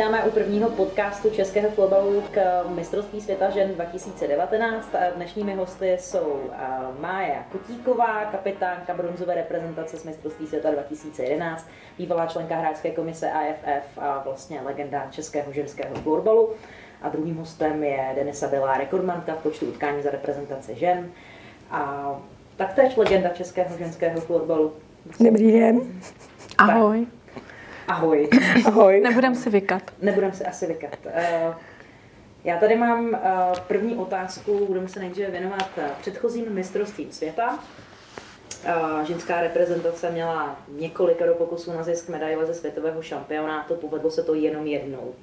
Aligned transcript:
vítáme 0.00 0.24
u 0.24 0.30
prvního 0.30 0.70
podcastu 0.70 1.30
Českého 1.30 1.70
florbalu 1.70 2.22
k 2.30 2.64
mistrovství 2.68 3.20
světa 3.20 3.50
žen 3.50 3.74
2019. 3.74 4.88
Dnešními 5.16 5.54
hosty 5.54 5.96
jsou 6.00 6.40
Mája 7.00 7.44
Kutíková, 7.52 8.24
kapitánka 8.24 8.94
bronzové 8.94 9.34
reprezentace 9.34 9.96
z 9.96 10.04
mistrovství 10.04 10.46
světa 10.46 10.70
2011, 10.70 11.66
bývalá 11.98 12.26
členka 12.26 12.56
hráčské 12.56 12.90
komise 12.90 13.30
AFF 13.30 13.98
a 13.98 14.22
vlastně 14.24 14.60
legenda 14.60 15.06
českého 15.10 15.52
ženského 15.52 15.94
florbalu. 15.94 16.50
A 17.02 17.08
druhým 17.08 17.36
hostem 17.36 17.84
je 17.84 18.12
Denisa 18.14 18.48
Belá, 18.48 18.78
rekordmanka 18.78 19.34
v 19.34 19.42
počtu 19.42 19.66
utkání 19.66 20.02
za 20.02 20.10
reprezentaci 20.10 20.74
žen. 20.74 21.10
A 21.70 22.10
taktéž 22.56 22.96
legenda 22.96 23.28
českého 23.28 23.78
ženského 23.78 24.20
florbalu. 24.20 24.72
Dobrý 25.20 25.52
den. 25.52 25.80
Ahoj. 26.58 27.06
Ahoj. 27.90 28.28
Ahoj. 28.66 29.00
Nebudem 29.00 29.34
si 29.34 29.50
vykat. 29.50 29.82
Nebudem 30.02 30.32
si 30.32 30.44
asi 30.44 30.66
vykat. 30.66 30.98
Uh, 31.06 31.54
já 32.44 32.58
tady 32.58 32.76
mám 32.76 33.06
uh, 33.06 33.18
první 33.68 33.96
otázku, 33.96 34.66
budeme 34.66 34.88
se 34.88 35.00
nejdříve 35.00 35.30
věnovat 35.30 35.70
uh, 35.76 35.84
předchozím 36.00 36.52
mistrovstvím 36.52 37.12
světa. 37.12 37.58
Ženská 39.02 39.40
reprezentace 39.40 40.10
měla 40.10 40.56
několik 40.68 41.18
pokusů 41.38 41.72
na 41.72 41.82
zisk 41.82 42.08
medaile 42.08 42.46
ze 42.46 42.54
světového 42.54 43.02
šampionátu, 43.02 43.74
povedlo 43.74 44.10
se 44.10 44.22
to 44.22 44.34
jenom 44.34 44.66
jednou. 44.66 45.14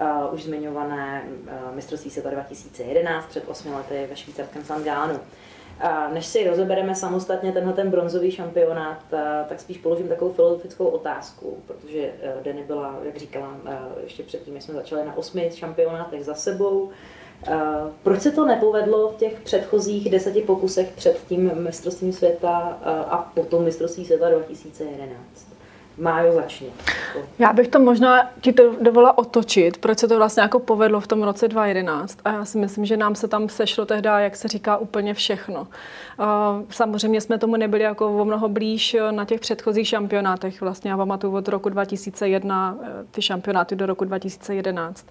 Uh, 0.00 0.34
už 0.34 0.42
zmiňované 0.42 1.22
uh, 1.24 1.74
mistrovství 1.74 2.10
světa 2.10 2.30
2011 2.30 3.26
před 3.26 3.48
osmi 3.48 3.74
lety 3.74 4.06
ve 4.10 4.16
švýcarském 4.16 4.64
Sangánu. 4.64 5.20
A 5.80 6.08
než 6.08 6.26
si 6.26 6.48
rozebereme 6.48 6.94
samostatně 6.94 7.52
tenhle 7.52 7.72
ten 7.72 7.90
bronzový 7.90 8.30
šampionát, 8.30 8.98
tak 9.48 9.60
spíš 9.60 9.78
položím 9.78 10.08
takovou 10.08 10.32
filozofickou 10.32 10.86
otázku, 10.86 11.58
protože 11.66 11.98
e, 11.98 12.34
Denny 12.42 12.62
byla, 12.62 12.98
jak 13.02 13.16
říkala, 13.16 13.56
e, 13.66 13.78
ještě 14.04 14.22
předtím, 14.22 14.60
jsme 14.60 14.74
začali 14.74 15.06
na 15.06 15.16
osmi 15.16 15.50
šampionátech 15.54 16.24
za 16.24 16.34
sebou. 16.34 16.90
Proč 18.02 18.20
se 18.20 18.30
to 18.30 18.46
nepovedlo 18.46 19.08
v 19.08 19.16
těch 19.16 19.40
předchozích 19.40 20.10
deseti 20.10 20.42
pokusech 20.42 20.92
před 20.96 21.18
tím 21.28 21.50
mistrovstvím 21.54 22.12
světa 22.12 22.78
a 23.08 23.18
potom 23.34 23.64
mistrovství 23.64 24.04
světa 24.04 24.30
2011? 24.30 25.53
Májo 25.98 26.32
začne. 26.32 26.66
Já 27.38 27.52
bych 27.52 27.68
to 27.68 27.78
možná 27.78 28.30
ti 28.40 28.52
to 28.52 28.74
dovolila 28.80 29.18
otočit, 29.18 29.78
proč 29.78 29.98
se 29.98 30.08
to 30.08 30.16
vlastně 30.16 30.42
jako 30.42 30.58
povedlo 30.58 31.00
v 31.00 31.06
tom 31.06 31.22
roce 31.22 31.48
2011. 31.48 32.18
A 32.24 32.32
já 32.32 32.44
si 32.44 32.58
myslím, 32.58 32.84
že 32.84 32.96
nám 32.96 33.14
se 33.14 33.28
tam 33.28 33.48
sešlo 33.48 33.86
tehdy, 33.86 34.08
jak 34.18 34.36
se 34.36 34.48
říká, 34.48 34.76
úplně 34.76 35.14
všechno. 35.14 35.66
Samozřejmě 36.70 37.20
jsme 37.20 37.38
tomu 37.38 37.56
nebyli 37.56 37.82
jako 37.82 38.20
o 38.20 38.24
mnoho 38.24 38.48
blíž 38.48 38.96
na 39.10 39.24
těch 39.24 39.40
předchozích 39.40 39.88
šampionátech. 39.88 40.60
Vlastně 40.60 40.90
já 40.90 40.96
pamatuju 40.96 41.36
od 41.36 41.48
roku 41.48 41.68
2001 41.68 42.76
eh, 42.82 42.86
ty 43.10 43.22
šampionáty 43.22 43.76
do 43.76 43.86
roku 43.86 44.04
2011 44.04 45.06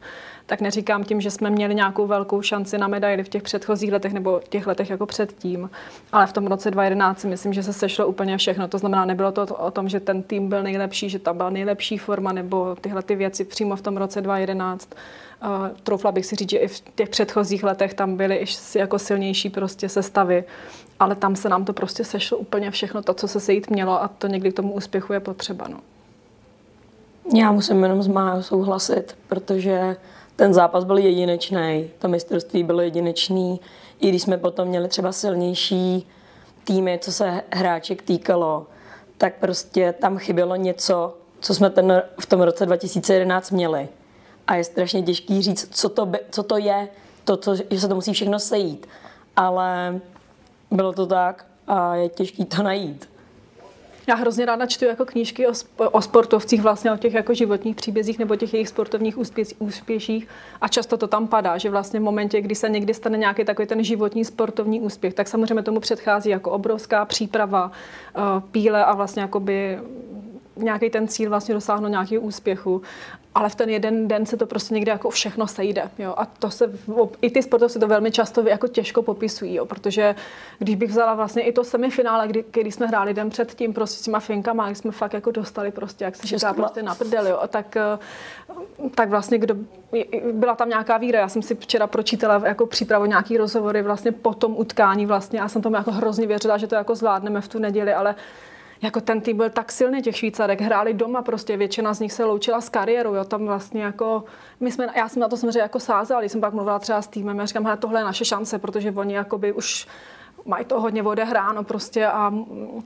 tak 0.46 0.62
neříkám 0.62 1.04
tím, 1.04 1.22
že 1.22 1.32
jsme 1.32 1.50
měli 1.50 1.76
nějakou 1.76 2.08
velkou 2.08 2.42
šanci 2.42 2.78
na 2.78 2.88
medaily 2.88 3.24
v 3.24 3.30
těch 3.30 3.44
předchozích 3.44 3.92
letech 3.92 4.14
nebo 4.14 4.42
těch 4.50 4.68
letech 4.68 4.90
jako 4.90 5.06
předtím, 5.06 5.70
ale 6.12 6.28
v 6.28 6.34
tom 6.34 6.48
roce 6.48 6.72
2011 6.72 7.20
si 7.20 7.28
myslím, 7.28 7.54
že 7.54 7.64
se 7.64 7.74
sešlo 7.74 8.08
úplně 8.08 8.38
všechno. 8.38 8.68
To 8.68 8.78
znamená, 8.78 9.06
nebylo 9.06 9.32
to 9.32 9.46
o 9.46 9.72
tom, 9.72 9.90
že 9.90 10.00
ten 10.00 10.24
tým 10.24 10.50
byl 10.50 10.64
nejlepší, 10.64 11.10
že 11.10 11.20
tam 11.20 11.38
byla 11.38 11.50
nejlepší 11.50 11.98
forma 11.98 12.32
nebo 12.32 12.76
tyhle 12.82 13.04
ty 13.04 13.16
věci 13.16 13.46
přímo 13.46 13.76
v 13.76 13.82
tom 13.82 13.98
roce 13.98 14.22
2011. 14.22 14.90
Uh, 15.44 15.68
troufla 15.84 16.12
bych 16.12 16.26
si 16.26 16.36
říct, 16.36 16.50
že 16.50 16.58
i 16.58 16.68
v 16.68 16.84
těch 16.96 17.10
předchozích 17.10 17.64
letech 17.64 17.94
tam 17.94 18.18
byly 18.18 18.36
i 18.36 18.46
jako 18.80 19.00
silnější 19.00 19.50
prostě 19.50 19.90
sestavy, 19.90 20.44
ale 21.00 21.16
tam 21.16 21.36
se 21.36 21.50
nám 21.50 21.66
to 21.66 21.74
prostě 21.74 22.04
sešlo 22.04 22.38
úplně 22.38 22.72
všechno, 22.72 23.02
to, 23.02 23.14
co 23.14 23.28
se 23.28 23.40
sejít 23.40 23.70
mělo 23.70 24.04
a 24.04 24.08
to 24.08 24.28
někdy 24.28 24.52
k 24.52 24.56
tomu 24.56 24.74
úspěchu 24.74 25.14
je 25.14 25.20
potřeba. 25.20 25.68
No. 25.68 25.80
Já 27.36 27.52
musím 27.52 27.84
jenom 27.84 28.04
s 28.04 28.08
Májou 28.08 28.42
souhlasit, 28.42 29.18
protože 29.28 29.96
ten 30.36 30.54
zápas 30.54 30.84
byl 30.84 30.98
jedinečný, 30.98 31.90
to 32.00 32.08
mistrovství 32.08 32.64
bylo 32.64 32.82
jedinečný, 32.82 33.60
i 34.00 34.10
když 34.10 34.22
jsme 34.22 34.38
potom 34.38 34.68
měli 34.68 34.88
třeba 34.88 35.12
silnější 35.12 36.08
týmy, 36.64 37.00
co 37.02 37.12
se 37.12 37.42
hráček 37.52 38.02
týkalo, 38.02 38.68
tak 39.18 39.34
prostě 39.40 39.94
tam 39.94 40.18
chybělo 40.18 40.56
něco, 40.56 41.18
co 41.40 41.54
jsme 41.54 41.70
ten, 41.70 42.04
v 42.20 42.26
tom 42.26 42.42
roce 42.42 42.66
2011 42.66 43.52
měli. 43.52 43.90
A 44.48 44.56
je 44.56 44.64
strašně 44.64 45.04
těžký 45.04 45.42
říct, 45.42 45.68
co 45.72 45.90
to, 45.90 46.06
by, 46.06 46.20
co 46.32 46.44
to 46.44 46.58
je, 46.58 46.88
to, 47.24 47.38
co, 47.38 47.56
že 47.56 47.80
se 47.80 47.88
to 47.88 47.96
musí 47.96 48.14
všechno 48.14 48.40
sejít. 48.40 48.88
Ale 49.36 50.00
bylo 50.72 50.94
to 50.94 51.06
tak 51.06 51.46
a 51.68 51.96
je 51.96 52.10
těžký 52.10 52.46
to 52.46 52.64
najít. 52.64 53.10
Já 54.08 54.16
hrozně 54.16 54.46
ráda 54.46 54.66
čtu 54.66 54.86
jako 54.86 55.06
knížky 55.06 55.48
o, 55.48 55.54
o 55.78 56.02
sportovcích, 56.02 56.62
vlastně 56.62 56.92
o 56.92 56.98
těch 56.98 57.14
jako 57.14 57.34
životních 57.34 57.76
příbězích 57.76 58.20
nebo 58.20 58.36
těch 58.36 58.54
jejich 58.54 58.70
sportovních 58.70 59.18
úspěch, 59.18 59.48
úspěších. 59.60 60.28
A 60.62 60.68
často 60.68 60.98
to 60.98 61.08
tam 61.08 61.28
padá, 61.28 61.58
že 61.58 61.70
vlastně 61.70 62.00
v 62.00 62.04
momentě, 62.04 62.42
kdy 62.42 62.56
se 62.56 62.70
někdy 62.70 62.94
stane 62.94 63.18
nějaký 63.18 63.46
takový 63.46 63.68
ten 63.68 63.84
životní 63.84 64.26
sportovní 64.26 64.82
úspěch, 64.82 65.14
tak 65.14 65.28
samozřejmě 65.28 65.64
tomu 65.64 65.80
předchází 65.80 66.30
jako 66.30 66.52
obrovská 66.52 67.06
příprava, 67.06 67.72
eh, 68.16 68.20
píle 68.52 68.86
a 68.86 68.94
vlastně 68.96 69.22
jakoby 69.22 69.80
nějaký 70.56 70.90
ten 70.90 71.08
cíl 71.08 71.30
vlastně 71.30 71.54
dosáhnout 71.54 71.88
nějakého 71.88 72.22
úspěchu, 72.22 72.82
ale 73.36 73.50
v 73.50 73.56
ten 73.56 73.70
jeden 73.70 74.08
den 74.08 74.26
se 74.26 74.38
to 74.38 74.46
prostě 74.46 74.74
někde 74.74 74.92
jako 74.92 75.10
všechno 75.10 75.48
sejde. 75.48 75.90
Jo? 76.00 76.14
A 76.18 76.26
to 76.26 76.52
se, 76.52 76.72
i 77.22 77.30
ty 77.30 77.44
sportovci 77.44 77.80
to 77.80 77.88
velmi 77.88 78.12
často 78.12 78.48
jako 78.48 78.68
těžko 78.68 79.02
popisují, 79.02 79.56
jo? 79.56 79.66
protože 79.66 80.16
když 80.60 80.76
bych 80.76 80.90
vzala 80.90 81.14
vlastně 81.14 81.44
i 81.44 81.52
to 81.52 81.64
semifinále, 81.64 82.28
kdy, 82.28 82.46
kdy 82.52 82.72
jsme 82.72 82.88
hráli 82.88 83.14
den 83.14 83.30
předtím 83.30 83.74
prostě 83.74 84.00
s 84.00 84.02
těma 84.02 84.20
finkama, 84.20 84.66
když 84.66 84.78
jsme 84.78 84.92
fakt 84.92 85.14
jako 85.14 85.32
dostali 85.32 85.72
prostě, 85.72 86.06
jak 86.06 86.16
se 86.16 86.28
říká, 86.28 86.54
prostě 86.54 86.84
na 86.84 86.96
prdel, 86.96 87.28
jo? 87.28 87.40
tak, 87.48 87.78
eh, 87.78 87.98
tak 88.96 89.10
vlastně 89.10 89.38
kdo, 89.38 89.56
byla 90.32 90.56
tam 90.56 90.70
nějaká 90.70 90.98
víra. 90.98 91.20
Já 91.20 91.30
jsem 91.30 91.42
si 91.42 91.56
včera 91.56 91.88
pročítala 91.88 92.42
jako 92.48 92.66
přípravu 92.66 93.06
nějaký 93.06 93.38
rozhovory 93.38 93.82
vlastně 93.82 94.12
po 94.12 94.34
tom 94.34 94.58
utkání 94.58 95.06
vlastně. 95.06 95.40
Já 95.40 95.50
jsem 95.50 95.62
tomu 95.62 95.76
jako 95.76 95.92
hrozně 95.92 96.28
věřila, 96.28 96.58
že 96.58 96.68
to 96.68 96.76
jako 96.76 96.96
zvládneme 96.96 97.42
v 97.42 97.48
tu 97.48 97.60
neděli, 97.60 97.94
ale 97.94 98.16
jako 98.84 99.02
ten 99.02 99.22
tým 99.22 99.38
byl 99.38 99.50
tak 99.50 99.72
silný, 99.72 100.02
těch 100.02 100.18
Švýcarek, 100.18 100.62
hráli 100.62 100.94
doma 100.94 101.22
prostě, 101.22 101.58
většina 101.58 101.94
z 101.94 102.00
nich 102.00 102.14
se 102.14 102.26
loučila 102.26 102.62
s 102.62 102.70
kariérou, 102.70 103.14
jo, 103.14 103.24
tam 103.24 103.46
vlastně 103.46 103.84
jako, 103.84 104.24
my 104.60 104.72
jsme, 104.72 104.88
já 104.96 105.10
jsem 105.10 105.20
na 105.20 105.28
to 105.28 105.38
samozřejmě 105.38 105.62
jako 105.62 105.80
sázela, 105.80 106.20
když 106.20 106.32
jsem 106.32 106.42
pak 106.42 106.54
mluvila 106.54 106.80
třeba 106.80 107.02
s 107.02 107.08
týmem, 107.08 107.40
já 107.40 107.46
říkám, 107.46 107.78
tohle 107.80 108.00
je 108.00 108.04
naše 108.04 108.26
šance, 108.26 108.60
protože 108.60 108.92
oni 108.92 109.14
jakoby 109.14 109.54
už 109.54 109.88
mají 110.46 110.66
to 110.66 110.82
hodně 110.82 111.04
odehráno 111.04 111.64
prostě 111.64 112.08
a 112.08 112.30
mm, 112.30 112.84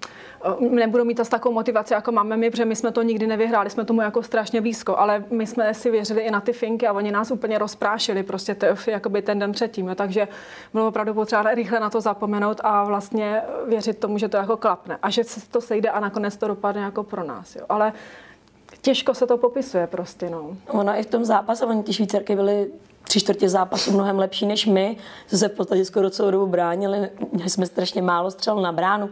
nebudou 0.59 1.03
mít 1.03 1.19
asi 1.19 1.31
takovou 1.31 1.55
motivaci, 1.55 1.93
jako 1.93 2.11
máme 2.11 2.37
my, 2.37 2.49
protože 2.49 2.65
my 2.65 2.75
jsme 2.75 2.91
to 2.91 3.01
nikdy 3.01 3.27
nevyhráli, 3.27 3.69
jsme 3.69 3.85
tomu 3.85 4.01
jako 4.01 4.23
strašně 4.23 4.61
blízko, 4.61 4.97
ale 4.97 5.23
my 5.29 5.47
jsme 5.47 5.73
si 5.73 5.91
věřili 5.91 6.21
i 6.21 6.31
na 6.31 6.41
ty 6.41 6.53
finky 6.53 6.87
a 6.87 6.93
oni 6.93 7.11
nás 7.11 7.31
úplně 7.31 7.57
rozprášili 7.57 8.23
prostě 8.23 8.55
to, 8.55 8.65
jakoby 8.87 9.21
ten 9.21 9.39
den 9.39 9.51
předtím, 9.51 9.87
jo. 9.87 9.95
takže 9.95 10.27
bylo 10.73 10.87
opravdu 10.87 11.13
potřeba 11.13 11.43
rychle 11.43 11.79
na 11.79 11.89
to 11.89 12.01
zapomenout 12.01 12.61
a 12.63 12.83
vlastně 12.83 13.41
věřit 13.67 13.99
tomu, 13.99 14.17
že 14.17 14.29
to 14.29 14.37
jako 14.37 14.57
klapne 14.57 14.97
a 15.01 15.09
že 15.09 15.23
se 15.23 15.49
to 15.49 15.61
sejde 15.61 15.89
a 15.89 15.99
nakonec 15.99 16.37
to 16.37 16.47
dopadne 16.47 16.81
jako 16.81 17.03
pro 17.03 17.23
nás, 17.23 17.55
jo. 17.55 17.65
ale 17.69 17.93
těžko 18.81 19.13
se 19.13 19.27
to 19.27 19.37
popisuje 19.37 19.87
prostě, 19.87 20.29
no. 20.29 20.57
Ona 20.67 20.95
i 20.95 21.03
v 21.03 21.05
tom 21.05 21.25
zápase, 21.25 21.65
oni 21.65 21.83
ty 21.83 21.93
švýcarky 21.93 22.35
byly 22.35 22.71
tři 23.07 23.19
čtvrtě 23.19 23.49
zápasu 23.49 23.91
mnohem 23.91 24.19
lepší 24.19 24.45
než 24.45 24.65
my, 24.65 24.97
že 25.31 25.37
se 25.37 25.47
v 25.47 25.51
podstatě 25.51 25.85
skoro 25.85 26.09
celou 26.09 26.31
dobu 26.31 26.47
bránili, 26.47 27.09
měli 27.31 27.49
jsme 27.49 27.65
strašně 27.65 28.01
málo 28.01 28.31
střel 28.31 28.61
na 28.61 28.71
bránu, 28.71 29.09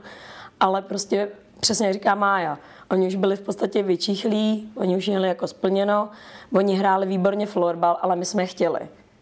ale 0.59 0.81
prostě 0.81 1.29
přesně 1.59 1.93
říká 1.93 2.15
Mája, 2.15 2.59
oni 2.91 3.07
už 3.07 3.15
byli 3.15 3.35
v 3.35 3.41
podstatě 3.41 3.83
vyčíchlí, 3.83 4.69
oni 4.75 4.97
už 4.97 5.07
měli 5.07 5.27
jako 5.27 5.47
splněno, 5.47 6.09
oni 6.53 6.75
hráli 6.75 7.05
výborně 7.05 7.45
florbal, 7.45 7.97
ale 8.01 8.15
my 8.15 8.25
jsme 8.25 8.45
chtěli. 8.45 8.79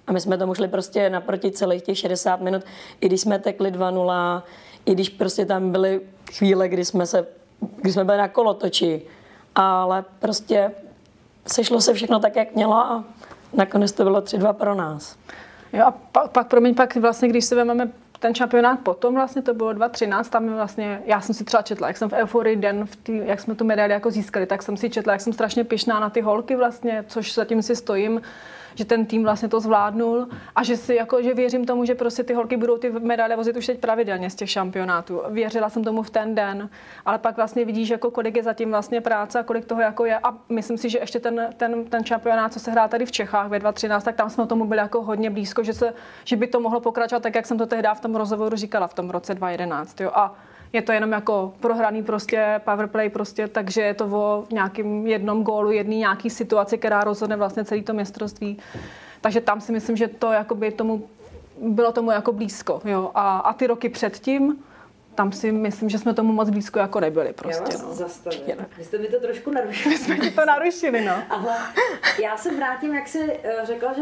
A 0.08 0.12
my 0.12 0.22
jsme 0.22 0.38
tomu 0.38 0.56
šli 0.56 0.68
prostě 0.68 1.10
naproti 1.10 1.52
celých 1.52 1.82
těch 1.82 1.98
60 1.98 2.42
minut, 2.42 2.64
i 3.02 3.06
když 3.06 3.22
jsme 3.22 3.40
tekli 3.40 3.72
2-0, 3.72 4.42
i 4.86 4.92
když 4.92 5.10
prostě 5.10 5.46
tam 5.46 5.72
byly 5.72 6.02
chvíle, 6.32 6.70
kdy 6.70 6.86
jsme, 6.86 7.06
se, 7.06 7.28
kdy 7.82 7.94
jsme 7.94 8.04
byli 8.04 8.18
na 8.18 8.28
kolotoči, 8.28 9.02
ale 9.56 10.06
prostě 10.20 10.72
sešlo 11.48 11.82
se 11.82 11.94
všechno 11.94 12.20
tak, 12.20 12.36
jak 12.36 12.56
mělo 12.56 12.74
a 12.74 13.04
nakonec 13.54 13.92
to 13.92 14.04
bylo 14.04 14.22
3-2 14.22 14.54
pro 14.54 14.76
nás. 14.76 15.18
Jo 15.74 15.86
a 15.86 15.92
pak, 15.92 16.32
pak 16.32 16.48
promiň, 16.48 16.76
pak 16.76 16.96
vlastně, 16.96 17.30
když 17.30 17.46
si 17.46 17.56
vezmeme 17.56 17.90
ten 18.20 18.36
šampionát 18.36 18.80
potom, 18.80 19.14
vlastně 19.14 19.42
to 19.42 19.54
bylo 19.54 19.74
2013, 19.74 20.30
tam 20.30 20.54
vlastně, 20.54 21.02
já 21.06 21.22
jsem 21.22 21.36
si 21.36 21.44
třeba 21.44 21.64
četla, 21.64 21.88
jak 21.88 21.98
jsem 21.98 22.10
v 22.10 22.14
euforii 22.14 22.56
den, 22.56 22.86
v 22.86 22.96
tý, 22.96 23.22
jak 23.26 23.40
jsme 23.40 23.56
tu 23.56 23.66
medaili 23.66 23.94
jako 23.94 24.12
získali, 24.12 24.46
tak 24.46 24.64
jsem 24.64 24.78
si 24.78 24.90
četla, 24.90 25.14
jak 25.14 25.22
jsem 25.22 25.34
strašně 25.34 25.64
pišná 25.64 26.00
na 26.00 26.10
ty 26.10 26.22
holky 26.22 26.56
vlastně, 26.56 27.04
což 27.08 27.34
zatím 27.34 27.62
si 27.62 27.76
stojím, 27.76 28.22
že 28.76 28.86
ten 28.86 29.06
tým 29.06 29.24
vlastně 29.24 29.50
to 29.50 29.60
zvládnul 29.60 30.28
a 30.56 30.64
že 30.64 30.78
si 30.78 30.96
jako, 30.96 31.22
že 31.22 31.34
věřím 31.34 31.66
tomu, 31.66 31.86
že 31.86 31.96
prostě 31.96 32.24
ty 32.24 32.34
holky 32.34 32.58
budou 32.58 32.78
ty 32.78 32.92
medaile 32.92 33.36
vozit 33.36 33.58
už 33.58 33.66
teď 33.66 33.80
pravidelně 33.80 34.30
z 34.30 34.36
těch 34.36 34.50
šampionátů. 34.50 35.22
Věřila 35.30 35.70
jsem 35.70 35.84
tomu 35.84 36.04
v 36.04 36.10
ten 36.10 36.36
den, 36.36 36.70
ale 37.06 37.18
pak 37.18 37.36
vlastně 37.36 37.66
vidíš, 37.66 37.90
jako 37.90 38.12
kolik 38.12 38.36
je 38.36 38.44
zatím 38.44 38.70
vlastně 38.70 39.02
práce 39.02 39.40
a 39.40 39.44
kolik 39.44 39.66
toho 39.66 39.82
jako 39.82 40.06
je 40.06 40.20
a 40.20 40.38
myslím 40.50 40.78
si, 40.78 40.90
že 40.90 41.00
ještě 41.00 41.20
ten, 41.20 41.50
ten, 41.58 41.86
ten 41.86 42.06
šampionát, 42.06 42.54
co 42.54 42.60
se 42.60 42.72
hrá 42.72 42.88
tady 42.88 43.06
v 43.06 43.12
Čechách 43.12 43.48
ve 43.50 43.60
2013, 43.60 44.04
tak 44.04 44.16
tam 44.16 44.30
jsme 44.30 44.48
tomu 44.48 44.66
byli 44.66 44.80
jako 44.80 45.02
hodně 45.02 45.30
blízko, 45.30 45.64
že, 45.64 45.74
se, 45.74 45.94
že 46.24 46.36
by 46.36 46.48
to 46.48 46.60
mohlo 46.60 46.80
pokračovat 46.80 47.24
tak, 47.24 47.36
jak 47.36 47.46
jsem 47.46 47.58
to 47.58 47.66
tehdy 47.66 47.88
v 47.94 48.00
tom 48.00 48.16
rozhovoru 48.16 48.56
říkala 48.56 48.88
v 48.88 48.94
tom 48.94 49.10
roce 49.10 49.34
2011. 49.34 50.02
Jo. 50.02 50.12
A 50.14 50.36
je 50.74 50.82
to 50.82 50.92
jenom 50.92 51.12
jako 51.12 51.54
prohraný 51.60 52.04
prostě 52.04 52.62
powerplay 52.66 53.10
prostě, 53.10 53.48
takže 53.48 53.82
je 53.82 53.94
to 53.94 54.06
o 54.06 54.46
nějakým 54.52 55.08
jednom 55.08 55.44
gólu, 55.44 55.72
jedný 55.72 55.98
nějaký 55.98 56.30
situaci, 56.30 56.78
která 56.78 57.04
rozhodne 57.04 57.36
vlastně 57.36 57.66
celý 57.66 57.84
to 57.84 57.94
mistrovství. 57.94 58.60
Takže 59.22 59.42
tam 59.42 59.62
si 59.62 59.72
myslím, 59.72 59.98
že 59.98 60.08
to 60.08 60.32
jakoby 60.32 60.72
tomu 60.72 61.10
bylo 61.62 61.92
tomu 61.92 62.12
jako 62.12 62.32
blízko. 62.32 62.82
Jo. 62.86 63.12
A, 63.16 63.38
a 63.38 63.54
ty 63.54 63.68
roky 63.68 63.90
předtím, 63.90 64.64
tam 65.16 65.32
si 65.32 65.52
myslím, 65.52 65.90
že 65.90 66.00
jsme 66.00 66.14
tomu 66.14 66.34
moc 66.34 66.50
blízko 66.50 66.80
jako 66.80 67.00
nebyli 67.00 67.34
prostě. 67.34 67.74
Já 67.74 67.78
vás 67.78 67.88
no. 67.88 67.94
zastavím. 67.94 68.56
Vy 68.78 68.84
jste 68.84 68.98
mi 68.98 69.08
to 69.08 69.20
trošku 69.20 69.52
narušili. 69.52 69.98
jsme 69.98 70.18
ti 70.18 70.32
to 70.32 70.46
narušili, 70.46 71.06
no. 71.06 71.14
Ale 71.30 71.56
já 72.24 72.38
se 72.38 72.56
vrátím, 72.56 72.96
jak 72.96 73.08
jsi 73.08 73.40
eh, 73.44 73.56
řekla, 73.64 73.94
že 73.94 74.02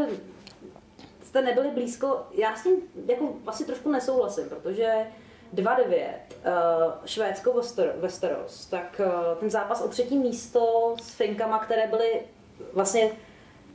jste 1.24 1.41
nebyli 1.41 1.71
blízko. 1.71 2.19
Já 2.31 2.56
s 2.56 2.63
tím 2.63 2.75
jako 3.07 3.35
asi 3.47 3.65
trošku 3.65 3.91
nesouhlasím, 3.91 4.44
protože 4.50 4.94
2-9 5.56 5.68
uh, 5.68 6.94
Švédsko 7.06 7.51
Wester- 7.51 7.92
Westeros, 8.00 8.65
tak 8.65 9.01
uh, 9.06 9.38
ten 9.39 9.50
zápas 9.50 9.81
o 9.81 9.88
třetí 9.88 10.18
místo 10.18 10.95
s 11.01 11.09
Finkama, 11.13 11.59
které 11.59 11.88
byly 11.88 12.21
vlastně 12.74 13.12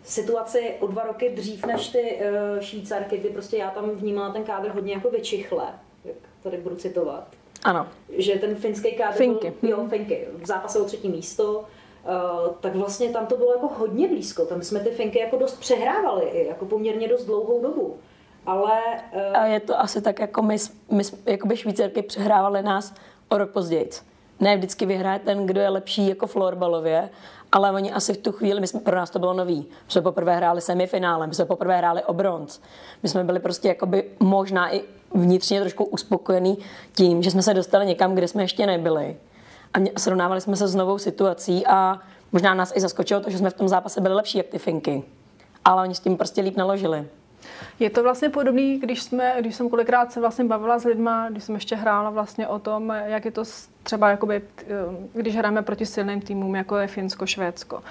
situaci 0.04 0.74
o 0.80 0.86
dva 0.86 1.02
roky 1.02 1.30
dřív 1.30 1.66
než 1.66 1.88
ty 1.88 2.20
uh, 2.20 2.60
Švýcarky, 2.60 3.18
kdy 3.18 3.28
prostě 3.28 3.56
já 3.56 3.70
tam 3.70 3.90
vnímala 3.90 4.32
ten 4.32 4.44
kádr 4.44 4.68
hodně 4.68 4.94
jako 4.94 5.10
vyčichle, 5.10 5.64
jak 6.04 6.16
tady 6.42 6.56
budu 6.56 6.76
citovat. 6.76 7.28
Ano. 7.64 7.88
Že 8.16 8.32
ten 8.34 8.54
finský 8.54 8.92
kádr 8.96 9.16
Finky. 9.16 9.52
byl, 9.60 9.70
jo, 9.70 9.86
Finky, 9.88 10.28
v 10.42 10.46
zápase 10.46 10.80
o 10.80 10.84
třetí 10.84 11.08
místo, 11.08 11.64
Uh, 12.46 12.52
tak 12.60 12.74
vlastně 12.74 13.10
tam 13.10 13.26
to 13.26 13.36
bylo 13.36 13.52
jako 13.52 13.68
hodně 13.68 14.08
blízko. 14.08 14.46
Tam 14.46 14.62
jsme 14.62 14.80
ty 14.80 14.90
Finky 14.90 15.18
jako 15.18 15.36
dost 15.36 15.60
přehrávali, 15.60 16.24
i 16.24 16.46
jako 16.46 16.64
poměrně 16.64 17.08
dost 17.08 17.24
dlouhou 17.24 17.62
dobu. 17.62 17.96
Ale 18.46 18.80
uh, 19.12 19.36
A 19.36 19.46
je 19.46 19.60
to 19.60 19.80
asi 19.80 20.02
tak, 20.02 20.18
jako 20.18 20.42
my, 20.42 20.56
my 20.90 21.02
jakoby 21.26 21.56
Švýcarky 21.56 22.02
přehrávaly 22.02 22.62
nás 22.62 22.94
o 23.28 23.38
rok 23.38 23.50
později. 23.50 23.90
Ne 24.40 24.56
vždycky 24.56 24.86
vyhraje 24.86 25.18
ten, 25.18 25.46
kdo 25.46 25.60
je 25.60 25.68
lepší 25.68 26.08
jako 26.08 26.26
florbalově, 26.26 27.10
ale 27.52 27.72
oni 27.72 27.92
asi 27.92 28.14
v 28.14 28.16
tu 28.16 28.32
chvíli, 28.32 28.60
my 28.60 28.66
jsme, 28.66 28.80
pro 28.80 28.96
nás 28.96 29.10
to 29.10 29.18
bylo 29.18 29.32
nový. 29.32 29.58
My 29.58 29.92
jsme 29.92 30.02
poprvé 30.02 30.36
hráli 30.36 30.60
semifinále, 30.60 31.26
my 31.26 31.34
jsme 31.34 31.44
poprvé 31.44 31.76
hráli 31.76 32.04
o 32.04 32.12
bronz. 32.12 32.60
My 33.02 33.08
jsme 33.08 33.24
byli 33.24 33.40
prostě 33.40 33.68
jakoby 33.68 34.04
možná 34.20 34.74
i 34.74 34.82
vnitřně 35.14 35.60
trošku 35.60 35.84
uspokojení 35.84 36.58
tím, 36.94 37.22
že 37.22 37.30
jsme 37.30 37.42
se 37.42 37.54
dostali 37.54 37.86
někam, 37.86 38.14
kde 38.14 38.28
jsme 38.28 38.42
ještě 38.42 38.66
nebyli. 38.66 39.16
A 39.74 39.78
mě, 39.78 39.92
srovnávali 39.98 40.40
jsme 40.40 40.56
se 40.56 40.68
s 40.68 40.74
novou 40.74 40.98
situací 40.98 41.66
a 41.66 42.00
možná 42.32 42.54
nás 42.54 42.72
i 42.76 42.80
zaskočilo 42.80 43.20
to, 43.20 43.30
že 43.30 43.38
jsme 43.38 43.50
v 43.50 43.54
tom 43.54 43.68
zápase 43.68 44.00
byli 44.00 44.14
lepší 44.14 44.38
jak 44.38 44.46
ty 44.46 44.58
Finky. 44.58 45.04
Ale 45.64 45.82
oni 45.82 45.94
s 45.94 46.00
tím 46.00 46.16
prostě 46.16 46.40
líp 46.40 46.56
naložili. 46.56 47.06
Je 47.80 47.90
to 47.90 48.02
vlastně 48.02 48.28
podobný, 48.28 48.78
když, 48.78 49.02
jsme, 49.02 49.34
když 49.40 49.54
jsem 49.54 49.68
kolikrát 49.68 50.12
se 50.12 50.20
vlastně 50.20 50.44
bavila 50.44 50.78
s 50.78 50.84
lidma, 50.84 51.28
když 51.30 51.44
jsem 51.44 51.54
ještě 51.54 51.76
hrála 51.76 52.10
vlastně 52.10 52.48
o 52.48 52.58
tom, 52.58 52.92
jak 53.06 53.24
je 53.24 53.30
to 53.30 53.42
třeba, 53.82 54.10
jakoby, 54.10 54.40
t- 54.40 54.64
když 55.12 55.36
hrajeme 55.36 55.62
proti 55.62 55.86
silným 55.86 56.20
týmům, 56.20 56.54
jako 56.54 56.76
je 56.76 56.86
Finsko, 56.86 57.26
Švédsko. 57.26 57.82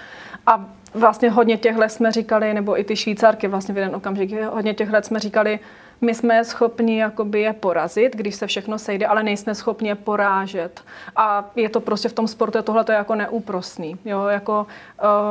A 0.48 0.66
vlastně 0.94 1.30
hodně 1.30 1.58
těchhle 1.58 1.90
jsme 1.90 2.12
říkali, 2.12 2.54
nebo 2.54 2.80
i 2.80 2.84
ty 2.84 2.96
Švýcarky 2.96 3.48
vlastně 3.48 3.74
v 3.74 3.78
jeden 3.78 3.96
okamžik, 3.96 4.32
hodně 4.44 4.74
těchhle 4.74 5.04
jsme 5.04 5.20
říkali, 5.20 5.60
my 6.02 6.16
jsme 6.16 6.46
schopni 6.46 7.00
jakoby 7.00 7.42
je 7.42 7.54
porazit, 7.54 8.16
když 8.16 8.36
se 8.36 8.48
všechno 8.48 8.80
sejde, 8.80 9.06
ale 9.06 9.24
nejsme 9.24 9.56
schopni 9.56 9.90
je 9.90 9.96
porážet. 9.96 10.82
A 11.16 11.50
je 11.56 11.70
to 11.70 11.80
prostě 11.80 12.10
v 12.10 12.14
tom 12.14 12.28
sportu, 12.28 12.62
tohle 12.62 12.84
to 12.84 12.92
je 12.92 12.98
jako 12.98 13.16
neúprosný. 13.16 13.98
Jo, 14.06 14.26
jako, 14.26 14.68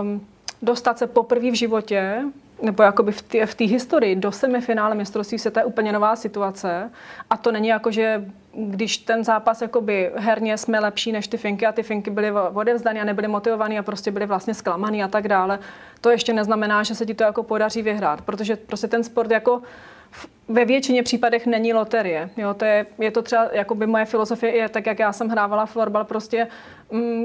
um, 0.00 0.26
dostat 0.62 0.98
se 0.98 1.06
poprvé 1.06 1.50
v 1.50 1.54
životě 1.54 2.24
nebo 2.62 2.82
jakoby 2.82 3.12
v 3.12 3.22
té 3.22 3.46
v 3.46 3.60
historii 3.60 4.16
do 4.16 4.32
semifinále 4.32 4.94
mistrovství 4.94 5.38
světa 5.38 5.60
je 5.60 5.64
úplně 5.64 5.92
nová 5.92 6.16
situace 6.16 6.90
a 7.30 7.36
to 7.36 7.52
není 7.52 7.68
jako, 7.68 7.90
že 7.90 8.24
když 8.54 8.98
ten 8.98 9.24
zápas 9.24 9.62
jakoby 9.62 10.10
herně 10.16 10.58
jsme 10.58 10.80
lepší 10.80 11.12
než 11.12 11.28
ty 11.28 11.36
Finky 11.36 11.66
a 11.66 11.72
ty 11.72 11.82
Finky 11.82 12.10
byly 12.10 12.32
odevzdaný 12.32 13.00
a 13.00 13.04
nebyly 13.04 13.28
motivovaný 13.28 13.78
a 13.78 13.82
prostě 13.82 14.10
byly 14.10 14.26
vlastně 14.26 14.54
zklamaný 14.54 15.02
a 15.02 15.08
tak 15.08 15.28
dále, 15.28 15.58
to 16.00 16.10
ještě 16.10 16.32
neznamená, 16.32 16.82
že 16.82 16.94
se 16.94 17.06
ti 17.06 17.14
to 17.14 17.24
jako 17.24 17.42
podaří 17.42 17.82
vyhrát, 17.82 18.20
protože 18.20 18.56
prostě 18.56 18.88
ten 18.88 19.04
sport 19.04 19.30
jako 19.30 19.62
ve 20.48 20.64
většině 20.64 21.02
případech 21.02 21.46
není 21.46 21.72
loterie. 21.72 22.30
Jo, 22.36 22.54
to 22.54 22.64
je, 22.64 22.86
je 22.98 23.10
to 23.10 23.22
třeba, 23.22 23.48
jakoby 23.52 23.86
moje 23.86 24.04
filozofie 24.04 24.56
je 24.56 24.68
tak, 24.68 24.86
jak 24.86 24.98
já 24.98 25.12
jsem 25.12 25.28
hrávala 25.28 25.66
florbal, 25.66 26.04
prostě 26.04 26.46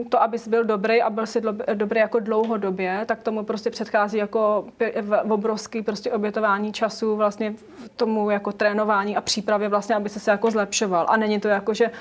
to, 0.09 0.21
abys 0.21 0.47
byl 0.47 0.63
dobrý 0.63 1.01
a 1.01 1.09
byl 1.09 1.25
si 1.25 1.41
dobrý 1.73 1.99
jako 1.99 2.19
dlouhodobě, 2.19 3.03
tak 3.05 3.23
tomu 3.23 3.43
prostě 3.43 3.69
předchází 3.69 4.17
jako 4.17 4.65
obrovský 5.29 5.81
prostě 5.81 6.11
obětování 6.11 6.73
času 6.73 7.15
vlastně 7.15 7.53
tomu 7.95 8.29
jako 8.29 8.51
trénování 8.51 9.17
a 9.17 9.21
přípravě 9.21 9.69
vlastně, 9.69 9.95
aby 9.95 10.09
se 10.09 10.19
se 10.19 10.31
jako 10.31 10.51
zlepšoval. 10.51 11.05
A 11.09 11.17
není 11.17 11.39
to 11.39 11.47
jako, 11.47 11.73
že 11.73 11.91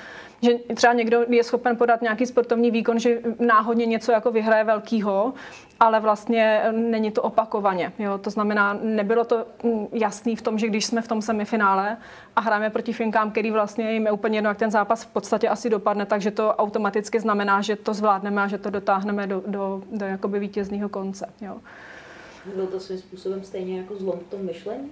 že 0.41 0.51
třeba 0.75 0.93
někdo 0.93 1.25
je 1.29 1.43
schopen 1.43 1.77
podat 1.77 2.01
nějaký 2.01 2.25
sportovní 2.25 2.71
výkon, 2.71 2.99
že 2.99 3.19
náhodně 3.39 3.85
něco 3.85 4.11
jako 4.11 4.31
vyhraje 4.31 4.63
velkýho, 4.63 5.33
ale 5.79 5.99
vlastně 5.99 6.63
není 6.71 7.11
to 7.11 7.21
opakovaně. 7.21 7.93
Jo? 7.99 8.17
To 8.17 8.29
znamená, 8.29 8.79
nebylo 8.81 9.25
to 9.25 9.45
mm, 9.63 9.87
jasný 9.91 10.35
v 10.35 10.41
tom, 10.41 10.59
že 10.59 10.67
když 10.67 10.85
jsme 10.85 11.01
v 11.01 11.07
tom 11.07 11.21
semifinále 11.21 11.97
a 12.35 12.41
hrajeme 12.41 12.69
proti 12.69 12.93
Finkám, 12.93 13.31
který 13.31 13.51
vlastně 13.51 13.91
jim 13.91 14.05
je 14.05 14.11
úplně 14.11 14.37
jedno, 14.37 14.49
jak 14.49 14.57
ten 14.57 14.71
zápas 14.71 15.03
v 15.03 15.07
podstatě 15.07 15.49
asi 15.49 15.69
dopadne, 15.69 16.05
takže 16.05 16.31
to 16.31 16.55
automaticky 16.55 17.19
znamená, 17.19 17.61
že 17.61 17.75
to 17.75 17.93
zvládneme 17.93 18.41
a 18.41 18.47
že 18.47 18.57
to 18.57 18.69
dotáhneme 18.69 19.27
do, 19.27 19.43
do, 19.47 19.81
do 19.91 20.05
jakoby 20.05 20.39
vítězného 20.39 20.89
konce. 20.89 21.29
Jo? 21.41 21.57
byl 22.55 22.67
to 22.67 22.79
svým 22.79 22.97
způsobem 22.97 23.43
stejně 23.43 23.77
jako 23.77 23.95
zlom 23.95 24.19
v 24.19 24.31
tom 24.31 24.45
myšlení, 24.45 24.91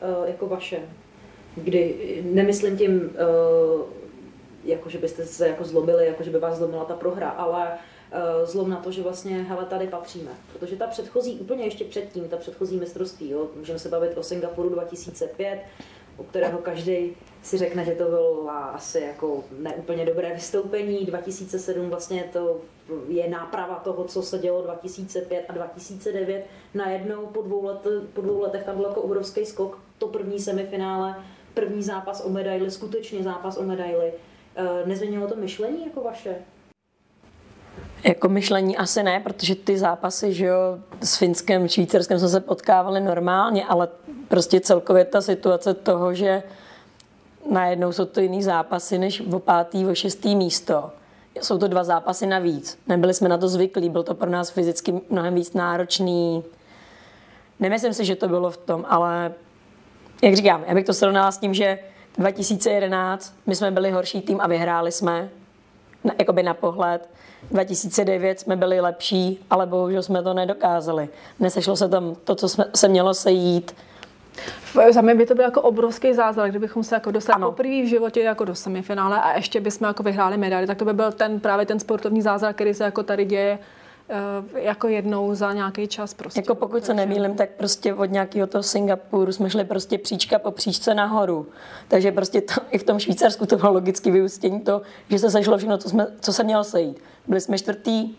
eh, 0.00 0.30
jako 0.30 0.46
vaše. 0.46 0.78
Kdy, 1.56 2.22
nemyslím 2.30 2.78
tím, 2.78 3.10
eh, 3.14 3.84
jako 4.64 4.90
že 4.90 4.98
byste 4.98 5.24
se 5.26 5.48
jako 5.48 5.64
zlobili, 5.64 6.06
jako 6.06 6.22
že 6.22 6.30
by 6.30 6.38
vás 6.38 6.56
zlomila 6.56 6.84
ta 6.84 6.94
prohra, 6.94 7.28
ale 7.28 7.68
zlom 8.44 8.70
na 8.70 8.76
to, 8.76 8.92
že 8.92 9.02
vlastně, 9.02 9.42
hele, 9.42 9.64
tady 9.64 9.86
patříme. 9.86 10.30
Protože 10.52 10.76
ta 10.76 10.86
předchozí, 10.86 11.40
úplně 11.40 11.64
ještě 11.64 11.84
předtím, 11.84 12.28
ta 12.28 12.36
předchozí 12.36 12.76
mistrovství, 12.76 13.30
jo, 13.30 13.48
můžeme 13.56 13.78
se 13.78 13.88
bavit 13.88 14.18
o 14.18 14.22
Singapuru 14.22 14.68
2005, 14.68 15.60
u 16.18 16.22
kterého 16.22 16.58
každý 16.58 17.16
si 17.42 17.58
řekne, 17.58 17.84
že 17.84 17.92
to 17.92 18.04
bylo 18.04 18.50
asi 18.50 19.00
jako 19.00 19.44
neúplně 19.58 20.06
dobré 20.06 20.34
vystoupení. 20.34 21.04
2007 21.06 21.90
vlastně 21.90 22.24
to 22.32 22.60
je 23.08 23.28
náprava 23.28 23.74
toho, 23.74 24.04
co 24.04 24.22
se 24.22 24.38
dělo 24.38 24.62
2005 24.62 25.44
a 25.48 25.52
2009. 25.52 26.46
Najednou 26.74 27.26
po 27.26 27.42
dvou, 27.42 27.64
let, 27.64 27.86
po 28.12 28.20
dvou 28.20 28.40
letech 28.40 28.64
tam 28.64 28.76
byl 28.76 28.84
jako 28.84 29.02
obrovský 29.02 29.46
skok. 29.46 29.78
To 29.98 30.08
první 30.08 30.40
semifinále, 30.40 31.24
první 31.54 31.82
zápas 31.82 32.24
o 32.24 32.28
medaili, 32.28 32.70
skutečně 32.70 33.22
zápas 33.22 33.56
o 33.56 33.62
medaili. 33.62 34.12
Eh, 34.56 34.86
Nezměnilo 34.86 35.28
to 35.28 35.36
myšlení 35.36 35.84
jako 35.84 36.00
vaše? 36.00 36.36
Jako 38.04 38.28
myšlení 38.28 38.76
asi 38.76 39.02
ne, 39.02 39.20
protože 39.20 39.54
ty 39.54 39.78
zápasy, 39.78 40.32
že 40.32 40.46
jo, 40.46 40.78
s 41.00 41.16
Finskem, 41.16 41.68
Švýcarskem 41.68 42.18
jsme 42.18 42.28
se 42.28 42.40
potkávali 42.40 43.00
normálně, 43.00 43.64
ale 43.64 43.88
prostě 44.28 44.60
celkově 44.60 45.04
ta 45.04 45.20
situace 45.20 45.74
toho, 45.74 46.14
že 46.14 46.42
najednou 47.50 47.92
jsou 47.92 48.04
to 48.04 48.20
jiný 48.20 48.42
zápasy 48.42 48.98
než 48.98 49.20
o 49.20 49.38
pátý, 49.38 49.86
o 49.86 49.94
šestý 49.94 50.36
místo. 50.36 50.90
Jsou 51.40 51.58
to 51.58 51.68
dva 51.68 51.84
zápasy 51.84 52.26
navíc. 52.26 52.78
Nebyli 52.86 53.14
jsme 53.14 53.28
na 53.28 53.38
to 53.38 53.48
zvyklí, 53.48 53.88
byl 53.88 54.02
to 54.02 54.14
pro 54.14 54.30
nás 54.30 54.50
fyzicky 54.50 55.00
mnohem 55.10 55.34
víc 55.34 55.52
náročný. 55.52 56.44
Nemyslím 57.60 57.94
si, 57.94 58.04
že 58.04 58.16
to 58.16 58.28
bylo 58.28 58.50
v 58.50 58.56
tom, 58.56 58.84
ale 58.88 59.32
jak 60.22 60.34
říkám, 60.34 60.64
já 60.66 60.74
bych 60.74 60.86
to 60.86 60.94
srovnala 60.94 61.32
s 61.32 61.38
tím, 61.38 61.54
že 61.54 61.78
2011 62.18 63.34
my 63.46 63.56
jsme 63.56 63.70
byli 63.70 63.90
horší 63.90 64.20
tým 64.20 64.40
a 64.40 64.46
vyhráli 64.46 64.92
jsme, 64.92 65.28
na, 66.04 66.14
jakoby 66.18 66.42
na 66.42 66.54
pohled. 66.54 67.08
2009 67.50 68.40
jsme 68.40 68.56
byli 68.56 68.80
lepší, 68.80 69.46
ale 69.50 69.66
bohužel 69.66 70.02
jsme 70.02 70.22
to 70.22 70.34
nedokázali. 70.34 71.08
Nesešlo 71.40 71.76
se 71.76 71.88
tam 71.88 72.16
to, 72.24 72.34
co 72.34 72.48
jsme, 72.48 72.64
se 72.74 72.88
mělo 72.88 73.14
sejít. 73.14 73.74
Za 74.90 75.00
mě 75.00 75.14
by 75.14 75.26
to 75.26 75.34
byl 75.34 75.44
jako 75.44 75.62
obrovský 75.62 76.14
zázrak, 76.14 76.50
kdybychom 76.50 76.84
se 76.84 76.94
jako 76.94 77.10
dostali 77.10 77.42
poprvé 77.42 77.82
v 77.82 77.88
životě 77.88 78.20
jako 78.20 78.44
do 78.44 78.54
semifinále 78.54 79.20
a 79.22 79.36
ještě 79.36 79.60
bychom 79.60 79.86
jako 79.86 80.02
vyhráli 80.02 80.36
medaili, 80.36 80.66
tak 80.66 80.78
to 80.78 80.84
by 80.84 80.92
byl 80.92 81.12
ten 81.12 81.40
právě 81.40 81.66
ten 81.66 81.80
sportovní 81.80 82.22
zázrak, 82.22 82.56
který 82.56 82.74
se 82.74 82.84
jako 82.84 83.02
tady 83.02 83.24
děje 83.24 83.58
jako 84.54 84.88
jednou 84.88 85.34
za 85.34 85.52
nějaký 85.52 85.88
čas 85.88 86.14
prostě. 86.14 86.40
Jako 86.40 86.54
pokud 86.54 86.84
se 86.84 86.94
nemýlim, 86.94 87.34
tak 87.34 87.50
prostě 87.50 87.94
od 87.94 88.04
nějakého 88.04 88.46
toho 88.46 88.62
Singapuru 88.62 89.32
jsme 89.32 89.50
šli 89.50 89.64
prostě 89.64 89.98
příčka 89.98 90.38
po 90.38 90.50
příčce 90.50 90.94
nahoru. 90.94 91.46
Takže 91.88 92.12
prostě 92.12 92.40
to, 92.40 92.54
i 92.70 92.78
v 92.78 92.82
tom 92.82 92.98
Švýcarsku 92.98 93.46
to 93.46 93.56
bylo 93.56 93.72
logicky 93.72 94.10
vyústění 94.10 94.60
to, 94.60 94.82
že 95.10 95.18
se 95.18 95.30
sešlo 95.30 95.56
všechno, 95.58 95.78
co, 95.78 95.88
jsme, 95.88 96.06
co 96.20 96.32
se 96.32 96.44
mělo 96.44 96.64
sejít. 96.64 97.00
Byli 97.26 97.40
jsme 97.40 97.58
čtvrtý, 97.58 98.14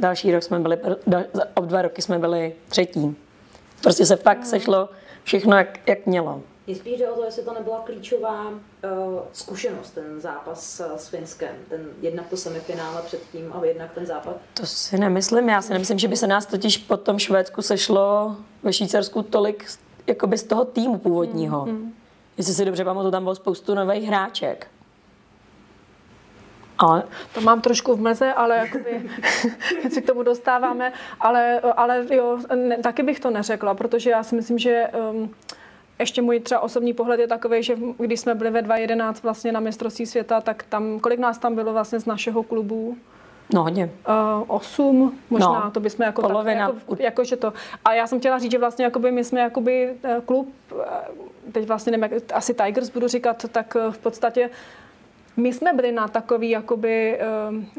další 0.00 0.32
rok 0.32 0.42
jsme 0.42 0.58
byli, 0.60 0.76
pr- 0.76 0.96
da, 1.06 1.24
za- 1.32 1.44
o 1.54 1.60
dva 1.60 1.82
roky 1.82 2.02
jsme 2.02 2.18
byli 2.18 2.54
třetí. 2.68 3.16
Prostě 3.82 4.06
se 4.06 4.16
fakt 4.16 4.46
sešlo 4.46 4.88
všechno, 5.24 5.56
jak, 5.56 5.88
jak 5.88 6.06
mělo. 6.06 6.42
Mě 6.66 6.76
spíš 6.76 6.98
jde 6.98 7.08
o 7.10 7.16
to, 7.16 7.24
jestli 7.24 7.42
to 7.42 7.54
nebyla 7.54 7.82
klíčová 7.86 8.52
zkušenost, 9.32 9.90
ten 9.90 10.20
zápas 10.20 10.80
s 10.96 11.08
Finskem. 11.08 11.54
Ten, 11.68 11.80
jednak 12.00 12.26
to 12.28 12.36
semifinále 12.36 13.02
předtím 13.02 13.52
a 13.52 13.64
jednak 13.64 13.92
ten 13.92 14.06
zápas. 14.06 14.34
To 14.54 14.66
si 14.66 14.98
nemyslím. 14.98 15.48
Já 15.48 15.62
si 15.62 15.72
nemyslím, 15.72 15.98
že 15.98 16.08
by 16.08 16.16
se 16.16 16.26
nás 16.26 16.46
totiž 16.46 16.76
po 16.78 16.96
tom 16.96 17.18
Švédsku 17.18 17.62
sešlo 17.62 18.36
ve 18.62 18.72
Švýcarsku 18.72 19.22
tolik 19.22 19.68
z- 19.68 19.78
jakoby 20.06 20.38
z 20.38 20.42
toho 20.42 20.64
týmu 20.64 20.98
původního. 20.98 21.66
Mm, 21.66 21.94
Jestli 22.38 22.54
si 22.54 22.64
dobře 22.64 22.84
pamatuju, 22.84 23.10
tam 23.10 23.22
bylo 23.22 23.34
spoustu 23.34 23.74
nových 23.74 24.04
hráček. 24.08 24.66
Ale 26.78 27.02
To 27.34 27.40
mám 27.40 27.60
trošku 27.60 27.94
v 27.96 28.00
mleze, 28.00 28.32
ale 28.32 28.56
jakoby, 28.56 29.10
keď 29.82 29.92
se 29.94 30.00
k 30.00 30.06
tomu 30.06 30.22
dostáváme, 30.22 30.92
ale, 31.20 31.60
ale 31.60 32.06
jo, 32.10 32.38
ne, 32.54 32.76
taky 32.78 33.02
bych 33.02 33.20
to 33.20 33.30
neřekla, 33.30 33.74
protože 33.74 34.10
já 34.10 34.22
si 34.22 34.34
myslím, 34.36 34.58
že 34.58 34.84
um, 35.12 35.34
ještě 35.98 36.22
můj 36.22 36.40
třeba 36.40 36.60
osobní 36.60 36.92
pohled 36.92 37.20
je 37.20 37.26
takový, 37.26 37.62
že 37.62 37.76
když 37.98 38.20
jsme 38.20 38.34
byli 38.34 38.50
ve 38.50 38.62
2011 38.62 39.22
vlastně 39.22 39.52
na 39.52 39.60
mistrovství 39.60 40.06
světa, 40.06 40.40
tak 40.40 40.62
tam, 40.62 41.00
kolik 41.00 41.18
nás 41.18 41.38
tam 41.38 41.54
bylo 41.54 41.72
vlastně 41.72 42.00
z 42.00 42.06
našeho 42.06 42.42
klubu? 42.42 42.96
no 43.54 43.62
hodně. 43.62 43.90
Uh, 44.08 44.44
osm, 44.46 45.18
možná, 45.30 45.64
No, 45.64 45.70
to 45.70 45.80
bychom 45.80 46.04
jako 46.04 46.22
polovina. 46.22 46.66
Tak, 46.66 46.76
jako, 46.76 47.02
jako, 47.02 47.24
že 47.24 47.36
to. 47.36 47.52
A 47.84 47.94
já 47.94 48.06
jsem 48.06 48.18
chtěla 48.18 48.38
říct, 48.38 48.50
že 48.50 48.58
vlastně 48.58 48.84
jakoby 48.84 49.10
my 49.10 49.24
jsme 49.24 49.40
jakoby 49.40 49.90
eh, 50.04 50.20
klub, 50.26 50.54
eh, 50.80 50.84
teď 51.52 51.66
vlastně 51.66 51.90
nevím, 51.90 52.12
jak, 52.12 52.22
asi 52.34 52.54
Tigers 52.54 52.90
budu 52.90 53.08
říkat, 53.08 53.46
tak 53.52 53.76
v 53.90 53.98
podstatě 53.98 54.50
my 55.36 55.52
jsme 55.52 55.72
byli 55.72 55.92
na 55.92 56.08
takový 56.08 56.50
jakoby 56.50 57.20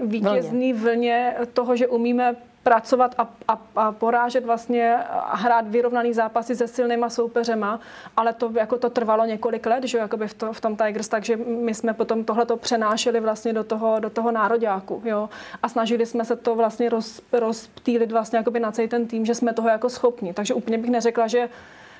vítězný 0.05 0.73
vlně 0.73 1.35
toho, 1.53 1.75
že 1.75 1.87
umíme 1.87 2.35
pracovat 2.67 3.15
a, 3.17 3.27
a, 3.47 3.61
a 3.75 3.91
porážet 3.91 4.45
vlastně 4.45 4.97
a 5.09 5.35
hrát 5.35 5.67
vyrovnaný 5.67 6.13
zápasy 6.13 6.55
se 6.55 6.67
silnýma 6.67 7.09
soupeřema, 7.09 7.79
ale 8.17 8.33
to 8.33 8.51
jako 8.53 8.77
to 8.77 8.89
trvalo 8.89 9.25
několik 9.25 9.65
let, 9.65 9.83
že 9.83 9.97
jakoby 9.97 10.27
v, 10.27 10.33
to, 10.33 10.53
v 10.53 10.61
tom 10.61 10.75
Tigers, 10.75 11.07
takže 11.07 11.35
my 11.37 11.73
jsme 11.73 11.93
potom 11.93 12.23
tohleto 12.23 12.57
přenášeli 12.57 13.19
vlastně 13.19 13.53
do 13.53 13.63
toho, 13.63 13.99
do 13.99 14.09
toho 14.09 14.31
nároďáku, 14.31 15.01
jo, 15.05 15.29
a 15.63 15.69
snažili 15.69 16.05
jsme 16.05 16.25
se 16.25 16.35
to 16.35 16.55
vlastně 16.55 16.89
roz, 16.89 17.21
rozptýlit 17.31 18.11
vlastně 18.11 18.37
jakoby 18.37 18.59
na 18.59 18.71
celý 18.71 18.87
ten 18.87 19.07
tým, 19.07 19.25
že 19.25 19.35
jsme 19.35 19.53
toho 19.53 19.69
jako 19.69 19.89
schopni, 19.89 20.33
takže 20.33 20.53
úplně 20.53 20.77
bych 20.77 20.91
neřekla, 20.91 21.27
že 21.27 21.49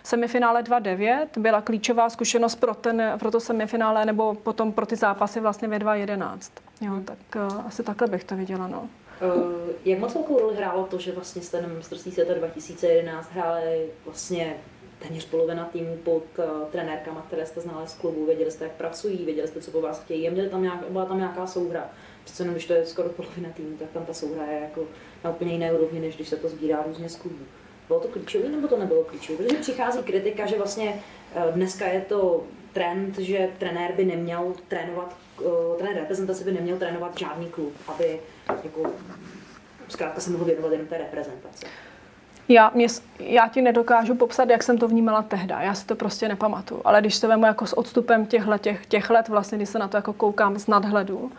semifinále 0.04 0.64
2-9 0.64 1.28
byla 1.38 1.62
klíčová 1.62 2.10
zkušenost 2.10 2.56
pro, 2.56 2.76
ten, 2.76 3.04
pro 3.20 3.32
to 3.32 3.40
semifinále 3.40 4.06
nebo 4.06 4.36
potom 4.36 4.72
pro 4.72 4.86
ty 4.86 4.96
zápasy 4.96 5.40
vlastně 5.40 5.68
ve 5.68 5.80
2-11. 5.80 6.38
Jo, 6.82 6.94
tak 7.06 7.18
uh, 7.36 7.68
asi 7.68 7.84
takhle 7.84 8.08
bych 8.08 8.24
to 8.24 8.36
viděla, 8.36 8.68
no. 8.68 8.90
Uh, 9.22 9.70
jak 9.86 10.00
moc 10.00 10.14
velkou 10.14 10.40
roli 10.40 10.56
hrálo 10.56 10.84
to, 10.84 11.00
že 11.00 11.12
vlastně 11.12 11.42
jste 11.42 11.62
na 11.62 11.68
mistrovství 11.68 12.12
světa 12.12 12.34
2011 12.34 13.32
hráli 13.32 13.90
vlastně 14.06 14.58
téměř 15.00 15.26
polovina 15.26 15.66
týmu 15.66 15.98
pod 15.98 16.24
uh, 16.38 16.46
trenérkama, 16.72 17.24
které 17.28 17.46
jste 17.46 17.62
znali 17.62 17.88
z 17.88 17.94
klubu, 17.94 18.26
věděli 18.26 18.52
jste, 18.52 18.64
jak 18.64 18.74
pracují, 18.74 19.26
věděli 19.26 19.48
jste, 19.48 19.62
co 19.62 19.72
po 19.72 19.82
vás 19.82 20.04
chtějí, 20.04 20.30
měli 20.30 20.50
tam 20.50 20.64
nějak, 20.64 20.90
byla 20.90 21.06
tam 21.06 21.18
nějaká 21.18 21.48
souhra. 21.48 21.90
Přece 22.24 22.44
jenom, 22.44 22.54
když 22.54 22.66
to 22.66 22.74
je 22.74 22.86
skoro 22.86 23.10
polovina 23.10 23.50
týmu, 23.50 23.78
tak 23.78 23.90
tam 23.90 24.06
ta 24.06 24.14
souhra 24.14 24.46
je 24.46 24.60
jako 24.60 24.82
na 25.24 25.30
úplně 25.30 25.52
jiné 25.52 25.74
úrovni, 25.74 26.00
než 26.00 26.16
když 26.16 26.30
se 26.30 26.36
to 26.36 26.50
sbírá 26.50 26.84
různě 26.88 27.10
z 27.10 27.16
klubů. 27.16 27.46
Bylo 27.88 28.00
to 28.00 28.08
klíčové 28.08 28.50
nebo 28.50 28.68
to 28.68 28.78
nebylo 28.78 29.04
klíčové? 29.04 29.38
Protože 29.38 29.58
přichází 29.58 30.04
kritika, 30.04 30.46
že 30.46 30.58
vlastně 30.58 31.04
uh, 31.36 31.52
dneska 31.52 31.88
je 31.88 32.02
to 32.02 32.44
trend, 32.74 33.20
že 33.20 33.50
trenér 33.58 33.92
by 33.92 34.06
neměl 34.06 34.54
trénovat, 34.68 35.16
uh, 35.42 35.78
trenér 35.78 35.98
reprezentace 35.98 36.44
by 36.44 36.52
neměl 36.52 36.78
trénovat 36.78 37.18
žádný 37.18 37.48
klub, 37.48 37.74
aby 37.88 38.20
jako 38.64 38.92
zkrátka 39.88 40.22
se 40.22 40.30
mohl 40.30 40.46
věnovat 40.46 40.72
jenom 40.72 40.88
té 40.88 40.98
reprezentaci. 40.98 41.66
Já, 42.50 42.72
mě, 42.74 42.88
já 43.20 43.48
ti 43.48 43.62
nedokážu 43.62 44.16
popsat, 44.16 44.50
jak 44.50 44.64
jsem 44.64 44.78
to 44.78 44.88
vnímala 44.88 45.22
tehda. 45.22 45.62
Já 45.62 45.74
si 45.74 45.86
to 45.86 45.96
prostě 45.96 46.28
nepamatuju. 46.28 46.82
Ale 46.86 47.02
když 47.02 47.16
se 47.16 47.28
vemu 47.28 47.46
jako 47.46 47.66
s 47.66 47.78
odstupem 47.78 48.26
těchhle, 48.26 48.60
těch, 48.60 48.86
těch 48.86 49.10
let, 49.10 49.28
vlastně, 49.28 49.58
když 49.58 49.70
se 49.70 49.80
na 49.80 49.88
to 49.88 49.98
jako 49.98 50.14
koukám 50.14 50.60
z 50.60 50.68
nadhledu, 50.68 51.32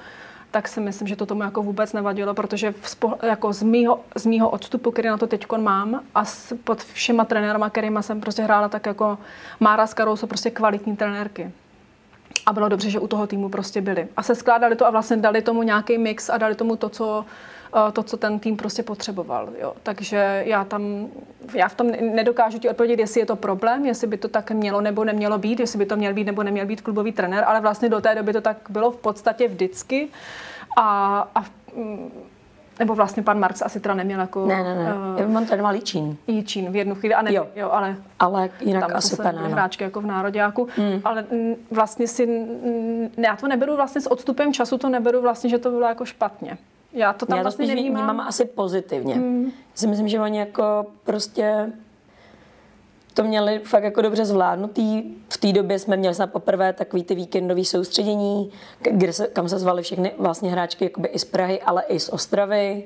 tak 0.50 0.68
si 0.68 0.80
myslím, 0.80 1.08
že 1.08 1.16
to 1.16 1.26
tomu 1.26 1.42
jako 1.42 1.62
vůbec 1.62 1.92
nevadilo, 1.92 2.34
protože 2.34 2.74
v 2.80 2.88
spo, 2.88 3.14
jako 3.22 3.52
z, 3.52 3.62
mýho, 3.62 4.00
z 4.14 4.26
mýho 4.26 4.50
odstupu, 4.50 4.90
který 4.90 5.08
na 5.08 5.18
to 5.18 5.26
teď 5.26 5.46
mám 5.56 6.02
a 6.14 6.24
s, 6.24 6.56
pod 6.64 6.82
všema 6.82 7.24
trenérama, 7.24 7.70
kterými 7.70 8.02
jsem 8.02 8.20
prostě 8.20 8.42
hrála, 8.42 8.68
tak 8.68 8.86
jako 8.86 9.18
Mára 9.60 9.86
s 9.86 9.94
Karou 9.94 10.16
jsou 10.16 10.26
prostě 10.26 10.50
kvalitní 10.50 10.96
trenérky. 10.96 11.50
A 12.47 12.52
bylo 12.52 12.68
dobře, 12.68 12.90
že 12.90 13.00
u 13.00 13.07
toho 13.07 13.26
týmu 13.26 13.49
prostě 13.49 13.80
byli. 13.80 14.09
A 14.16 14.23
se 14.23 14.35
skládali 14.35 14.76
to 14.76 14.87
a 14.87 14.90
vlastně 14.90 15.16
dali 15.16 15.42
tomu 15.42 15.62
nějaký 15.62 15.99
mix 15.99 16.30
a 16.30 16.38
dali 16.38 16.54
tomu 16.54 16.76
to, 16.76 16.88
co, 16.88 17.25
eh, 17.76 17.92
to, 17.92 18.02
co 18.02 18.16
ten 18.16 18.38
tým 18.38 18.57
prostě 18.57 18.83
potřeboval. 18.83 19.49
Jo. 19.61 19.75
Takže 19.83 20.42
já 20.47 20.64
tam, 20.64 21.09
já 21.54 21.68
v 21.68 21.75
tom 21.75 21.90
nedokážu 21.90 22.59
ti 22.59 22.68
odpovědět, 22.68 22.99
jestli 23.00 23.21
je 23.21 23.26
to 23.26 23.37
problém, 23.37 23.87
jestli 23.87 24.07
by 24.07 24.16
to 24.16 24.28
tak 24.28 24.50
mělo 24.50 24.80
nebo 24.80 25.04
nemělo 25.04 25.38
být, 25.38 25.61
jestli 25.61 25.78
by 25.78 25.87
to 25.87 25.97
měl 25.97 26.14
být 26.14 26.25
nebo 26.25 26.42
neměl 26.42 26.66
být 26.66 26.80
klubový 26.80 27.12
trenér, 27.12 27.45
ale 27.47 27.61
vlastně 27.61 27.88
do 27.88 28.00
té 28.00 28.14
doby 28.14 28.33
to 28.33 28.40
tak 28.40 28.57
bylo 28.68 28.90
v 28.90 28.97
podstatě 28.97 29.49
vždycky. 29.49 30.09
A, 30.76 31.18
a 31.35 31.45
mm, 31.76 32.11
nebo 32.78 32.94
vlastně 32.94 33.23
pan 33.23 33.38
Marx 33.38 33.62
asi 33.62 33.80
teda 33.80 33.94
neměl 33.94 34.20
jako... 34.20 34.47
Ne, 34.47 34.62
ne, 34.62 34.75
ne. 34.75 35.26
Uh, 35.26 35.37
on 35.37 35.47
trénoval 35.47 35.75
Jičín. 35.75 36.16
Jičín 36.26 36.73
v 36.73 36.76
jednu 36.76 36.94
chvíli, 36.94 37.14
a 37.14 37.23
ne, 37.23 37.35
jo. 37.35 37.47
Jo. 37.56 37.70
ale 37.73 37.97
Ale 38.18 38.50
jinak 38.61 38.87
tam 38.87 38.97
asi 38.97 39.14
úplně 39.14 39.32
no. 39.32 39.49
hráčky 39.49 39.85
jako 39.85 40.00
v 40.00 40.06
nároďáku, 40.06 40.68
mm. 40.78 41.00
ale 41.04 41.25
mm, 41.30 41.54
vlastně 41.70 42.08
si, 42.08 42.26
mm, 42.26 43.08
já 43.25 43.37
to 43.37 43.49
neberu 43.49 43.76
vlastně 43.76 44.00
s 44.00 44.11
odstupem 44.11 44.52
času, 44.52 44.78
to 44.78 44.88
neberu 44.88 45.23
vlastně, 45.23 45.50
že 45.50 45.58
to 45.58 45.70
bylo 45.70 45.87
jako 45.87 46.04
špatně. 46.04 46.58
Já 46.92 47.12
to 47.12 47.26
tam 47.26 47.37
Já 47.37 47.42
to 47.42 47.44
vlastně 47.44 47.66
spíš 47.66 47.75
nevnímám. 47.75 48.02
vnímám 48.02 48.28
asi 48.28 48.44
pozitivně. 48.44 49.14
Hmm. 49.14 49.44
Já 49.44 49.50
si 49.75 49.87
myslím, 49.87 50.08
že 50.08 50.20
oni 50.20 50.38
jako 50.38 50.87
prostě 51.04 51.73
to 53.18 53.25
měli 53.25 53.58
fakt 53.58 53.84
jako 53.84 54.02
dobře 54.02 54.25
zvládnutý. 54.25 55.02
V 55.28 55.37
té 55.37 55.52
době 55.52 55.78
jsme 55.78 55.96
měli 55.96 56.14
snad 56.14 56.32
poprvé 56.32 56.72
takový 56.72 57.04
ty 57.04 57.14
víkendový 57.14 57.64
soustředění, 57.64 58.50
kde 58.80 59.12
se, 59.12 59.26
kam 59.26 59.48
se 59.48 59.58
zvali 59.58 59.82
všechny 59.82 60.12
vlastně 60.18 60.50
hráčky 60.50 60.84
jakoby 60.84 61.08
i 61.08 61.18
z 61.18 61.25
Prahy, 61.25 61.62
ale 61.62 61.82
i 61.88 62.00
z 62.00 62.08
Ostravy. 62.08 62.84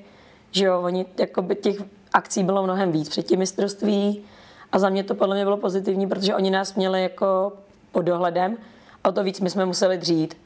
Že 0.50 0.64
jo, 0.64 0.80
oni 0.82 1.06
jakoby 1.18 1.54
těch 1.54 1.76
akcí 2.12 2.42
bylo 2.42 2.62
mnohem 2.62 2.92
víc 2.92 3.08
před 3.08 3.26
tím 3.26 3.38
mistrovství 3.38 4.24
a 4.72 4.78
za 4.78 4.88
mě 4.88 5.04
to 5.04 5.14
podle 5.14 5.34
mě 5.34 5.44
bylo 5.44 5.56
pozitivní, 5.56 6.06
protože 6.06 6.34
oni 6.34 6.50
nás 6.50 6.74
měli 6.74 7.02
jako 7.02 7.52
pod 7.92 8.02
dohledem 8.02 8.56
a 9.04 9.08
o 9.08 9.12
to 9.12 9.24
víc 9.24 9.40
my 9.40 9.50
jsme 9.50 9.66
museli 9.66 9.98
dřít. 9.98 10.36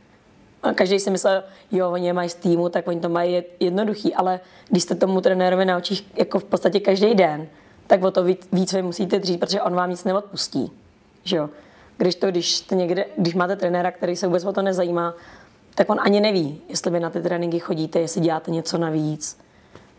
Každý 0.75 0.99
si 0.99 1.11
myslel, 1.11 1.43
jo, 1.73 1.91
oni 1.91 2.07
je 2.07 2.13
mají 2.13 2.29
z 2.29 2.35
týmu, 2.35 2.69
tak 2.69 2.89
oni 2.89 3.01
to 3.01 3.09
mají 3.09 3.43
jednoduchý, 3.61 4.15
ale 4.15 4.41
když 4.69 4.83
jste 4.83 4.95
tomu 4.95 5.21
trenérovi 5.21 5.65
na 5.65 5.77
očích 5.77 6.07
jako 6.17 6.39
v 6.39 6.45
podstatě 6.45 6.81
každý 6.81 7.15
den, 7.15 7.49
tak 7.87 8.03
o 8.03 8.11
to 8.11 8.25
víc, 8.25 8.49
víc 8.53 8.73
vy 8.73 8.83
musíte 8.83 9.19
dřít, 9.19 9.41
protože 9.41 9.63
on 9.63 9.75
vám 9.75 9.91
nic 9.91 10.05
neodpustí. 10.05 10.73
Že 11.25 11.37
jo? 11.37 11.51
Když 11.97 12.15
to, 12.15 12.31
když, 12.31 12.55
jste 12.55 12.75
někde, 12.75 13.05
když 13.17 13.35
máte 13.35 13.57
trenéra, 13.57 13.91
který 13.91 14.17
se 14.17 14.27
vůbec 14.27 14.45
o 14.45 14.53
to 14.53 14.63
nezajímá, 14.63 15.15
tak 15.75 15.91
on 15.91 15.99
ani 16.01 16.21
neví, 16.21 16.61
jestli 16.69 16.91
vy 16.91 17.01
na 17.01 17.11
ty 17.11 17.23
tréninky 17.23 17.59
chodíte, 17.59 18.01
jestli 18.01 18.21
děláte 18.21 18.51
něco 18.51 18.79
navíc. 18.79 19.39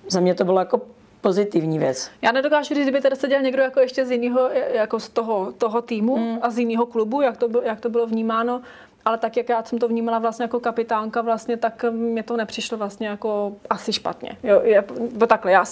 Za 0.10 0.20
mě 0.20 0.36
to 0.36 0.46
bylo 0.46 0.60
jako 0.60 0.82
pozitivní 1.22 1.80
věc. 1.80 2.12
Já 2.22 2.32
nedokážu 2.32 2.76
říct, 2.76 2.84
kdyby 2.84 3.02
tady 3.02 3.16
seděl 3.16 3.42
někdo 3.42 3.62
jako 3.62 3.80
ještě 3.80 4.06
z 4.06 4.12
jiného, 4.12 4.50
jako 4.74 5.00
z 5.00 5.10
toho, 5.10 5.54
toho 5.58 5.82
týmu 5.82 6.18
mm. 6.18 6.40
a 6.42 6.50
z 6.50 6.58
jiného 6.58 6.86
klubu, 6.86 7.22
jak 7.22 7.38
to, 7.38 7.48
bylo, 7.48 7.64
jak 7.64 7.80
to 7.80 7.90
bylo 7.90 8.08
vnímáno, 8.08 8.62
ale 9.06 9.18
tak, 9.18 9.38
jak 9.38 9.50
já 9.50 9.64
jsem 9.64 9.80
to 9.80 9.88
vnímala 9.88 10.20
vlastně 10.20 10.44
jako 10.44 10.60
kapitánka, 10.60 11.22
vlastně, 11.22 11.58
tak 11.58 11.86
mě 11.92 12.24
to 12.24 12.38
nepřišlo 12.38 12.78
vlastně 12.78 13.08
jako 13.08 13.54
asi 13.70 13.94
špatně. 13.94 14.38
Jo, 14.44 14.62
je, 14.64 14.84
takhle, 15.28 15.52
já 15.52 15.66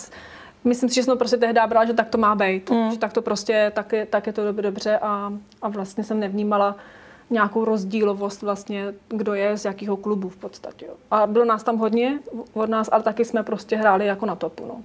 myslím 0.65 0.89
si, 0.89 0.95
že 0.95 1.03
jsem 1.03 1.13
to 1.13 1.17
prostě 1.17 1.38
tehdy 1.38 1.60
brala, 1.67 1.86
že 1.86 1.93
tak 1.93 2.10
to 2.10 2.17
má 2.17 2.36
být, 2.36 2.69
mm. 2.69 2.91
že 2.91 3.00
tak 3.00 3.13
to 3.13 3.22
prostě, 3.22 3.72
tak 3.75 3.93
je, 3.93 4.05
tak 4.05 4.27
je 4.27 4.34
to 4.34 4.41
dob- 4.51 4.62
dobře 4.62 5.00
a, 5.01 5.34
a 5.62 5.69
vlastně 5.69 6.03
jsem 6.03 6.19
nevnímala 6.19 6.75
nějakou 7.29 7.65
rozdílovost 7.65 8.41
vlastně, 8.41 8.93
kdo 9.07 9.34
je 9.34 9.57
z 9.57 9.65
jakého 9.65 9.98
klubu 9.98 10.29
v 10.29 10.38
podstatě. 10.38 10.86
Jo. 10.86 10.93
A 11.12 11.27
bylo 11.27 11.45
nás 11.45 11.63
tam 11.63 11.77
hodně 11.77 12.19
od 12.53 12.69
nás, 12.69 12.89
ale 12.91 13.03
taky 13.03 13.25
jsme 13.25 13.43
prostě 13.43 13.75
hráli 13.75 14.05
jako 14.05 14.25
na 14.25 14.36
topu. 14.36 14.65
No. 14.67 14.81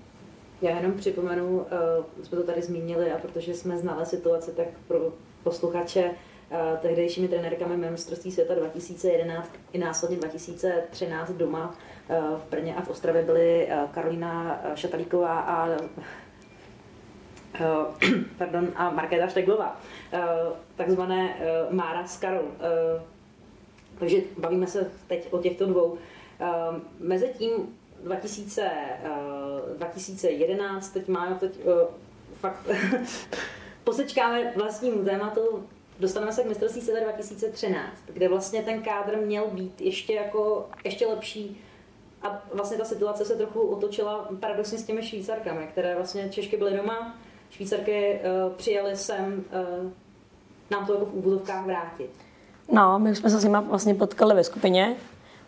Já 0.63 0.77
jenom 0.77 0.93
připomenu, 0.93 1.57
uh, 1.57 2.25
jsme 2.25 2.39
to 2.39 2.45
tady 2.45 2.63
zmínili 2.63 3.13
a 3.13 3.19
protože 3.19 3.55
jsme 3.55 3.79
znali 3.79 4.07
situaci, 4.07 4.51
tak 4.51 4.67
pro 4.89 4.99
posluchače 5.43 6.05
uh, 6.05 6.79
tehdejšími 6.79 7.29
trenérkami 7.29 7.91
mistrovství 7.91 8.33
světa 8.33 8.55
2011 8.55 9.51
i 9.73 9.79
následně 9.79 10.17
2013 10.17 11.31
doma 11.31 11.69
uh, 11.69 11.75
v 12.39 12.51
Brně 12.51 12.75
a 12.75 12.83
v 12.83 12.89
Ostravě 12.89 13.23
byly 13.23 13.67
uh, 13.67 13.91
Karolina 13.91 14.61
uh, 14.65 14.75
Šatalíková 14.75 15.41
a 15.41 15.69
pardon, 18.39 18.69
a 18.77 18.91
Markéta 18.91 19.27
Šteglová, 19.27 19.81
takzvané 20.77 21.37
Mára 21.71 22.07
s 22.07 22.17
Karol. 22.17 22.45
Takže 23.99 24.17
bavíme 24.39 24.67
se 24.67 24.91
teď 25.07 25.33
o 25.33 25.39
těchto 25.39 25.67
dvou. 25.67 25.99
Mezitím 26.99 27.53
2000, 28.05 28.71
uh, 29.71 29.77
2011, 29.77 30.89
teď 30.89 31.09
máme 31.09 31.35
teď 31.35 31.61
fakt 32.35 32.67
posečkáme 33.85 34.53
vlastnímu 34.57 35.05
tématu, 35.05 35.69
dostaneme 36.01 36.33
se 36.33 36.43
k 36.43 36.47
mistrovství 36.47 36.83
světa 36.83 37.01
2013, 37.01 37.91
kde 38.07 38.29
vlastně 38.29 38.63
ten 38.63 38.83
kádr 38.83 39.17
měl 39.17 39.47
být 39.47 39.81
ještě 39.81 40.15
jako 40.15 40.69
ještě 40.85 41.07
lepší 41.07 41.61
a 42.23 42.43
vlastně 42.55 42.79
ta 42.79 42.85
situace 42.85 43.25
se 43.25 43.37
trochu 43.37 43.61
otočila 43.61 44.29
paradoxně 44.41 44.79
s 44.79 44.85
těmi 44.85 45.03
Švýcarkami, 45.03 45.67
které 45.67 45.95
vlastně 45.95 46.29
Češky 46.29 46.57
byly 46.57 46.77
doma, 46.77 47.15
Švýcarky 47.51 48.21
uh, 48.47 48.53
přijeli 48.53 48.97
sem 48.97 49.45
uh, 49.85 49.91
nám 50.71 50.87
to 50.87 50.93
jako 50.93 51.07
v 51.07 51.15
úvodovkách 51.15 51.67
vrátit. 51.67 52.11
No, 52.73 52.99
my 52.99 53.17
jsme 53.17 53.31
se 53.31 53.41
s 53.41 53.45
nimi 53.45 53.59
vlastně 53.69 53.95
potkali 53.95 54.35
ve 54.35 54.45
skupině. 54.45 54.97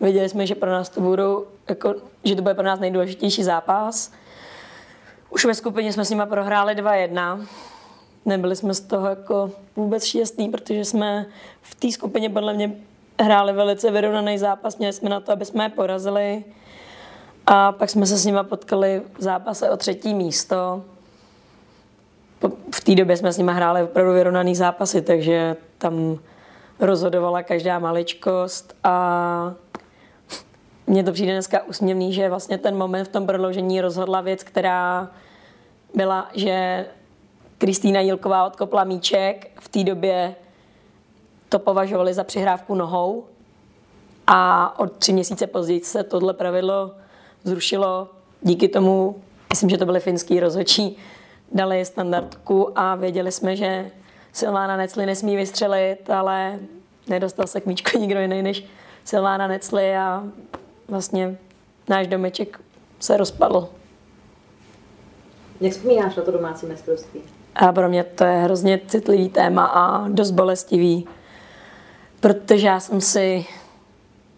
Věděli 0.00 0.28
jsme, 0.28 0.46
že 0.46 0.54
pro 0.54 0.70
nás 0.70 0.88
to 0.88 1.00
budou, 1.00 1.46
jako, 1.68 1.94
že 2.24 2.36
to 2.36 2.42
bude 2.42 2.54
pro 2.54 2.64
nás 2.64 2.80
nejdůležitější 2.80 3.44
zápas. 3.44 4.12
Už 5.30 5.44
ve 5.44 5.54
skupině 5.54 5.92
jsme 5.92 6.04
s 6.04 6.10
nimi 6.10 6.22
prohráli 6.28 6.74
2-1. 6.74 7.46
Nebyli 8.24 8.56
jsme 8.56 8.74
z 8.74 8.80
toho 8.80 9.06
jako 9.06 9.50
vůbec 9.76 10.04
šťastní, 10.04 10.48
protože 10.50 10.84
jsme 10.84 11.26
v 11.62 11.74
té 11.74 11.90
skupině 11.90 12.30
podle 12.30 12.54
mě 12.54 12.76
hráli 13.20 13.52
velice 13.52 13.90
vyrovnaný 13.90 14.38
zápas, 14.38 14.78
měli 14.78 14.92
jsme 14.92 15.10
na 15.10 15.20
to, 15.20 15.32
aby 15.32 15.44
jsme 15.44 15.64
je 15.64 15.68
porazili. 15.68 16.44
A 17.46 17.72
pak 17.72 17.90
jsme 17.90 18.06
se 18.06 18.16
s 18.18 18.25
nimi 18.25 18.38
potkali 18.42 19.02
v 19.18 19.22
zápase 19.22 19.70
o 19.70 19.76
třetí 19.76 20.14
místo. 20.14 20.84
V 22.75 22.80
té 22.84 22.94
době 22.94 23.16
jsme 23.16 23.32
s 23.32 23.38
nimi 23.38 23.52
hráli 23.52 23.82
opravdu 23.82 24.12
vyrovnaný 24.12 24.56
zápasy, 24.56 25.02
takže 25.02 25.56
tam 25.78 26.18
rozhodovala 26.80 27.42
každá 27.42 27.78
maličkost 27.78 28.76
a 28.84 29.54
mně 30.87 31.04
to 31.04 31.12
přijde 31.12 31.32
dneska 31.32 31.62
usměvný, 31.62 32.12
že 32.12 32.28
vlastně 32.28 32.58
ten 32.58 32.76
moment 32.76 33.04
v 33.04 33.08
tom 33.08 33.26
prodloužení 33.26 33.80
rozhodla 33.80 34.20
věc, 34.20 34.42
která 34.42 35.11
byla, 35.94 36.28
že 36.34 36.87
Kristýna 37.58 38.00
Jílková 38.00 38.46
odkopla 38.46 38.84
míček. 38.84 39.50
V 39.61 39.68
té 39.68 39.84
době 39.84 40.34
to 41.49 41.58
považovali 41.58 42.14
za 42.14 42.25
přihrávku 42.25 42.75
nohou 42.75 43.25
a 44.26 44.78
od 44.78 44.92
tři 44.92 45.12
měsíce 45.12 45.46
později 45.46 45.80
se 45.80 46.02
tohle 46.04 46.34
pravidlo 46.34 46.90
zrušilo. 47.44 48.08
Díky 48.42 48.68
tomu, 48.68 49.22
myslím, 49.50 49.70
že 49.70 49.78
to 49.78 49.87
byly 49.87 50.00
finský 50.00 50.40
rozhodčí, 50.40 50.96
dali 51.52 51.84
standardku 51.84 52.78
a 52.78 52.94
věděli 52.94 53.32
jsme, 53.32 53.56
že 53.56 53.90
Silvána 54.32 54.76
Necli 54.76 55.06
nesmí 55.06 55.37
vystřelit, 55.37 56.11
ale 56.11 56.58
nedostal 57.08 57.46
se 57.46 57.61
k 57.61 57.66
míčku 57.66 57.99
nikdo 57.99 58.20
jiný 58.20 58.42
než 58.42 58.64
Silvána 59.04 59.46
Necli 59.46 59.96
a 59.96 60.25
vlastně 60.88 61.38
náš 61.88 62.06
domeček 62.06 62.61
se 63.00 63.16
rozpadl. 63.16 63.68
Jak 65.61 65.72
vzpomínáš 65.72 66.16
na 66.16 66.22
to 66.22 66.30
domácí 66.30 66.66
mistrovství? 66.66 67.20
A 67.54 67.72
pro 67.72 67.88
mě 67.88 68.04
to 68.04 68.25
je 68.25 68.37
hrozně 68.37 68.80
citlivý 68.87 69.28
téma 69.28 69.64
a 69.64 70.08
dost 70.08 70.30
bolestivý, 70.30 71.08
protože 72.20 72.66
já 72.66 72.80
jsem 72.80 73.00
si 73.00 73.46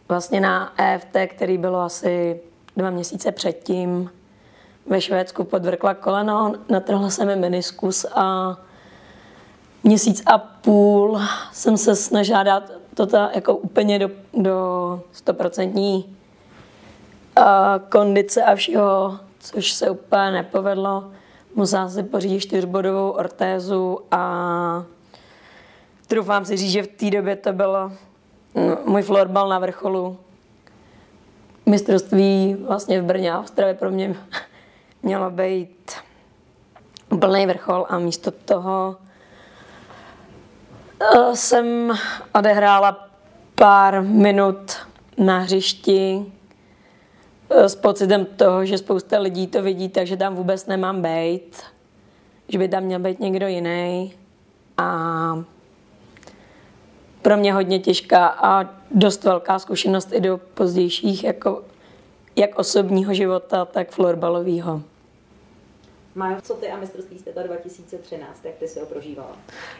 vlastně 0.08 0.40
na 0.40 0.72
EFT, 0.80 1.16
který 1.28 1.58
bylo 1.58 1.80
asi 1.80 2.40
dva 2.76 2.90
měsíce 2.90 3.32
předtím, 3.32 4.10
ve 4.86 5.00
Švédsku 5.00 5.44
podvrkla 5.44 5.94
koleno, 5.94 6.54
natrhla 6.68 7.10
se 7.10 7.24
mi 7.24 7.36
meniskus 7.36 8.06
a 8.14 8.56
měsíc 9.84 10.22
a 10.26 10.38
půl 10.38 11.20
jsem 11.52 11.76
se 11.76 11.96
snažila 11.96 12.42
dát 12.42 12.70
to 12.94 13.08
jako 13.34 13.56
úplně 13.56 13.98
do, 13.98 14.10
do 14.34 15.00
100% 15.26 16.04
kondice 17.88 18.42
a 18.42 18.54
všeho, 18.54 19.18
což 19.38 19.72
se 19.72 19.90
úplně 19.90 20.30
nepovedlo. 20.30 21.10
Musela 21.54 21.88
si 21.88 22.02
pořídit 22.02 22.40
čtyřbodovou 22.40 23.10
ortézu 23.10 23.98
a 24.10 24.84
troufám 26.06 26.44
si 26.44 26.56
říct, 26.56 26.72
že 26.72 26.82
v 26.82 26.86
té 26.86 27.10
době 27.10 27.36
to 27.36 27.52
bylo 27.52 27.92
no, 28.54 28.78
můj 28.84 29.02
florbal 29.02 29.48
na 29.48 29.58
vrcholu. 29.58 30.16
Mistrovství 31.66 32.56
vlastně 32.68 33.00
v 33.00 33.04
Brně 33.04 33.32
a 33.32 33.40
Ostravě 33.40 33.74
pro 33.74 33.90
mě 33.90 34.16
mělo 35.02 35.30
být 35.30 35.92
plný 37.20 37.46
vrchol 37.46 37.86
a 37.88 37.98
místo 37.98 38.30
toho 38.30 38.96
eh, 41.00 41.36
jsem 41.36 41.92
odehrála 42.34 43.08
pár 43.54 44.02
minut 44.02 44.76
na 45.18 45.38
hřišti 45.38 46.32
eh, 47.50 47.68
s 47.68 47.74
pocitem 47.76 48.24
toho, 48.24 48.64
že 48.64 48.78
spousta 48.78 49.18
lidí 49.18 49.46
to 49.46 49.62
vidí, 49.62 49.88
takže 49.88 50.16
tam 50.16 50.34
vůbec 50.34 50.66
nemám 50.66 51.02
být, 51.02 51.62
že 52.48 52.58
by 52.58 52.68
tam 52.68 52.82
měl 52.82 52.98
být 52.98 53.20
někdo 53.20 53.46
jiný. 53.46 54.14
A 54.78 55.53
pro 57.24 57.36
mě 57.36 57.52
hodně 57.52 57.78
těžká 57.78 58.26
a 58.26 58.70
dost 58.90 59.24
velká 59.24 59.58
zkušenost 59.58 60.12
i 60.12 60.20
do 60.20 60.40
pozdějších 60.54 61.24
jako 61.24 61.62
jak 62.36 62.58
osobního 62.58 63.14
života, 63.14 63.64
tak 63.64 63.90
florbalového. 63.90 64.82
Májo, 66.14 66.40
co 66.42 66.54
ty 66.54 66.68
a 66.68 66.76
mistrovství 66.76 67.18
světa 67.18 67.42
2013, 67.42 68.44
jak 68.44 68.54
ty 68.54 68.68
si 68.68 68.80
ho 68.80 68.86
prožívala? 68.86 69.36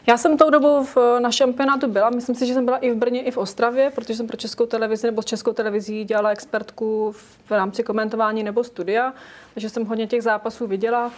Já 0.07 0.17
jsem 0.17 0.37
tou 0.37 0.49
dobou 0.49 0.83
v, 0.83 0.97
na 1.19 1.31
šampionátu 1.31 1.87
byla, 1.87 2.09
myslím 2.09 2.35
si, 2.35 2.47
že 2.47 2.53
jsem 2.53 2.65
byla 2.65 2.77
i 2.77 2.91
v 2.91 2.95
Brně, 2.95 3.23
i 3.23 3.31
v 3.31 3.37
Ostravě, 3.37 3.91
protože 3.95 4.15
jsem 4.15 4.27
pro 4.27 4.37
českou 4.37 4.65
televizi 4.65 5.07
nebo 5.07 5.21
s 5.21 5.25
českou 5.25 5.53
televizí 5.53 6.03
dělala 6.03 6.29
expertku 6.29 7.11
v 7.45 7.51
rámci 7.51 7.83
komentování 7.83 8.43
nebo 8.43 8.63
studia, 8.63 9.13
takže 9.53 9.69
jsem 9.69 9.85
hodně 9.85 10.07
těch 10.07 10.23
zápasů 10.23 10.67
viděla. 10.67 11.11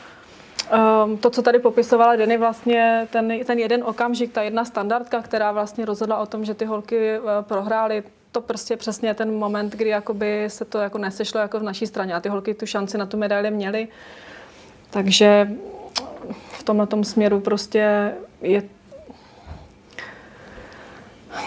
Um, 1.06 1.18
to, 1.18 1.30
co 1.30 1.42
tady 1.42 1.60
popisovala 1.60 2.16
Denny, 2.16 2.38
vlastně 2.38 3.08
ten, 3.12 3.46
ten 3.46 3.60
jeden 3.60 3.84
okamžik, 3.84 4.34
ta 4.34 4.42
jedna 4.42 4.66
standardka, 4.66 5.22
která 5.22 5.52
vlastně 5.52 5.86
rozhodla 5.86 6.18
o 6.18 6.26
tom, 6.26 6.46
že 6.46 6.54
ty 6.54 6.66
holky 6.66 7.20
uh, 7.20 7.26
prohrály, 7.42 8.04
to 8.32 8.42
prostě 8.42 8.78
přesně 8.78 9.14
ten 9.14 9.34
moment, 9.34 9.76
kdy 9.76 9.90
jakoby 9.90 10.46
se 10.48 10.66
to 10.66 10.78
jako 10.78 10.98
nesešlo 10.98 11.40
jako 11.40 11.60
v 11.60 11.64
naší 11.64 11.88
straně 11.88 12.14
a 12.14 12.20
ty 12.20 12.30
holky 12.30 12.54
tu 12.54 12.66
šanci 12.66 12.98
na 12.98 13.06
tu 13.06 13.18
medaili 13.18 13.52
měly. 13.52 13.88
Takže 14.90 15.50
v 16.52 16.64
tomhle 16.64 16.88
tom 16.88 17.04
směru 17.04 17.40
prostě 17.40 18.14
je 18.42 18.64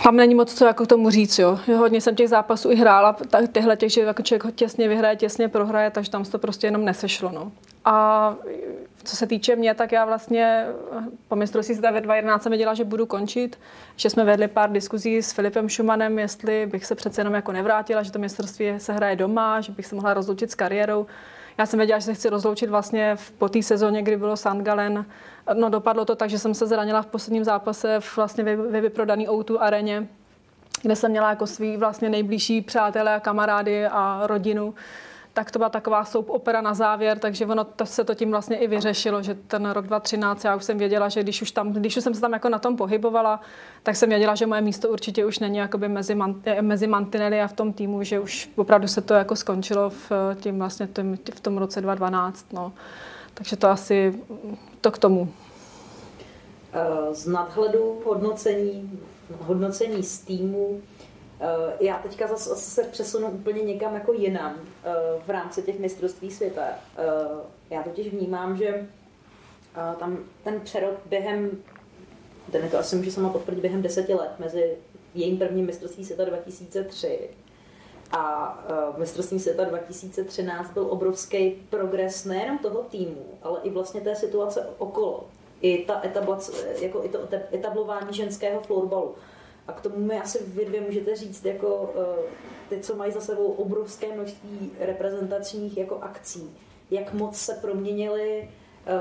tam 0.02 0.16
není 0.16 0.34
moc 0.34 0.54
co 0.54 0.64
jako 0.64 0.84
k 0.84 0.88
tomu 0.88 1.10
říct, 1.10 1.38
jo. 1.38 1.58
Hodně 1.76 2.00
jsem 2.00 2.14
těch 2.16 2.28
zápasů 2.28 2.70
i 2.70 2.76
hrála, 2.76 3.16
tyhle 3.52 3.76
těch, 3.76 3.92
že 3.92 4.00
jako 4.00 4.22
člověk 4.22 4.54
těsně 4.54 4.88
vyhraje, 4.88 5.16
těsně 5.16 5.48
prohraje, 5.48 5.90
takže 5.90 6.10
tam 6.10 6.24
se 6.24 6.30
to 6.30 6.38
prostě 6.38 6.66
jenom 6.66 6.84
nesešlo, 6.84 7.30
no. 7.34 7.52
A 7.84 8.34
co 9.04 9.16
se 9.16 9.26
týče 9.26 9.56
mě, 9.56 9.74
tak 9.74 9.92
já 9.92 10.04
vlastně 10.04 10.66
po 11.28 11.36
mistrovství 11.36 11.74
světa 11.74 11.90
ve 11.90 12.00
2011 12.00 12.42
jsem 12.42 12.50
věděla, 12.50 12.74
že 12.74 12.84
budu 12.84 13.06
končit, 13.06 13.58
že 13.96 14.10
jsme 14.10 14.24
vedli 14.24 14.48
pár 14.48 14.72
diskuzí 14.72 15.22
s 15.22 15.32
Filipem 15.32 15.68
Šumanem, 15.68 16.18
jestli 16.18 16.66
bych 16.66 16.86
se 16.86 16.94
přece 16.94 17.20
jenom 17.20 17.34
jako 17.34 17.52
nevrátila, 17.52 18.02
že 18.02 18.12
to 18.12 18.18
mistrovství 18.18 18.74
se 18.78 18.92
hraje 18.92 19.16
doma, 19.16 19.60
že 19.60 19.72
bych 19.72 19.86
se 19.86 19.94
mohla 19.94 20.14
rozloučit 20.14 20.50
s 20.50 20.54
kariérou. 20.54 21.06
Já 21.58 21.66
jsem 21.66 21.78
věděla, 21.78 21.98
že 21.98 22.04
se 22.04 22.14
chci 22.14 22.28
rozloučit 22.30 22.70
vlastně 22.70 23.16
po 23.38 23.48
té 23.48 23.62
sezóně, 23.62 24.02
kdy 24.02 24.16
bylo 24.16 24.36
Sandgalen. 24.36 25.06
No 25.54 25.68
dopadlo 25.68 26.04
to 26.04 26.16
tak, 26.16 26.30
že 26.30 26.38
jsem 26.38 26.54
se 26.54 26.66
zranila 26.66 27.02
v 27.02 27.06
posledním 27.06 27.44
zápase 27.44 27.98
vlastně 28.16 28.44
ve, 28.44 28.56
ve 28.56 28.80
vyprodaný 28.80 29.28
O2 29.28 29.56
areně, 29.60 30.08
kde 30.82 30.96
jsem 30.96 31.10
měla 31.10 31.30
jako 31.30 31.46
svý 31.46 31.76
vlastně 31.76 32.08
nejbližší 32.08 32.60
přátelé 32.60 33.14
a 33.14 33.20
kamarády 33.20 33.86
a 33.86 34.20
rodinu 34.24 34.74
tak 35.32 35.50
to 35.50 35.58
byla 35.58 35.68
taková 35.68 36.04
soap 36.04 36.30
opera 36.30 36.60
na 36.60 36.74
závěr, 36.74 37.18
takže 37.18 37.46
ono 37.46 37.64
to 37.64 37.86
se 37.86 38.04
to 38.04 38.14
tím 38.14 38.30
vlastně 38.30 38.56
i 38.56 38.66
vyřešilo, 38.66 39.22
že 39.22 39.34
ten 39.34 39.70
rok 39.70 39.86
2013 39.86 40.44
já 40.44 40.56
už 40.56 40.64
jsem 40.64 40.78
věděla, 40.78 41.08
že 41.08 41.22
když 41.22 41.42
už, 41.42 41.50
tam, 41.50 41.72
když 41.72 41.96
už 41.96 42.04
jsem 42.04 42.14
se 42.14 42.20
tam 42.20 42.32
jako 42.32 42.48
na 42.48 42.58
tom 42.58 42.76
pohybovala, 42.76 43.40
tak 43.82 43.96
jsem 43.96 44.08
věděla, 44.08 44.34
že 44.34 44.46
moje 44.46 44.60
místo 44.60 44.88
určitě 44.88 45.26
už 45.26 45.38
není 45.38 45.58
jakoby 45.58 45.88
mezi, 45.88 46.14
man, 46.14 46.34
eh, 46.44 46.62
mezi 46.62 46.86
mantinely 46.86 47.40
a 47.40 47.46
v 47.46 47.52
tom 47.52 47.72
týmu, 47.72 48.02
že 48.02 48.20
už 48.20 48.50
opravdu 48.56 48.88
se 48.88 49.00
to 49.00 49.14
jako 49.14 49.36
skončilo 49.36 49.90
v, 49.90 50.12
tím 50.40 50.58
vlastně 50.58 50.88
tím, 50.96 51.18
v 51.34 51.40
tom 51.40 51.58
roce 51.58 51.80
2012. 51.80 52.52
No. 52.52 52.72
Takže 53.34 53.56
to 53.56 53.68
asi 53.68 54.20
to 54.80 54.90
k 54.90 54.98
tomu. 54.98 55.28
Eh, 56.72 57.14
z 57.14 57.26
nadhledu 57.26 58.00
hodnocení, 58.04 59.00
hodnocení 59.38 60.02
z 60.02 60.18
týmu 60.18 60.80
Eh, 60.82 60.99
já 61.80 61.98
teďka 61.98 62.26
zase 62.26 62.56
se 62.56 62.84
přesunu 62.84 63.28
úplně 63.28 63.62
někam 63.62 63.94
jako 63.94 64.12
jinam 64.12 64.54
eh, 64.58 64.92
v 65.26 65.30
rámci 65.30 65.62
těch 65.62 65.78
mistrovství 65.78 66.30
světa. 66.30 66.62
Eh, 66.62 67.04
já 67.70 67.82
totiž 67.82 68.08
vnímám, 68.08 68.56
že 68.56 68.86
tam 69.98 70.18
ten 70.44 70.60
přerod 70.60 70.94
během, 71.06 71.50
ten 72.52 72.70
to 72.70 72.78
asi 72.78 72.96
může 72.96 73.12
sama 73.12 73.28
potvrdit, 73.28 73.60
během 73.60 73.82
deseti 73.82 74.14
let 74.14 74.30
mezi 74.38 74.76
jejím 75.14 75.38
prvním 75.38 75.66
mistrovství 75.66 76.04
světa 76.04 76.24
2003 76.24 77.30
a 78.12 78.94
mistrovství 78.98 79.40
světa 79.40 79.64
2013 79.64 80.70
byl 80.70 80.86
obrovský 80.90 81.50
progres 81.50 82.24
nejenom 82.24 82.58
toho 82.58 82.82
týmu, 82.82 83.26
ale 83.42 83.60
i 83.62 83.70
vlastně 83.70 84.00
té 84.00 84.16
situace 84.16 84.66
okolo. 84.78 85.26
I, 85.60 85.84
ta 85.84 86.00
etablace, 86.04 86.52
jako 86.80 87.04
i 87.04 87.08
to 87.08 87.18
etablování 87.52 88.14
ženského 88.16 88.60
florbalu. 88.60 89.14
A 89.70 89.72
k 89.72 89.80
tomu 89.80 89.96
mi 89.96 90.20
asi 90.20 90.44
vy 90.46 90.64
dvě 90.64 90.80
můžete 90.80 91.16
říct, 91.16 91.44
jako 91.44 91.92
eh, 91.96 92.22
ty, 92.68 92.80
co 92.80 92.96
mají 92.96 93.12
za 93.12 93.20
sebou 93.20 93.46
obrovské 93.46 94.14
množství 94.14 94.72
reprezentačních 94.80 95.76
jako 95.76 95.98
akcí, 96.02 96.56
jak 96.90 97.12
moc 97.12 97.38
se 97.38 97.54
proměnily 97.54 98.48
eh, 98.86 98.92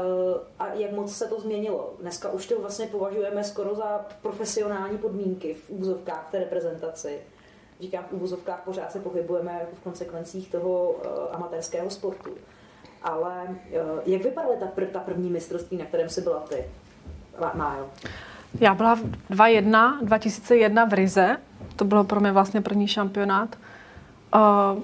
a 0.59 0.73
jak 0.73 0.91
moc 0.91 1.17
se 1.17 1.27
to 1.27 1.39
změnilo. 1.39 1.93
Dneska 1.99 2.31
už 2.31 2.47
to 2.47 2.61
vlastně 2.61 2.87
považujeme 2.87 3.43
skoro 3.43 3.75
za 3.75 4.05
profesionální 4.21 4.97
podmínky 4.97 5.53
v 5.53 5.69
úvozovkách 5.69 6.27
té 6.31 6.39
reprezentaci. 6.39 7.19
Říkám 7.79 8.03
v 8.03 8.13
úvozovkách, 8.13 8.61
pořád 8.65 8.91
se 8.91 8.99
pohybujeme 8.99 9.57
jako 9.59 9.75
v 9.75 9.83
konsekvencích 9.83 10.51
toho 10.51 10.89
uh, 10.89 11.01
amatérského 11.31 11.89
sportu. 11.89 12.29
Ale 13.01 13.55
jak 14.05 14.23
vypadaly 14.23 14.57
ta, 14.57 14.65
pr- 14.75 14.91
ta 14.91 14.99
první 14.99 15.29
mistrovství, 15.29 15.77
na 15.77 15.85
kterém 15.85 16.09
jsi 16.09 16.21
byla 16.21 16.39
ty, 16.39 16.65
Májo? 17.53 17.89
Já 18.59 18.73
byla 18.73 18.95
v 18.95 19.03
2001, 19.29 19.99
2001 20.01 20.85
v 20.85 20.93
Rize, 20.93 21.37
to 21.75 21.85
bylo 21.85 22.03
pro 22.03 22.19
mě 22.19 22.31
vlastně 22.31 22.61
první 22.61 22.87
šampionát. 22.87 23.55
Uh, 24.35 24.83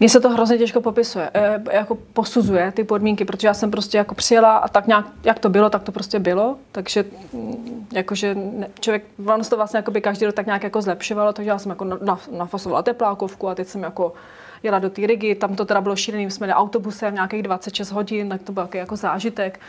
mně 0.00 0.08
se 0.08 0.20
to 0.20 0.30
hrozně 0.30 0.58
těžko 0.58 0.80
popisuje, 0.80 1.30
eh, 1.34 1.60
jako 1.72 1.94
posuzuje 2.12 2.72
ty 2.72 2.84
podmínky, 2.84 3.24
protože 3.24 3.48
já 3.48 3.54
jsem 3.54 3.70
prostě 3.70 3.98
jako 3.98 4.14
přijela 4.14 4.56
a 4.56 4.68
tak 4.68 4.86
nějak, 4.86 5.06
jak 5.24 5.38
to 5.38 5.48
bylo, 5.48 5.70
tak 5.70 5.82
to 5.82 5.92
prostě 5.92 6.18
bylo, 6.18 6.56
takže 6.72 7.04
mm, 7.32 7.86
jakože 7.92 8.34
ne, 8.34 8.68
člověk, 8.80 9.04
ono 9.26 9.44
se 9.44 9.50
to 9.50 9.56
vlastně 9.56 9.76
jako 9.78 9.90
by 9.90 10.00
každý 10.00 10.26
rok 10.26 10.34
tak 10.34 10.46
nějak 10.46 10.62
jako 10.62 10.82
zlepšovalo, 10.82 11.32
takže 11.32 11.50
já 11.50 11.58
jsem 11.58 11.70
jako 11.70 11.84
nafasovala 12.30 12.82
teplákovku 12.82 13.48
a 13.48 13.54
teď 13.54 13.68
jsem 13.68 13.82
jako 13.82 14.12
jela 14.62 14.78
do 14.78 14.90
té 14.90 15.06
Rigi, 15.06 15.34
tam 15.34 15.56
to 15.56 15.64
teda 15.64 15.80
bylo 15.80 15.96
šílený, 15.96 16.30
jsme 16.30 16.46
jeli 16.46 16.54
autobusem 16.54 17.14
nějakých 17.14 17.42
26 17.42 17.92
hodin, 17.92 18.28
tak 18.28 18.42
to 18.42 18.52
byl 18.52 18.68
jako, 18.74 18.96
zážitek. 18.96 19.60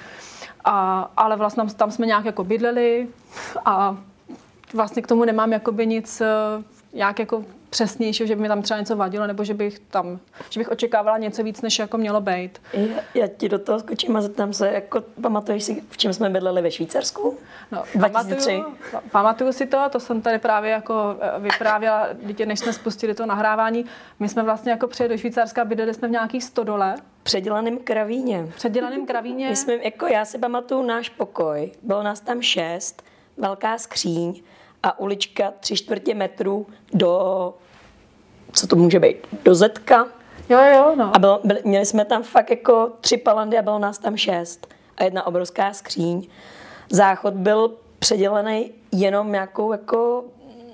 A, 0.66 1.10
ale 1.18 1.36
vlastně 1.36 1.64
tam 1.76 1.92
jsme 1.92 2.06
nějak 2.06 2.26
jako 2.26 2.44
bydleli 2.44 3.08
a 3.66 3.98
vlastně 4.74 5.02
k 5.02 5.08
tomu 5.08 5.26
nemám 5.26 5.54
jakoby 5.54 5.88
nic 5.88 6.22
eh, 6.22 6.28
nějak 6.94 7.20
jako 7.20 7.44
přesnější, 7.70 8.28
že 8.28 8.36
by 8.36 8.42
mi 8.42 8.48
tam 8.48 8.62
třeba 8.62 8.80
něco 8.80 8.96
vadilo, 8.96 9.28
nebo 9.28 9.44
že 9.44 9.54
bych 9.54 9.80
tam, 9.80 10.20
že 10.50 10.60
bych 10.60 10.70
očekávala 10.70 11.18
něco 11.18 11.44
víc, 11.44 11.62
než 11.62 11.80
jako 11.80 11.98
mělo 11.98 12.22
být. 12.22 12.62
Já, 12.74 12.96
já 13.14 13.28
ti 13.28 13.50
do 13.50 13.60
toho 13.60 13.80
skočím 13.80 14.18
a 14.18 14.22
zeptám 14.22 14.54
se, 14.54 14.72
jako 14.72 15.04
pamatuješ 15.22 15.64
si, 15.64 15.84
v 15.90 15.98
čem 15.98 16.14
jsme 16.14 16.30
bydleli 16.30 16.62
ve 16.62 16.72
Švýcarsku? 16.72 17.38
No, 17.72 17.84
2003. 17.96 18.52
Pamatuju, 18.52 19.10
pamatuju 19.12 19.54
si 19.54 19.66
to, 19.66 19.90
to 19.92 20.00
jsem 20.00 20.22
tady 20.22 20.40
právě 20.40 20.72
jako 20.72 21.16
eh, 21.22 21.40
vyprávěla, 21.40 22.08
dítě, 22.24 22.46
než 22.46 22.60
jsme 22.60 22.74
spustili 22.74 23.14
to 23.14 23.26
nahrávání. 23.26 23.86
My 24.20 24.30
jsme 24.30 24.44
vlastně 24.44 24.72
jako 24.72 24.88
přijeli 24.88 25.16
do 25.16 25.18
Švýcarska, 25.18 25.66
bydleli 25.66 25.94
jsme 25.94 26.08
v 26.08 26.12
nějakých 26.12 26.44
stodole. 26.44 26.96
Předělaném 27.24 27.78
kravíně. 27.78 28.52
Předělaném 28.56 29.06
kravíně. 29.06 29.50
My 29.50 29.56
jsme, 29.56 29.74
jako 29.74 30.08
já 30.08 30.26
si 30.26 30.38
pamatuju 30.38 30.82
náš 30.82 31.10
pokoj, 31.10 31.72
bylo 31.84 32.04
nás 32.04 32.20
tam 32.20 32.42
šest, 32.42 33.04
velká 33.38 33.78
skříň, 33.78 34.42
a 34.84 35.00
ulička 35.00 35.54
tři 35.60 35.76
čtvrtě 35.76 36.16
metru 36.16 36.68
do, 36.94 37.54
co 38.52 38.68
to 38.68 38.76
může 38.76 39.00
být, 39.00 39.18
do 39.44 39.56
Zetka. 39.56 40.08
Jo, 40.50 40.60
jo, 40.74 40.96
no. 40.96 41.16
A 41.16 41.20
bylo, 41.20 41.40
byli, 41.44 41.62
měli 41.64 41.86
jsme 41.86 42.06
tam 42.06 42.24
fakt 42.24 42.50
jako 42.50 42.92
tři 43.02 43.18
palandy 43.18 43.58
a 43.58 43.62
bylo 43.62 43.80
nás 43.80 43.98
tam 43.98 44.18
šest. 44.18 44.68
A 44.98 45.04
jedna 45.04 45.28
obrovská 45.28 45.74
skříň. 45.74 46.28
Záchod 46.90 47.34
byl 47.34 47.74
předělený 48.00 48.72
jenom 48.92 49.32
nějakou 49.32 49.72
jako 49.72 50.24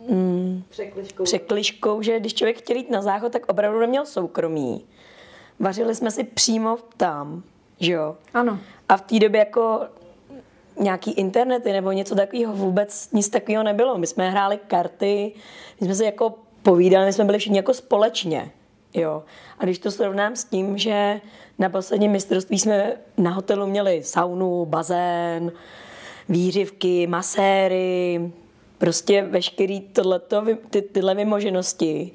mm, 0.09 0.63
překliškou. 0.69 1.23
překliškou, 1.23 2.01
že 2.01 2.19
když 2.19 2.33
člověk 2.33 2.57
chtěl 2.57 2.77
jít 2.77 2.91
na 2.91 3.01
záchod, 3.01 3.31
tak 3.31 3.45
opravdu 3.47 3.79
neměl 3.79 4.05
soukromí. 4.05 4.85
Vařili 5.59 5.95
jsme 5.95 6.11
si 6.11 6.23
přímo 6.23 6.77
tam, 6.97 7.43
že 7.79 7.91
jo? 7.91 8.15
Ano. 8.33 8.59
A 8.89 8.97
v 8.97 9.01
té 9.01 9.19
době 9.19 9.39
jako 9.39 9.81
nějaký 10.79 11.11
internety 11.11 11.71
nebo 11.73 11.91
něco 11.91 12.15
takového, 12.15 12.53
vůbec 12.53 13.11
nic 13.11 13.29
takového 13.29 13.63
nebylo. 13.63 13.97
My 13.97 14.07
jsme 14.07 14.29
hráli 14.29 14.59
karty, 14.67 15.31
my 15.81 15.85
jsme 15.87 15.95
se 15.95 16.05
jako 16.05 16.33
povídali, 16.63 17.05
my 17.05 17.13
jsme 17.13 17.25
byli 17.25 17.39
všichni 17.39 17.57
jako 17.57 17.73
společně. 17.73 18.51
Jo. 18.93 19.23
A 19.59 19.63
když 19.63 19.79
to 19.79 19.91
srovnám 19.91 20.35
s 20.35 20.43
tím, 20.43 20.77
že 20.77 21.21
na 21.59 21.69
posledním 21.69 22.11
mistrovství 22.11 22.59
jsme 22.59 22.93
na 23.17 23.31
hotelu 23.31 23.67
měli 23.67 24.03
saunu, 24.03 24.65
bazén, 24.65 25.51
výřivky, 26.29 27.07
maséry, 27.07 28.31
prostě 28.77 29.21
veškerý 29.21 29.81
tohleto, 29.81 30.45
ty, 30.69 30.81
tyhle 30.81 31.15
vymoženosti, 31.15 32.11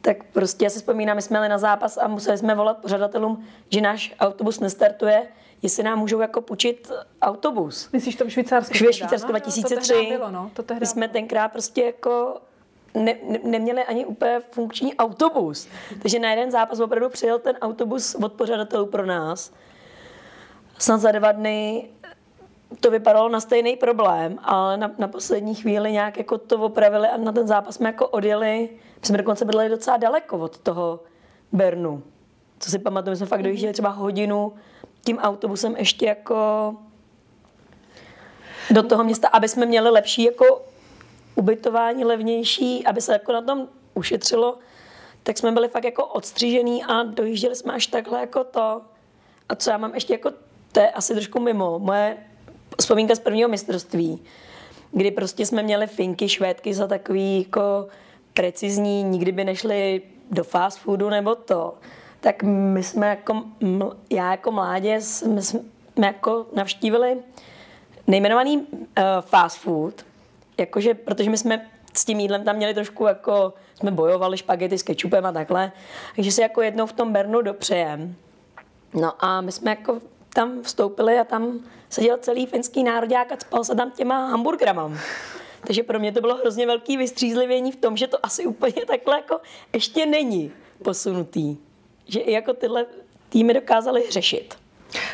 tak 0.00 0.16
prostě 0.32 0.64
já 0.64 0.70
si 0.70 0.78
vzpomínám, 0.78 1.16
my 1.16 1.22
jsme 1.22 1.36
jeli 1.36 1.48
na 1.48 1.58
zápas 1.58 1.98
a 1.98 2.08
museli 2.08 2.38
jsme 2.38 2.54
volat 2.54 2.78
pořadatelům, 2.78 3.44
že 3.70 3.80
náš 3.80 4.14
autobus 4.20 4.60
nestartuje, 4.60 5.22
jestli 5.62 5.82
nám 5.82 5.98
můžou 5.98 6.20
jako 6.20 6.40
půjčit 6.40 6.92
autobus. 7.22 7.88
Myslíš 7.92 8.16
to 8.16 8.24
v 8.24 8.30
Švýcarsku? 8.30 8.74
V 8.74 8.76
Švýcarsku 8.76 9.28
2003. 9.28 9.92
No, 9.94 10.00
to 10.00 10.08
bylo, 10.08 10.30
no. 10.30 10.50
To 10.54 10.64
My 10.80 10.86
jsme 10.86 11.08
tenkrát 11.08 11.48
prostě 11.48 11.84
jako 11.84 12.40
ne, 12.94 13.14
ne, 13.28 13.38
neměli 13.42 13.84
ani 13.84 14.06
úplně 14.06 14.40
funkční 14.50 14.96
autobus. 14.96 15.68
Takže 16.02 16.18
na 16.18 16.30
jeden 16.30 16.50
zápas 16.50 16.80
opravdu 16.80 17.08
přijel 17.08 17.38
ten 17.38 17.56
autobus 17.60 18.14
od 18.14 18.32
pořadatelů 18.32 18.86
pro 18.86 19.06
nás. 19.06 19.52
Snad 20.78 21.00
za 21.00 21.12
dva 21.12 21.32
dny 21.32 21.88
to 22.80 22.90
vypadalo 22.90 23.28
na 23.28 23.40
stejný 23.40 23.76
problém, 23.76 24.38
ale 24.42 24.76
na, 24.76 24.90
na 24.98 25.08
poslední 25.08 25.54
chvíli 25.54 25.92
nějak 25.92 26.18
jako 26.18 26.38
to 26.38 26.58
opravili 26.58 27.08
a 27.08 27.16
na 27.16 27.32
ten 27.32 27.46
zápas 27.46 27.74
jsme 27.74 27.88
jako 27.88 28.08
odjeli. 28.08 28.68
My 29.00 29.06
jsme 29.06 29.18
dokonce 29.18 29.44
byli 29.44 29.68
docela 29.68 29.96
daleko 29.96 30.38
od 30.38 30.58
toho 30.58 31.00
Bernu. 31.52 32.02
Co 32.58 32.70
si 32.70 32.78
pamatuju, 32.78 33.12
my 33.12 33.16
jsme 33.16 33.26
fakt 33.26 33.42
dojížděli 33.42 33.72
třeba 33.72 33.88
hodinu 33.88 34.52
tím 35.06 35.18
autobusem 35.18 35.76
ještě 35.76 36.06
jako 36.06 36.74
do 38.70 38.82
toho 38.82 39.04
města, 39.04 39.28
aby 39.28 39.48
jsme 39.48 39.66
měli 39.66 39.90
lepší 39.90 40.22
jako 40.24 40.62
ubytování, 41.34 42.04
levnější, 42.04 42.86
aby 42.86 43.00
se 43.00 43.12
jako 43.12 43.32
na 43.32 43.42
tom 43.42 43.68
ušetřilo, 43.94 44.58
tak 45.22 45.38
jsme 45.38 45.52
byli 45.52 45.68
fakt 45.68 45.84
jako 45.84 46.06
odstřížený 46.06 46.84
a 46.84 47.02
dojížděli 47.02 47.56
jsme 47.56 47.72
až 47.72 47.86
takhle 47.86 48.20
jako 48.20 48.44
to. 48.44 48.82
A 49.48 49.54
co 49.54 49.70
já 49.70 49.78
mám 49.78 49.94
ještě 49.94 50.12
jako, 50.12 50.30
to 50.72 50.80
je 50.80 50.90
asi 50.90 51.14
trošku 51.14 51.40
mimo, 51.40 51.78
moje 51.78 52.16
vzpomínka 52.80 53.14
z 53.14 53.20
prvního 53.20 53.48
mistrovství, 53.48 54.22
kdy 54.92 55.10
prostě 55.10 55.46
jsme 55.46 55.62
měli 55.62 55.86
finky, 55.86 56.28
švédky 56.28 56.74
za 56.74 56.86
takový 56.86 57.38
jako 57.42 57.88
precizní, 58.34 59.02
nikdy 59.02 59.32
by 59.32 59.44
nešli 59.44 60.02
do 60.30 60.44
fast 60.44 60.78
foodu 60.78 61.10
nebo 61.10 61.34
to 61.34 61.74
tak 62.26 62.42
my 62.42 62.82
jsme 62.82 63.08
jako, 63.08 63.42
já 64.10 64.30
jako 64.30 64.50
mládě 64.52 65.00
jsme, 65.00 65.42
jsme 65.42 65.60
jako 65.96 66.46
navštívili 66.52 67.16
nejmenovaný 68.06 68.56
uh, 68.56 68.64
fast 69.20 69.58
food, 69.58 70.04
jakože, 70.58 70.94
protože 70.94 71.30
my 71.30 71.38
jsme 71.38 71.66
s 71.94 72.04
tím 72.04 72.20
jídlem 72.20 72.44
tam 72.44 72.56
měli 72.56 72.74
trošku 72.74 73.06
jako, 73.06 73.54
jsme 73.74 73.90
bojovali 73.90 74.36
špagety 74.36 74.78
s 74.78 74.82
kečupem 74.82 75.26
a 75.26 75.32
takhle, 75.32 75.72
takže 76.16 76.32
se 76.32 76.42
jako 76.42 76.62
jednou 76.62 76.86
v 76.86 76.92
tom 76.92 77.12
Bernu 77.12 77.42
dopřejem. 77.42 78.14
No 78.94 79.24
a 79.24 79.40
my 79.40 79.52
jsme 79.52 79.70
jako 79.70 79.98
tam 80.34 80.62
vstoupili 80.62 81.18
a 81.18 81.24
tam 81.24 81.60
seděl 81.88 82.18
celý 82.18 82.46
finský 82.46 82.82
národák 82.82 83.32
a 83.32 83.36
spal 83.40 83.64
se 83.64 83.74
tam 83.74 83.90
těma 83.90 84.26
hamburgerama. 84.26 84.92
Takže 85.66 85.82
pro 85.82 85.98
mě 85.98 86.12
to 86.12 86.20
bylo 86.20 86.36
hrozně 86.36 86.66
velký 86.66 86.96
vystřízlivění 86.96 87.72
v 87.72 87.76
tom, 87.76 87.96
že 87.96 88.06
to 88.06 88.26
asi 88.26 88.46
úplně 88.46 88.86
takhle 88.86 89.16
jako 89.16 89.40
ještě 89.72 90.06
není 90.06 90.52
posunutý 90.84 91.56
že 92.08 92.20
i 92.20 92.32
jako 92.32 92.54
tyhle 92.54 92.86
týmy 93.28 93.54
dokázaly 93.54 94.04
řešit. 94.10 94.54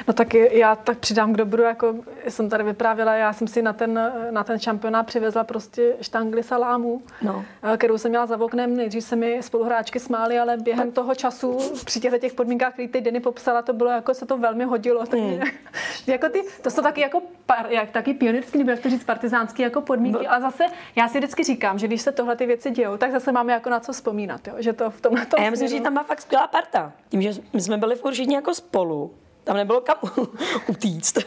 No 0.09 0.15
tak 0.15 0.35
já 0.35 0.77
tak 0.77 0.99
přidám 0.99 1.33
k 1.33 1.37
dobru, 1.37 1.63
jako 1.63 1.95
jsem 2.29 2.49
tady 2.49 2.65
vyprávěla, 2.65 3.15
já 3.15 3.33
jsem 3.33 3.49
si 3.49 3.63
na 3.63 3.73
ten, 3.73 4.13
na 4.31 4.45
ten 4.45 4.59
šampionát 4.59 5.07
přivezla 5.07 5.45
prostě 5.45 5.97
štangli 6.01 6.43
salámu, 6.43 7.03
no. 7.23 7.45
Eh, 7.63 7.77
kterou 7.77 7.99
jsem 7.99 8.11
měla 8.11 8.27
za 8.27 8.41
oknem. 8.41 8.77
Nejdřív 8.77 9.05
se 9.05 9.17
mi 9.17 9.43
spoluhráčky 9.43 10.01
smály, 10.01 10.39
ale 10.39 10.57
během 10.57 10.87
tak. 10.87 10.95
toho 10.95 11.15
času 11.15 11.59
při 11.85 12.01
těchto 12.01 12.19
těch 12.19 12.33
podmínkách, 12.33 12.73
které 12.73 12.89
ty 12.89 13.01
Denny 13.01 13.21
popsala, 13.21 13.63
to 13.63 13.73
bylo 13.73 13.91
jako 13.91 14.15
se 14.15 14.27
to 14.27 14.39
velmi 14.39 14.65
hodilo. 14.65 15.07
Tak, 15.07 15.21
mm. 15.21 15.41
jako 16.07 16.29
ty, 16.29 16.45
to 16.63 16.71
jsou 16.71 16.83
taky 16.83 17.01
jako 17.01 17.23
jak, 17.69 17.91
taky 17.91 18.15
pionýrský, 18.15 18.59
nebo 18.59 18.71
jak 18.71 18.81
to 18.81 18.91
říct, 18.91 19.05
partizánský 19.05 19.63
jako 19.63 19.81
podmínky, 19.81 20.27
ale 20.27 20.41
zase 20.41 20.65
já 20.97 21.09
si 21.09 21.19
vždycky 21.19 21.45
říkám, 21.45 21.79
že 21.79 21.87
když 21.87 22.03
se 22.03 22.13
tohle 22.13 22.37
ty 22.37 22.47
věci 22.47 22.71
dějou, 22.71 22.97
tak 22.97 23.13
zase 23.13 23.33
máme 23.33 23.53
jako 23.53 23.71
na 23.71 23.81
co 23.81 23.93
vzpomínat, 23.93 24.49
jo? 24.49 24.55
že 24.59 24.73
to 24.73 24.91
v 24.91 25.01
tomhle 25.01 25.27
tom 25.27 25.41
A 25.41 25.45
já 25.45 25.51
myslím, 25.51 25.69
že 25.69 25.81
tam 25.81 25.95
má 25.95 26.03
fakt 26.03 26.21
skvělá 26.21 26.47
parta. 26.47 26.93
Tím, 27.09 27.23
že 27.23 27.33
my 27.53 27.61
jsme 27.61 27.77
byli 27.77 27.97
všichni 28.11 28.35
jako 28.35 28.55
spolu 28.55 29.11
tam 29.45 29.57
nebylo 29.57 29.81
kam 29.81 29.97
utíct. 30.69 31.19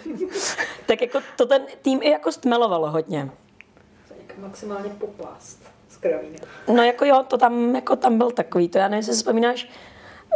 tak 0.86 1.02
jako 1.02 1.20
to 1.36 1.46
ten 1.46 1.62
tým 1.82 2.00
i 2.04 2.10
jako 2.10 2.32
stmelovalo 2.32 2.92
hodně. 2.92 3.30
Maximálně 4.38 4.90
poplást 4.90 5.60
z 5.90 5.98
kravína. 5.98 6.38
No 6.74 6.84
jako 6.84 7.06
jo, 7.06 7.24
to 7.28 7.38
tam, 7.38 7.76
jako 7.76 7.96
tam 7.96 8.18
byl 8.18 8.32
takový, 8.32 8.70
to 8.70 8.78
já 8.78 8.84
nevím, 8.88 8.98
jestli 8.98 9.14
si 9.14 9.18
vzpomínáš, 9.18 9.70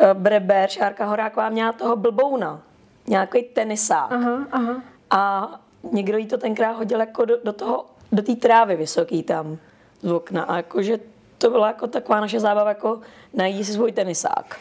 uh, 0.02 0.14
Breber, 0.14 0.70
Šárka 0.70 1.06
Horáková 1.06 1.50
měla 1.50 1.72
toho 1.72 1.96
blbouna, 1.96 2.62
nějaký 3.08 3.44
tenisák. 3.44 4.12
Aha, 4.12 4.48
aha. 4.52 4.84
A 5.10 5.52
někdo 5.92 6.18
jí 6.18 6.28
to 6.28 6.38
tenkrát 6.38 6.72
hodil 6.72 7.00
jako 7.00 7.26
do, 7.26 7.38
do 7.44 7.54
toho, 7.54 7.86
do 8.12 8.24
té 8.24 8.36
trávy 8.36 8.76
vysoký 8.76 9.24
tam 9.24 9.58
z 10.02 10.12
okna. 10.12 10.44
A 10.44 10.58
jakože 10.58 11.00
to 11.38 11.50
byla 11.50 11.68
jako 11.68 11.88
taková 11.88 12.20
naše 12.20 12.40
zábava, 12.40 12.70
jako 12.70 13.02
najít 13.34 13.66
si 13.66 13.74
svůj 13.74 13.92
tenisák. 13.92 14.60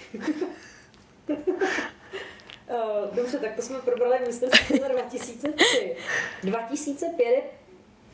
Uh, 2.71 3.15
dobře, 3.17 3.39
tak 3.39 3.57
to 3.57 3.63
jsme 3.63 3.79
probrali 3.79 4.19
mistrovství 4.27 4.79
2003. 4.79 5.97
2005 6.43 7.27
je 7.27 7.43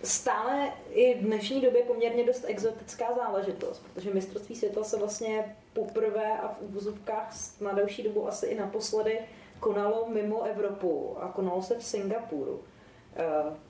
stále 0.02 0.72
i 0.90 1.14
v 1.14 1.22
dnešní 1.22 1.60
době 1.60 1.82
poměrně 1.82 2.24
dost 2.24 2.44
exotická 2.46 3.14
záležitost, 3.16 3.82
protože 3.94 4.14
mistrovství 4.14 4.56
světa 4.56 4.84
se 4.84 4.98
vlastně 4.98 5.56
poprvé 5.72 6.38
a 6.38 6.48
v 6.48 6.62
úvozovkách 6.62 7.32
na 7.60 7.72
další 7.72 8.02
dobu 8.02 8.28
asi 8.28 8.46
i 8.46 8.54
naposledy 8.54 9.18
konalo 9.60 10.06
mimo 10.08 10.42
Evropu 10.42 11.16
a 11.20 11.28
konalo 11.28 11.62
se 11.62 11.78
v 11.78 11.84
Singapuru. 11.84 12.60
Eh, 13.16 13.24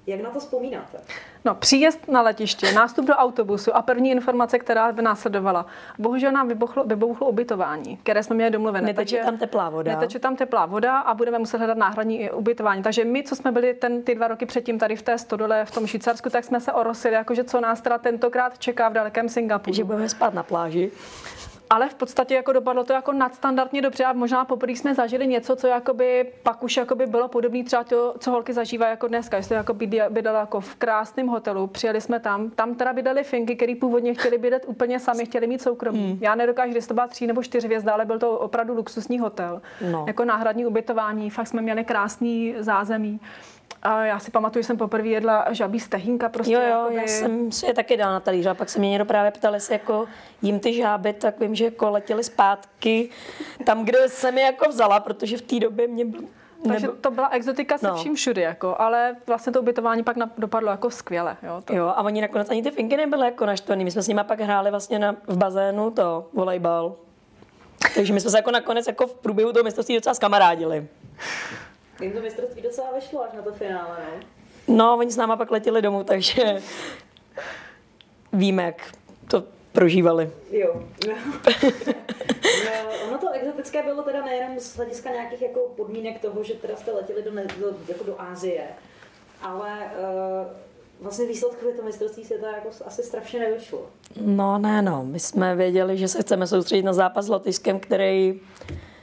jak 0.07 0.21
na 0.21 0.31
to 0.31 0.41
vzpomínáte? 0.41 0.99
No, 1.45 1.55
příjezd 1.55 2.09
na 2.09 2.23
letiště, 2.23 2.73
nástup 2.73 3.07
do 3.07 3.15
autobusu 3.15 3.77
a 3.77 3.83
první 3.83 4.11
informace, 4.11 4.59
která 4.59 4.93
by 4.93 5.03
následovala. 5.03 5.67
Bohužel 5.99 6.33
nám 6.33 6.49
vybuchlo, 6.49 6.85
vybuchlo 6.85 7.29
ubytování, 7.29 7.97
které 7.97 8.23
jsme 8.23 8.37
měli 8.37 8.51
domluvené. 8.51 8.87
Neteče 8.87 9.25
tam 9.25 9.39
teplá 9.39 9.71
voda. 9.71 9.93
Neteče 9.93 10.19
tam 10.19 10.37
teplá 10.37 10.67
voda 10.67 10.99
a 10.99 11.15
budeme 11.15 11.39
muset 11.39 11.59
hledat 11.59 11.77
náhradní 11.79 12.31
ubytování. 12.31 12.83
Takže 12.83 13.05
my, 13.05 13.23
co 13.23 13.37
jsme 13.37 13.53
byli 13.53 13.75
ten, 13.75 14.03
ty 14.03 14.15
dva 14.15 14.29
roky 14.29 14.47
předtím 14.47 14.79
tady 14.79 14.97
v 14.97 15.03
té 15.03 15.19
stodole 15.19 15.65
v 15.65 15.71
tom 15.71 15.87
Švýcarsku, 15.87 16.31
tak 16.31 16.45
jsme 16.45 16.61
se 16.61 16.73
orosili, 16.73 17.15
jakože 17.15 17.45
co 17.45 17.61
nás 17.61 17.81
teda 17.81 17.99
tentokrát 17.99 18.59
čeká 18.59 18.89
v 18.89 18.93
dalekém 18.93 19.29
Singapuru. 19.29 19.77
Že 19.77 19.85
budeme 19.85 20.09
spát 20.09 20.35
na 20.35 20.43
pláži. 20.43 20.91
Ale 21.71 21.89
v 21.89 21.95
podstatě 21.95 22.35
jako 22.35 22.53
dopadlo 22.53 22.85
to 22.85 22.93
jako 22.93 23.13
nadstandardně 23.13 23.83
dobře 23.83 24.05
a 24.05 24.13
možná 24.13 24.45
poprvé 24.45 24.73
jsme 24.73 24.95
zažili 24.95 25.27
něco, 25.27 25.57
co 25.57 25.67
jakoby 25.67 26.33
pak 26.43 26.63
už 26.63 26.77
jakoby 26.77 27.07
bylo 27.07 27.29
podobné 27.29 27.65
třeba 27.65 27.85
to, 27.85 28.15
co 28.19 28.31
holky 28.31 28.53
zažívají 28.53 28.91
jako 28.91 29.09
dneska. 29.09 29.41
Že 29.41 29.55
jako 29.55 29.75
bydala 30.09 30.41
jako 30.41 30.61
v 30.61 30.75
krásném 30.75 31.27
hotelu, 31.27 31.67
přijeli 31.67 32.01
jsme 32.01 32.21
tam, 32.21 32.51
tam 32.51 32.75
teda 32.75 32.93
bydali 32.93 33.25
finky, 33.25 33.57
který 33.57 33.75
původně 33.75 34.15
chtěli 34.15 34.39
bydlet 34.39 34.65
úplně 34.67 35.01
sami, 35.01 35.25
chtěli 35.25 35.47
mít 35.47 35.63
soukromí. 35.63 36.09
Hmm. 36.09 36.19
Já 36.21 36.35
nedokážu, 36.35 36.75
jestli 36.75 36.89
to 36.89 36.95
byla 36.95 37.07
tří 37.07 37.27
nebo 37.27 37.43
čtyři 37.43 37.67
hvězda, 37.67 37.93
ale 37.93 38.05
byl 38.05 38.19
to 38.19 38.39
opravdu 38.39 38.75
luxusní 38.75 39.19
hotel. 39.19 39.63
No. 39.91 40.05
Jako 40.07 40.25
náhradní 40.25 40.67
ubytování, 40.67 41.31
fakt 41.31 41.47
jsme 41.47 41.63
měli 41.63 41.85
krásný 41.85 42.55
zázemí. 42.59 43.21
A 43.83 44.05
já 44.05 44.19
si 44.19 44.31
pamatuju, 44.31 44.63
že 44.63 44.67
jsem 44.67 44.77
poprvé 44.77 45.09
jedla 45.09 45.47
žabí 45.51 45.81
stehínka. 45.81 46.29
Prostě 46.29 46.53
jo, 46.53 46.61
jo, 46.61 46.67
jakoby... 46.67 46.97
já 46.97 47.03
jsem 47.03 47.53
si 47.53 47.67
je 47.67 47.75
taky 47.75 47.97
dala 47.97 48.13
na 48.13 48.21
talíř 48.21 48.47
a 48.47 48.55
pak 48.55 48.69
se 48.69 48.79
mě 48.79 48.91
někdo 48.91 49.05
právě 49.05 49.31
ptal, 49.31 49.55
jestli 49.55 49.75
jako 49.75 50.07
jim 50.43 50.61
ty 50.61 50.75
žáby, 50.75 51.13
tak 51.13 51.41
vím, 51.41 51.55
že 51.55 51.65
jako 51.65 51.91
letěly 51.91 52.25
zpátky 52.25 53.09
tam, 53.65 53.85
kde 53.85 54.09
jsem 54.09 54.39
je 54.39 54.45
jako 54.45 54.69
vzala, 54.69 55.01
protože 55.01 55.37
v 55.37 55.43
té 55.43 55.61
době 55.61 55.89
mě 55.89 56.05
byl 56.05 56.21
takže 56.69 56.89
to 56.89 57.11
byla 57.11 57.29
exotika 57.29 57.79
se 57.79 57.87
no. 57.87 57.97
vším 57.97 58.15
všude, 58.15 58.43
jako, 58.43 58.77
ale 58.79 59.17
vlastně 59.27 59.53
to 59.53 59.61
ubytování 59.61 60.03
pak 60.03 60.17
na, 60.17 60.31
dopadlo 60.39 60.71
jako 60.71 60.91
skvěle. 60.91 61.37
Jo, 61.43 61.63
to... 61.65 61.75
jo, 61.75 61.87
a 61.87 62.03
oni 62.03 62.21
nakonec 62.21 62.51
ani 62.51 62.63
ty 62.63 62.71
finky 62.71 62.97
nebyly 62.97 63.25
jako 63.27 63.47
naštvaný. 63.47 63.85
My 63.85 63.91
jsme 63.91 64.03
s 64.03 64.09
nimi 64.09 64.21
pak 64.25 64.41
hráli 64.41 64.71
vlastně 64.71 64.99
na, 64.99 65.17
v 65.27 65.37
bazénu 65.37 65.91
to 65.91 66.29
volejbal. 66.33 66.97
Takže 67.95 68.13
my 68.13 68.21
jsme 68.21 68.31
se 68.31 68.39
jako 68.39 68.51
nakonec 68.51 68.87
jako 68.87 69.07
v 69.07 69.15
průběhu 69.15 69.53
toho 69.53 69.65
mistrovství 69.65 69.95
docela 69.95 70.15
skamarádili. 70.15 70.89
Jim 72.01 72.13
to 72.13 72.21
mistrovství 72.21 72.63
docela 72.63 72.93
vešlo 72.93 73.25
až 73.25 73.33
na 73.33 73.43
to 73.43 73.53
finále, 73.53 73.97
ne? 73.99 74.27
No, 74.69 74.97
oni 74.99 75.11
s 75.11 75.17
náma 75.17 75.37
pak 75.37 75.51
letěli 75.51 75.83
domů, 75.83 76.05
takže 76.05 76.63
víme, 78.33 78.63
jak 78.63 78.93
to 79.31 79.45
prožívali. 79.73 80.31
Jo. 80.51 80.83
No. 81.09 81.15
no, 82.65 83.07
ono 83.09 83.19
to 83.19 83.31
exotické 83.33 83.83
bylo 83.83 84.03
teda 84.03 84.25
nejenom 84.25 84.61
z 84.61 84.77
hlediska 84.77 85.11
nějakých 85.11 85.43
jako 85.43 85.61
podmínek 85.77 86.21
toho, 86.21 86.45
že 86.45 86.55
teda 86.55 86.77
jste 86.77 86.93
letěli 86.93 87.23
do, 87.23 87.31
do, 87.61 87.77
jako 87.89 88.05
do 88.05 88.21
Ázie, 88.21 88.65
ale 89.43 89.71
uh, 89.79 90.53
vlastně 91.01 91.27
výsledkově 91.27 91.75
to 91.75 91.83
mistrovství 91.83 92.25
světa 92.25 92.47
jako 92.51 92.69
asi 92.87 93.03
strašně 93.03 93.41
nevyšlo. 93.41 93.87
No 94.21 94.59
ne, 94.59 94.83
no. 94.83 95.05
My 95.05 95.21
jsme 95.21 95.57
věděli, 95.57 95.99
že 95.99 96.09
se 96.09 96.23
chceme 96.23 96.47
soustředit 96.47 96.83
na 96.83 96.93
zápas 96.93 97.25
s 97.25 97.29
Lotyšskem, 97.29 97.81
který 97.81 98.41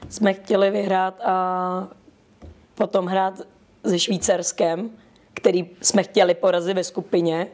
jsme 0.10 0.34
chtěli 0.34 0.72
vyhrát 0.72 1.22
a 1.22 1.88
potom 2.82 3.06
hrát 3.06 3.42
se 3.86 4.00
Švýcarskem, 4.00 4.90
který 5.34 5.70
jsme 5.82 6.04
chtěli 6.04 6.34
porazit 6.34 6.76
ve 6.76 6.84
skupině, 6.84 7.48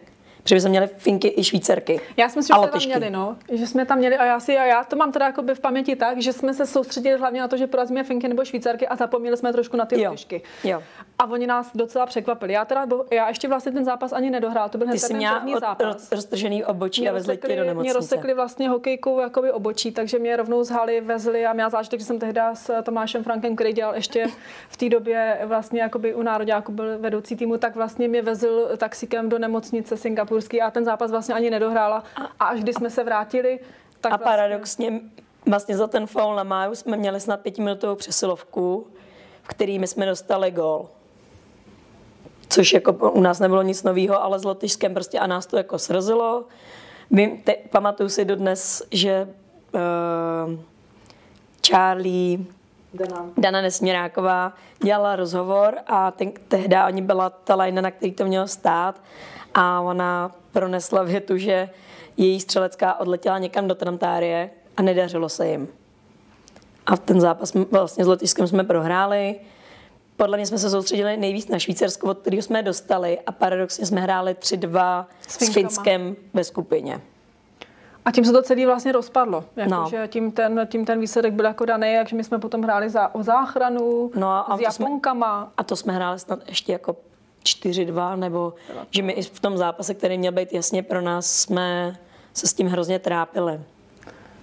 protože 0.44 0.62
jsme 0.62 0.70
měli 0.70 0.88
Finky 0.88 1.34
i 1.38 1.44
Švýcarky. 1.44 2.02
Já 2.18 2.30
si 2.30 2.40
myslím, 2.40 2.56
že 2.56 2.62
jsme 2.62 2.72
tam 2.72 2.86
měli, 2.86 3.10
no. 3.10 3.38
Že 3.52 3.68
jsme 3.68 3.86
tam 3.86 3.98
měli 3.98 4.18
a 4.18 4.26
já, 4.26 4.40
si, 4.40 4.58
a 4.58 4.66
já 4.66 4.84
to 4.84 4.96
mám 4.96 5.12
teda 5.12 5.26
jako 5.26 5.44
v 5.56 5.60
paměti 5.60 5.96
tak, 5.96 6.22
že 6.22 6.34
jsme 6.34 6.54
se 6.54 6.66
soustředili 6.66 7.20
hlavně 7.20 7.42
na 7.42 7.48
to, 7.48 7.58
že 7.58 7.68
porazíme 7.68 8.04
Finky 8.04 8.28
nebo 8.28 8.46
Švýcarky 8.46 8.88
a 8.88 8.96
zapomněli 8.96 9.38
jsme 9.38 9.54
trošku 9.54 9.78
na 9.78 9.86
ty 9.86 10.02
jo. 10.02 10.10
Lotyšky. 10.10 10.42
Jo. 10.64 10.84
A 11.20 11.26
oni 11.26 11.48
nás 11.48 11.72
docela 11.76 12.06
překvapili. 12.06 12.54
Já 12.54 12.66
teda, 12.66 12.88
já 13.12 13.28
ještě 13.28 13.48
vlastně 13.48 13.72
ten 13.72 13.86
zápas 13.86 14.14
ani 14.14 14.30
nedohrál, 14.30 14.70
to 14.70 14.78
byl 14.78 14.88
hned 14.88 15.02
ten 15.08 15.20
první 15.34 15.56
od, 15.56 15.60
zápas. 15.60 16.12
roztržený 16.12 16.66
obočí 16.66 17.02
mě 17.02 17.10
a 17.10 17.14
vezli 17.14 17.38
tě 17.38 17.56
do 17.56 17.64
nemocnice. 17.64 17.82
Mě 17.82 17.94
rozsekli 17.94 18.34
vlastně 18.34 18.70
hokejkou 18.70 19.20
jakoby 19.20 19.52
obočí, 19.52 19.92
takže 19.92 20.20
mě 20.20 20.36
rovnou 20.36 20.64
zhali, 20.64 21.02
vezli 21.02 21.46
a 21.46 21.54
měla 21.54 21.70
zážitek, 21.70 22.00
že 22.00 22.06
jsem 22.06 22.20
tehdy 22.20 22.42
s 22.54 22.82
Tomášem 22.84 23.24
Frankem, 23.24 23.56
který 23.56 23.74
dělal 23.74 23.96
ještě 23.96 24.28
v 24.70 24.78
té 24.78 24.90
době 24.90 25.42
vlastně 25.46 25.82
jakoby 25.82 26.16
u 26.16 26.22
nároďáku 26.22 26.72
byl 26.72 27.00
vedoucí 27.00 27.36
týmu, 27.36 27.58
tak 27.58 27.76
vlastně 27.76 28.08
mě 28.08 28.22
vezl 28.22 28.70
taxikem 28.78 29.30
do 29.30 29.40
nemocnice 29.40 29.98
singapurský 29.98 30.62
a 30.62 30.72
ten 30.72 30.86
zápas 30.86 31.12
vlastně 31.12 31.36
ani 31.36 31.50
nedohrála. 31.50 32.04
A 32.40 32.46
až 32.46 32.60
když 32.60 32.76
jsme 32.76 32.90
se 32.90 33.04
vrátili, 33.04 33.60
tak 34.02 34.14
A 34.14 34.18
vlastně... 34.18 34.32
paradoxně 34.32 35.02
vlastně 35.46 35.78
za 35.78 35.88
ten 35.88 36.08
foul 36.08 36.36
na 36.36 36.44
máju 36.44 36.76
jsme 36.76 36.98
měli 36.98 37.20
snad 37.20 37.40
pětiminutovou 37.40 37.96
přesilovku, 37.96 38.88
v 39.44 39.48
který 39.48 39.80
my 39.80 39.88
jsme 39.88 40.06
dostali 40.06 40.52
gol 40.52 40.90
což 42.50 42.74
jako 42.74 43.12
u 43.12 43.22
nás 43.22 43.40
nebylo 43.40 43.62
nic 43.62 43.84
nového, 43.84 44.24
ale 44.24 44.40
s 44.40 44.44
Lotyšskem 44.44 44.94
prostě 44.94 45.20
a 45.20 45.28
nás 45.28 45.46
to 45.46 45.58
jako 45.58 45.80
srazilo. 45.80 46.46
Vím, 47.12 47.42
te, 47.42 47.56
pamatuju 47.70 48.10
si 48.10 48.26
dodnes, 48.26 48.84
že 48.92 49.28
uh, 49.74 50.60
Charlie, 51.68 52.40
Dana. 52.94 53.26
Dana 53.38 53.62
Nesměráková 53.62 54.54
dělala 54.84 55.16
rozhovor 55.16 55.76
a 55.88 56.12
ten, 56.12 56.32
tehdy 56.48 56.76
oni 56.88 57.02
byla 57.02 57.30
ta 57.30 57.56
lajna, 57.56 57.82
na 57.82 57.92
který 57.92 58.12
to 58.12 58.26
mělo 58.26 58.48
stát 58.48 59.02
a 59.54 59.82
ona 59.82 60.32
pronesla 60.52 61.04
větu, 61.04 61.38
že 61.38 61.70
její 62.18 62.40
střelecká 62.40 63.00
odletěla 63.00 63.38
někam 63.38 63.68
do 63.68 63.76
Trantárie 63.76 64.50
a 64.78 64.82
nedařilo 64.82 65.30
se 65.30 65.48
jim. 65.48 65.68
A 66.86 66.98
ten 66.98 67.22
zápas 67.22 67.54
vlastně 67.72 68.06
s 68.06 68.08
Lotyšskem 68.08 68.48
jsme 68.48 68.64
prohráli 68.64 69.36
podle 70.18 70.38
mě 70.38 70.46
jsme 70.46 70.58
se 70.58 70.70
soustředili 70.70 71.18
nejvíc 71.18 71.48
na 71.48 71.60
Švýcarsko, 71.60 72.08
od 72.08 72.20
kterého 72.20 72.42
jsme 72.42 72.64
dostali 72.64 73.20
a 73.20 73.32
paradoxně 73.32 73.86
jsme 73.86 74.02
hráli 74.02 74.34
3-2 74.34 75.06
s, 75.28 75.54
Finskem 75.54 76.16
ve 76.34 76.44
skupině. 76.44 77.02
A 78.06 78.12
tím 78.12 78.26
se 78.26 78.32
to 78.32 78.42
celé 78.42 78.66
vlastně 78.66 78.92
rozpadlo. 78.92 79.44
Jako, 79.56 79.72
no. 79.72 79.88
že 79.90 80.08
tím, 80.08 80.32
ten, 80.32 80.68
tím 80.72 80.86
ten 80.86 81.00
výsledek 81.00 81.34
byl 81.34 81.46
jako 81.46 81.66
daný, 81.66 81.94
jakže 81.94 82.16
my 82.16 82.24
jsme 82.24 82.40
potom 82.40 82.62
hráli 82.62 82.90
za, 82.90 83.16
o 83.16 83.24
záchranu 83.24 84.12
no 84.16 84.52
a 84.52 84.58
s 84.58 84.62
Japonkama. 84.62 85.44
Jsme, 85.44 85.52
a 85.58 85.64
to 85.64 85.76
jsme 85.76 85.94
hráli 85.94 86.20
snad 86.20 86.40
ještě 86.48 86.72
jako 86.72 86.96
4-2, 87.44 88.20
nebo 88.20 88.54
že 88.92 89.02
my 89.02 89.14
i 89.14 89.22
v 89.24 89.40
tom 89.40 89.58
zápase, 89.58 89.94
který 89.94 90.18
měl 90.18 90.32
být 90.32 90.54
jasně 90.54 90.84
pro 90.84 91.02
nás, 91.02 91.32
jsme 91.32 91.98
se 92.34 92.48
s 92.48 92.54
tím 92.54 92.68
hrozně 92.68 93.00
trápili. 93.00 93.60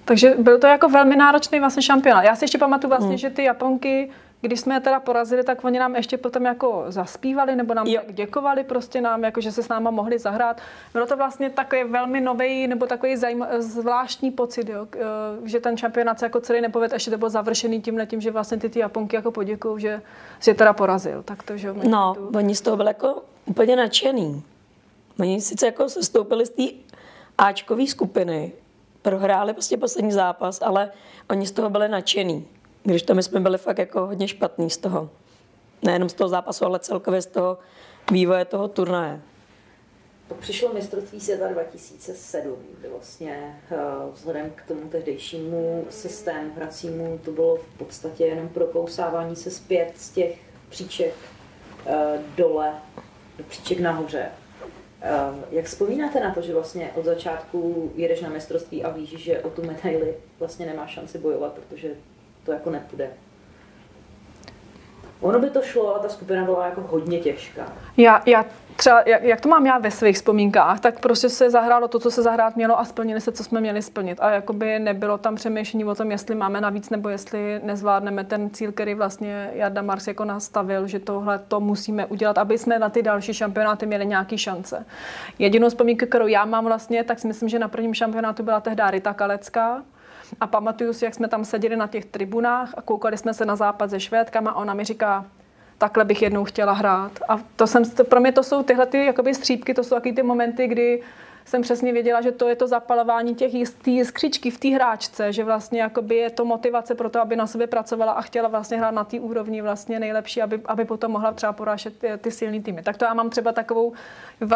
Takže 0.04 0.34
byl 0.38 0.58
to 0.58 0.66
jako 0.66 0.88
velmi 0.88 1.16
náročný 1.16 1.60
vlastně 1.60 1.82
šampionát. 1.82 2.24
Já 2.24 2.36
si 2.36 2.44
ještě 2.44 2.58
pamatuju 2.58 2.88
vlastně, 2.88 3.08
hmm. 3.08 3.18
že 3.18 3.30
ty 3.30 3.44
Japonky 3.44 4.10
když 4.44 4.60
jsme 4.60 4.74
je 4.74 4.80
teda 4.80 5.00
porazili, 5.00 5.44
tak 5.44 5.64
oni 5.64 5.78
nám 5.78 5.96
ještě 5.96 6.18
potom 6.18 6.44
jako 6.44 6.84
zaspívali 6.88 7.56
nebo 7.56 7.74
nám 7.74 7.86
tak 7.92 8.14
děkovali 8.14 8.64
prostě 8.64 9.00
nám, 9.00 9.24
jako 9.24 9.40
že 9.40 9.52
se 9.52 9.62
s 9.62 9.68
náma 9.68 9.90
mohli 9.90 10.18
zahrát. 10.18 10.60
Bylo 10.92 11.06
to 11.06 11.16
vlastně 11.16 11.50
takový 11.50 11.84
velmi 11.84 12.20
nový 12.20 12.66
nebo 12.66 12.86
takový 12.86 13.16
zajím, 13.16 13.46
zvláštní 13.58 14.30
pocit, 14.30 14.68
jo, 14.68 14.88
že 15.44 15.60
ten 15.60 15.76
šampionát 15.76 16.18
se 16.18 16.26
jako 16.26 16.40
celý 16.40 16.60
nepoved, 16.60 16.92
ještě 16.92 17.10
to 17.10 17.18
bylo 17.18 17.30
završený 17.30 17.82
tím 17.82 17.96
letím, 17.96 18.20
že 18.20 18.30
vlastně 18.30 18.58
ty, 18.58 18.68
ty 18.68 18.78
Japonky 18.78 19.16
jako 19.16 19.30
poděkují, 19.30 19.80
že 19.82 20.02
si 20.40 20.50
je 20.50 20.54
teda 20.54 20.72
porazil. 20.72 21.22
Tak 21.22 21.42
to, 21.42 21.56
že 21.56 21.72
no, 21.72 22.14
tu... 22.14 22.38
oni 22.38 22.54
z 22.54 22.60
toho 22.60 22.76
byli 22.76 22.88
jako 22.88 23.22
úplně 23.46 23.76
nadšený. 23.76 24.42
Oni 25.20 25.40
sice 25.40 25.66
jako 25.66 25.88
se 25.88 26.02
stoupili 26.02 26.46
z 26.46 26.50
té 26.50 26.62
Ačkové 27.38 27.86
skupiny, 27.86 28.52
prohráli 29.02 29.52
prostě 29.52 29.76
poslední 29.76 30.12
zápas, 30.12 30.62
ale 30.62 30.90
oni 31.30 31.46
z 31.46 31.52
toho 31.52 31.70
byli 31.70 31.88
nadšený. 31.88 32.46
Když 32.84 33.02
to 33.02 33.14
my 33.14 33.22
jsme 33.22 33.40
byli 33.40 33.58
fakt 33.58 33.78
jako 33.78 34.06
hodně 34.06 34.28
špatný 34.28 34.70
z 34.70 34.76
toho. 34.76 35.10
Nejenom 35.82 36.08
z 36.08 36.14
toho 36.14 36.28
zápasu, 36.28 36.64
ale 36.64 36.78
celkově 36.78 37.22
z 37.22 37.26
toho 37.26 37.58
vývoje 38.12 38.44
toho 38.44 38.68
turnaje. 38.68 39.20
Přišlo 40.40 40.72
mistrovství 40.72 41.20
světa 41.20 41.48
2007, 41.48 42.56
kdy 42.78 42.88
vlastně 42.88 43.60
eh, 43.70 43.76
vzhledem 44.12 44.50
k 44.50 44.62
tomu 44.68 44.88
tehdejšímu 44.88 45.86
systému 45.90 46.54
hracímu 46.56 47.20
to 47.24 47.30
bylo 47.30 47.56
v 47.56 47.78
podstatě 47.78 48.24
jenom 48.24 48.48
prokousávání 48.48 49.36
se 49.36 49.50
zpět 49.50 49.92
z 49.96 50.10
těch 50.10 50.38
příček 50.68 51.14
eh, 51.86 52.18
dole 52.36 52.72
do 53.38 53.44
příček 53.44 53.80
nahoře. 53.80 54.28
Eh, 55.02 55.10
jak 55.50 55.64
vzpomínáte 55.64 56.20
na 56.20 56.34
to, 56.34 56.42
že 56.42 56.54
vlastně 56.54 56.90
od 56.94 57.04
začátku 57.04 57.92
jedeš 57.94 58.20
na 58.20 58.28
mistrovství 58.28 58.84
a 58.84 58.90
víš, 58.90 59.10
že 59.10 59.40
o 59.40 59.50
tu 59.50 59.62
medaili 59.66 60.14
vlastně 60.38 60.66
nemá 60.66 60.86
šanci 60.86 61.18
bojovat, 61.18 61.52
protože 61.52 61.90
to 62.44 62.52
jako 62.52 62.70
nepůjde. 62.70 63.10
Ono 65.20 65.38
by 65.38 65.50
to 65.50 65.62
šlo, 65.62 65.94
ale 65.94 66.00
ta 66.00 66.08
skupina 66.08 66.44
byla 66.44 66.66
jako 66.66 66.80
hodně 66.80 67.18
těžká. 67.18 67.62
Já, 67.96 68.22
já 68.26 68.44
třeba, 68.76 69.02
jak, 69.06 69.22
jak 69.22 69.40
to 69.40 69.48
mám 69.48 69.66
já 69.66 69.78
ve 69.78 69.90
svých 69.90 70.16
vzpomínkách, 70.16 70.80
tak 70.80 71.00
prostě 71.00 71.28
se 71.28 71.50
zahrálo 71.50 71.88
to, 71.88 71.98
co 71.98 72.10
se 72.10 72.22
zahrát 72.22 72.56
mělo 72.56 72.78
a 72.78 72.84
splnili 72.84 73.20
se, 73.20 73.32
co 73.32 73.44
jsme 73.44 73.60
měli 73.60 73.82
splnit. 73.82 74.18
A 74.20 74.30
jakoby 74.30 74.78
nebylo 74.78 75.18
tam 75.18 75.34
přemýšlení 75.34 75.84
o 75.84 75.94
tom, 75.94 76.10
jestli 76.10 76.34
máme 76.34 76.60
navíc 76.60 76.90
nebo 76.90 77.08
jestli 77.08 77.60
nezvládneme 77.62 78.24
ten 78.24 78.50
cíl, 78.50 78.72
který 78.72 78.94
vlastně 78.94 79.50
Jarda 79.54 79.82
Mars 79.82 80.06
jako 80.06 80.24
nastavil, 80.24 80.86
že 80.86 80.98
tohle 80.98 81.38
to 81.38 81.60
musíme 81.60 82.06
udělat, 82.06 82.38
aby 82.38 82.58
jsme 82.58 82.78
na 82.78 82.88
ty 82.88 83.02
další 83.02 83.34
šampionáty 83.34 83.86
měli 83.86 84.06
nějaký 84.06 84.38
šance. 84.38 84.86
Jedinou 85.38 85.68
vzpomínku, 85.68 86.06
kterou 86.06 86.26
já 86.26 86.44
mám 86.44 86.64
vlastně, 86.64 87.04
tak 87.04 87.18
si 87.18 87.26
myslím, 87.26 87.48
že 87.48 87.58
na 87.58 87.68
prvním 87.68 87.94
šampionátu 87.94 88.42
byla 88.42 88.60
tehdy 88.60 88.82
Rita 88.90 89.14
Kalecká, 89.14 89.82
a 90.40 90.46
pamatuju 90.46 90.92
si, 90.92 91.04
jak 91.04 91.14
jsme 91.14 91.28
tam 91.28 91.44
seděli 91.44 91.76
na 91.76 91.86
těch 91.86 92.04
tribunách 92.04 92.74
a 92.76 92.82
koukali 92.82 93.18
jsme 93.18 93.34
se 93.34 93.44
na 93.44 93.56
západ 93.56 93.90
se 93.90 94.00
Švédkama 94.00 94.50
a 94.50 94.54
ona 94.54 94.74
mi 94.74 94.84
říká, 94.84 95.24
takhle 95.78 96.04
bych 96.04 96.22
jednou 96.22 96.44
chtěla 96.44 96.72
hrát. 96.72 97.12
A 97.28 97.38
to 97.56 97.66
jsem, 97.66 97.82
pro 98.08 98.20
mě 98.20 98.32
to 98.32 98.42
jsou 98.42 98.62
tyhle 98.62 98.86
ty 98.86 99.04
jakoby 99.04 99.34
střípky, 99.34 99.74
to 99.74 99.84
jsou 99.84 99.94
taky 99.94 100.12
ty 100.12 100.22
momenty, 100.22 100.68
kdy 100.68 101.02
jsem 101.44 101.62
přesně 101.62 101.92
věděla, 101.92 102.20
že 102.20 102.32
to 102.32 102.48
je 102.48 102.56
to 102.56 102.66
zapalování 102.66 103.34
těch 103.34 103.68
té 103.68 103.90
jiskřičky 103.90 104.50
v 104.50 104.58
té 104.58 104.68
hráčce, 104.68 105.32
že 105.32 105.44
vlastně 105.44 105.80
jakoby 105.80 106.16
je 106.16 106.30
to 106.30 106.44
motivace 106.44 106.94
pro 106.94 107.10
to, 107.10 107.20
aby 107.20 107.36
na 107.36 107.46
sobě 107.46 107.66
pracovala 107.66 108.12
a 108.12 108.22
chtěla 108.22 108.48
vlastně 108.48 108.78
hrát 108.78 108.90
na 108.90 109.04
té 109.04 109.20
úrovni 109.20 109.62
vlastně 109.62 110.00
nejlepší, 110.00 110.42
aby, 110.42 110.60
aby 110.64 110.84
potom 110.84 111.12
mohla 111.12 111.32
třeba 111.32 111.52
porážet 111.52 111.98
ty, 111.98 112.08
ty 112.20 112.30
silné 112.30 112.60
týmy. 112.60 112.82
Tak 112.82 112.96
to 112.96 113.04
já 113.04 113.14
mám 113.14 113.30
třeba 113.30 113.52
takovou 113.52 113.92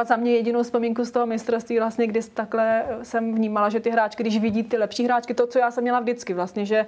za 0.05 0.17
mě 0.17 0.33
jedinou 0.33 0.63
vzpomínku 0.63 1.05
z 1.05 1.11
toho 1.11 1.27
mistrovství, 1.27 1.79
vlastně, 1.79 2.07
kdy 2.07 2.21
takhle 2.35 2.85
jsem 3.03 3.35
vnímala, 3.35 3.69
že 3.69 3.81
ty 3.81 3.91
hráčky, 3.91 4.23
když 4.23 4.39
vidí 4.39 4.63
ty 4.63 4.77
lepší 4.77 5.05
hráčky, 5.05 5.35
to, 5.35 5.47
co 5.47 5.59
já 5.59 5.71
jsem 5.71 5.83
měla 5.83 6.01
vždycky 6.01 6.35
vlastně, 6.35 6.67
že 6.67 6.87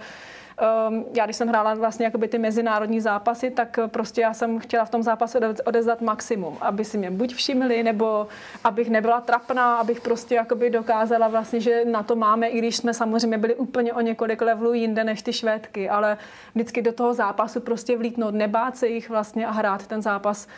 um, 0.88 1.04
já 1.14 1.24
když 1.24 1.36
jsem 1.36 1.48
hrála 1.48 1.74
vlastně 1.74 2.04
jakoby 2.04 2.28
ty 2.28 2.38
mezinárodní 2.38 3.00
zápasy, 3.00 3.50
tak 3.50 3.78
prostě 3.86 4.20
já 4.20 4.34
jsem 4.34 4.58
chtěla 4.58 4.84
v 4.84 4.90
tom 4.90 5.02
zápase 5.02 5.40
odezdat 5.64 6.00
maximum, 6.00 6.56
aby 6.60 6.84
si 6.84 6.98
mě 6.98 7.10
buď 7.10 7.34
všimli, 7.34 7.82
nebo 7.82 8.26
abych 8.64 8.90
nebyla 8.90 9.20
trapná, 9.20 9.76
abych 9.76 10.00
prostě 10.00 10.34
jakoby 10.34 10.70
dokázala 10.70 11.28
vlastně, 11.28 11.60
že 11.60 11.84
na 11.84 12.02
to 12.02 12.16
máme, 12.16 12.48
i 12.48 12.58
když 12.58 12.76
jsme 12.76 12.94
samozřejmě 12.94 13.38
byli 13.38 13.54
úplně 13.54 13.92
o 13.92 14.00
několik 14.00 14.42
levelů 14.42 14.74
jinde 14.74 15.04
než 15.04 15.22
ty 15.22 15.32
švédky, 15.32 15.88
ale 15.88 16.18
vždycky 16.54 16.82
do 16.82 16.92
toho 16.92 17.14
zápasu 17.14 17.60
prostě 17.60 17.96
vlítnout, 17.96 18.34
nebát 18.34 18.76
se 18.76 18.88
jich 18.88 19.10
vlastně 19.10 19.46
a 19.46 19.50
hrát 19.50 19.86
ten 19.86 20.02
zápas. 20.02 20.48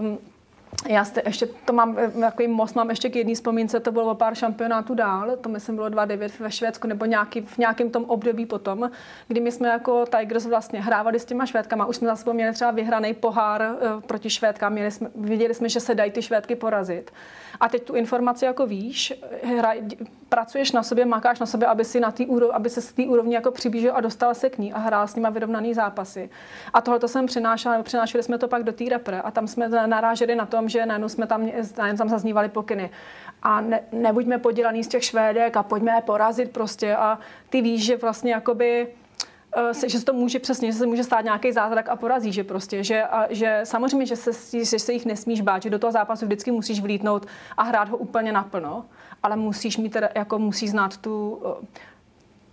Um, 0.00 0.18
já 0.88 1.04
jste, 1.04 1.22
ještě 1.26 1.46
to 1.46 1.72
mám, 1.72 1.96
takový 2.20 2.48
most 2.48 2.76
mám 2.76 2.90
ještě 2.90 3.10
k 3.10 3.16
jedné 3.16 3.34
vzpomínce, 3.34 3.80
to 3.80 3.92
bylo 3.92 4.14
pár 4.14 4.34
šampionátů 4.34 4.94
dál, 4.94 5.36
to 5.40 5.48
myslím 5.48 5.74
bylo 5.74 5.88
2-9 5.88 6.30
ve 6.40 6.50
Švédsku, 6.50 6.88
nebo 6.88 7.04
nějaký, 7.04 7.40
v 7.40 7.58
nějakém 7.58 7.90
tom 7.90 8.04
období 8.04 8.46
potom, 8.46 8.90
kdy 9.28 9.40
my 9.40 9.52
jsme 9.52 9.68
jako 9.68 10.04
Tigers 10.18 10.46
vlastně 10.46 10.80
hrávali 10.80 11.20
s 11.20 11.24
těma 11.24 11.46
Švédkama, 11.46 11.86
už 11.86 11.96
jsme 11.96 12.08
za 12.08 12.16
sebou 12.16 12.32
měli 12.32 12.52
třeba 12.52 12.70
vyhraný 12.70 13.14
pohár 13.14 13.62
uh, 13.62 14.00
proti 14.00 14.30
Švédkám, 14.30 14.72
měli 14.72 14.90
jsme, 14.90 15.08
viděli 15.14 15.54
jsme, 15.54 15.68
že 15.68 15.80
se 15.80 15.94
dají 15.94 16.10
ty 16.10 16.22
Švédky 16.22 16.56
porazit. 16.56 17.10
A 17.60 17.68
teď 17.68 17.82
tu 17.82 17.94
informaci 17.94 18.44
jako 18.44 18.66
víš, 18.66 19.14
hra, 19.42 19.74
pracuješ 20.28 20.72
na 20.72 20.82
sobě, 20.82 21.04
makáš 21.04 21.38
na 21.38 21.46
sobě, 21.46 21.68
aby, 21.68 21.84
si 21.84 22.00
na 22.00 22.10
tý 22.10 22.26
úrov, 22.26 22.50
aby 22.50 22.70
se 22.70 22.80
z 22.80 22.92
té 22.92 23.02
úrovni 23.02 23.34
jako 23.34 23.50
přiblížil 23.50 23.92
a 23.94 24.00
dostal 24.00 24.34
se 24.34 24.50
k 24.50 24.58
ní 24.58 24.72
a 24.72 24.78
hrál 24.78 25.08
s 25.08 25.14
nima 25.14 25.30
vyrovnaný 25.30 25.74
zápasy. 25.74 26.30
A 26.72 26.80
tohle 26.80 27.00
to 27.00 27.08
jsem 27.08 27.26
přinášela, 27.26 27.82
přinášeli 27.82 28.22
jsme 28.22 28.38
to 28.38 28.48
pak 28.48 28.64
do 28.64 28.72
té 28.72 28.84
repre 28.84 29.20
a 29.20 29.30
tam 29.30 29.46
jsme 29.46 29.68
naráželi 29.68 30.34
na 30.34 30.46
tom, 30.56 30.68
že 30.68 30.86
najednou 30.86 31.08
jsme 31.08 31.26
tam, 31.26 31.50
najednou 31.78 31.98
tam 31.98 32.08
zaznívali 32.08 32.48
pokyny. 32.48 32.90
A 33.42 33.60
ne, 33.60 33.80
nebuďme 33.92 34.38
podělaný 34.38 34.84
z 34.84 34.88
těch 34.88 35.04
švédek 35.04 35.56
a 35.56 35.62
pojďme 35.62 35.92
je 35.92 36.00
porazit 36.00 36.50
prostě 36.50 36.96
a 36.96 37.18
ty 37.50 37.60
víš, 37.62 37.84
že 37.84 37.96
vlastně 37.96 38.32
jakoby 38.32 38.88
Eh, 39.56 39.88
že 39.88 39.98
se 39.98 40.04
to 40.04 40.12
může 40.12 40.38
přesně, 40.38 40.72
že 40.72 40.78
se 40.78 40.86
může 40.86 41.04
stát 41.04 41.24
nějaký 41.24 41.52
zázrak 41.52 41.88
a 41.88 41.96
porazí, 41.96 42.32
že 42.32 42.44
prostě, 42.44 42.84
že, 42.84 43.02
a, 43.02 43.26
že 43.30 43.60
samozřejmě, 43.64 44.06
že 44.06 44.16
se, 44.16 44.64
že 44.64 44.78
se 44.78 44.92
jich 44.92 45.06
nesmíš 45.06 45.40
bát, 45.40 45.62
že 45.62 45.70
do 45.70 45.78
toho 45.78 45.92
zápasu 45.92 46.26
vždycky 46.26 46.50
musíš 46.50 46.80
vlítnout 46.80 47.26
a 47.56 47.62
hrát 47.62 47.88
ho 47.88 47.96
úplně 47.96 48.32
naplno, 48.32 48.84
ale 49.22 49.36
musíš 49.36 49.76
mít 49.76 49.92
teda, 49.92 50.08
jako 50.14 50.38
musí 50.38 50.68
znát 50.68 50.96
tu, 50.96 51.42
eh, 51.44 51.66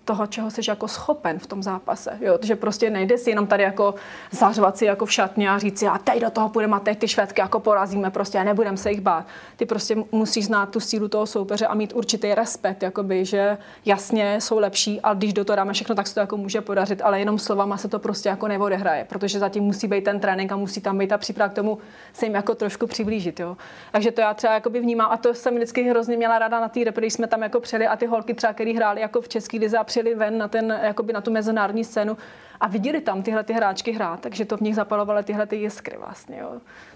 toho, 0.05 0.27
čeho 0.27 0.51
jsi 0.51 0.61
jako 0.67 0.87
schopen 0.87 1.39
v 1.39 1.47
tom 1.47 1.63
zápase. 1.63 2.17
Jo? 2.21 2.37
že 2.41 2.55
prostě 2.55 2.89
nejde 2.89 3.17
si 3.17 3.29
jenom 3.29 3.47
tady 3.47 3.63
jako 3.63 3.95
zařvat 4.31 4.77
si 4.77 4.85
jako 4.85 5.05
v 5.05 5.11
šatně 5.11 5.49
a 5.49 5.57
říct 5.57 5.79
si, 5.79 5.87
a 5.87 5.97
teď 5.97 6.21
do 6.21 6.29
toho 6.29 6.49
půjdeme 6.49 6.75
a 6.75 6.79
teď 6.79 6.99
ty 6.99 7.07
švédky 7.07 7.41
jako 7.41 7.59
porazíme 7.59 8.09
prostě 8.11 8.39
a 8.39 8.43
nebudeme 8.43 8.77
se 8.77 8.91
jich 8.91 9.01
bát. 9.01 9.25
Ty 9.55 9.65
prostě 9.65 9.95
musíš 10.11 10.45
znát 10.45 10.69
tu 10.69 10.79
sílu 10.79 11.07
toho 11.07 11.25
soupeře 11.25 11.67
a 11.67 11.73
mít 11.73 11.93
určitý 11.95 12.33
respekt, 12.33 12.83
jakoby, 12.83 13.25
že 13.25 13.57
jasně 13.85 14.41
jsou 14.41 14.59
lepší 14.59 15.01
a 15.01 15.13
když 15.13 15.33
do 15.33 15.45
toho 15.45 15.55
dáme 15.55 15.73
všechno, 15.73 15.95
tak 15.95 16.07
se 16.07 16.13
to 16.13 16.19
jako 16.19 16.37
může 16.37 16.61
podařit, 16.61 17.01
ale 17.01 17.19
jenom 17.19 17.39
slovama 17.39 17.77
se 17.77 17.87
to 17.87 17.99
prostě 17.99 18.29
jako 18.29 18.47
neodehraje, 18.47 19.05
protože 19.09 19.39
zatím 19.39 19.63
musí 19.63 19.87
být 19.87 20.03
ten 20.03 20.19
trénink 20.19 20.51
a 20.51 20.55
musí 20.55 20.81
tam 20.81 20.97
být 20.97 21.07
ta 21.07 21.17
příprava 21.17 21.49
k 21.49 21.53
tomu 21.53 21.77
se 22.13 22.25
jim 22.25 22.35
jako 22.35 22.55
trošku 22.55 22.87
přiblížit. 22.87 23.39
Jo? 23.39 23.57
Takže 23.91 24.11
to 24.11 24.21
já 24.21 24.33
třeba 24.33 24.53
jakoby 24.53 24.79
vnímám 24.79 25.11
a 25.11 25.17
to 25.17 25.33
jsem 25.33 25.55
vždycky 25.55 25.83
hrozně 25.83 26.17
měla 26.17 26.39
ráda 26.39 26.59
na 26.59 26.69
té 26.69 26.83
když 27.03 27.13
jsme 27.13 27.27
tam 27.27 27.43
jako 27.43 27.59
přeli 27.59 27.87
a 27.87 27.95
ty 27.95 28.05
holky 28.05 28.33
třeba, 28.33 28.53
které 28.53 28.73
hrály 28.73 29.01
jako 29.01 29.21
v 29.21 29.27
český 29.27 29.59
lize 29.59 29.77
přijeli 29.93 30.15
ven 30.15 30.37
na, 30.37 30.47
ten, 30.47 30.79
jakoby 30.83 31.13
na 31.13 31.21
tu 31.21 31.31
mezinárodní 31.31 31.83
scénu 31.83 32.17
a 32.59 32.67
viděli 32.67 33.01
tam 33.01 33.23
tyhle 33.23 33.43
ty 33.43 33.53
hráčky 33.53 33.91
hrát, 33.91 34.19
takže 34.19 34.45
to 34.45 34.57
v 34.57 34.61
nich 34.61 34.75
zapalovaly 34.75 35.23
tyhle 35.23 35.47
ty 35.47 35.55
jiskry 35.55 35.97
vlastně. 35.97 36.37
Jo. 36.41 36.49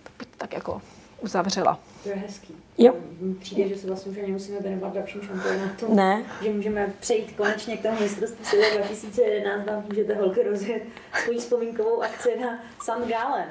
To 0.03 0.25
tak 0.37 0.53
jako 0.53 0.81
uzavřela. 1.21 1.79
To 2.03 2.09
je 2.09 2.15
hezký. 2.15 2.55
Jo. 2.77 2.93
Přijde, 3.39 3.69
že 3.69 3.77
se 3.77 3.87
vlastně 3.87 4.11
už 4.11 4.17
ani 4.17 4.31
musíme 4.31 4.59
věnovat 4.59 4.93
dalším 4.93 5.21
šampionátu. 5.21 5.95
Ne. 5.95 6.23
Že 6.43 6.49
můžeme 6.49 6.93
přejít 6.99 7.33
konečně 7.37 7.77
k 7.77 7.81
tomu 7.81 7.99
mistrovství 7.99 8.45
světa 8.45 8.77
2011, 8.77 9.65
vám 9.65 9.83
můžete 9.89 10.15
holky 10.15 10.43
rozjet 10.43 10.83
svoji 11.23 11.39
vzpomínkovou 11.39 12.01
akci 12.01 12.39
na 12.39 12.59
St. 12.81 13.09
Gallen. 13.09 13.49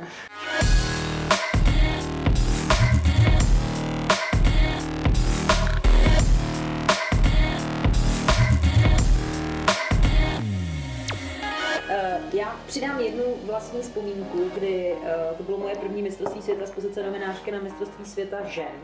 Já 12.33 12.61
přidám 12.67 13.01
jednu 13.01 13.25
vlastní 13.45 13.81
vzpomínku, 13.81 14.39
kdy 14.55 14.97
uh, 15.01 15.37
to 15.37 15.43
bylo 15.43 15.59
moje 15.59 15.77
první 15.77 16.03
mistrovství 16.03 16.43
světa 16.43 16.67
z 16.67 16.71
pozice 16.71 17.03
novinářky 17.03 17.51
na 17.51 17.61
mistrovství 17.61 18.05
světa 18.05 18.45
žen. 18.45 18.77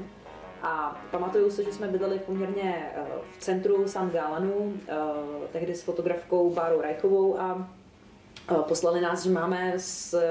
A 0.62 1.02
pamatuju 1.10 1.50
se, 1.50 1.64
že 1.64 1.72
jsme 1.72 1.88
bydleli 1.88 2.18
poměrně 2.18 2.92
uh, 2.96 3.06
v 3.38 3.42
centru 3.42 3.88
San 3.88 4.10
Galanu, 4.10 4.74
tehdy 5.52 5.74
s 5.74 5.82
fotografkou 5.82 6.50
Bárou 6.50 6.80
Rajchovou 6.80 7.40
a 7.40 7.68
poslali 8.68 9.00
nás, 9.00 9.24
že 9.24 9.30
máme 9.30 9.76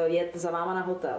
jet 0.06 0.32
za 0.34 0.52
váma 0.52 0.74
na 0.74 0.82
hotel. 0.82 1.18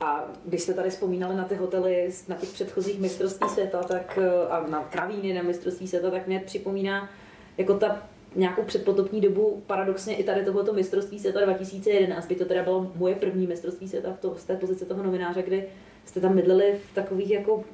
A 0.00 0.24
když 0.44 0.62
jste 0.62 0.74
tady 0.74 0.90
vzpomínali 0.90 1.36
na 1.36 1.44
ty 1.44 1.54
hotely 1.54 2.10
na 2.28 2.36
těch 2.36 2.48
předchozích 2.48 3.00
mistrovství 3.00 3.48
světa, 3.48 3.82
tak, 3.82 4.18
a 4.50 4.66
na 4.66 4.84
kravíny 4.84 5.34
na 5.34 5.42
mistrovství 5.42 5.88
světa, 5.88 6.10
tak 6.10 6.26
mě 6.26 6.40
připomíná 6.40 7.10
jako 7.58 7.78
ta 7.78 8.02
nějakou 8.36 8.62
předpotopní 8.62 9.20
dobu, 9.20 9.62
paradoxně 9.66 10.16
i 10.16 10.24
tady 10.24 10.44
tohoto 10.44 10.72
mistrovství 10.72 11.18
světa 11.18 11.40
2011, 11.40 12.26
by 12.26 12.34
to 12.34 12.44
teda 12.44 12.62
bylo 12.62 12.92
moje 12.96 13.14
první 13.14 13.46
mistrovství 13.46 13.88
světa 13.88 14.12
v 14.12 14.20
to, 14.20 14.34
z 14.38 14.44
té 14.44 14.56
pozice 14.56 14.84
toho 14.84 15.02
novináře, 15.02 15.42
kdy 15.42 15.64
jste 16.04 16.20
tam 16.20 16.34
mydlili 16.34 16.80
v 16.90 16.94
takových 16.94 17.30
jako 17.30 17.64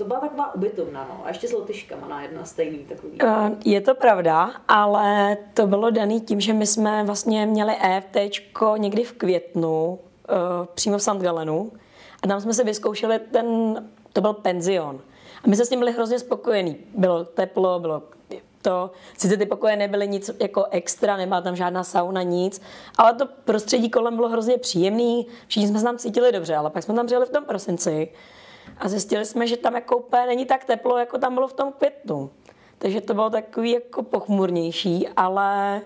to 0.00 0.06
byla 0.06 0.20
taková 0.20 0.54
ubytovna, 0.54 1.06
no. 1.08 1.26
A 1.26 1.28
ještě 1.28 1.48
s 1.48 1.52
lotyškama 1.52 2.08
na 2.08 2.22
jedna 2.22 2.44
stejný 2.44 2.78
takový. 2.78 3.18
Uh, 3.22 3.50
je 3.64 3.80
to 3.80 3.94
pravda, 3.94 4.50
ale 4.68 5.36
to 5.54 5.66
bylo 5.66 5.90
daný 5.90 6.20
tím, 6.20 6.40
že 6.40 6.52
my 6.52 6.66
jsme 6.66 7.04
vlastně 7.04 7.46
měli 7.46 7.72
EFT 7.82 8.16
někdy 8.76 9.04
v 9.04 9.12
květnu, 9.12 9.86
uh, 9.88 9.98
přímo 10.74 10.98
v 10.98 11.02
St. 11.02 11.16
Galenu. 11.16 11.72
A 12.22 12.26
tam 12.26 12.40
jsme 12.40 12.54
se 12.54 12.64
vyzkoušeli 12.64 13.18
ten, 13.18 13.46
to 14.12 14.20
byl 14.20 14.32
penzion. 14.32 15.00
A 15.44 15.48
my 15.48 15.56
jsme 15.56 15.64
s 15.64 15.68
tím 15.68 15.78
byli 15.78 15.92
hrozně 15.92 16.18
spokojení. 16.18 16.76
Bylo 16.94 17.24
teplo, 17.24 17.80
bylo 17.80 18.02
to, 18.62 18.90
sice 19.18 19.36
ty 19.36 19.46
pokoje 19.46 19.76
nebyly 19.76 20.08
nic 20.08 20.30
jako 20.40 20.64
extra, 20.70 21.16
nebyla 21.16 21.40
tam 21.40 21.56
žádná 21.56 21.84
sauna, 21.84 22.22
nic, 22.22 22.60
ale 22.98 23.14
to 23.14 23.26
prostředí 23.44 23.90
kolem 23.90 24.16
bylo 24.16 24.28
hrozně 24.28 24.58
příjemný, 24.58 25.26
všichni 25.46 25.68
jsme 25.68 25.78
se 25.78 25.84
tam 25.84 25.98
cítili 25.98 26.32
dobře, 26.32 26.56
ale 26.56 26.70
pak 26.70 26.82
jsme 26.82 26.94
tam 26.94 27.06
přijeli 27.06 27.26
v 27.26 27.30
tom 27.30 27.44
prosinci 27.44 28.08
a 28.78 28.88
zjistili 28.88 29.24
jsme, 29.24 29.46
že 29.46 29.56
tam 29.56 29.74
jako 29.74 29.96
úplně 29.96 30.26
není 30.26 30.46
tak 30.46 30.64
teplo, 30.64 30.98
jako 30.98 31.18
tam 31.18 31.34
bylo 31.34 31.48
v 31.48 31.52
tom 31.52 31.72
květnu. 31.72 32.30
Takže 32.78 33.00
to 33.00 33.14
bylo 33.14 33.30
takový 33.30 33.70
jako 33.70 34.02
pochmurnější, 34.02 35.08
ale 35.16 35.80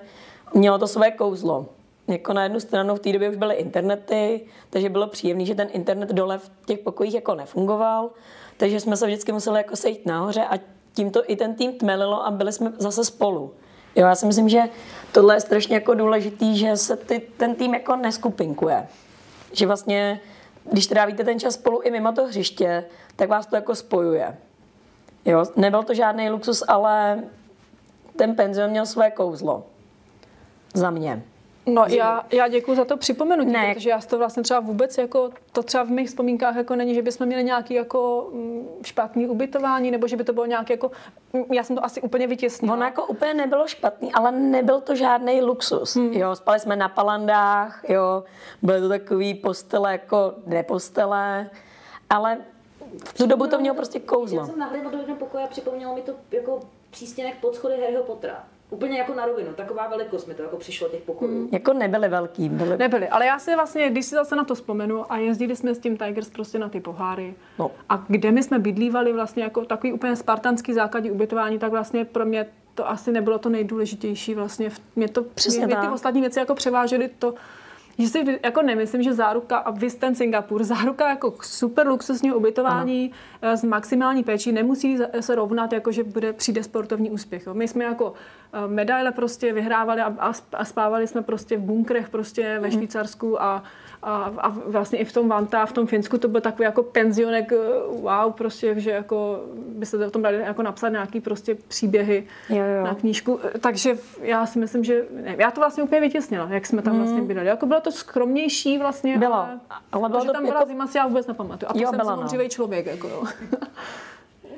mělo 0.54 0.78
to 0.78 0.87
své 0.87 1.10
kouzlo. 1.10 1.66
Jako 2.08 2.32
na 2.32 2.42
jednu 2.42 2.60
stranu 2.60 2.94
v 2.94 2.98
té 2.98 3.12
době 3.12 3.30
už 3.30 3.37
byly 3.37 3.54
internety, 3.54 4.46
takže 4.70 4.88
bylo 4.88 5.06
příjemné, 5.06 5.44
že 5.44 5.54
ten 5.54 5.68
internet 5.72 6.08
dole 6.08 6.38
v 6.38 6.50
těch 6.66 6.78
pokojích 6.78 7.14
jako 7.14 7.34
nefungoval, 7.34 8.10
takže 8.56 8.80
jsme 8.80 8.96
se 8.96 9.06
vždycky 9.06 9.32
museli 9.32 9.58
jako 9.58 9.76
sejít 9.76 10.06
nahoře 10.06 10.44
a 10.44 10.58
tímto 10.94 11.22
i 11.26 11.37
ten 11.37 11.54
tým 11.54 11.72
tmelilo 11.72 12.26
a 12.26 12.30
byli 12.30 12.52
jsme 12.52 12.72
zase 12.78 13.04
spolu. 13.04 13.54
Jo, 13.96 14.07
já 14.07 14.14
si 14.14 14.26
myslím, 14.26 14.48
že 14.48 14.62
tohle 15.12 15.37
je 15.37 15.40
strašně 15.40 15.74
jako 15.74 15.94
důležitý, 15.94 16.59
že 16.59 16.76
se 16.76 16.96
ty, 16.96 17.22
ten 17.37 17.54
tým 17.54 17.74
jako 17.74 17.96
neskupinkuje. 17.96 18.88
Že 19.52 19.66
vlastně, 19.66 20.20
když 20.72 20.87
trávíte 20.87 21.24
ten 21.24 21.40
čas 21.40 21.54
spolu 21.54 21.80
i 21.80 21.90
mimo 21.90 22.12
to 22.12 22.26
hřiště, 22.26 22.85
tak 23.16 23.28
vás 23.28 23.46
to 23.46 23.57
jako 23.57 23.74
spojuje. 23.74 24.37
Jo, 25.24 25.44
nebyl 25.57 25.83
to 25.83 25.94
žádný 25.94 26.30
luxus, 26.30 26.64
ale 26.68 27.22
ten 28.16 28.37
penzion 28.37 28.70
měl 28.70 28.87
své 28.87 29.11
kouzlo. 29.11 29.66
Za 30.74 30.90
mě. 30.90 31.22
No 31.66 31.85
já, 31.88 32.27
já 32.33 32.48
děkuji 32.48 32.74
za 32.74 32.85
to 32.85 32.96
připomenutí, 32.96 33.50
ne. 33.50 33.74
protože 33.74 33.90
já 33.90 34.00
to 34.00 34.18
vlastně 34.18 34.42
třeba 34.42 34.61
vůbec 34.61 34.98
jako, 34.98 35.31
to 35.53 35.62
třeba 35.62 35.85
v 35.85 35.90
mých 35.90 36.09
vzpomínkách 36.09 36.57
jako 36.57 36.77
není, 36.77 36.94
že 36.94 37.03
bychom 37.03 37.27
měli 37.27 37.44
nějaký 37.44 37.74
jako 37.74 38.31
mm, 38.33 38.68
špatný 38.85 39.29
ubytování, 39.29 39.90
nebo 39.90 40.09
že 40.09 40.16
by 40.16 40.24
to 40.24 40.33
bylo 40.33 40.46
nějaký 40.46 40.72
jako, 40.72 40.90
mm, 41.33 41.44
já 41.53 41.64
jsem 41.64 41.77
to 41.77 41.85
asi 41.85 42.00
úplně 42.00 42.27
vytěsnila. 42.27 42.74
Ono 42.74 42.85
jako 42.85 43.07
úplně 43.07 43.35
nebylo 43.35 43.66
špatný, 43.66 44.12
ale 44.12 44.33
nebyl 44.33 44.81
to 44.81 44.94
žádný 44.94 45.42
luxus, 45.42 45.96
hmm. 45.96 46.12
jo, 46.12 46.37
spali 46.37 46.60
jsme 46.60 46.77
na 46.77 46.88
palandách, 46.88 47.85
jo, 47.88 48.25
byly 48.62 48.81
to 48.81 48.88
takový 48.88 49.35
postele 49.35 49.92
jako 49.92 50.35
nepostele, 50.46 51.50
ale 52.10 52.38
v 53.04 53.12
tu 53.12 53.27
dobu 53.27 53.46
to 53.46 53.58
mělo 53.58 53.77
prostě 53.77 54.00
kouzlo. 54.00 54.40
Já 54.40 54.46
jsem 54.46 54.58
nahlédla 54.58 54.90
do 54.90 54.98
jednoho 54.98 55.19
pokoje 55.19 55.44
a 55.44 55.46
připomnělo 55.46 55.94
mi 55.94 56.02
to 56.02 56.12
jako 56.31 56.60
přístěnek 56.90 57.35
pod 57.40 57.54
schody 57.54 57.75
Harryho 57.81 58.02
Pottera. 58.02 58.44
Úplně 58.71 58.98
jako 58.98 59.15
na 59.15 59.27
rovinu, 59.27 59.52
taková 59.52 59.88
velikost 59.88 60.27
mi 60.27 60.35
to 60.35 60.42
jako 60.42 60.56
přišlo 60.56 60.88
těch 60.88 61.02
pokojů. 61.02 61.31
Mm. 61.31 61.48
Jako 61.52 61.73
nebyly 61.73 62.08
velký. 62.08 62.48
Byly... 62.48 62.77
Nebyly, 62.79 63.08
ale 63.08 63.27
já 63.27 63.38
si 63.38 63.54
vlastně, 63.54 63.90
když 63.90 64.06
si 64.06 64.15
zase 64.15 64.37
na 64.37 64.44
to 64.44 64.54
vzpomenu 64.54 65.12
a 65.12 65.17
jezdili 65.17 65.56
jsme 65.56 65.75
s 65.75 65.79
tím 65.79 65.96
Tigers 65.96 66.31
prostě 66.31 66.58
na 66.58 66.69
ty 66.69 66.81
poháry 66.81 67.35
No. 67.58 67.71
a 67.88 68.04
kde 68.08 68.31
my 68.31 68.42
jsme 68.42 68.58
bydlívali 68.58 69.12
vlastně 69.12 69.42
jako 69.42 69.65
takový 69.65 69.92
úplně 69.92 70.17
spartanský 70.17 70.75
základní 70.75 71.10
ubytování, 71.10 71.58
tak 71.58 71.71
vlastně 71.71 72.04
pro 72.04 72.25
mě 72.25 72.46
to 72.75 72.90
asi 72.90 73.12
nebylo 73.12 73.38
to 73.38 73.48
nejdůležitější 73.48 74.35
vlastně. 74.35 74.71
Mě 74.96 75.08
to, 75.08 75.23
Přesně 75.23 75.67
mě, 75.67 75.77
mě 75.77 75.87
ty 75.88 75.92
ostatní 75.94 76.21
věci 76.21 76.38
jako 76.38 76.54
převážely 76.54 77.10
to, 77.19 77.35
že 77.99 78.09
si 78.09 78.40
jako 78.45 78.63
nemyslím, 78.63 79.03
že 79.03 79.15
záruka, 79.15 79.57
a 79.57 79.71
vy 79.71 79.90
ten 79.90 80.15
Singapur, 80.15 80.65
záruka 80.75 81.09
jako 81.09 81.35
super 81.42 81.88
luxusního 81.88 82.37
ubytování 82.37 83.13
ano. 83.42 83.57
s 83.57 83.65
maximální 83.65 84.25
péčí 84.25 84.53
nemusí 84.53 84.99
se 85.21 85.35
rovnat, 85.35 85.73
jako 85.73 85.92
že 85.92 86.05
bude, 86.05 86.33
přijde 86.33 86.63
sportovní 86.63 87.11
úspěch. 87.11 87.47
Jo. 87.47 87.55
My 87.55 87.69
jsme 87.69 87.85
jako 87.85 88.13
eh, 88.53 88.69
medaile 88.69 89.13
prostě 89.13 89.53
vyhrávali 89.53 90.01
a, 90.01 90.15
a, 90.19 90.33
sp- 90.33 90.53
a 90.53 90.65
spávali 90.65 91.07
jsme 91.07 91.23
prostě 91.23 91.57
v 91.57 91.61
bunkrech 91.61 92.09
prostě 92.09 92.59
ve 92.61 92.71
Švýcarsku 92.71 93.42
a, 93.42 93.63
a, 94.05 94.33
a 94.38 94.48
vlastně 94.67 94.98
i 94.98 95.05
v 95.05 95.13
tom 95.13 95.29
Vanta, 95.29 95.67
v 95.67 95.73
tom 95.73 95.87
Finsku 95.87 96.19
to 96.19 96.29
byl 96.29 96.40
takový 96.40 96.65
jako 96.65 96.83
penzionek, 96.83 97.52
eh, 97.52 97.57
wow, 98.00 98.33
prostě, 98.33 98.81
že 98.81 98.90
jako 98.90 99.40
by 99.69 99.87
se 99.87 100.07
o 100.07 100.11
tom 100.11 100.23
dali 100.23 100.37
jako 100.38 100.63
napsat 100.63 100.88
nějaký 100.88 101.21
prostě 101.21 101.55
příběhy 101.69 102.27
Jo, 102.48 102.57
jo. 102.79 102.85
na 102.85 102.94
knížku. 102.94 103.40
Takže 103.61 103.98
já 104.23 104.46
si 104.46 104.59
myslím, 104.59 104.85
že 104.85 105.05
ne, 105.25 105.35
já 105.38 105.50
to 105.50 105.61
vlastně 105.61 105.83
úplně 105.83 106.00
vytěsnila, 106.00 106.46
jak 106.50 106.67
jsme 106.67 106.83
tam 106.83 106.98
vlastně 106.98 107.23
bydleli. 107.23 107.48
Jako 107.48 107.67
bylo 107.67 107.81
to 107.81 107.92
skromnější 107.92 108.79
vlastně. 108.79 109.19
Bylo. 109.19 109.35
Ale, 109.35 109.61
Ale 109.92 110.09
bylo 110.09 110.21
že 110.21 110.27
to 110.27 110.33
tam 110.33 110.44
byla 110.44 110.55
jako- 110.61 110.69
zima, 110.69 110.87
si 110.87 110.98
já 110.98 111.07
vůbec 111.07 111.27
nepamatuju. 111.27 111.71
A 111.71 111.73
Jo, 111.75 111.81
jo, 111.83 111.88
jsem 111.90 111.98
byla, 111.98 112.17
no. 112.17 112.48
člověk. 112.48 112.87
Jako, 112.87 113.09
jo. 113.09 113.23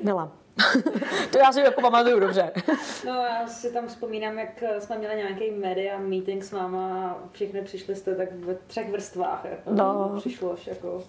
Byla. 0.01 0.31
to 1.31 1.37
já 1.37 1.51
si 1.51 1.59
jako 1.59 1.81
pamatuju 1.81 2.19
dobře. 2.19 2.51
No 3.05 3.13
já 3.13 3.47
si 3.47 3.73
tam 3.73 3.87
vzpomínám, 3.87 4.39
jak 4.39 4.63
jsme 4.79 4.97
měli 4.97 5.15
nějaký 5.15 5.51
media 5.51 5.97
meeting 5.99 6.43
s 6.43 6.51
váma 6.51 7.09
a 7.09 7.17
všichni 7.31 7.61
přišli 7.61 7.95
jste 7.95 8.15
tak 8.15 8.31
ve 8.31 8.55
třech 8.55 8.91
vrstvách. 8.91 9.45
Jako. 9.45 9.71
No. 9.73 10.13
Přišlo 10.19 10.53
až 10.53 10.67
jako 10.67 11.03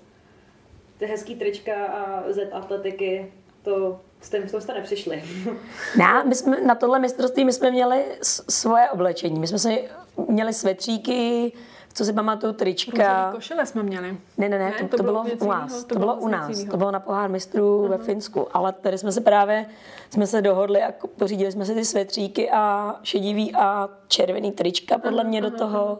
ty 0.99 1.07
hezký 1.07 1.37
trička 1.37 1.87
a 1.87 2.33
Z 2.33 2.49
atletiky, 2.53 3.33
to 3.63 4.01
s 4.21 4.31
tím, 4.31 4.49
jste 4.49 4.75
nepřišli. 4.75 5.23
Ne, 5.97 6.25
my 6.25 6.35
jsme 6.35 6.61
na 6.61 6.75
tohle 6.75 6.99
mistrovství 6.99 7.45
my 7.45 7.53
jsme 7.53 7.71
měli 7.71 8.05
svoje 8.49 8.91
oblečení. 8.91 9.41
My 9.41 9.47
jsme 9.47 9.59
si 9.59 9.89
měli 10.29 10.53
svetříky, 10.53 11.53
co 11.99 12.05
si 12.05 12.13
pamatuju, 12.13 12.53
trička. 12.53 12.93
Růžový 13.25 13.35
košile 13.37 13.67
jsme 13.67 13.83
měli. 13.83 14.17
Ne, 14.37 14.49
ne, 14.49 14.59
ne, 14.59 14.73
to, 14.81 14.89
to, 14.89 14.97
to 14.97 15.03
bylo 15.03 15.25
u 15.41 15.49
nás. 15.49 15.85
to 15.85 15.95
To, 15.95 15.99
bylo 15.99 16.15
u 16.17 16.29
nás. 16.29 16.49
jiného. 16.49 16.71
To 16.71 16.77
bylo 16.77 16.91
na 16.91 17.01
pohár 17.01 17.31
mistrů 17.31 17.89
ve 17.89 17.99
Finsku. 17.99 18.49
Ale 18.53 18.73
tady 18.73 18.99
jsme 18.99 19.13
se 19.13 19.21
právě, 19.21 19.67
jsme 20.11 20.27
se 20.27 20.43
dohodli 20.43 20.83
a 20.83 20.93
pořídili 21.19 21.53
jsme 21.53 21.65
si 21.65 21.75
ty 21.75 21.85
svetříky 21.85 22.51
a 22.51 22.95
šedivý 23.03 23.55
a 23.55 23.89
červený 24.09 24.53
trička 24.53 24.99
podle 24.99 25.25
mě 25.25 25.41
do 25.41 25.51
toho. 25.51 25.99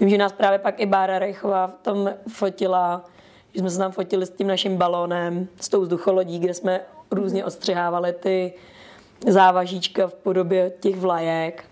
Vím, 0.00 0.08
že 0.08 0.18
nás 0.18 0.32
právě 0.32 0.58
pak 0.58 0.80
i 0.80 0.86
Bára 0.86 1.18
Rejchová 1.18 1.66
v 1.66 1.82
tom 1.82 2.10
fotila, 2.28 3.04
že 3.54 3.60
jsme 3.60 3.70
se 3.70 3.78
tam 3.78 3.92
fotili 3.92 4.26
s 4.26 4.30
tím 4.30 4.46
naším 4.46 4.76
balónem, 4.76 5.48
s 5.60 5.68
tou 5.68 5.80
vzducholodí, 5.80 6.38
kde 6.38 6.54
jsme 6.54 6.80
různě 7.10 7.44
odstřihávali 7.44 8.12
ty 8.12 8.52
závažíčka 9.26 10.06
v 10.06 10.14
podobě 10.14 10.72
těch 10.80 10.96
vlajek. 10.96 11.64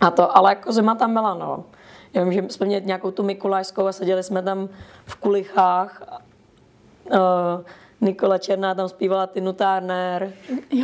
A 0.00 0.10
to, 0.10 0.36
ale 0.36 0.50
jako 0.50 0.72
zima 0.72 0.94
tam 0.94 1.12
byla, 1.12 1.34
no. 1.34 1.64
Já 2.14 2.24
vím, 2.24 2.32
že 2.32 2.42
jsme 2.48 2.66
měli 2.66 2.84
nějakou 2.86 3.10
tu 3.10 3.22
Mikulášskou 3.22 3.86
a 3.86 3.92
seděli 3.92 4.22
jsme 4.22 4.42
tam 4.42 4.68
v 5.06 5.16
kulichách. 5.16 6.02
Uh, 7.10 7.18
Nikola 8.00 8.38
Černá 8.38 8.74
tam 8.74 8.88
zpívala 8.88 9.26
Tinu 9.26 9.52
Turner, 9.52 10.32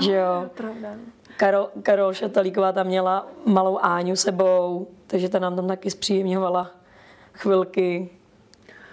že 0.02 0.12
jo. 0.12 0.50
Pravda. 0.54 0.88
Karol, 1.36 1.68
Karol 1.82 2.12
Šatalíková 2.12 2.72
tam 2.72 2.86
měla 2.86 3.26
malou 3.46 3.78
Áňu 3.82 4.16
sebou, 4.16 4.86
takže 5.06 5.28
ta 5.28 5.38
nám 5.38 5.56
tam 5.56 5.68
taky 5.68 5.90
zpříjemňovala 5.90 6.70
chvilky. 7.32 8.10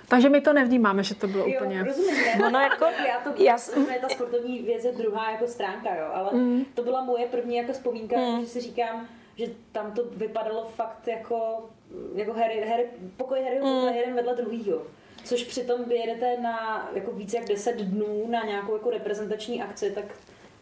Takže 0.07 0.29
my 0.29 0.41
to 0.41 0.53
nevnímáme, 0.53 1.03
že 1.03 1.15
to 1.15 1.27
bylo 1.27 1.47
Jo, 1.47 1.53
úplně... 1.55 1.84
rozumím, 1.84 2.15
ne? 2.39 2.45
Ono 2.47 2.59
jako- 2.69 2.86
já 2.86 3.19
to, 3.23 3.43
já 3.43 3.57
jsem- 3.57 3.86
ta 4.01 4.09
sportovní 4.09 4.59
věc 4.59 4.86
je 4.86 4.91
druhá 4.91 5.32
jako 5.32 5.47
stránka, 5.47 5.95
jo, 5.95 6.05
ale 6.13 6.29
Mm. 6.34 6.65
to 6.75 6.84
byla 6.84 7.03
moje 7.03 7.25
první 7.25 7.55
jako 7.55 7.73
vzpomínka, 7.73 8.15
že 8.41 8.47
si 8.47 8.61
říkám, 8.61 9.05
že 9.36 9.45
tam 9.71 9.91
to 9.91 10.01
vypadalo 10.15 10.65
fakt 10.75 11.07
jako, 11.07 11.65
jako 12.13 12.33
Harry, 12.33 12.65
Harry, 12.69 12.85
pokoj 13.17 13.43
Harryho 13.43 13.65
Mm. 13.65 13.73
Pottera 13.73 13.95
jeden 13.95 14.15
vedle 14.15 14.35
druhýho. 14.35 14.81
Což 15.23 15.43
přitom 15.43 15.83
vy 15.87 15.95
jedete 15.95 16.37
na 16.37 16.89
jako 16.93 17.11
více 17.11 17.37
jak 17.37 17.45
10 17.47 17.75
dnů 17.75 18.27
na 18.29 18.45
nějakou 18.45 18.73
jako 18.73 18.89
reprezentační 18.89 19.61
akci, 19.63 19.91
tak 19.91 20.05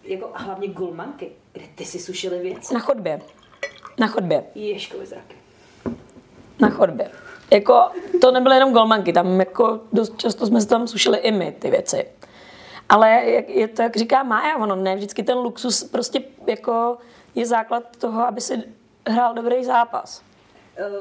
jako 0.03 0.31
a 0.33 0.37
hlavně 0.39 0.67
golmanky, 0.67 1.31
kde 1.53 1.65
ty 1.75 1.85
si 1.85 1.99
sušili 1.99 2.39
věci. 2.39 2.73
Na 2.73 2.79
chodbě. 2.79 3.21
Na 3.99 4.07
chodbě. 4.07 4.43
Ježkovi 4.55 5.05
zraky. 5.05 5.35
Na 6.59 6.69
chodbě. 6.69 7.11
Jako, 7.51 7.89
to 8.21 8.31
nebyly 8.31 8.55
jenom 8.55 8.73
golmanky, 8.73 9.13
tam 9.13 9.39
jako 9.39 9.79
dost 9.93 10.17
často 10.17 10.45
jsme 10.45 10.61
se 10.61 10.67
tam 10.67 10.87
sušili 10.87 11.17
i 11.17 11.31
my 11.31 11.51
ty 11.51 11.69
věci. 11.69 12.05
Ale 12.89 13.09
jak, 13.25 13.49
je 13.49 13.67
to, 13.67 13.81
jak 13.81 13.97
říká 13.97 14.23
Mája, 14.23 14.57
ono 14.57 14.75
ne 14.75 14.95
vždycky 14.95 15.23
ten 15.23 15.37
luxus 15.37 15.83
prostě 15.83 16.23
jako 16.47 16.97
je 17.35 17.45
základ 17.45 17.97
toho, 17.97 18.21
aby 18.21 18.41
si 18.41 18.63
hrál 19.07 19.33
dobrý 19.33 19.65
zápas. 19.65 20.21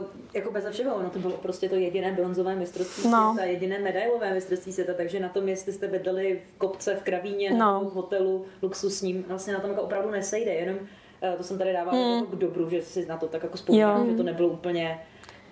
Uh, 0.01 0.07
jako 0.35 0.51
bez 0.51 0.65
všeho, 0.71 0.95
ono 0.97 1.11
to 1.11 1.19
bylo 1.19 1.33
prostě 1.37 1.69
to 1.69 1.75
jediné 1.75 2.13
bronzové 2.13 2.55
mistrovství 2.55 3.11
No. 3.11 3.33
světa, 3.35 3.51
jediné 3.51 3.79
medailové 3.79 4.35
mistrovství 4.35 4.73
světa, 4.73 4.93
takže 4.97 5.21
na 5.21 5.29
tom, 5.29 5.49
jestli 5.49 5.73
jste 5.73 5.89
bydleli 5.89 6.43
v 6.55 6.59
kopce, 6.59 6.95
v 6.95 7.03
kravíně, 7.03 7.51
No. 7.55 7.81
v 7.81 7.93
hotelu 7.95 8.47
luxusním, 8.63 9.25
vlastně 9.29 9.53
na 9.53 9.61
tom 9.61 9.71
jako 9.71 9.83
opravdu 9.83 10.11
nesejde, 10.11 10.51
jenom 10.55 10.77
uh, 10.77 11.35
to 11.37 11.43
jsem 11.43 11.59
tady 11.59 11.73
dávala 11.73 11.99
jako 11.99 12.27
k 12.27 12.39
dobru, 12.39 12.71
že 12.71 12.83
si 12.83 13.07
na 13.07 13.17
to 13.17 13.29
tak 13.29 13.43
jako 13.43 13.57
vzpomínám, 13.57 14.11
že 14.11 14.17
to 14.17 14.23
nebylo 14.23 14.49
úplně 14.49 15.01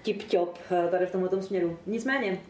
tip-top 0.05 0.49
uh, 0.70 0.91
tady 0.91 1.07
v 1.07 1.12
tomto 1.12 1.43
směru. 1.43 1.79
Nicméně, 1.87 2.41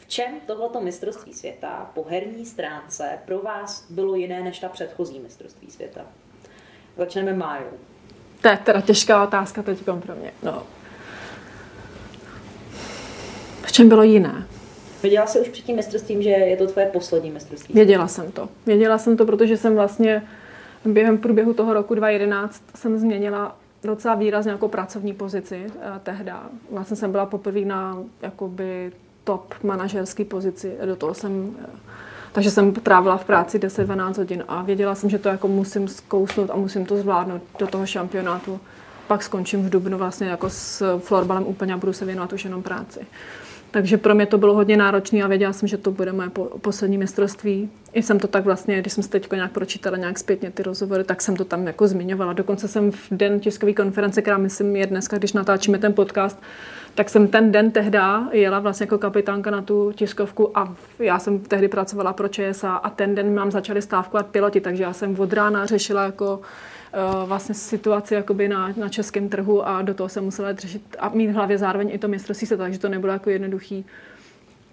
v 0.00 0.06
čem 0.08 0.40
tohleto 0.46 0.80
mistrovství 0.80 1.34
světa 1.34 1.90
po 1.94 2.04
herní 2.08 2.46
stránce 2.46 3.18
pro 3.24 3.38
vás 3.38 3.86
bylo 3.90 4.14
jiné 4.14 4.42
než 4.42 4.58
ta 4.58 4.68
předchozí 4.68 5.20
mistrovství 5.20 5.70
světa? 5.70 6.06
Začneme 6.96 7.34
Májou. 7.34 7.66
To 8.42 8.48
je 8.48 8.56
teda 8.56 8.80
těžká 8.80 9.24
otázka 9.24 9.62
teď 9.62 9.82
pro 9.82 10.14
mě. 10.14 10.32
No. 10.42 10.62
V 13.72 13.74
čem 13.74 13.88
bylo 13.88 14.02
jiné? 14.02 14.46
Věděla 15.02 15.26
jsi 15.26 15.40
už 15.40 15.48
před 15.48 15.62
tím 15.62 15.76
mistrovstvím, 15.76 16.22
že 16.22 16.30
je 16.30 16.56
to 16.56 16.66
tvoje 16.66 16.86
poslední 16.86 17.30
mistrovství? 17.30 17.74
Věděla 17.74 18.08
jsem 18.08 18.32
to. 18.32 18.48
Věděla 18.66 18.98
jsem 18.98 19.16
to, 19.16 19.26
protože 19.26 19.56
jsem 19.56 19.74
vlastně 19.74 20.22
během 20.84 21.18
průběhu 21.18 21.54
toho 21.54 21.74
roku 21.74 21.94
2011 21.94 22.62
jsem 22.74 22.98
změnila 22.98 23.56
docela 23.84 24.14
výrazně 24.14 24.52
jako 24.52 24.68
pracovní 24.68 25.12
pozici 25.12 25.66
eh, 25.66 26.00
tehda. 26.02 26.42
Vlastně 26.70 26.96
jsem 26.96 27.12
byla 27.12 27.26
poprvé 27.26 27.60
na 27.60 27.98
jakoby 28.22 28.92
top 29.24 29.54
manažerské 29.62 30.24
pozici. 30.24 30.76
Do 30.84 30.96
toho 30.96 31.14
jsem, 31.14 31.56
eh, 31.62 31.66
takže 32.32 32.50
jsem 32.50 32.72
trávila 32.72 33.16
v 33.16 33.24
práci 33.24 33.58
10-12 33.58 34.18
hodin 34.18 34.44
a 34.48 34.62
věděla 34.62 34.94
jsem, 34.94 35.10
že 35.10 35.18
to 35.18 35.28
jako 35.28 35.48
musím 35.48 35.88
zkousnout 35.88 36.50
a 36.50 36.56
musím 36.56 36.86
to 36.86 36.96
zvládnout 36.96 37.42
do 37.58 37.66
toho 37.66 37.86
šampionátu. 37.86 38.60
Pak 39.06 39.22
skončím 39.22 39.62
v 39.62 39.70
Dubnu 39.70 39.98
vlastně 39.98 40.28
jako 40.28 40.50
s 40.50 40.98
florbalem 40.98 41.46
úplně 41.46 41.74
a 41.74 41.76
budu 41.76 41.92
se 41.92 42.04
věnovat 42.04 42.32
už 42.32 42.44
jenom 42.44 42.62
práci. 42.62 43.00
Takže 43.72 43.96
pro 43.98 44.14
mě 44.14 44.26
to 44.26 44.38
bylo 44.38 44.54
hodně 44.54 44.76
náročné 44.76 45.22
a 45.22 45.26
věděla 45.26 45.52
jsem, 45.52 45.68
že 45.68 45.76
to 45.76 45.90
bude 45.90 46.12
moje 46.12 46.30
po, 46.30 46.44
poslední 46.44 46.98
mistrovství. 46.98 47.70
I 47.92 48.02
jsem 48.02 48.18
to 48.18 48.28
tak 48.28 48.44
vlastně, 48.44 48.80
když 48.80 48.92
jsem 48.92 49.02
si 49.02 49.10
teď 49.10 49.32
nějak 49.32 49.52
pročítala 49.52 49.96
nějak 49.96 50.18
zpětně 50.18 50.50
ty 50.50 50.62
rozhovory, 50.62 51.04
tak 51.04 51.22
jsem 51.22 51.36
to 51.36 51.44
tam 51.44 51.66
jako 51.66 51.88
zmiňovala. 51.88 52.32
Dokonce 52.32 52.68
jsem 52.68 52.90
v 52.92 53.06
den 53.10 53.40
tiskové 53.40 53.72
konference, 53.72 54.22
která 54.22 54.38
myslím 54.38 54.76
je 54.76 54.86
dneska, 54.86 55.18
když 55.18 55.32
natáčíme 55.32 55.78
ten 55.78 55.92
podcast, 55.92 56.42
tak 56.94 57.08
jsem 57.08 57.28
ten 57.28 57.52
den 57.52 57.70
tehda 57.70 58.28
jela 58.32 58.60
vlastně 58.60 58.84
jako 58.84 58.98
kapitánka 58.98 59.50
na 59.50 59.62
tu 59.62 59.92
tiskovku 59.92 60.58
a 60.58 60.74
já 60.98 61.18
jsem 61.18 61.38
tehdy 61.38 61.68
pracovala 61.68 62.12
pro 62.12 62.28
ČSA 62.28 62.74
a 62.74 62.90
ten 62.90 63.14
den 63.14 63.34
nám 63.34 63.50
začali 63.50 63.82
stávkovat 63.82 64.26
piloti, 64.26 64.60
takže 64.60 64.82
já 64.82 64.92
jsem 64.92 65.20
od 65.20 65.32
rána 65.32 65.66
řešila 65.66 66.04
jako 66.04 66.40
vlastně 67.26 67.54
situaci 67.54 68.14
jakoby 68.14 68.48
na, 68.48 68.74
na 68.76 68.88
českém 68.88 69.28
trhu 69.28 69.68
a 69.68 69.82
do 69.82 69.94
toho 69.94 70.08
jsem 70.08 70.24
musela 70.24 70.52
řešit 70.52 70.82
a 70.98 71.08
mít 71.08 71.26
v 71.26 71.34
hlavě 71.34 71.58
zároveň 71.58 71.90
i 71.92 71.98
to 71.98 72.08
mistrovství 72.08 72.46
světa, 72.46 72.62
takže 72.62 72.78
to 72.78 72.88
nebylo 72.88 73.12
jako 73.12 73.30
jednoduchý. 73.30 73.84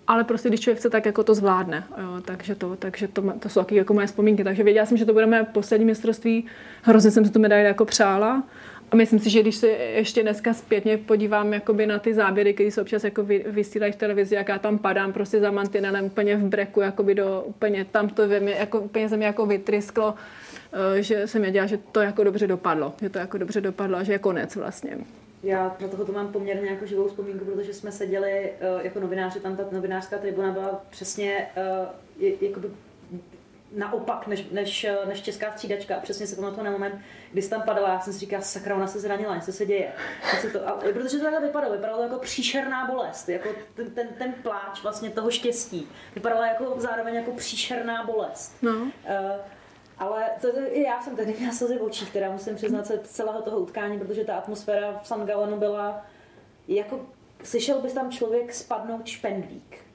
Ale 0.07 0.23
prostě, 0.23 0.49
když 0.49 0.59
člověk 0.59 0.79
chce, 0.79 0.89
tak 0.89 1.05
jako 1.05 1.23
to 1.23 1.33
zvládne. 1.35 1.83
Jo, 2.01 2.21
takže 2.25 2.55
to, 2.55 2.75
takže 2.75 3.07
to, 3.07 3.33
to 3.39 3.49
jsou 3.49 3.59
taky 3.59 3.75
jako 3.75 3.93
moje 3.93 4.07
vzpomínky. 4.07 4.43
Takže 4.43 4.63
věděla 4.63 4.85
jsem, 4.85 4.97
že 4.97 5.05
to 5.05 5.13
bude 5.13 5.25
mé 5.25 5.43
poslední 5.43 5.85
mistrovství. 5.85 6.45
Hrozně 6.81 7.11
jsem 7.11 7.25
si 7.25 7.31
tu 7.31 7.39
medaili 7.39 7.67
jako 7.67 7.85
přála. 7.85 8.43
A 8.91 8.95
myslím 8.95 9.19
si, 9.19 9.29
že 9.29 9.41
když 9.41 9.55
se 9.55 9.67
ještě 9.67 10.21
dneska 10.21 10.53
zpětně 10.53 10.97
podívám 10.97 11.53
jakoby 11.53 11.85
na 11.85 11.99
ty 11.99 12.13
záběry, 12.13 12.53
které 12.53 12.71
se 12.71 12.81
občas 12.81 13.03
jako 13.03 13.23
vy, 13.23 13.45
vysílají 13.47 13.93
v 13.93 13.95
televizi, 13.95 14.35
jak 14.35 14.47
já 14.47 14.59
tam 14.59 14.77
padám 14.77 15.13
prostě 15.13 15.39
za 15.39 15.51
mantinelem 15.51 16.05
úplně 16.05 16.37
v 16.37 16.43
breku, 16.43 16.81
jakoby 16.81 17.15
do, 17.15 17.43
úplně 17.45 17.85
tam 17.85 18.09
to 18.09 18.23
jako, 18.23 18.79
úplně 18.79 19.09
se 19.09 19.17
jako 19.17 19.45
vytrysklo, 19.45 20.13
eh, 20.15 20.48
že 20.99 21.27
jsem 21.27 21.41
věděla, 21.41 21.65
že 21.65 21.77
to 21.77 22.01
jako 22.01 22.23
dobře 22.23 22.47
dopadlo, 22.47 22.93
že 23.01 23.09
to 23.09 23.19
jako 23.19 23.37
dobře 23.37 23.61
dopadlo 23.61 23.97
a 23.97 24.03
že 24.03 24.13
je 24.13 24.19
konec 24.19 24.55
vlastně. 24.55 24.97
Já 25.43 25.77
na 25.81 25.87
toho 25.87 26.05
to 26.05 26.11
mám 26.11 26.31
poměrně 26.31 26.69
jako 26.69 26.85
živou 26.85 27.07
vzpomínku, 27.07 27.45
protože 27.45 27.73
jsme 27.73 27.91
seděli 27.91 28.51
uh, 28.75 28.85
jako 28.85 28.99
novináři, 28.99 29.39
tam 29.39 29.55
ta 29.55 29.63
novinářská 29.71 30.17
tribuna 30.17 30.51
byla 30.51 30.85
přesně 30.89 31.47
je, 32.17 32.33
jakoby 32.41 32.67
naopak 33.71 34.27
než, 34.27 34.45
než, 34.51 34.87
než 35.07 35.21
česká 35.21 35.51
střídačka. 35.51 35.95
A 35.95 35.99
přesně 35.99 36.27
se 36.27 36.35
pamatuju 36.35 36.63
na 36.63 36.71
moment, 36.71 36.95
kdy 37.31 37.41
jsi 37.41 37.49
tam 37.49 37.61
padala, 37.61 37.89
já 37.89 37.99
jsem 37.99 38.13
si 38.13 38.19
říkala, 38.19 38.41
sakra, 38.41 38.75
ona 38.75 38.87
se 38.87 38.99
zranila, 38.99 39.35
něco 39.35 39.51
se 39.51 39.65
děje. 39.65 39.91
Se 40.41 40.49
to, 40.49 40.67
a, 40.67 40.71
protože 40.71 41.17
to 41.17 41.23
takhle 41.23 41.41
vypadalo, 41.41 41.73
vypadalo 41.73 41.97
to 41.97 42.03
jako 42.03 42.19
příšerná 42.19 42.87
bolest, 42.87 43.29
jako 43.29 43.49
ten, 43.75 43.91
ten, 43.91 44.07
ten 44.17 44.33
pláč 44.43 44.83
vlastně 44.83 45.09
toho 45.09 45.31
štěstí. 45.31 45.87
Vypadalo 46.15 46.43
jako 46.43 46.75
zároveň 46.77 47.15
jako 47.15 47.31
příšerná 47.31 48.03
bolest. 48.03 48.55
No. 48.61 48.71
Uh, 48.71 48.91
ale 49.99 50.29
to, 50.41 50.53
to, 50.53 50.59
i 50.59 50.81
já 50.81 51.01
jsem 51.01 51.15
tady 51.15 51.35
měla 51.37 51.53
slzy 51.53 51.77
v 51.77 51.83
očích, 51.83 52.09
která 52.09 52.31
musím 52.31 52.55
přiznat 52.55 52.85
se 52.87 52.99
celého 53.03 53.41
toho 53.41 53.59
utkání, 53.59 53.99
protože 53.99 54.23
ta 54.23 54.35
atmosféra 54.35 54.99
v 55.03 55.07
San 55.07 55.25
Galenu 55.25 55.57
byla 55.57 56.05
jako, 56.67 57.05
slyšel 57.43 57.81
bys 57.81 57.93
tam 57.93 58.11
člověk 58.11 58.53
spadnout 58.53 59.07
špendlík 59.07 59.89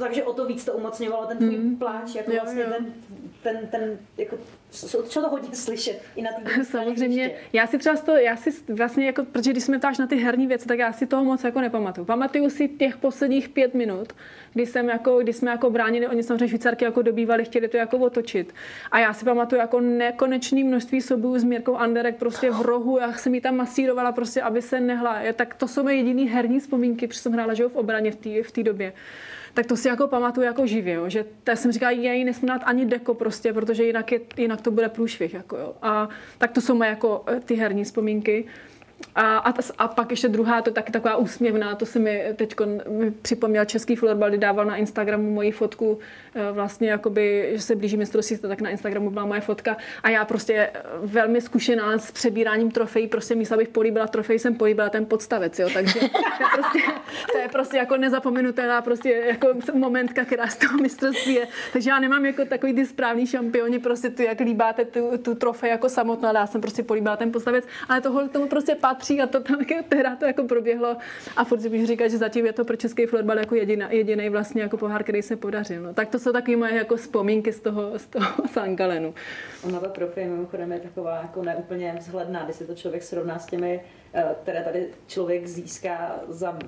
takže 0.00 0.24
o 0.24 0.32
to 0.32 0.46
víc 0.46 0.64
to 0.64 0.72
umocňovalo 0.72 1.26
ten 1.26 1.38
tvůj 1.38 1.56
mm. 1.56 1.76
pláč, 1.76 2.14
jako 2.14 2.32
jo, 2.32 2.38
vlastně 2.42 2.62
jo. 2.62 2.68
ten, 2.70 2.94
ten, 3.42 3.56
ten, 3.70 3.98
jako, 4.18 4.36
co 4.70 5.20
to 5.20 5.28
hodně 5.28 5.54
slyšet 5.54 6.02
i 6.16 6.22
na 6.22 6.30
té 6.32 6.64
Samozřejmě, 6.70 7.30
já 7.52 7.66
si 7.66 7.78
třeba 7.78 7.96
to, 7.96 8.16
já 8.16 8.36
si 8.36 8.50
vlastně 8.68 9.06
jako, 9.06 9.24
protože 9.24 9.50
když 9.50 9.64
jsme 9.64 9.78
ptáš 9.78 9.98
na 9.98 10.06
ty 10.06 10.16
herní 10.16 10.46
věci, 10.46 10.68
tak 10.68 10.78
já 10.78 10.92
si 10.92 11.06
toho 11.06 11.24
moc 11.24 11.44
jako 11.44 11.60
nepamatuju. 11.60 12.04
Pamatuju 12.04 12.50
si 12.50 12.68
těch 12.68 12.96
posledních 12.96 13.48
pět 13.48 13.74
minut, 13.74 14.12
kdy, 14.52 14.66
jsem 14.66 14.88
jako, 14.88 15.18
kdy 15.18 15.32
jsme 15.32 15.50
jako 15.50 15.70
bránili, 15.70 16.08
oni 16.08 16.22
samozřejmě 16.22 16.48
švýcarky 16.48 16.84
jako 16.84 17.02
dobývali, 17.02 17.44
chtěli 17.44 17.68
to 17.68 17.76
jako 17.76 17.98
otočit. 17.98 18.54
A 18.90 18.98
já 18.98 19.12
si 19.12 19.24
pamatuju 19.24 19.60
jako 19.60 19.80
nekonečný 19.80 20.64
množství 20.64 21.00
sobů 21.00 21.38
s 21.38 21.44
Mírkou 21.44 21.76
Anderek 21.76 22.16
prostě 22.16 22.50
v 22.50 22.60
rohu, 22.60 22.98
já 22.98 23.12
jsem 23.12 23.34
jí 23.34 23.40
tam 23.40 23.56
masírovala 23.56 24.12
prostě, 24.12 24.42
aby 24.42 24.62
se 24.62 24.80
nehla. 24.80 25.18
Tak 25.34 25.54
to 25.54 25.68
jsou 25.68 25.82
moje 25.82 25.96
jediný 25.96 26.28
herní 26.28 26.60
vzpomínky, 26.60 27.06
protože 27.06 27.20
jsem 27.20 27.32
hrála 27.32 27.54
že 27.54 27.68
v 27.68 27.76
obraně 27.76 28.12
v 28.12 28.16
té 28.16 28.42
v 28.42 28.62
době 28.62 28.92
tak 29.54 29.66
to 29.66 29.76
si 29.76 29.88
jako 29.88 30.08
pamatuju 30.08 30.46
jako 30.46 30.66
živě, 30.66 30.94
jo, 30.94 31.08
že 31.08 31.24
to 31.44 31.52
jsem 31.52 31.72
říkala, 31.72 31.90
já 31.90 32.12
jí 32.12 32.24
nesmím 32.24 32.48
dát 32.48 32.62
ani 32.64 32.86
deko 32.86 33.14
prostě, 33.14 33.52
protože 33.52 33.84
jinak, 33.84 34.12
je, 34.12 34.20
jinak 34.36 34.60
to 34.60 34.70
bude 34.70 34.88
průšvih. 34.88 35.34
Jako 35.34 35.56
jo. 35.56 35.74
A 35.82 36.08
tak 36.38 36.52
to 36.52 36.60
jsou 36.60 36.74
moje 36.74 36.90
jako 36.90 37.24
eh, 37.26 37.40
ty 37.40 37.54
herní 37.54 37.84
vzpomínky. 37.84 38.44
A, 39.14 39.36
a, 39.38 39.54
a 39.78 39.88
pak 39.88 40.10
ještě 40.10 40.28
druhá, 40.28 40.62
to 40.62 40.70
taky 40.70 40.92
taková 40.92 41.16
úsměvná, 41.16 41.74
to 41.74 41.86
se 41.86 41.98
mi 41.98 42.24
teď 42.36 42.54
připomněl 43.22 43.64
český 43.64 43.96
florbal, 43.96 44.28
kdy 44.28 44.38
dával 44.38 44.64
na 44.64 44.76
Instagramu 44.76 45.30
moji 45.30 45.52
fotku, 45.52 45.98
eh, 46.34 46.52
vlastně 46.52 46.90
jakoby, 46.90 47.52
že 47.52 47.62
se 47.62 47.76
blíží 47.76 47.96
mistrovství, 47.96 48.38
tak 48.38 48.60
na 48.60 48.70
Instagramu 48.70 49.10
byla 49.10 49.24
moje 49.24 49.40
fotka 49.40 49.76
a 50.02 50.08
já 50.08 50.24
prostě 50.24 50.54
eh, 50.54 50.82
velmi 51.02 51.40
zkušená 51.40 51.98
s 51.98 52.10
přebíráním 52.10 52.70
trofejí, 52.70 53.08
prostě 53.08 53.34
místo, 53.34 53.54
abych 53.54 53.68
políbila 53.68 54.06
trofej, 54.06 54.38
jsem 54.38 54.54
políbila 54.54 54.88
ten 54.88 55.06
podstavec, 55.06 55.58
jo, 55.58 55.68
takže 55.74 56.00
to 56.00 56.06
je 56.06 56.48
prostě, 56.54 56.78
to 57.32 57.38
je 57.38 57.48
prostě 57.48 57.76
jako 57.76 57.96
nezapomenutelná 57.96 58.82
prostě 58.82 59.10
jako 59.10 59.48
momentka, 59.74 60.24
která 60.24 60.46
z 60.46 60.56
toho 60.56 60.78
mistrovství 60.78 61.34
je. 61.34 61.48
Takže 61.72 61.90
já 61.90 61.98
nemám 61.98 62.26
jako 62.26 62.44
takový 62.44 62.74
ty 62.74 62.86
správný 62.86 63.26
šampioni, 63.26 63.78
prostě 63.78 64.10
tu, 64.10 64.22
jak 64.22 64.40
líbáte 64.40 64.84
tu, 64.84 65.18
tu 65.18 65.34
trofej 65.34 65.70
jako 65.70 65.88
samotná, 65.88 66.32
já 66.32 66.46
jsem 66.46 66.60
prostě 66.60 66.82
políbila 66.82 67.16
ten 67.16 67.32
podstavec, 67.32 67.64
ale 67.88 68.00
tohle 68.00 68.28
tomu 68.28 68.46
prostě 68.46 68.74
patří 68.94 69.20
a 69.20 69.26
to 69.26 69.40
tam 69.40 69.58
tehdy 69.88 70.08
to 70.18 70.24
jako 70.24 70.44
proběhlo 70.44 70.96
a 71.36 71.44
furt 71.44 71.60
si 71.60 71.68
bych 71.68 71.86
říkat, 71.86 72.08
že 72.08 72.18
zatím 72.18 72.46
je 72.46 72.52
to 72.52 72.64
pro 72.64 72.76
český 72.76 73.06
florbal 73.06 73.38
jako 73.38 73.54
jediný, 73.54 73.84
jediný 73.88 74.28
vlastně 74.28 74.62
jako 74.62 74.76
pohár, 74.76 75.02
který 75.02 75.22
se 75.22 75.36
podařil. 75.36 75.82
No. 75.82 75.94
Tak 75.94 76.08
to 76.08 76.18
jsou 76.18 76.32
takové 76.32 76.56
moje 76.56 76.74
jako 76.74 76.96
vzpomínky 76.96 77.52
z 77.52 77.60
toho, 77.60 77.98
z 77.98 78.06
toho 78.06 78.48
Sangalenu. 78.52 79.14
Ona 79.64 79.80
ta 79.80 79.88
trofej 79.88 80.24
mimochodem 80.24 80.72
je 80.72 80.80
taková 80.80 81.16
jako 81.16 81.42
neúplně 81.42 81.96
vzhledná, 81.98 82.44
když 82.44 82.56
si 82.56 82.66
to 82.66 82.74
člověk 82.74 83.02
srovná 83.02 83.38
s 83.38 83.46
těmi, 83.46 83.80
eh, 84.14 84.24
které 84.42 84.62
tady 84.62 84.86
člověk 85.06 85.46
získá 85.46 86.20
za, 86.28 86.58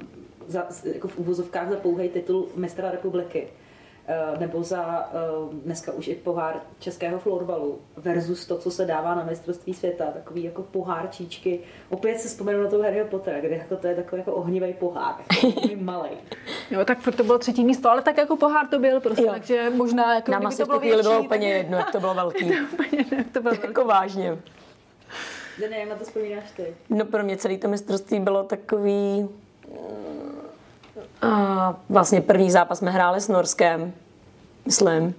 za 0.46 0.66
jako 0.94 1.08
v 1.08 1.18
úvozovkách 1.18 1.68
za 1.68 1.76
pouhý 1.76 2.08
titul 2.08 2.48
mistra 2.56 2.90
republiky 2.90 3.46
nebo 4.38 4.62
za 4.62 5.10
eh, 5.12 5.18
dneska 5.52 5.92
už 5.92 6.08
i 6.08 6.14
pohár 6.14 6.60
českého 6.78 7.18
florbalu 7.18 7.78
versus 7.96 8.46
to, 8.46 8.58
co 8.58 8.70
se 8.70 8.84
dává 8.84 9.14
na 9.14 9.24
mistrovství 9.24 9.74
světa, 9.74 10.04
takový 10.04 10.44
jako 10.44 10.62
pohár 10.62 11.08
číčky. 11.10 11.60
Opět 11.90 12.20
se 12.20 12.28
vzpomenu 12.28 12.62
na 12.62 12.70
toho 12.70 12.82
Harryho 12.82 13.06
Pottera, 13.06 13.40
kde 13.40 13.56
jako 13.56 13.76
to 13.76 13.86
je 13.86 13.94
takový 13.94 14.20
jako 14.20 14.32
ohnivý 14.32 14.72
pohár, 14.72 15.14
jako 15.44 15.68
malý. 15.80 16.10
Jo, 16.70 16.84
tak 16.84 16.98
to 17.16 17.24
bylo 17.24 17.38
třetí 17.38 17.64
místo, 17.64 17.90
ale 17.90 18.02
tak 18.02 18.16
jako 18.16 18.36
pohár 18.36 18.66
to 18.66 18.78
byl 18.78 19.00
prostě, 19.00 19.24
jo. 19.24 19.32
takže 19.32 19.70
možná 19.70 20.14
jako 20.14 20.30
Nám 20.30 20.46
asi 20.46 20.58
to 20.58 20.66
bylo, 20.66 20.80
větší, 20.80 21.02
bylo 21.02 21.20
úplně 21.20 21.52
tak... 21.52 21.56
jedno, 21.56 21.78
jak 21.78 21.92
to 21.92 22.00
bylo 22.00 22.14
velký. 22.14 22.48
to 22.48 22.54
úplně, 22.72 23.04
jak 23.16 23.26
to 23.32 23.40
bylo 23.40 23.54
jako 23.66 23.84
vážně. 23.84 24.38
Dene, 25.60 25.78
jak 25.78 25.88
na 25.88 25.96
to 25.96 26.04
vzpomínáš 26.04 26.50
ty? 26.56 26.74
No 26.90 27.04
pro 27.04 27.22
mě 27.24 27.36
celé 27.36 27.58
to 27.58 27.68
mistrovství 27.68 28.20
bylo 28.20 28.44
takový 28.44 29.28
a 31.24 31.76
vlastně 31.88 32.20
první 32.20 32.50
zápas 32.50 32.78
jsme 32.78 32.90
hráli 32.90 33.20
s 33.20 33.28
Norskem, 33.28 33.92
myslím. 34.66 35.14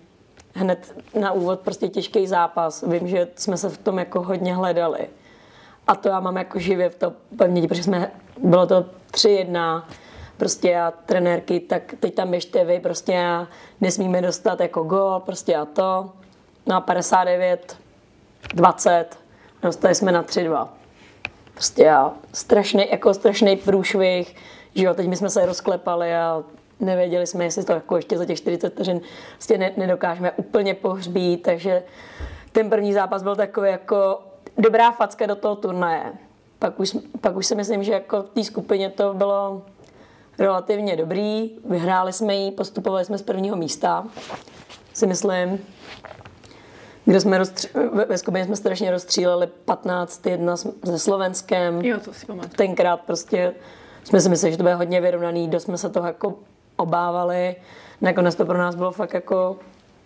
Hned 0.53 0.95
na 1.19 1.31
úvod 1.31 1.59
prostě 1.59 1.87
těžký 1.87 2.27
zápas. 2.27 2.83
Vím, 2.87 3.07
že 3.07 3.27
jsme 3.35 3.57
se 3.57 3.69
v 3.69 3.77
tom 3.77 3.99
jako 3.99 4.21
hodně 4.21 4.55
hledali. 4.55 5.07
A 5.87 5.95
to 5.95 6.09
já 6.09 6.19
mám 6.19 6.35
jako 6.35 6.59
živě 6.59 6.89
v 6.89 6.95
to 6.95 7.13
paměti, 7.37 7.67
protože 7.67 7.83
jsme, 7.83 8.11
bylo 8.43 8.67
to 8.67 8.85
3-1, 9.11 9.83
prostě 10.37 10.79
a 10.79 10.93
trenérky, 11.05 11.59
tak 11.59 11.95
teď 11.99 12.15
tam 12.15 12.31
běžte 12.31 12.65
vy, 12.65 12.79
prostě 12.79 13.19
a 13.19 13.47
nesmíme 13.81 14.21
dostat 14.21 14.59
jako 14.59 14.83
gol, 14.83 15.19
prostě 15.25 15.55
a 15.55 15.65
to. 15.65 16.11
No 16.65 16.75
a 16.75 16.81
59, 16.81 17.77
20, 18.53 19.05
dostali 19.61 19.95
jsme 19.95 20.11
na 20.11 20.23
3-2. 20.23 20.67
Prostě 21.53 21.91
a 21.91 22.11
strašný, 22.33 22.85
jako 22.91 23.13
strašný 23.13 23.55
průšvih, 23.57 24.35
že 24.75 24.85
jo, 24.85 24.93
teď 24.93 25.07
my 25.07 25.15
jsme 25.15 25.29
se 25.29 25.45
rozklepali 25.45 26.15
a 26.15 26.43
nevěděli 26.79 27.27
jsme, 27.27 27.43
jestli 27.43 27.63
to 27.63 27.73
jako 27.73 27.95
ještě 27.95 28.17
za 28.17 28.25
těch 28.25 28.37
40 28.37 28.73
vteřin 28.73 29.01
vlastně 29.33 29.57
ne, 29.57 29.71
nedokážeme 29.77 30.31
úplně 30.31 30.73
pohřbít, 30.73 31.43
takže 31.43 31.83
ten 32.51 32.69
první 32.69 32.93
zápas 32.93 33.23
byl 33.23 33.35
takový 33.35 33.69
jako 33.69 34.19
dobrá 34.57 34.91
facka 34.91 35.25
do 35.25 35.35
toho 35.35 35.55
turnaje. 35.55 36.13
Pak 36.59 36.79
už, 36.79 36.97
pak 37.21 37.35
už 37.35 37.45
si 37.45 37.55
myslím, 37.55 37.83
že 37.83 37.91
jako 37.91 38.23
v 38.23 38.29
té 38.29 38.43
skupině 38.43 38.89
to 38.89 39.13
bylo 39.13 39.61
relativně 40.39 40.95
dobrý. 40.95 41.51
Vyhráli 41.69 42.13
jsme 42.13 42.35
ji, 42.35 42.51
postupovali 42.51 43.05
jsme 43.05 43.17
z 43.17 43.21
prvního 43.21 43.55
místa, 43.55 44.05
si 44.93 45.07
myslím. 45.07 45.65
Kde 47.05 47.19
jsme 47.19 47.39
rozstři- 47.39 47.89
ve, 47.93 48.05
ve 48.05 48.17
skupině 48.17 48.45
jsme 48.45 48.55
strašně 48.55 48.91
rozstříleli 48.91 49.47
15-1 49.65 50.55
se 50.85 50.99
Slovenskem. 50.99 51.81
Jo, 51.81 51.99
to 51.99 52.13
si 52.13 52.25
pamatuju. 52.25 52.53
Tenkrát 52.55 53.01
prostě 53.01 53.53
jsme 54.05 54.21
si 54.21 54.29
mysleli, 54.29 54.51
že 54.51 54.57
to 54.57 54.63
bude 54.63 54.75
hodně 54.75 55.01
vyrovnaný, 55.01 55.47
dost 55.47 55.63
jsme 55.63 55.77
se 55.77 55.89
toho 55.89 56.07
jako 56.07 56.33
obávali. 56.75 57.55
Nakonec 58.01 58.35
to 58.35 58.45
pro 58.45 58.57
nás 58.57 58.75
bylo 58.75 58.91
fakt 58.91 59.13
jako 59.13 59.57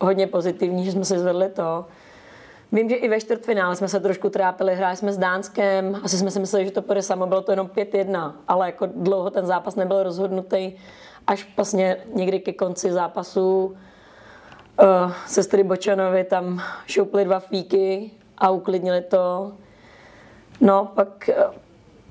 hodně 0.02 0.28
pozitivní, 0.28 0.86
že 0.86 0.92
jsme 0.92 1.06
si 1.06 1.20
zvedli 1.20 1.50
to. 1.50 1.86
Vím, 2.72 2.90
že 2.90 2.96
i 2.96 3.10
ve 3.10 3.20
čtvrtfinále 3.20 3.76
jsme 3.76 3.88
se 3.88 4.00
trošku 4.00 4.30
trápili, 4.30 4.76
hráli 4.76 4.96
jsme 4.96 5.14
s 5.14 5.18
Dánskem, 5.18 6.00
asi 6.04 6.18
jsme 6.18 6.32
si 6.32 6.40
mysleli, 6.40 6.66
že 6.66 6.72
to 6.72 6.82
půjde 6.82 7.02
samo, 7.02 7.28
bylo 7.28 7.42
to 7.42 7.52
jenom 7.52 7.68
5-1, 7.68 8.34
ale 8.48 8.66
jako 8.66 8.86
dlouho 8.96 9.30
ten 9.30 9.46
zápas 9.46 9.76
nebyl 9.76 10.04
rozhodnutý, 10.04 10.72
až 11.28 11.48
vlastně 11.56 11.98
někdy 12.14 12.40
ke 12.40 12.54
konci 12.54 12.92
zápasu 12.92 13.66
uh, 13.66 15.12
sestry 15.26 15.64
Bočanovi 15.64 16.24
tam 16.24 16.62
šoupli 16.88 17.26
dva 17.26 17.40
fíky 17.40 18.12
a 18.38 18.50
uklidnili 18.50 19.02
to. 19.02 19.52
No, 20.62 20.92
pak 20.96 21.30
uh, 21.30 21.54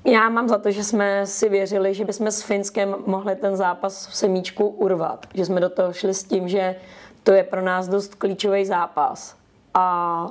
já 0.05 0.29
mám 0.29 0.49
za 0.49 0.57
to, 0.57 0.71
že 0.71 0.83
jsme 0.83 1.25
si 1.25 1.49
věřili, 1.49 1.93
že 1.93 2.05
bychom 2.05 2.27
s 2.27 2.41
Finskem 2.41 2.95
mohli 3.05 3.35
ten 3.35 3.55
zápas 3.55 4.07
v 4.07 4.15
semíčku 4.15 4.67
urvat. 4.67 5.25
Že 5.33 5.45
jsme 5.45 5.59
do 5.59 5.69
toho 5.69 5.93
šli 5.93 6.13
s 6.13 6.23
tím, 6.23 6.49
že 6.49 6.75
to 7.23 7.31
je 7.31 7.43
pro 7.43 7.61
nás 7.61 7.87
dost 7.87 8.15
klíčový 8.15 8.65
zápas. 8.65 9.35
A 9.73 10.27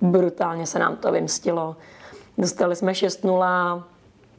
brutálně 0.00 0.66
se 0.66 0.78
nám 0.78 0.96
to 0.96 1.12
vymstilo. 1.12 1.76
Dostali 2.38 2.76
jsme 2.76 2.92
6-0, 2.92 3.82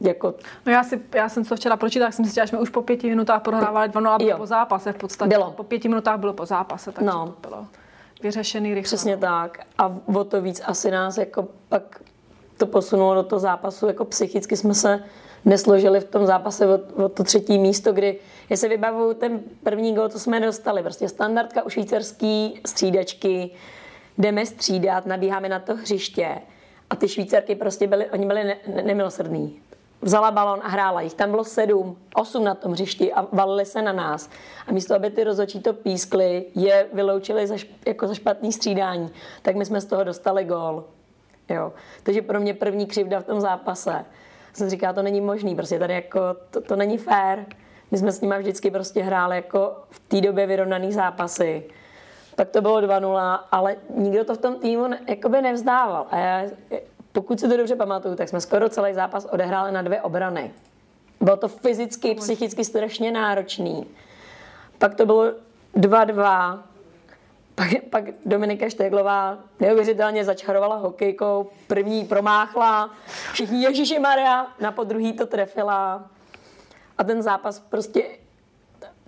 jako... 0.00 0.34
No 0.66 0.72
já, 0.72 0.84
si, 0.84 1.00
já 1.14 1.28
jsem 1.28 1.44
to 1.44 1.56
včera 1.56 1.76
pročítala, 1.76 2.10
jsem 2.10 2.24
si 2.24 2.34
že 2.34 2.46
jsme 2.46 2.58
už 2.58 2.70
po 2.70 2.82
pěti 2.82 3.08
minutách 3.08 3.42
prohrávali 3.42 3.88
2-0 3.88 4.18
bylo 4.18 4.38
po 4.38 4.46
zápase 4.46 4.92
v 4.92 4.96
podstatě. 4.96 5.28
Bylo. 5.28 5.50
Po 5.50 5.62
pěti 5.62 5.88
minutách 5.88 6.18
bylo 6.18 6.32
po 6.32 6.46
zápase, 6.46 6.92
takže 6.92 7.10
no. 7.10 7.34
to 7.40 7.48
bylo 7.48 7.66
vyřešený 8.22 8.74
rychle. 8.74 8.86
Přesně 8.86 9.16
tak. 9.16 9.58
A 9.78 9.92
o 10.14 10.24
to 10.24 10.42
víc 10.42 10.62
asi 10.66 10.90
nás 10.90 11.18
jako 11.18 11.48
pak 11.68 12.00
to 12.62 12.66
posunulo 12.66 13.14
do 13.14 13.22
toho 13.22 13.40
zápasu, 13.40 13.86
jako 13.86 14.04
psychicky 14.04 14.56
jsme 14.56 14.74
se 14.74 15.02
nesložili 15.44 16.00
v 16.00 16.04
tom 16.04 16.26
zápase 16.26 16.66
o, 16.66 17.08
to 17.08 17.24
třetí 17.24 17.58
místo, 17.58 17.92
kdy 17.92 18.18
já 18.50 18.56
se 18.56 18.68
vybavuju 18.68 19.14
ten 19.14 19.40
první 19.62 19.94
gol, 19.94 20.08
co 20.08 20.20
jsme 20.20 20.40
dostali, 20.40 20.82
prostě 20.82 21.08
standardka 21.08 21.62
u 21.62 21.68
švýcarský 21.68 22.60
střídačky, 22.66 23.50
jdeme 24.18 24.46
střídat, 24.46 25.06
nabíháme 25.06 25.48
na 25.48 25.58
to 25.58 25.76
hřiště 25.76 26.28
a 26.90 26.96
ty 26.96 27.08
švýcarky 27.08 27.54
prostě 27.54 27.86
byly, 27.86 28.10
oni 28.10 28.26
byli 28.26 28.44
ne, 28.44 28.56
ne, 28.74 28.82
nemilosrdní. 28.82 29.60
Vzala 30.02 30.30
balon 30.30 30.60
a 30.62 30.68
hrála 30.68 31.00
jich. 31.00 31.14
Tam 31.14 31.30
bylo 31.30 31.44
sedm, 31.44 31.96
osm 32.14 32.44
na 32.44 32.54
tom 32.54 32.72
hřišti 32.72 33.12
a 33.12 33.26
valili 33.32 33.66
se 33.66 33.82
na 33.82 33.92
nás. 33.92 34.30
A 34.66 34.72
místo, 34.72 34.94
aby 34.94 35.10
ty 35.10 35.24
rozhodčí 35.24 35.60
to 35.60 35.72
pískli, 35.72 36.44
je 36.54 36.86
vyloučili 36.92 37.46
za, 37.46 37.54
jako 37.86 38.06
za 38.06 38.14
špatný 38.14 38.52
střídání, 38.52 39.10
tak 39.42 39.56
my 39.56 39.64
jsme 39.64 39.80
z 39.80 39.84
toho 39.84 40.04
dostali 40.04 40.44
gól. 40.44 40.84
Jo. 41.48 41.72
Takže 42.02 42.22
pro 42.22 42.40
mě 42.40 42.54
první 42.54 42.86
křivda 42.86 43.20
v 43.20 43.24
tom 43.24 43.40
zápase. 43.40 44.04
Jsem 44.52 44.70
říkala, 44.70 44.92
to 44.92 45.02
není 45.02 45.20
možný, 45.20 45.56
prostě 45.56 45.78
tady 45.78 45.94
jako, 45.94 46.20
to, 46.50 46.60
to 46.60 46.76
není 46.76 46.98
fér. 46.98 47.46
My 47.90 47.98
jsme 47.98 48.12
s 48.12 48.20
nimi 48.20 48.34
vždycky 48.38 48.70
prostě 48.70 49.02
hráli 49.02 49.36
jako 49.36 49.76
v 49.90 49.98
té 49.98 50.20
době 50.20 50.46
vyrovnaný 50.46 50.92
zápasy. 50.92 51.64
pak 52.36 52.48
to 52.48 52.60
bylo 52.60 52.80
2-0, 52.80 53.40
ale 53.52 53.76
nikdo 53.94 54.24
to 54.24 54.34
v 54.34 54.38
tom 54.38 54.54
týmu 54.54 54.86
ne, 54.86 54.98
jakoby 55.08 55.42
nevzdával. 55.42 56.06
A 56.10 56.16
já, 56.16 56.44
pokud 57.12 57.40
si 57.40 57.48
to 57.48 57.56
dobře 57.56 57.76
pamatuju, 57.76 58.16
tak 58.16 58.28
jsme 58.28 58.40
skoro 58.40 58.68
celý 58.68 58.94
zápas 58.94 59.24
odehráli 59.24 59.72
na 59.72 59.82
dvě 59.82 60.02
obrany. 60.02 60.50
Bylo 61.20 61.36
to 61.36 61.48
fyzicky, 61.48 62.14
psychicky 62.14 62.64
strašně 62.64 63.12
náročný. 63.12 63.86
Pak 64.78 64.94
to 64.94 65.06
bylo 65.06 65.24
2-2. 65.76 66.62
Pak, 67.54 67.68
pak 67.90 68.04
Dominika 68.26 68.68
Šteglová 68.68 69.38
neuvěřitelně 69.60 70.24
začarovala 70.24 70.76
hokejkou. 70.76 71.50
První 71.66 72.04
promáchla, 72.04 72.90
všichni 73.32 73.62
Ježíši 73.62 73.98
Maria, 73.98 74.46
na 74.60 74.72
podruhý 74.72 75.12
to 75.12 75.26
trefila. 75.26 76.04
A 76.98 77.04
ten 77.04 77.22
zápas 77.22 77.60
prostě 77.60 78.04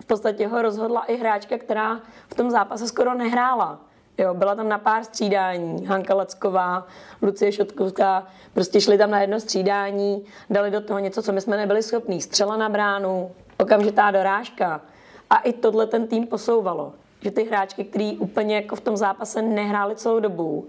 v 0.01 0.05
podstatě 0.05 0.47
ho 0.47 0.61
rozhodla 0.61 1.03
i 1.03 1.15
hráčka, 1.15 1.57
která 1.57 1.99
v 2.27 2.33
tom 2.33 2.51
zápase 2.51 2.87
skoro 2.87 3.13
nehrála. 3.13 3.79
Jo, 4.17 4.33
byla 4.33 4.55
tam 4.55 4.69
na 4.69 4.77
pár 4.77 5.03
střídání, 5.03 5.85
Hanka 5.85 6.15
Lacková, 6.15 6.87
Lucie 7.21 7.51
Šotkovská, 7.51 8.27
prostě 8.53 8.81
šli 8.81 8.97
tam 8.97 9.11
na 9.11 9.21
jedno 9.21 9.39
střídání, 9.39 10.25
dali 10.49 10.71
do 10.71 10.81
toho 10.81 10.99
něco, 10.99 11.23
co 11.23 11.31
my 11.31 11.41
jsme 11.41 11.57
nebyli 11.57 11.83
schopní. 11.83 12.21
Střela 12.21 12.57
na 12.57 12.69
bránu, 12.69 13.31
okamžitá 13.57 14.11
dorážka. 14.11 14.81
A 15.29 15.37
i 15.37 15.53
tohle 15.53 15.87
ten 15.87 16.07
tým 16.07 16.27
posouvalo. 16.27 16.93
Že 17.25 17.31
ty 17.31 17.43
hráčky, 17.43 17.83
který 17.83 18.17
úplně 18.17 18.55
jako 18.55 18.75
v 18.75 18.81
tom 18.81 18.97
zápase 18.97 19.41
nehráli 19.41 19.95
celou 19.95 20.19
dobu, 20.19 20.67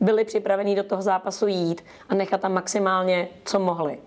byli 0.00 0.24
připravení 0.24 0.74
do 0.74 0.82
toho 0.82 1.02
zápasu 1.02 1.46
jít 1.46 1.84
a 2.08 2.14
nechat 2.14 2.40
tam 2.40 2.52
maximálně, 2.52 3.28
co 3.44 3.58
mohli. 3.58 3.98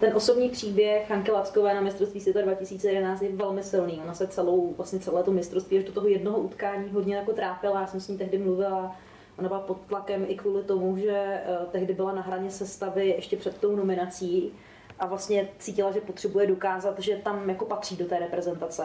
Ten 0.00 0.16
osobní 0.16 0.50
příběh 0.50 1.10
Hanky 1.10 1.30
Lackové 1.30 1.74
na 1.74 1.80
mistrovství 1.80 2.20
světa 2.20 2.42
2011 2.42 3.22
je 3.22 3.36
velmi 3.36 3.62
silný. 3.62 4.00
Ona 4.04 4.14
se 4.14 4.26
celou, 4.26 4.74
vlastně 4.76 4.98
celé 4.98 5.22
to 5.22 5.30
mistrovství 5.30 5.78
až 5.78 5.84
do 5.84 5.92
toho 5.92 6.08
jednoho 6.08 6.38
utkání 6.38 6.90
hodně 6.90 7.16
jako 7.16 7.32
trápila. 7.32 7.80
Já 7.80 7.86
jsem 7.86 8.00
s 8.00 8.08
ní 8.08 8.18
tehdy 8.18 8.38
mluvila, 8.38 8.96
ona 9.38 9.48
byla 9.48 9.60
pod 9.60 9.78
tlakem 9.86 10.24
i 10.28 10.34
kvůli 10.34 10.62
tomu, 10.62 10.96
že 10.96 11.42
uh, 11.60 11.66
tehdy 11.66 11.94
byla 11.94 12.12
na 12.12 12.22
hraně 12.22 12.50
sestavy 12.50 13.08
ještě 13.08 13.36
před 13.36 13.58
tou 13.58 13.76
nominací 13.76 14.52
a 14.98 15.06
vlastně 15.06 15.48
cítila, 15.58 15.92
že 15.92 16.00
potřebuje 16.00 16.46
dokázat, 16.46 16.98
že 16.98 17.16
tam 17.16 17.48
jako 17.48 17.64
patří 17.64 17.96
do 17.96 18.04
té 18.04 18.18
reprezentace. 18.18 18.84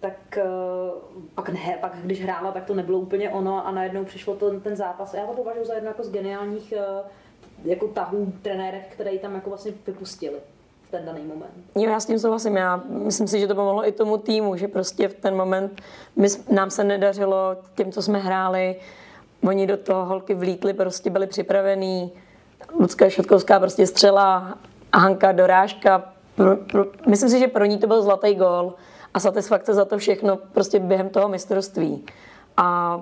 Tak 0.00 0.38
uh, 0.44 1.24
pak, 1.34 1.48
ne, 1.48 1.78
pak 1.80 1.92
když 2.02 2.22
hrála, 2.22 2.52
tak 2.52 2.64
to 2.64 2.74
nebylo 2.74 2.98
úplně 2.98 3.30
ono 3.30 3.66
a 3.66 3.70
najednou 3.70 4.04
přišlo 4.04 4.36
to, 4.36 4.60
ten 4.60 4.76
zápas. 4.76 5.14
Já 5.14 5.26
to 5.26 5.32
považuji 5.32 5.64
za 5.64 5.74
jedno 5.74 5.90
jako 5.90 6.02
z 6.02 6.10
geniálních 6.10 6.74
uh, 6.76 7.06
jako 7.64 7.88
tahů 7.88 8.32
trenérek, 8.42 8.88
které 8.92 9.18
tam 9.18 9.34
jako 9.34 9.50
vlastně 9.50 9.72
vypustili 9.86 10.36
v 10.88 10.90
ten 10.90 11.04
daný 11.04 11.22
moment. 11.22 11.54
Jo, 11.74 11.90
já 11.90 12.00
s 12.00 12.06
tím 12.06 12.18
souhlasím. 12.18 12.56
Já 12.56 12.82
myslím 12.88 13.28
si, 13.28 13.40
že 13.40 13.46
to 13.46 13.54
pomohlo 13.54 13.88
i 13.88 13.92
tomu 13.92 14.18
týmu, 14.18 14.56
že 14.56 14.68
prostě 14.68 15.08
v 15.08 15.14
ten 15.14 15.36
moment 15.36 15.82
my, 16.16 16.28
nám 16.50 16.70
se 16.70 16.84
nedařilo 16.84 17.56
těm, 17.74 17.92
co 17.92 18.02
jsme 18.02 18.18
hráli, 18.18 18.76
oni 19.48 19.66
do 19.66 19.76
toho 19.76 20.04
holky 20.04 20.34
vlítli, 20.34 20.72
prostě 20.72 21.10
byli 21.10 21.26
připravení. 21.26 22.12
Lucka 22.80 23.10
Šotkovská 23.10 23.60
prostě 23.60 23.86
střela 23.86 24.58
Hanka 24.94 25.32
dorážka. 25.32 26.12
Pro, 26.34 26.56
pro, 26.56 26.84
myslím 27.06 27.30
si, 27.30 27.38
že 27.38 27.48
pro 27.48 27.64
ní 27.64 27.78
to 27.78 27.86
byl 27.86 28.02
zlatý 28.02 28.34
gol 28.34 28.74
a 29.18 29.20
satisfakce 29.20 29.74
za 29.74 29.84
to 29.84 29.98
všechno 29.98 30.36
prostě 30.36 30.80
během 30.80 31.08
toho 31.08 31.28
mistrovství. 31.28 32.04
A 32.56 33.00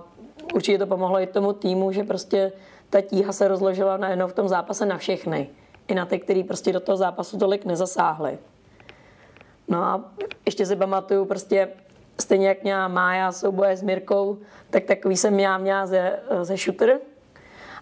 určitě 0.55 0.79
to 0.79 0.87
pomohlo 0.87 1.21
i 1.21 1.27
tomu 1.27 1.53
týmu, 1.53 1.93
že 1.93 2.05
prostě 2.05 2.53
ta 2.91 3.01
tíha 3.01 3.33
se 3.33 3.49
rozložila 3.49 3.97
najednou 3.97 4.27
v 4.27 4.33
tom 4.33 4.49
zápase 4.49 4.87
na 4.87 4.99
všechny. 4.99 5.49
I 5.89 5.95
na 5.95 6.07
ty, 6.07 6.19
kteří 6.19 6.45
prostě 6.45 6.73
do 6.73 6.81
toho 6.81 6.97
zápasu 6.97 7.39
tolik 7.39 7.64
nezasáhli. 7.64 8.39
No 9.69 9.83
a 9.83 10.05
ještě 10.47 10.67
si 10.67 10.77
pamatuju 10.77 11.25
prostě 11.25 11.69
stejně 12.21 12.49
jak 12.49 12.62
měla 12.62 12.89
Mája 12.89 13.33
souboje 13.33 13.77
s 13.77 13.83
Mirkou, 13.83 14.39
tak 14.71 14.85
takový 14.85 15.17
jsem 15.17 15.41
já 15.41 15.59
měla 15.59 15.87
ze, 15.87 16.19
ze 16.43 16.57
shooter. 16.57 16.99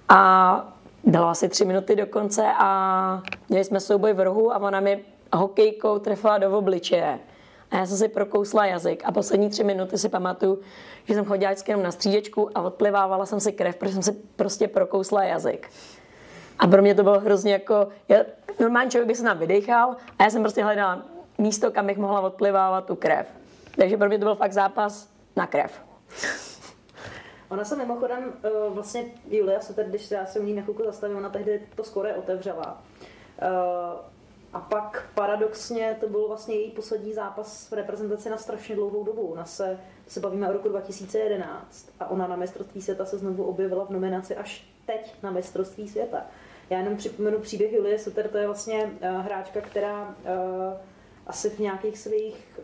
A 0.09 0.75
bylo 1.05 1.29
asi 1.29 1.49
tři 1.49 1.65
minuty 1.65 1.97
do 1.97 2.07
konce 2.07 2.47
a 2.59 3.23
měli 3.49 3.65
jsme 3.65 3.81
souboj 3.81 4.13
v 4.13 4.21
rohu 4.21 4.53
a 4.53 4.59
ona 4.59 4.81
mi 4.81 5.05
hokejkou 5.33 5.99
trefila 5.99 6.39
do 6.39 6.59
obličeje. 6.59 7.19
A 7.75 7.79
já 7.79 7.87
jsem 7.87 7.97
si 7.97 8.09
prokousla 8.09 8.67
jazyk 8.67 9.03
a 9.05 9.13
poslední 9.13 9.51
tři 9.51 9.65
minuty 9.65 9.99
si 9.99 10.09
pamatuju, 10.09 10.61
že 11.05 11.15
jsem 11.15 11.25
chodila 11.25 11.51
vždycky 11.51 11.71
jenom 11.71 11.83
na 11.83 11.93
střídečku 11.93 12.59
a 12.59 12.63
odplivávala 12.63 13.27
jsem 13.27 13.41
si 13.41 13.53
krev, 13.53 13.77
protože 13.77 13.93
jsem 13.93 14.03
si 14.03 14.13
prostě 14.13 14.69
prokousla 14.69 15.25
jazyk. 15.25 15.71
A 16.59 16.67
pro 16.67 16.83
mě 16.83 16.95
to 16.95 17.03
bylo 17.03 17.21
hrozně 17.21 17.53
jako, 17.53 17.89
já, 18.09 18.19
normální 18.61 18.91
člověk 18.91 19.09
by 19.09 19.15
se 19.15 19.25
nám 19.25 19.39
vydechal 19.39 19.97
a 20.19 20.25
já 20.25 20.31
jsem 20.31 20.43
prostě 20.43 20.65
hledala 20.65 21.03
místo, 21.39 21.71
kam 21.71 21.87
bych 21.87 21.99
mohla 21.99 22.21
odplivávat 22.21 22.85
tu 22.87 22.97
krev. 22.97 23.27
Takže 23.77 23.97
pro 23.97 24.09
mě 24.09 24.19
to 24.19 24.25
byl 24.25 24.35
fakt 24.35 24.53
zápas 24.53 25.09
na 25.37 25.47
krev. 25.47 25.81
Ona 27.49 27.65
se 27.65 27.77
mimochodem, 27.77 28.33
eh, 28.45 28.49
vlastně 28.69 29.05
Julia 29.31 29.61
se 29.61 29.75
teď, 29.75 29.87
když 29.87 30.11
já 30.11 30.27
se 30.27 30.41
u 30.41 30.43
ní 30.43 30.55
na 30.55 30.63
chvilku 30.63 30.83
zastavím, 30.85 31.17
ona 31.17 31.29
tehdy 31.29 31.63
to 31.75 31.85
skoro 31.85 32.09
otevřela. 32.17 32.83
A 34.55 34.61
pak 34.61 35.09
paradoxně 35.15 35.97
to 36.01 36.09
byl 36.09 36.29
vlastně 36.29 36.55
její 36.55 36.71
poslední 36.71 37.15
zápas 37.15 37.71
v 37.71 37.73
reprezentaci 37.73 38.31
na 38.31 38.37
strašně 38.37 38.75
dlouhou 38.75 39.05
dobu. 39.05 39.23
Ona 39.23 39.45
se, 39.45 39.81
se 40.09 40.21
bavíme 40.21 40.49
o 40.49 40.53
roku 40.53 40.69
2011 40.69 41.91
a 42.01 42.11
ona 42.11 42.27
na 42.27 42.37
mistrovství 42.37 42.83
světa 42.83 43.05
se 43.05 43.19
znovu 43.19 43.45
objevila 43.45 43.85
v 43.85 43.91
nominaci 43.91 44.37
až 44.37 44.67
teď 44.87 45.15
na 45.23 45.31
mistrovství 45.31 45.89
světa. 45.89 46.27
Já 46.71 46.79
jenom 46.79 46.97
připomenu 46.97 47.39
příběh 47.39 47.73
Julie 47.73 47.99
Suter, 47.99 48.29
to 48.29 48.39
je 48.39 48.47
vlastně 48.47 48.85
uh, 48.85 49.21
hráčka, 49.21 49.61
která 49.61 50.03
uh, 50.09 50.15
asi 51.27 51.51
v 51.51 51.59
nějakých 51.59 51.99
svých 51.99 52.61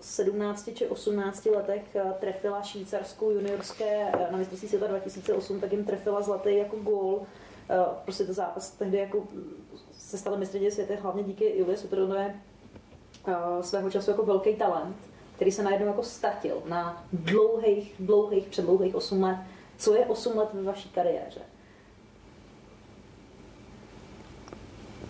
17 0.00 0.70
či 0.74 0.86
18 0.86 1.46
letech 1.46 1.82
uh, 1.94 2.12
trefila 2.12 2.62
švýcarskou 2.62 3.30
juniorské 3.30 4.06
uh, 4.06 4.32
na 4.32 4.38
mistrovství 4.38 4.68
světa 4.68 4.86
2008, 4.86 5.60
tak 5.60 5.72
jim 5.72 5.84
trefila 5.84 6.22
zlatý 6.22 6.56
jako 6.56 6.76
gól. 6.76 7.14
Uh, 7.14 7.26
prostě 8.04 8.24
to 8.24 8.32
zápas 8.32 8.70
tehdy 8.70 8.98
jako 8.98 9.26
se 10.08 10.18
stala 10.18 10.36
mistryně 10.36 10.70
světa 10.70 10.94
hlavně 11.02 11.22
díky 11.22 11.58
Julie 11.58 11.76
Sutronové 11.76 12.34
uh, 13.26 13.34
svého 13.60 13.90
času 13.90 14.10
jako 14.10 14.26
velký 14.26 14.54
talent, 14.54 14.96
který 15.36 15.52
se 15.52 15.62
najednou 15.62 15.86
jako 15.86 16.02
ztratil 16.02 16.62
na 16.68 17.04
dlouhých, 17.12 17.94
dlouhých, 18.00 18.46
předlouhých 18.46 18.94
8 18.94 19.22
let. 19.22 19.36
Co 19.78 19.94
je 19.94 20.06
8 20.06 20.38
let 20.38 20.48
ve 20.52 20.62
vaší 20.62 20.88
kariéře? 20.88 21.40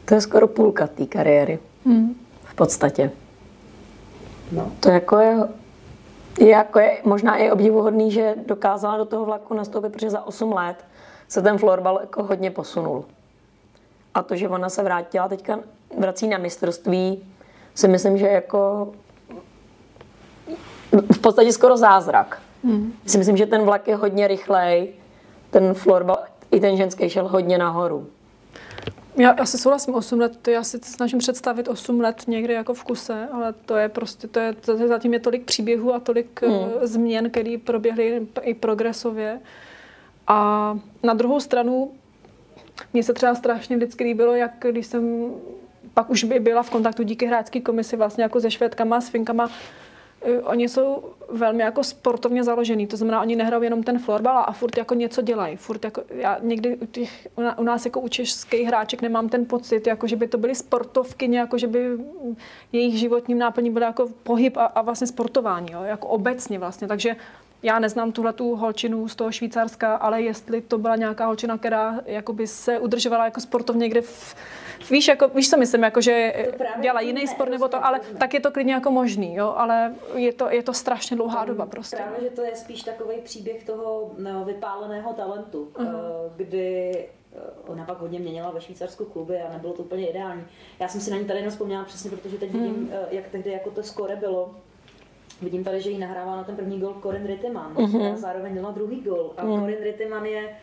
To 0.05 0.15
je 0.15 0.21
skoro 0.21 0.49
půlka 0.49 0.87
té 0.87 1.07
kariéry. 1.07 1.59
Hmm. 1.85 2.15
V 2.45 2.55
podstatě. 2.55 3.11
No. 4.53 4.73
To 4.81 4.91
jako 4.91 5.17
je, 5.17 5.39
je, 6.41 6.49
jako 6.49 6.79
je 6.79 7.01
možná 7.05 7.37
i 7.37 7.51
obdivuhodný, 7.51 8.11
že 8.11 8.35
dokázala 8.47 8.97
do 8.97 9.05
toho 9.05 9.25
vlaku 9.25 9.55
nastoupit, 9.55 9.93
protože 9.93 10.11
za 10.11 10.27
8 10.27 10.53
let 10.53 10.85
se 11.29 11.43
ten 11.43 11.59
florbal 11.59 11.99
jako 12.01 12.23
hodně 12.23 12.51
posunul. 12.51 13.05
A 14.19 14.23
to, 14.23 14.37
že 14.37 14.49
ona 14.49 14.69
se 14.69 14.83
vrátila 14.83 15.29
teďka, 15.29 15.61
vrací 15.99 16.29
na 16.29 16.39
mistrovství, 16.39 17.25
si 17.75 17.89
myslím, 17.89 18.19
že 18.19 18.27
jako 18.27 18.93
v 21.13 21.19
podstatě 21.19 21.53
skoro 21.53 21.77
zázrak. 21.77 22.43
Hmm. 22.65 22.93
Si 23.07 23.19
myslím, 23.19 23.37
že 23.37 23.47
ten 23.47 23.63
vlak 23.63 23.89
je 23.89 23.97
hodně 23.97 24.29
rychlej, 24.29 24.89
ten 25.51 25.75
florbal, 25.75 26.19
i 26.51 26.61
ten 26.61 26.77
ženský 26.77 27.11
šel 27.11 27.29
hodně 27.29 27.59
nahoru. 27.59 28.07
Já 29.17 29.31
asi 29.31 29.59
souhlasím 29.59 29.95
8 29.95 30.21
let, 30.21 30.49
já 30.49 30.63
si 30.63 30.79
snažím 30.83 31.19
představit 31.19 31.69
8 31.69 32.01
let 32.01 32.23
někde 32.27 32.55
jako 32.55 32.75
v 32.75 32.85
kuse, 32.85 33.29
ale 33.33 33.53
to 33.53 33.77
je 33.77 33.89
prostě, 33.89 34.29
to 34.29 34.41
je, 34.41 34.53
to 34.53 34.89
zatím 34.89 35.13
je 35.13 35.21
tolik 35.21 35.45
příběhů 35.45 35.95
a 35.95 36.01
tolik 36.01 36.41
uh, 36.47 36.53
změn, 36.83 37.31
které 37.31 37.57
proběhly 37.65 38.27
i 38.41 38.55
progresově. 38.55 39.41
A 40.27 40.79
na 41.03 41.15
druhou 41.15 41.41
stranu 41.41 41.93
mně 42.93 43.03
se 43.03 43.15
třeba 43.15 43.35
strašně 43.35 43.77
vždycky 43.77 44.05
líbilo, 44.05 44.35
jak 44.35 44.53
když 44.71 44.87
jsem 44.87 45.31
pak 45.95 46.11
už 46.11 46.25
by 46.25 46.41
byla 46.41 46.63
v 46.63 46.71
kontaktu 46.71 47.03
díky 47.03 47.27
hráčské 47.27 47.61
komisi 47.61 47.97
vlastně 47.97 48.23
jako 48.23 48.41
se 48.41 48.51
švédkama, 48.51 49.01
s 49.01 49.09
finkama, 49.09 49.51
eh, 50.23 50.41
Oni 50.41 50.69
jsou 50.69 51.05
velmi 51.31 51.63
jako 51.63 51.85
sportovně 51.85 52.45
založený, 52.45 52.87
to 52.87 52.97
znamená, 52.97 53.21
oni 53.21 53.37
nehrajou 53.37 53.63
jenom 53.63 53.83
ten 53.83 53.99
florbal 53.99 54.45
a 54.47 54.53
furt 54.53 54.79
jako 54.79 54.95
něco 54.95 55.23
dělají. 55.23 55.57
Furt 55.57 55.85
jako, 55.85 56.03
já 56.11 56.39
někdy 56.43 56.77
u, 56.77 56.87
těch, 56.87 57.29
u 57.57 57.63
nás 57.63 57.85
jako 57.85 58.01
u 58.01 58.09
českých 58.09 58.67
hráček 58.67 59.03
nemám 59.03 59.29
ten 59.29 59.45
pocit, 59.45 59.87
jako 59.87 60.07
že 60.07 60.17
by 60.17 60.29
to 60.29 60.39
byly 60.39 60.55
sportovky, 60.55 61.35
jako 61.35 61.59
že 61.59 61.67
by 61.67 61.99
jejich 62.73 62.99
životním 62.99 63.39
náplní 63.39 63.71
byl 63.71 63.83
jako 63.83 64.09
pohyb 64.23 64.57
a, 64.57 64.65
a 64.65 64.83
vlastně 64.83 65.07
sportování, 65.07 65.73
jo, 65.73 65.83
jako 65.83 66.09
obecně 66.09 66.59
vlastně. 66.59 66.89
Takže 66.89 67.17
já 67.63 67.79
neznám 67.79 68.13
tuhle 68.13 68.33
tu 68.33 68.57
holčinu 68.57 69.09
z 69.09 69.17
toho 69.17 69.33
Švýcarska, 69.33 69.97
ale 69.97 70.23
jestli 70.23 70.61
to 70.61 70.79
byla 70.79 70.97
nějaká 70.97 71.27
holčina, 71.27 71.59
která 71.59 72.01
jakoby 72.07 72.47
se 72.47 72.79
udržovala 72.79 73.25
jako 73.25 73.41
sportovně 73.41 73.81
někde 73.81 74.03
v, 74.03 74.35
Víš, 74.91 75.09
jako, 75.09 75.29
víš, 75.29 75.51
co 75.51 75.57
myslím, 75.57 75.83
jako, 75.83 76.01
že 76.01 76.35
dělá 76.81 77.01
jiný 77.01 77.27
sport 77.27 77.51
nebo 77.51 77.69
to, 77.69 77.85
ale 77.85 78.01
tak 78.19 78.35
je 78.35 78.41
to 78.41 78.51
klidně 78.51 78.75
jako 78.75 78.91
možný, 78.91 79.35
jo, 79.35 79.55
ale 79.57 79.95
je 80.15 80.33
to, 80.33 80.51
je 80.51 80.63
to 80.63 80.73
strašně 80.73 81.17
dlouhá 81.17 81.45
doba 81.45 81.67
prostě. 81.67 81.97
Právě, 81.97 82.21
že 82.21 82.31
to 82.31 82.43
je 82.43 82.57
spíš 82.57 82.83
takový 82.83 83.17
příběh 83.25 83.65
toho 83.65 84.11
no, 84.19 84.45
vypáleného 84.45 85.13
talentu, 85.13 85.69
uh-huh. 85.75 85.87
kdy 86.37 86.93
eh, 86.97 87.41
ona 87.67 87.85
pak 87.85 87.99
hodně 87.99 88.19
měnila 88.19 88.51
ve 88.51 88.61
Švýcarsku 88.61 89.05
kluby 89.05 89.41
a 89.41 89.53
nebylo 89.53 89.73
to 89.73 89.83
úplně 89.83 90.11
ideální. 90.11 90.45
Já 90.81 90.89
jsem 90.89 91.01
si 91.01 91.11
na 91.11 91.17
ní 91.17 91.25
tady 91.25 91.39
jenom 91.39 91.51
vzpomněla 91.51 91.85
přesně, 91.85 92.11
protože 92.11 92.39
teď 92.39 92.53
vidím, 92.53 92.75
hmm. 92.75 92.91
jak 93.11 93.29
tehdy 93.29 93.51
jako 93.51 93.71
to 93.71 93.83
skore 93.83 94.17
bylo 94.17 94.55
Vidím 95.43 95.65
tady, 95.65 95.81
že 95.81 95.91
jí 95.91 95.99
nahrává 95.99 96.37
na 96.37 96.45
ten 96.45 96.57
první 96.57 96.81
gol 96.81 96.97
Corin 97.03 97.27
Rittiman, 97.27 97.75
mm-hmm. 97.75 97.89
která 97.89 98.17
zároveň 98.17 98.55
dala 98.55 98.71
druhý 98.71 99.01
gol. 99.01 99.35
A 99.37 99.45
mm. 99.45 99.61
Corin 99.61 99.83
Rittiman 99.83 100.27
je 100.27 100.57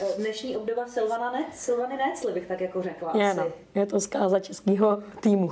eh, 0.00 0.04
dnešní 0.18 0.56
obdoba 0.56 0.86
Silvana 0.86 1.32
Nec, 1.32 1.54
Silvany 1.54 1.96
Necli, 1.96 2.32
bych 2.32 2.46
tak 2.46 2.60
jako 2.60 2.82
řekla 2.82 3.12
je, 3.16 3.30
asi. 3.30 3.38
No, 3.38 3.52
je 3.74 3.86
to 3.86 4.00
zkáza 4.00 4.40
českého 4.40 5.02
týmu. 5.20 5.50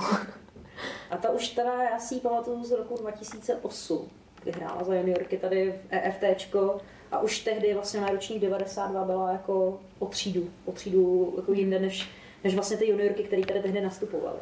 A 1.11 1.17
ta 1.17 1.31
už 1.31 1.49
teda, 1.49 1.83
já 1.83 1.99
si 1.99 2.15
ji 2.15 2.21
pamatuju 2.21 2.65
z 2.65 2.73
roku 2.73 2.97
2008, 3.01 4.09
kdy 4.43 4.53
hrála 4.53 4.85
za 4.85 4.95
juniorky 4.95 5.37
tady 5.37 5.73
v 5.73 5.87
EFTčko 5.91 6.81
a 7.13 7.21
už 7.21 7.41
tehdy 7.41 7.75
vlastně 7.75 8.01
na 8.01 8.11
ročník 8.11 8.41
92 8.41 9.05
byla 9.05 9.33
jako 9.33 9.81
o 9.99 10.07
třídu, 10.07 10.49
o 10.65 10.73
třídu 10.73 11.33
jako 11.37 11.53
jinde 11.53 11.79
než, 11.79 12.11
než 12.45 12.55
vlastně 12.55 12.77
ty 12.77 12.89
juniorky, 12.89 13.23
které 13.23 13.43
tady 13.43 13.61
tehdy 13.61 13.81
nastupovaly. 13.81 14.39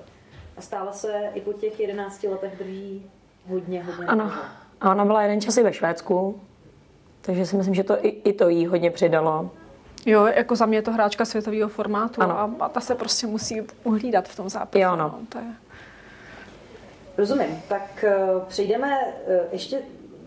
A 0.56 0.60
stále 0.60 0.92
se 0.92 1.30
i 1.34 1.40
po 1.40 1.52
těch 1.52 1.80
11 1.80 2.22
letech 2.22 2.58
drží 2.58 3.10
hodně, 3.50 3.84
hodně. 3.84 4.06
Ano. 4.06 4.32
A 4.80 4.90
ona 4.90 5.04
byla 5.04 5.22
jeden 5.22 5.40
čas 5.40 5.56
i 5.56 5.62
ve 5.62 5.72
Švédsku, 5.72 6.40
takže 7.20 7.46
si 7.46 7.56
myslím, 7.56 7.74
že 7.74 7.84
to 7.84 8.04
i, 8.06 8.08
i 8.08 8.32
to 8.32 8.48
jí 8.48 8.66
hodně 8.66 8.90
přidalo. 8.90 9.50
Jo, 10.06 10.26
jako 10.26 10.56
za 10.56 10.66
mě 10.66 10.78
je 10.78 10.82
to 10.82 10.92
hráčka 10.92 11.24
světového 11.24 11.68
formátu 11.68 12.22
ano. 12.22 12.38
a, 12.38 12.50
a 12.60 12.68
ta 12.68 12.80
se 12.80 12.94
prostě 12.94 13.26
musí 13.26 13.62
uhlídat 13.84 14.28
v 14.28 14.36
tom 14.36 14.48
zápase. 14.48 14.80
Jo, 14.80 14.96
no. 14.96 14.96
no 14.96 15.18
to 15.28 15.38
je... 15.38 15.44
Rozumím. 17.18 17.62
Tak 17.68 18.04
uh, 18.34 18.42
přejdeme 18.42 18.88
uh, 18.88 19.32
ještě 19.52 19.78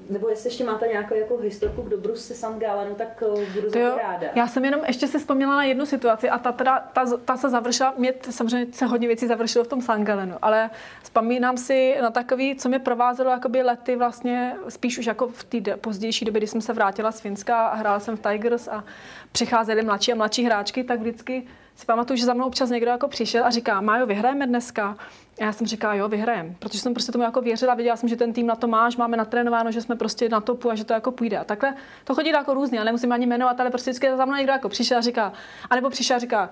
nebo 0.09 0.29
jestli 0.29 0.47
ještě 0.47 0.63
máte 0.63 0.87
nějakou 0.87 1.15
jako 1.15 1.37
historku 1.37 1.81
k 1.81 1.89
dobru 1.89 2.15
se 2.15 2.47
Galenu, 2.57 2.95
tak 2.95 3.23
uh, 3.27 3.43
budu 3.53 3.71
to 3.71 3.79
ráda. 3.79 4.27
Já 4.35 4.47
jsem 4.47 4.65
jenom 4.65 4.81
ještě 4.87 5.07
si 5.07 5.19
vzpomněla 5.19 5.55
na 5.55 5.63
jednu 5.63 5.85
situaci 5.85 6.29
a 6.29 6.37
ta, 6.37 6.51
teda, 6.51 6.79
ta, 6.93 7.05
ta 7.25 7.37
se 7.37 7.49
završila, 7.49 7.93
mě 7.97 8.13
samozřejmě 8.29 8.73
se 8.73 8.85
hodně 8.85 9.07
věcí 9.07 9.27
završilo 9.27 9.63
v 9.63 9.67
tom 9.67 9.81
Sam 9.81 10.03
Galenu, 10.03 10.35
ale 10.41 10.69
vzpomínám 11.03 11.57
si 11.57 11.95
na 12.01 12.09
takový, 12.09 12.55
co 12.55 12.69
mě 12.69 12.79
provázelo 12.79 13.31
jakoby 13.31 13.63
lety 13.63 13.95
vlastně, 13.95 14.55
spíš 14.69 14.97
už 14.97 15.05
jako 15.05 15.27
v 15.27 15.43
té 15.43 15.77
pozdější 15.77 16.25
době, 16.25 16.39
kdy 16.39 16.47
jsem 16.47 16.61
se 16.61 16.73
vrátila 16.73 17.11
z 17.11 17.19
Finska 17.19 17.67
a 17.67 17.75
hrála 17.75 17.99
jsem 17.99 18.17
v 18.17 18.21
Tigers 18.29 18.67
a 18.67 18.83
přicházely 19.31 19.81
mladší 19.81 20.11
a 20.11 20.15
mladší 20.15 20.43
hráčky, 20.45 20.83
tak 20.83 20.99
vždycky 20.99 21.47
si 21.75 21.85
pamatuju, 21.85 22.17
že 22.17 22.25
za 22.25 22.33
mnou 22.33 22.45
občas 22.45 22.69
někdo 22.69 22.91
jako 22.91 23.07
přišel 23.07 23.45
a 23.45 23.49
říká, 23.49 23.81
Májo, 23.81 24.05
vyhrajeme 24.05 24.47
dneska. 24.47 24.97
A 25.39 25.43
já 25.43 25.51
jsem 25.51 25.67
říkala, 25.67 25.93
jo, 25.93 26.07
vyhrajem, 26.07 26.55
protože 26.59 26.79
jsem 26.79 26.93
prostě 26.93 27.11
tomu 27.11 27.23
jako 27.23 27.41
věřila, 27.41 27.73
viděla 27.73 27.95
jsem, 27.95 28.09
že 28.09 28.15
ten 28.15 28.33
tým 28.33 28.47
na 28.47 28.55
to 28.55 28.67
máš, 28.67 28.97
máme 28.97 29.17
natrénováno, 29.17 29.71
že 29.71 29.81
jsme 29.81 29.95
prostě 29.95 30.29
na 30.29 30.41
topu 30.41 30.71
a 30.71 30.75
že 30.75 30.83
to 30.83 30.93
jako 30.93 31.11
půjde. 31.11 31.37
A 31.37 31.43
takhle 31.43 31.73
to 32.03 32.15
chodí 32.15 32.29
jako 32.29 32.53
různě, 32.53 32.79
ale 32.79 32.85
nemusím 32.85 33.11
ani 33.11 33.25
jmenovat, 33.25 33.59
ale 33.59 33.69
prostě 33.69 33.91
vždycky 33.91 34.17
za 34.17 34.25
mnou 34.25 34.35
někdo 34.35 34.51
jako 34.51 34.69
přišel 34.69 34.97
a 34.97 35.01
říká, 35.01 35.33
anebo 35.69 35.89
přišel 35.89 36.15
a 36.15 36.19
říká, 36.19 36.49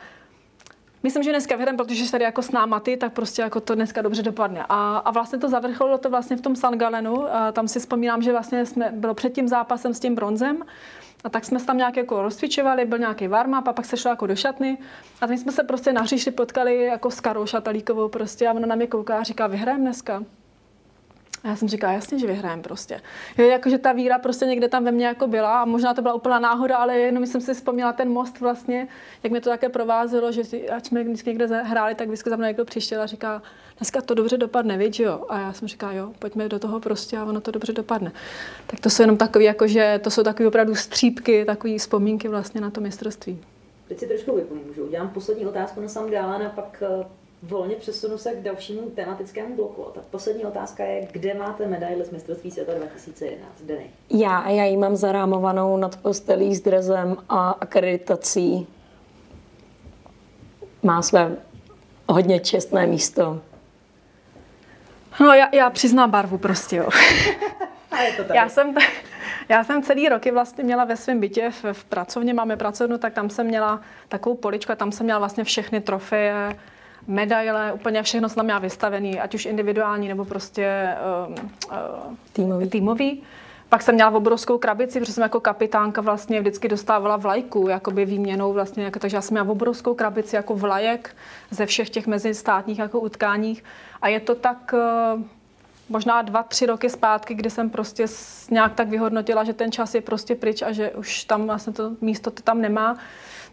Myslím, 1.04 1.24
že 1.24 1.30
dneska 1.30 1.56
vyhrajeme, 1.56 1.78
protože 1.78 2.12
tady 2.12 2.24
jako 2.24 2.42
s 2.42 2.52
náma 2.52 2.80
ty, 2.80 2.98
tak 2.98 3.14
prostě 3.14 3.42
jako 3.42 3.60
to 3.60 3.76
dneska 3.76 4.02
dobře 4.02 4.24
dopadne. 4.24 4.66
A, 4.70 4.98
a 4.98 5.12
vlastně 5.12 5.40
to 5.40 5.50
zavrcholilo 5.50 5.98
to 5.98 6.10
vlastně 6.10 6.38
v 6.38 6.42
tom 6.42 6.56
San 6.56 6.78
Galenu. 6.78 7.36
A 7.36 7.52
tam 7.52 7.68
si 7.68 7.80
vzpomínám, 7.80 8.22
že 8.22 8.32
vlastně 8.32 8.66
jsme, 8.66 8.92
bylo 8.96 9.14
před 9.14 9.34
tím 9.34 9.48
zápasem 9.48 9.94
s 9.94 10.00
tím 10.00 10.16
bronzem. 10.16 10.64
A 11.24 11.30
tak 11.30 11.46
jsme 11.46 11.60
se 11.60 11.66
tam 11.66 11.78
nějak 11.78 11.98
jako 11.98 12.22
rozcvičovali, 12.22 12.86
byl 12.86 12.98
nějaký 12.98 13.28
warm 13.28 13.54
a 13.54 13.62
pak 13.62 13.86
se 13.86 13.98
šlo 13.98 14.10
jako 14.10 14.28
do 14.28 14.36
šatny. 14.36 14.78
A 15.22 15.26
my 15.26 15.38
jsme 15.38 15.52
se 15.52 15.64
prostě 15.64 15.94
na 15.94 16.02
hřišti 16.02 16.32
potkali 16.32 16.84
jako 16.84 17.12
s 17.12 17.20
Karou 17.20 17.46
Šatalíkovou 17.46 18.10
prostě 18.10 18.48
a 18.48 18.54
ona 18.54 18.68
na 18.68 18.76
mě 18.76 18.88
kouká 18.88 19.20
a 19.20 19.24
říká, 19.24 19.48
vyhrajeme 19.48 19.84
dneska. 19.84 20.24
A 21.44 21.48
já 21.48 21.56
jsem 21.56 21.68
říkala, 21.68 21.94
jasně, 21.94 22.20
že 22.20 22.28
vyhrajeme 22.28 22.62
prostě. 22.62 23.02
Jo, 23.38 23.46
jakože 23.46 23.78
ta 23.78 23.92
víra 23.92 24.20
prostě 24.20 24.46
někde 24.46 24.68
tam 24.68 24.84
ve 24.84 24.92
mně 24.92 25.06
jako 25.06 25.28
byla 25.28 25.62
a 25.62 25.66
možná 25.66 25.94
to 25.94 26.02
byla 26.02 26.14
úplná 26.14 26.40
náhoda, 26.40 26.78
ale 26.78 27.00
jenom 27.00 27.26
jsem 27.26 27.42
si 27.42 27.54
vzpomněla 27.54 27.94
ten 27.94 28.10
most 28.10 28.40
vlastně, 28.40 28.88
jak 29.24 29.32
mě 29.32 29.42
to 29.42 29.50
také 29.50 29.70
provázelo, 29.70 30.32
že 30.32 30.42
ať 30.76 30.86
jsme 30.86 31.04
vždycky 31.04 31.30
někde 31.30 31.64
hráli, 31.64 31.96
tak 31.96 32.08
vždycky 32.08 32.30
za 32.30 32.36
mnou 32.36 32.48
někdo 32.48 32.66
přišel 32.66 33.02
a 33.02 33.06
říká, 33.06 33.42
dneska 33.82 34.02
to 34.02 34.14
dobře 34.14 34.38
dopadne, 34.38 34.78
víš, 34.78 35.00
jo? 35.00 35.26
A 35.30 35.40
já 35.40 35.54
jsem 35.54 35.68
říkala, 35.68 35.94
jo, 35.94 36.12
pojďme 36.20 36.50
do 36.50 36.60
toho 36.60 36.80
prostě 36.80 37.18
a 37.18 37.26
ono 37.26 37.42
to 37.42 37.52
dobře 37.52 37.74
dopadne. 37.74 38.12
Tak 38.68 38.80
to 38.80 38.90
jsou 38.90 39.04
jenom 39.04 39.18
takové, 39.18 39.44
jakože 39.44 40.00
to 40.04 40.10
jsou 40.10 40.24
takové 40.24 40.48
opravdu 40.48 40.76
střípky, 40.76 41.46
takové 41.46 41.78
vzpomínky 41.78 42.28
vlastně 42.28 42.62
na 42.62 42.70
to 42.70 42.82
mistrovství. 42.82 43.40
Teď 43.88 44.00
si 44.00 44.08
trošku 44.08 44.36
vypomůžu. 44.36 44.86
Udělám 44.86 45.10
poslední 45.10 45.46
otázku 45.46 45.82
na 45.82 45.88
Sam 45.88 46.10
Gálen 46.10 46.48
a 46.48 46.50
pak 46.50 46.84
eh, 47.02 47.06
volně 47.44 47.76
přesunu 47.76 48.18
se 48.18 48.32
k 48.32 48.44
dalšímu 48.44 48.90
tematickému 48.90 49.56
bloku. 49.56 49.86
Tak 49.96 50.04
poslední 50.04 50.46
otázka 50.46 50.84
je, 50.84 51.08
kde 51.12 51.34
máte 51.34 51.68
medaili 51.68 52.06
z 52.06 52.12
mistrovství 52.12 52.52
světa 52.52 52.74
2011? 52.74 53.62
Denny. 53.66 53.90
Já, 54.10 54.50
já 54.50 54.64
ji 54.64 54.78
mám 54.78 54.96
zarámovanou 54.96 55.78
nad 55.78 55.98
postelí 55.98 56.56
s 56.56 56.62
drezem 56.62 57.18
a 57.30 57.50
akreditací. 57.50 58.68
Má 60.84 61.02
své 61.02 61.38
hodně 62.10 62.40
čestné 62.40 62.88
místo. 62.88 63.42
No, 65.20 65.34
já, 65.34 65.50
já 65.52 65.70
přiznám 65.70 66.12
barvu 66.12 66.38
prostě, 66.38 66.76
jo. 66.76 66.90
a 67.92 68.02
je 68.02 68.14
to 68.14 68.24
tady. 68.24 68.38
Já 68.38 68.50
jsem, 68.50 68.76
já 69.50 69.64
jsem 69.64 69.84
celý 69.84 70.10
roky 70.10 70.32
vlastně 70.32 70.64
měla 70.64 70.86
ve 70.86 70.98
svém 70.98 71.20
bytě 71.20 71.52
v, 71.52 71.74
v 71.74 71.84
pracovně, 71.84 72.34
máme 72.34 72.58
pracovnu, 72.58 72.98
tak 72.98 73.14
tam 73.14 73.30
jsem 73.30 73.48
měla 73.48 73.82
takovou 74.10 74.36
poličku 74.36 74.72
a 74.72 74.76
tam 74.76 74.92
jsem 74.92 75.04
měla 75.04 75.20
vlastně 75.20 75.44
všechny 75.44 75.82
trofeje, 75.82 76.56
medaile, 77.08 77.74
úplně 77.74 78.04
všechno 78.04 78.30
jsem 78.30 78.36
tam 78.36 78.46
měla 78.46 78.60
vystavený, 78.60 79.20
ať 79.20 79.36
už 79.36 79.46
individuální 79.46 80.08
nebo 80.08 80.26
prostě 80.26 80.96
uh, 81.28 81.36
uh, 81.72 82.16
týmový. 82.34 82.70
týmový. 82.70 83.24
Pak 83.70 83.82
jsem 83.82 83.96
měla 83.96 84.12
obrovskou 84.12 84.58
krabici, 84.58 85.00
protože 85.00 85.14
jsem 85.14 85.24
jako 85.24 85.40
kapitánka 85.40 86.02
vlastně 86.02 86.40
vždycky 86.40 86.68
dostávala 86.68 87.18
vlajku, 87.18 87.68
jakoby 87.68 88.06
výměnou 88.06 88.54
vlastně, 88.54 88.84
jako, 88.84 89.00
takže 89.00 89.18
já 89.18 89.22
jsem 89.22 89.36
měla 89.36 89.50
obrovskou 89.50 89.94
krabici 89.94 90.36
jako 90.36 90.56
vlajek 90.56 91.16
ze 91.52 91.66
všech 91.66 91.90
těch 91.90 92.08
mezistátních 92.08 92.80
jako 92.80 93.00
utkáních. 93.00 93.64
A 94.02 94.08
je 94.08 94.20
to 94.20 94.36
tak 94.36 94.74
uh, 94.74 95.22
možná 95.90 96.22
dva, 96.22 96.44
tři 96.44 96.66
roky 96.66 96.90
zpátky, 96.90 97.34
kdy 97.34 97.50
jsem 97.50 97.70
prostě 97.70 98.06
nějak 98.52 98.74
tak 98.74 98.90
vyhodnotila, 98.90 99.44
že 99.44 99.54
ten 99.54 99.72
čas 99.72 99.96
je 99.96 100.02
prostě 100.02 100.36
pryč 100.36 100.62
a 100.62 100.72
že 100.72 100.92
už 100.92 101.24
tam 101.24 101.48
vlastně 101.48 101.74
to 101.74 101.92
místo 102.02 102.32
to 102.32 102.44
tam 102.44 102.62
nemá. 102.62 102.98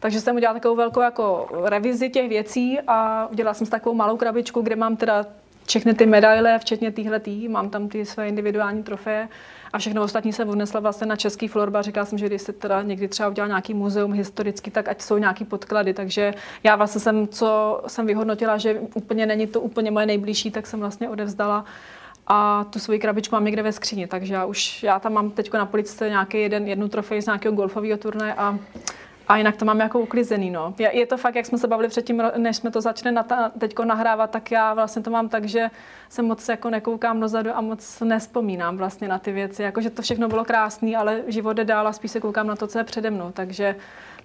Takže 0.01 0.21
jsem 0.21 0.37
udělala 0.37 0.59
takovou 0.59 0.77
velkou 0.77 1.01
jako 1.01 1.49
revizi 1.65 2.11
těch 2.11 2.29
věcí 2.29 2.79
a 2.87 3.29
udělala 3.31 3.55
jsem 3.55 3.67
si 3.67 3.71
takovou 3.71 3.95
malou 3.95 4.17
krabičku, 4.17 4.63
kde 4.63 4.77
mám 4.77 4.97
teda 4.97 5.27
všechny 5.67 5.95
ty 5.95 6.07
medaile, 6.07 6.59
včetně 6.59 6.93
týhletý, 6.93 7.49
mám 7.49 7.71
tam 7.71 7.89
ty 7.89 8.07
své 8.07 8.29
individuální 8.29 8.83
trofeje 8.83 9.29
a 9.73 9.79
všechno 9.79 10.03
ostatní 10.03 10.33
se 10.33 10.45
odnesla 10.45 10.81
vlastně 10.81 11.07
na 11.07 11.17
český 11.17 11.49
florba. 11.49 11.83
Říkala 11.83 12.07
jsem, 12.07 12.19
že 12.19 12.27
když 12.27 12.43
se 12.43 12.53
teda 12.53 12.83
někdy 12.83 13.09
třeba 13.09 13.29
udělal 13.29 13.49
nějaký 13.49 13.75
muzeum 13.75 14.13
historický, 14.13 14.71
tak 14.71 14.89
ať 14.89 15.03
jsou 15.03 15.19
nějaký 15.19 15.45
podklady. 15.45 15.95
Takže 15.95 16.35
já 16.63 16.77
vlastně 16.77 17.01
jsem, 17.01 17.29
co 17.29 17.81
jsem 17.87 18.07
vyhodnotila, 18.07 18.59
že 18.59 18.81
úplně 18.95 19.27
není 19.27 19.47
to 19.47 19.61
úplně 19.61 19.91
moje 19.91 20.07
nejbližší, 20.07 20.51
tak 20.51 20.67
jsem 20.67 20.81
vlastně 20.81 21.09
odevzdala 21.09 21.65
a 22.27 22.65
tu 22.65 22.79
svoji 22.79 22.99
krabičku 22.99 23.35
mám 23.35 23.45
někde 23.45 23.63
ve 23.63 23.73
skříni, 23.73 24.07
takže 24.07 24.35
já 24.35 24.45
už, 24.45 24.83
já 24.83 24.99
tam 24.99 25.13
mám 25.13 25.31
teď 25.31 25.53
na 25.53 25.67
poličce 25.67 26.09
nějaký 26.09 26.41
jeden, 26.41 26.69
jednu 26.69 26.89
trofej 26.89 27.23
z 27.23 27.27
nějakého 27.27 27.55
golfového 27.55 27.99
turnaje 27.99 28.35
a 28.35 28.59
a 29.29 29.37
jinak 29.37 29.57
to 29.57 29.65
mám 29.65 29.81
jako 29.81 30.01
uklizený, 30.01 30.51
no. 30.51 30.75
Je, 30.79 30.99
je 30.99 31.07
to 31.07 31.17
fakt, 31.17 31.35
jak 31.35 31.47
jsme 31.47 31.59
se 31.59 31.69
bavili 31.69 31.89
předtím, 31.89 32.23
než 32.37 32.57
jsme 32.57 32.71
to 32.71 32.81
začali 32.81 33.15
na 33.15 33.23
teďko 33.59 33.85
nahrávat, 33.85 34.31
tak 34.31 34.51
já 34.51 34.75
vlastně 34.75 35.03
to 35.03 35.11
mám 35.11 35.29
tak, 35.29 35.45
že 35.45 35.71
se 36.09 36.23
moc 36.23 36.49
jako 36.49 36.71
nekoukám 36.71 37.21
dozadu 37.21 37.51
a 37.55 37.61
moc 37.61 38.01
nespomínám 38.01 38.77
vlastně 38.77 39.09
na 39.09 39.19
ty 39.19 39.33
věci. 39.33 39.63
Jako, 39.63 39.81
že 39.81 39.91
to 39.91 40.03
všechno 40.03 40.29
bylo 40.29 40.45
krásné, 40.45 40.97
ale 40.97 41.23
život 41.27 41.53
jde 41.53 41.65
dál 41.65 41.89
a 41.89 41.93
spíš 41.93 42.11
se 42.11 42.21
koukám 42.21 42.47
na 42.47 42.57
to, 42.57 42.67
co 42.67 42.79
je 42.79 42.85
přede 42.85 43.11
mnou. 43.11 43.31
Takže 43.33 43.75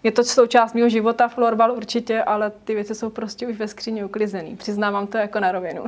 je 0.04 0.12
to 0.12 0.24
součást 0.24 0.74
mého 0.74 0.90
života, 0.90 1.28
florbal 1.28 1.72
určitě, 1.72 2.24
ale 2.24 2.52
ty 2.64 2.76
věci 2.76 2.96
jsou 2.96 3.10
prostě 3.10 3.48
už 3.48 3.58
ve 3.58 3.68
skříni 3.68 4.04
uklizený. 4.04 4.56
Přiznávám 4.56 5.08
to 5.08 5.18
jako 5.18 5.40
na 5.40 5.52
rovinu. 5.52 5.86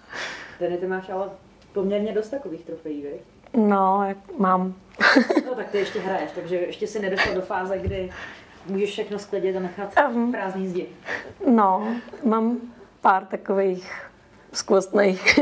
Dany, 0.60 0.76
ty 0.76 0.86
máš 0.86 1.10
ale 1.10 1.28
poměrně 1.72 2.12
dost 2.12 2.28
takových 2.28 2.64
trofejí? 2.64 3.04
No, 3.56 4.04
jak 4.08 4.38
mám. 4.38 4.74
no 5.46 5.54
tak 5.54 5.70
ty 5.70 5.78
ještě 5.78 6.00
hraješ, 6.00 6.30
takže 6.34 6.56
ještě 6.56 6.86
si 6.86 7.00
nedošla 7.00 7.34
do 7.34 7.40
fáze, 7.40 7.78
kdy 7.78 8.10
můžeš 8.68 8.90
všechno 8.90 9.18
sklidit 9.18 9.56
a 9.56 9.60
nechat 9.60 9.92
um, 10.08 10.32
prázdný 10.32 10.68
zdi. 10.68 10.86
No, 11.46 11.88
mám 12.24 12.58
pár 13.00 13.24
takových 13.24 13.92
skvostných. 14.52 15.38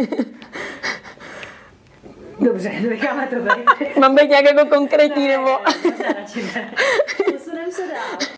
Dobře, 2.40 2.70
necháme 2.88 3.26
to 3.26 3.36
být. 3.36 3.96
Mám 3.96 4.14
být 4.14 4.28
nějak 4.30 4.44
jako 4.44 4.68
konkrétní, 4.68 5.28
ne, 5.28 5.38
nebo? 5.38 5.58
Ne, 5.98 6.12
radši 6.12 6.42
ne. 6.42 6.74
Posunem 7.32 7.72
se 7.72 7.82
dál. 7.86 8.33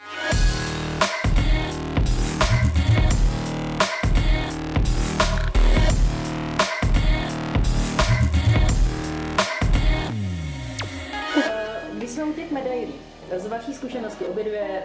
Z 13.36 13.46
vaší 13.46 13.74
zkušenosti 13.74 14.24
obě 14.24 14.44
dvě 14.44 14.82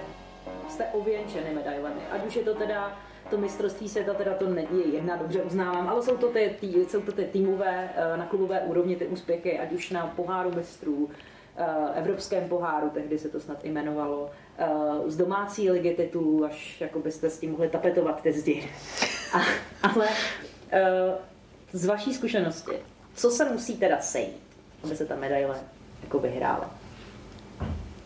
jste 0.69 0.85
ověnčeny 0.85 1.53
medailemi. 1.53 2.01
Ať 2.11 2.25
už 2.25 2.35
je 2.35 2.43
to 2.43 2.55
teda 2.55 2.99
to 3.29 3.37
mistrovství 3.37 3.89
světa, 3.89 4.13
teda 4.13 4.33
to 4.33 4.49
není 4.49 4.93
jedna, 4.93 5.15
dobře 5.15 5.41
uznávám, 5.41 5.89
ale 5.89 6.03
jsou 6.03 6.17
to 6.17 6.27
ty, 6.27 6.55
tý, 6.59 6.73
jsou 6.73 7.01
to 7.01 7.11
ty 7.11 7.25
týmové, 7.25 7.89
eh, 7.95 8.17
na 8.17 8.25
klubové 8.25 8.59
úrovni 8.59 8.95
ty 8.95 9.07
úspěchy, 9.07 9.59
ať 9.59 9.71
už 9.71 9.89
na 9.89 10.07
poháru 10.07 10.51
mistrů, 10.55 11.09
eh, 11.57 11.65
evropském 11.95 12.49
poháru, 12.49 12.89
tehdy 12.89 13.19
se 13.19 13.29
to 13.29 13.39
snad 13.39 13.65
jmenovalo, 13.65 14.29
eh, 14.57 14.67
z 15.07 15.17
domácí 15.17 15.71
ligy 15.71 15.93
titulů, 15.93 16.45
až 16.45 16.81
jako 16.81 16.99
byste 16.99 17.29
s 17.29 17.39
tím 17.39 17.51
mohli 17.51 17.69
tapetovat 17.69 18.21
ty 18.21 18.33
zdi. 18.33 18.69
A, 19.33 19.39
ale 19.87 20.07
z 21.71 21.85
vaší 21.85 22.13
zkušenosti, 22.13 22.73
co 23.15 23.29
se 23.29 23.45
musí 23.45 23.77
teda 23.77 23.99
sejít? 24.01 24.41
aby 24.83 24.95
se 24.95 25.05
ta 25.05 25.15
medaile 25.15 25.59
jako 26.03 26.19
vyhrála. 26.19 26.80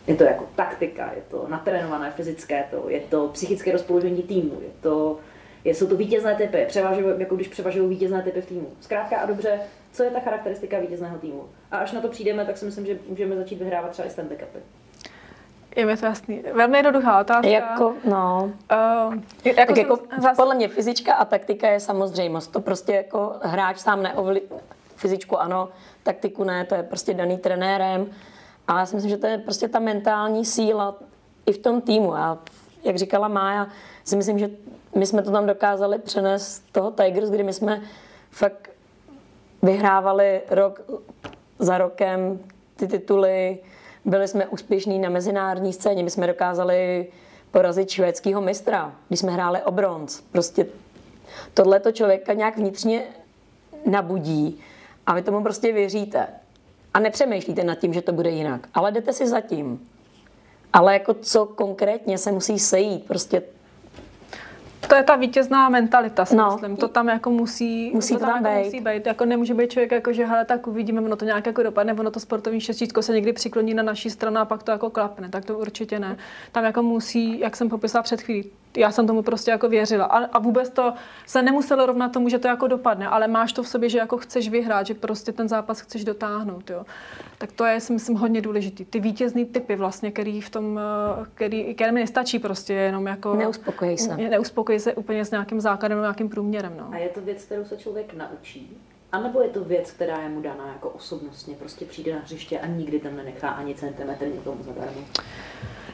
Je 0.06 0.14
to 0.14 0.24
jako 0.24 0.44
taktika, 0.56 1.12
je 1.16 1.22
to 1.30 1.44
natrénované 1.48 2.10
fyzické, 2.10 2.64
to, 2.70 2.88
je 2.88 3.00
to 3.00 3.28
psychické 3.28 3.72
rozpoložení 3.72 4.22
týmu, 4.22 4.60
je 4.60 4.68
to, 4.80 5.18
je, 5.64 5.74
jsou 5.74 5.86
to 5.86 5.96
vítězné 5.96 6.34
typy, 6.34 6.64
převažují, 6.68 7.14
jako 7.18 7.34
když 7.34 7.48
převažují 7.48 7.88
vítězné 7.88 8.22
typy 8.22 8.40
v 8.40 8.46
týmu. 8.46 8.68
Zkrátka 8.80 9.16
a 9.16 9.26
dobře, 9.26 9.60
co 9.92 10.02
je 10.02 10.10
ta 10.10 10.20
charakteristika 10.20 10.78
vítězného 10.78 11.18
týmu. 11.18 11.44
A 11.70 11.78
až 11.78 11.92
na 11.92 12.00
to 12.00 12.08
přijdeme, 12.08 12.44
tak 12.44 12.58
si 12.58 12.64
myslím, 12.64 12.86
že 12.86 12.98
můžeme 13.08 13.36
začít 13.36 13.58
vyhrávat 13.58 13.90
třeba 13.90 14.08
i 14.08 14.10
stand 14.10 14.28
backupy. 14.28 14.58
Je 15.76 15.86
mi 15.86 15.96
to 15.96 16.06
jasný. 16.06 16.44
Velmi 16.52 16.78
jednoduchá 16.78 17.20
otázka. 17.20 17.48
Jako, 17.48 17.94
no. 18.04 18.52
Uh, 18.72 19.14
jako 19.44 19.66
tak 19.66 19.76
jako, 19.76 19.98
zase... 20.22 20.36
podle 20.36 20.54
mě 20.54 20.68
fyzička 20.68 21.14
a 21.14 21.24
taktika 21.24 21.68
je 21.68 21.80
samozřejmost. 21.80 22.52
To 22.52 22.60
prostě 22.60 22.92
jako 22.92 23.32
hráč 23.42 23.78
sám 23.78 24.02
neovlí... 24.02 24.40
Fyzičku 24.96 25.40
ano, 25.40 25.68
taktiku 26.02 26.44
ne, 26.44 26.64
to 26.64 26.74
je 26.74 26.82
prostě 26.82 27.14
daný 27.14 27.38
trenérem. 27.38 28.06
A 28.68 28.78
já 28.78 28.86
si 28.86 28.94
myslím, 28.94 29.10
že 29.10 29.16
to 29.16 29.26
je 29.26 29.38
prostě 29.38 29.68
ta 29.68 29.78
mentální 29.78 30.44
síla 30.44 30.94
i 31.46 31.52
v 31.52 31.58
tom 31.58 31.80
týmu. 31.80 32.14
A 32.14 32.38
jak 32.84 32.96
říkala 32.96 33.28
Mája, 33.28 33.68
si 34.04 34.16
myslím, 34.16 34.38
že 34.38 34.50
my 34.94 35.06
jsme 35.06 35.22
to 35.22 35.30
tam 35.30 35.46
dokázali 35.46 35.98
přenést 35.98 36.64
toho 36.72 36.90
Tigers, 36.90 37.30
kdy 37.30 37.42
my 37.42 37.52
jsme 37.52 37.82
fakt 38.30 38.70
vyhrávali 39.62 40.42
rok 40.50 40.80
za 41.58 41.78
rokem 41.78 42.38
ty 42.76 42.86
tituly, 42.86 43.58
byli 44.04 44.28
jsme 44.28 44.46
úspěšní 44.46 44.98
na 44.98 45.08
mezinárodní 45.08 45.72
scéně, 45.72 46.02
my 46.02 46.10
jsme 46.10 46.26
dokázali 46.26 47.06
porazit 47.50 47.90
švédského 47.90 48.40
mistra, 48.40 48.92
když 49.08 49.20
jsme 49.20 49.32
hráli 49.32 49.62
o 49.62 49.70
bronz. 49.70 50.20
Prostě 50.20 50.66
tohle 51.54 51.80
to 51.80 51.92
člověka 51.92 52.32
nějak 52.32 52.56
vnitřně 52.56 53.02
nabudí 53.90 54.60
a 55.06 55.14
vy 55.14 55.22
tomu 55.22 55.42
prostě 55.42 55.72
věříte. 55.72 56.26
A 56.96 56.98
nepřemýšlíte 56.98 57.64
nad 57.64 57.78
tím, 57.78 57.92
že 57.92 58.02
to 58.02 58.12
bude 58.12 58.30
jinak, 58.30 58.68
ale 58.74 58.92
jdete 58.92 59.12
si 59.12 59.26
za 59.26 59.40
tím. 59.40 59.88
Ale 60.72 60.92
jako 60.92 61.14
co 61.14 61.46
konkrétně 61.46 62.18
se 62.18 62.32
musí 62.32 62.58
sejít, 62.58 63.04
prostě 63.04 63.42
to 64.88 64.94
je 64.94 65.02
ta 65.02 65.16
vítězná 65.16 65.68
mentalita, 65.68 66.24
si 66.24 66.36
no. 66.36 66.50
myslím. 66.52 66.76
To 66.76 66.88
tam 66.88 67.08
jako 67.08 67.30
musí, 67.30 67.90
musí 67.94 68.14
to 68.14 68.20
tam, 68.20 68.28
tam 68.42 68.52
jako 68.52 68.64
musí 68.64 68.80
být. 68.80 69.06
Jako 69.06 69.24
nemůže 69.24 69.54
být 69.54 69.70
člověk 69.70 69.92
jako, 69.92 70.12
že 70.12 70.26
hele, 70.26 70.44
tak 70.44 70.66
uvidíme, 70.66 71.00
ono 71.00 71.16
to 71.16 71.24
nějak 71.24 71.46
jako 71.46 71.62
dopadne, 71.62 71.94
ono 71.94 72.10
to 72.10 72.20
sportovní 72.20 72.60
šestítko 72.60 73.02
se 73.02 73.12
někdy 73.12 73.32
přikloní 73.32 73.74
na 73.74 73.82
naší 73.82 74.10
stranu 74.10 74.38
a 74.38 74.44
pak 74.44 74.62
to 74.62 74.70
jako 74.70 74.90
klapne. 74.90 75.28
Tak 75.28 75.44
to 75.44 75.58
určitě 75.58 75.98
ne. 75.98 76.16
Tam 76.52 76.64
jako 76.64 76.82
musí, 76.82 77.40
jak 77.40 77.56
jsem 77.56 77.68
popisala 77.68 78.02
před 78.02 78.20
chvílí, 78.20 78.50
já 78.76 78.90
jsem 78.90 79.06
tomu 79.06 79.22
prostě 79.22 79.50
jako 79.50 79.68
věřila. 79.68 80.04
A, 80.04 80.24
a 80.24 80.38
vůbec 80.38 80.70
to 80.70 80.92
se 81.26 81.42
nemuselo 81.42 81.86
rovnat 81.86 82.12
tomu, 82.12 82.28
že 82.28 82.38
to 82.38 82.48
jako 82.48 82.66
dopadne, 82.66 83.08
ale 83.08 83.28
máš 83.28 83.52
to 83.52 83.62
v 83.62 83.68
sobě, 83.68 83.88
že 83.88 83.98
jako 83.98 84.16
chceš 84.16 84.48
vyhrát, 84.48 84.86
že 84.86 84.94
prostě 84.94 85.32
ten 85.32 85.48
zápas 85.48 85.80
chceš 85.80 86.04
dotáhnout. 86.04 86.70
Jo. 86.70 86.84
Tak 87.38 87.52
to 87.52 87.64
je, 87.64 87.80
si 87.80 87.92
myslím, 87.92 88.16
hodně 88.16 88.40
důležitý. 88.40 88.84
Ty 88.84 89.00
vítězný 89.00 89.44
typy 89.44 89.76
vlastně, 89.76 90.10
který 90.10 90.40
v 90.40 90.50
tom, 90.50 90.80
který, 91.34 91.74
který 91.74 91.92
mi 91.92 92.00
nestačí 92.00 92.38
prostě 92.38 92.72
jenom 92.72 93.06
jako... 93.06 93.34
Neuspokojí 93.34 93.98
se. 93.98 94.16
Neuspokojí 94.16 94.80
se 94.80 94.94
úplně 94.94 95.24
s 95.24 95.30
nějakým 95.30 95.60
základem, 95.60 96.00
nějakým 96.00 96.28
průměrem. 96.28 96.72
No. 96.78 96.88
A 96.92 96.96
je 96.96 97.08
to 97.08 97.20
věc, 97.20 97.44
kterou 97.44 97.64
se 97.64 97.76
člověk 97.76 98.14
naučí? 98.14 98.76
A 99.12 99.20
nebo 99.20 99.40
je 99.40 99.48
to 99.48 99.64
věc, 99.64 99.90
která 99.90 100.20
je 100.20 100.28
mu 100.28 100.40
daná 100.40 100.66
jako 100.66 100.88
osobnostně, 100.88 101.54
prostě 101.54 101.84
přijde 101.84 102.14
na 102.14 102.20
hřiště 102.20 102.58
a 102.58 102.66
nikdy 102.66 102.98
tam 102.98 103.16
nenechá 103.16 103.48
ani 103.48 103.74
centimetr 103.74 104.26
někomu 104.26 104.62
zadarmo? 104.62 105.00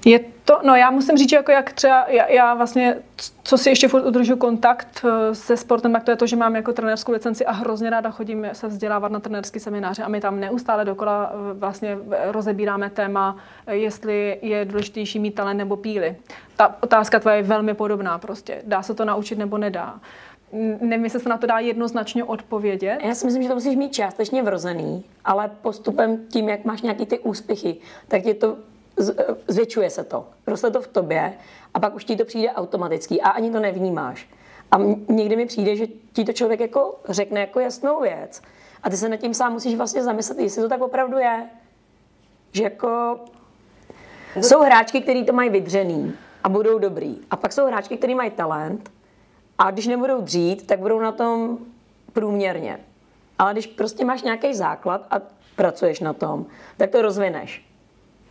Je 0.05 0.21
to, 0.45 0.61
no 0.63 0.75
já 0.75 0.91
musím 0.91 1.17
říct, 1.17 1.31
že 1.31 1.37
jako 1.37 1.53
jak 1.53 1.73
třeba 1.73 2.05
já, 2.09 2.27
já 2.27 2.55
vlastně, 2.55 2.97
co 3.43 3.59
si 3.59 3.69
ještě 3.69 3.89
furt 3.89 4.07
udržu 4.07 4.37
kontakt 4.37 5.05
eh, 5.05 5.35
se 5.35 5.57
sportem, 5.57 5.93
tak 5.93 6.05
to 6.05 6.11
je 6.11 6.17
to, 6.17 6.27
že 6.27 6.37
mám 6.37 6.57
jako 6.57 6.73
trenérskou 6.73 7.13
licenci 7.13 7.47
a 7.47 7.53
hrozně 7.53 7.91
ráda 7.91 8.11
chodím 8.11 8.47
se 8.53 8.69
vzdělávat 8.69 9.13
na 9.13 9.21
trenérský 9.21 9.61
semináře 9.61 10.03
a 10.03 10.09
my 10.09 10.21
tam 10.21 10.41
neustále 10.41 10.85
dokola 10.85 11.33
eh, 11.33 11.55
vlastně 11.55 11.99
rozebíráme 12.27 12.91
téma, 12.91 13.37
eh, 13.67 13.77
jestli 13.77 14.39
je 14.43 14.65
důležitější 14.65 15.19
mít 15.19 15.35
talent 15.35 15.59
nebo 15.59 15.77
píly. 15.77 16.17
Ta 16.57 16.77
otázka 16.81 17.21
tvoje 17.21 17.37
je 17.37 17.43
velmi 17.43 17.75
podobná 17.75 18.19
prostě. 18.19 18.63
Dá 18.65 18.83
se 18.83 18.95
to 18.95 19.05
naučit 19.05 19.39
nebo 19.39 19.59
nedá 19.59 20.01
nevím, 20.81 21.05
jestli 21.05 21.21
se 21.21 21.29
na 21.29 21.37
to 21.39 21.47
dá 21.47 21.59
jednoznačně 21.59 22.25
odpovědět. 22.25 22.99
Já 23.05 23.15
si 23.15 23.27
myslím, 23.27 23.43
že 23.43 23.49
to 23.49 23.55
musíš 23.55 23.77
mít 23.77 23.93
částečně 23.93 24.43
vrozený, 24.43 25.05
ale 25.25 25.51
postupem 25.63 26.19
tím, 26.29 26.49
jak 26.49 26.65
máš 26.65 26.83
nějaký 26.83 27.07
ty 27.07 27.19
úspěchy, 27.19 27.77
tak 28.09 28.27
je 28.27 28.35
to 28.35 28.57
zvětšuje 29.49 29.91
se 29.91 30.05
to. 30.05 30.29
Roste 30.47 30.71
to 30.71 30.81
v 30.81 30.87
tobě 30.87 31.35
a 31.75 31.81
pak 31.81 31.95
už 31.95 32.05
ti 32.05 32.17
to 32.17 32.25
přijde 32.25 32.51
automaticky 32.51 33.21
a 33.21 33.29
ani 33.29 33.51
to 33.51 33.61
nevnímáš. 33.61 34.29
A 34.71 34.79
někdy 35.09 35.37
mi 35.37 35.47
přijde, 35.47 35.77
že 35.77 35.87
ti 36.13 36.25
to 36.25 36.33
člověk 36.33 36.61
jako 36.61 37.01
řekne 37.09 37.41
jako 37.41 37.61
jasnou 37.61 38.01
věc 38.01 38.43
a 38.83 38.91
ty 38.91 38.97
se 38.97 39.09
nad 39.09 39.17
tím 39.17 39.35
sám 39.35 39.53
musíš 39.53 39.75
vlastně 39.75 40.03
zamyslet, 40.03 40.39
jestli 40.39 40.63
to 40.63 40.69
tak 40.69 40.83
opravdu 40.83 41.19
je. 41.19 41.47
Že 42.53 42.63
jako 42.63 43.21
jsou 44.41 44.61
hráčky, 44.61 45.01
který 45.01 45.25
to 45.25 45.33
mají 45.33 45.51
vydřený 45.51 46.15
a 46.45 46.49
budou 46.49 46.79
dobrý. 46.79 47.19
A 47.31 47.37
pak 47.37 47.53
jsou 47.53 47.67
hráčky, 47.67 47.97
který 47.97 48.15
mají 48.15 48.31
talent 48.31 48.91
a 49.59 49.71
když 49.71 49.87
nebudou 49.87 50.21
dřít, 50.21 50.67
tak 50.67 50.79
budou 50.79 51.01
na 51.01 51.13
tom 51.13 51.59
průměrně. 52.13 52.81
Ale 53.39 53.53
když 53.53 53.67
prostě 53.67 54.05
máš 54.05 54.23
nějaký 54.23 54.55
základ 54.55 55.07
a 55.11 55.21
pracuješ 55.57 56.01
na 56.01 56.13
tom, 56.13 56.47
tak 56.77 56.91
to 56.91 57.03
rozvineš. 57.03 57.72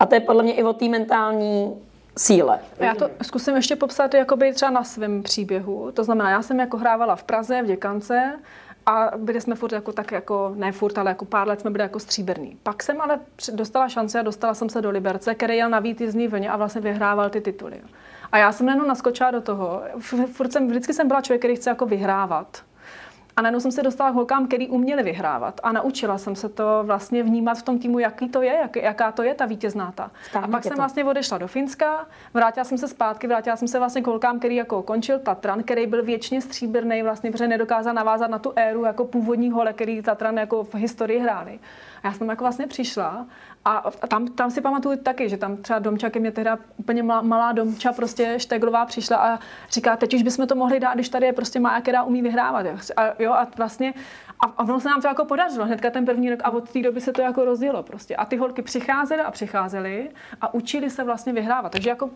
A 0.02 0.06
to 0.06 0.16
je 0.16 0.22
podle 0.22 0.44
mě 0.44 0.54
i 0.54 0.64
o 0.64 0.74
té 0.74 0.90
mentální 0.90 1.82
síle. 2.18 2.60
Já 2.80 2.96
to 2.96 3.10
zkusím 3.22 3.56
ještě 3.56 3.76
popsat 3.76 4.14
jakoby 4.14 4.54
třeba 4.54 4.72
na 4.72 4.84
svém 4.84 5.24
příběhu. 5.24 5.92
To 5.92 6.04
znamená, 6.04 6.30
já 6.30 6.42
jsem 6.42 6.60
jako 6.60 6.78
hrávala 6.78 7.16
v 7.16 7.24
Praze, 7.24 7.62
v 7.62 7.66
Děkance 7.66 8.40
a 8.86 9.12
byli 9.18 9.42
jsme 9.42 9.56
furt 9.56 9.72
jako 9.72 9.92
tak 9.92 10.12
jako, 10.12 10.54
ne 10.56 10.72
furt, 10.72 10.98
ale 10.98 11.12
jako 11.12 11.26
pár 11.26 11.48
let 11.48 11.62
jsme 11.62 11.70
byli 11.70 11.82
jako 11.82 12.00
stříbrný. 12.00 12.58
Pak 12.64 12.84
jsem 12.84 13.02
ale 13.02 13.20
dostala 13.54 13.90
šanci 13.90 14.20
a 14.20 14.22
dostala 14.22 14.54
jsem 14.54 14.70
se 14.70 14.82
do 14.82 14.90
Liberce, 14.90 15.36
který 15.36 15.58
jel 15.58 15.70
na 15.70 15.80
vítězný 15.80 16.28
vlně 16.28 16.50
a 16.50 16.58
vlastně 16.58 16.82
vyhrával 16.82 17.30
ty 17.30 17.42
tituly. 17.42 17.82
A 18.32 18.38
já 18.38 18.52
jsem 18.52 18.68
jenom 18.68 18.88
naskočila 18.88 19.32
do 19.32 19.42
toho. 19.42 19.82
Furt 20.32 20.52
jsem, 20.52 20.68
vždycky 20.68 20.94
jsem 20.94 21.08
byla 21.08 21.22
člověk, 21.22 21.42
který 21.42 21.56
chce 21.56 21.70
jako 21.70 21.86
vyhrávat. 21.86 22.64
A 23.42 23.44
najednou 23.44 23.60
jsem 23.60 23.72
se 23.72 23.84
dostala 23.84 24.12
k 24.12 24.14
holkám, 24.14 24.48
který 24.48 24.68
uměli 24.68 25.04
vyhrávat. 25.04 25.62
A 25.64 25.72
naučila 25.72 26.18
jsem 26.18 26.36
se 26.36 26.50
to 26.50 26.84
vlastně 26.84 27.24
vnímat 27.24 27.58
v 27.58 27.64
tom 27.64 27.80
týmu, 27.80 28.00
jaký 28.00 28.30
to 28.30 28.42
je, 28.42 28.54
jak, 28.54 28.76
jaká 28.76 29.12
to 29.12 29.24
je 29.24 29.34
ta 29.34 29.46
vítěznáta. 29.46 30.12
A 30.42 30.48
pak 30.48 30.64
jsem 30.64 30.72
to. 30.72 30.78
vlastně 30.78 31.06
odešla 31.06 31.38
do 31.38 31.48
Finska, 31.48 32.06
vrátila 32.34 32.64
jsem 32.64 32.78
se 32.78 32.88
zpátky, 32.88 33.28
vrátila 33.28 33.56
jsem 33.56 33.68
se 33.68 33.80
vlastně 33.80 34.02
k 34.02 34.08
holkám, 34.08 34.40
který 34.40 34.56
jako 34.56 34.82
končil 34.84 35.20
Tatran, 35.20 35.64
který 35.64 35.88
byl 35.88 36.04
věčně 36.04 36.42
stříbrný, 36.42 37.04
vlastně, 37.04 37.32
protože 37.32 37.48
nedokázal 37.48 37.94
navázat 37.94 38.30
na 38.30 38.40
tu 38.40 38.54
éru 38.56 38.86
jako 38.86 39.06
původní 39.06 39.52
hole, 39.52 39.74
který 39.74 40.02
Tatran 40.02 40.38
jako 40.38 40.64
v 40.64 40.76
historii 40.76 41.20
hráli. 41.20 41.60
Já 42.04 42.14
jsem 42.14 42.30
jako 42.30 42.44
vlastně 42.44 42.68
přišla 42.68 43.26
a 43.66 43.92
tam, 44.08 44.28
tam 44.28 44.52
si 44.52 44.62
pamatuju 44.62 44.98
taky, 44.98 45.30
že 45.30 45.38
tam 45.38 45.58
třeba 45.58 45.80
Domča 45.80 46.10
ke 46.10 46.20
mě 46.20 46.32
teda 46.32 46.58
úplně 46.78 47.04
malá, 47.04 47.22
malá 47.22 47.52
Domča 47.52 47.94
prostě 47.94 48.40
Šteglová 48.40 48.86
přišla 48.86 49.18
a 49.18 49.40
říká, 49.72 49.98
teď 49.98 50.14
už 50.14 50.24
bychom 50.24 50.48
to 50.48 50.56
mohli 50.56 50.80
dát, 50.80 50.94
když 50.94 51.10
tady 51.10 51.26
je 51.26 51.34
prostě 51.34 51.60
má, 51.60 51.82
která 51.82 52.04
umí 52.04 52.22
vyhrávat. 52.22 52.66
A, 52.98 53.04
jo, 53.20 53.32
a 53.32 53.48
vlastně 53.58 53.94
a, 54.40 54.46
a 54.46 54.64
ono 54.64 54.80
se 54.80 54.90
nám 54.90 55.02
to 55.02 55.08
jako 55.08 55.26
podařilo, 55.26 55.66
hnedka 55.66 55.90
ten 55.90 56.06
první 56.06 56.30
rok 56.30 56.40
a 56.44 56.50
od 56.52 56.70
té 56.70 56.82
doby 56.82 57.02
se 57.02 57.14
to 57.14 57.22
jako 57.22 57.46
rozjelo 57.46 57.84
prostě. 57.84 58.16
A 58.16 58.26
ty 58.26 58.38
holky 58.38 58.62
přicházely 58.62 59.22
a 59.22 59.32
přicházely 59.32 60.10
a 60.42 60.54
učili 60.54 60.90
se 60.90 61.04
vlastně 61.04 61.34
vyhrávat. 61.34 61.72
Takže 61.72 61.90
jako 61.90 62.10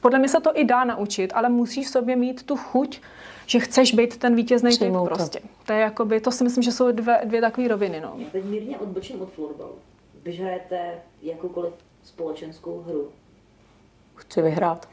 podle 0.00 0.18
mě 0.18 0.28
se 0.28 0.40
to 0.40 0.58
i 0.58 0.64
dá 0.64 0.84
naučit, 0.84 1.32
ale 1.34 1.48
musíš 1.48 1.88
sobě 1.88 2.16
mít 2.16 2.42
tu 2.42 2.56
chuť, 2.56 3.00
že 3.46 3.60
chceš 3.60 3.94
být 3.94 4.16
ten 4.16 4.34
vítězný 4.34 4.78
typ 4.78 4.92
prostě. 5.04 5.40
To 5.66 5.72
je 5.72 5.80
jakoby, 5.80 6.20
to 6.20 6.30
si 6.30 6.44
myslím, 6.44 6.62
že 6.62 6.72
jsou 6.72 6.92
dvě, 6.92 7.20
dvě 7.24 7.40
takové 7.40 7.68
roviny. 7.68 8.00
No. 8.00 8.14
Já 8.18 8.30
teď 8.32 8.44
mírně 8.44 8.78
odbočím 8.78 9.22
od 9.22 9.32
florbalu 9.32 9.74
když 10.22 10.40
hrajete 10.40 11.00
jakoukoliv 11.22 11.74
společenskou 12.02 12.80
hru? 12.80 13.08
Chci 14.14 14.42
vyhrát. 14.42 14.88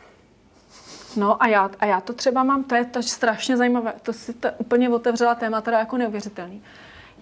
No 1.15 1.43
a 1.43 1.47
já, 1.47 1.71
a 1.79 1.85
já 1.85 2.01
to 2.01 2.13
třeba 2.13 2.43
mám, 2.43 2.63
to 2.63 2.75
je 2.75 2.85
to 2.85 3.03
strašně 3.03 3.57
zajímavé, 3.57 3.93
to 4.01 4.13
si 4.13 4.33
to 4.33 4.49
úplně 4.57 4.89
otevřela 4.89 5.35
téma, 5.35 5.61
teda 5.61 5.79
jako 5.79 5.97
neuvěřitelný. 5.97 6.63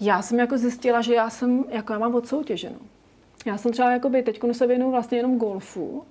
Já 0.01 0.21
jsem 0.21 0.39
jako 0.39 0.57
zjistila, 0.57 1.01
že 1.01 1.13
já 1.13 1.30
jsem, 1.30 1.65
jako 1.69 1.93
já 1.93 1.99
mám 1.99 2.15
odsoutěženou. 2.15 2.80
Já 3.45 3.57
jsem 3.57 3.71
třeba 3.71 3.91
jakoby 3.91 4.23
teď 4.23 4.39
se 4.51 4.67
věnuju 4.67 4.91
vlastně 4.91 5.17
jenom 5.17 5.38
golfu 5.38 6.05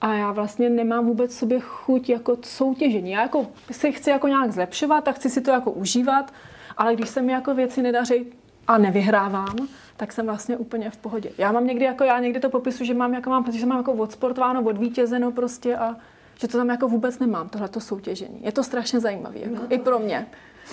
a 0.00 0.14
já 0.14 0.32
vlastně 0.32 0.70
nemám 0.70 1.06
vůbec 1.06 1.36
sobě 1.36 1.60
chuť 1.60 2.08
jako 2.08 2.36
soutěžení. 2.42 3.10
Já 3.10 3.22
jako 3.22 3.46
si 3.70 3.92
chci 3.92 4.10
jako 4.10 4.28
nějak 4.28 4.52
zlepšovat 4.52 5.08
a 5.08 5.12
chci 5.12 5.30
si 5.30 5.40
to 5.40 5.50
jako 5.50 5.70
užívat, 5.70 6.32
ale 6.76 6.94
když 6.94 7.08
se 7.08 7.22
mi 7.22 7.32
jako 7.32 7.54
věci 7.54 7.82
nedaří 7.82 8.32
a 8.66 8.78
nevyhrávám, 8.78 9.68
tak 9.96 10.12
jsem 10.12 10.26
vlastně 10.26 10.56
úplně 10.56 10.90
v 10.90 10.96
pohodě. 10.96 11.30
Já 11.38 11.52
mám 11.52 11.66
někdy, 11.66 11.84
jako 11.84 12.04
já 12.04 12.18
někdy 12.18 12.40
to 12.40 12.50
popisu, 12.50 12.84
že 12.84 12.94
mám, 12.94 13.14
jako 13.14 13.30
mám, 13.30 13.44
protože 13.44 13.66
mám 13.66 13.78
jako 13.78 13.92
odsportováno, 13.92 14.62
odvítězeno 14.62 15.32
prostě 15.32 15.76
a 15.76 15.96
že 16.40 16.48
to 16.48 16.58
tam 16.58 16.68
jako 16.68 16.88
vůbec 16.88 17.18
nemám, 17.18 17.48
tohleto 17.48 17.80
soutěžení. 17.80 18.40
Je 18.40 18.52
to 18.52 18.64
strašně 18.64 19.00
zajímavé, 19.00 19.38
jako, 19.38 19.54
no 19.54 19.62
i 19.68 19.78
pro 19.78 19.98
mě. 19.98 20.26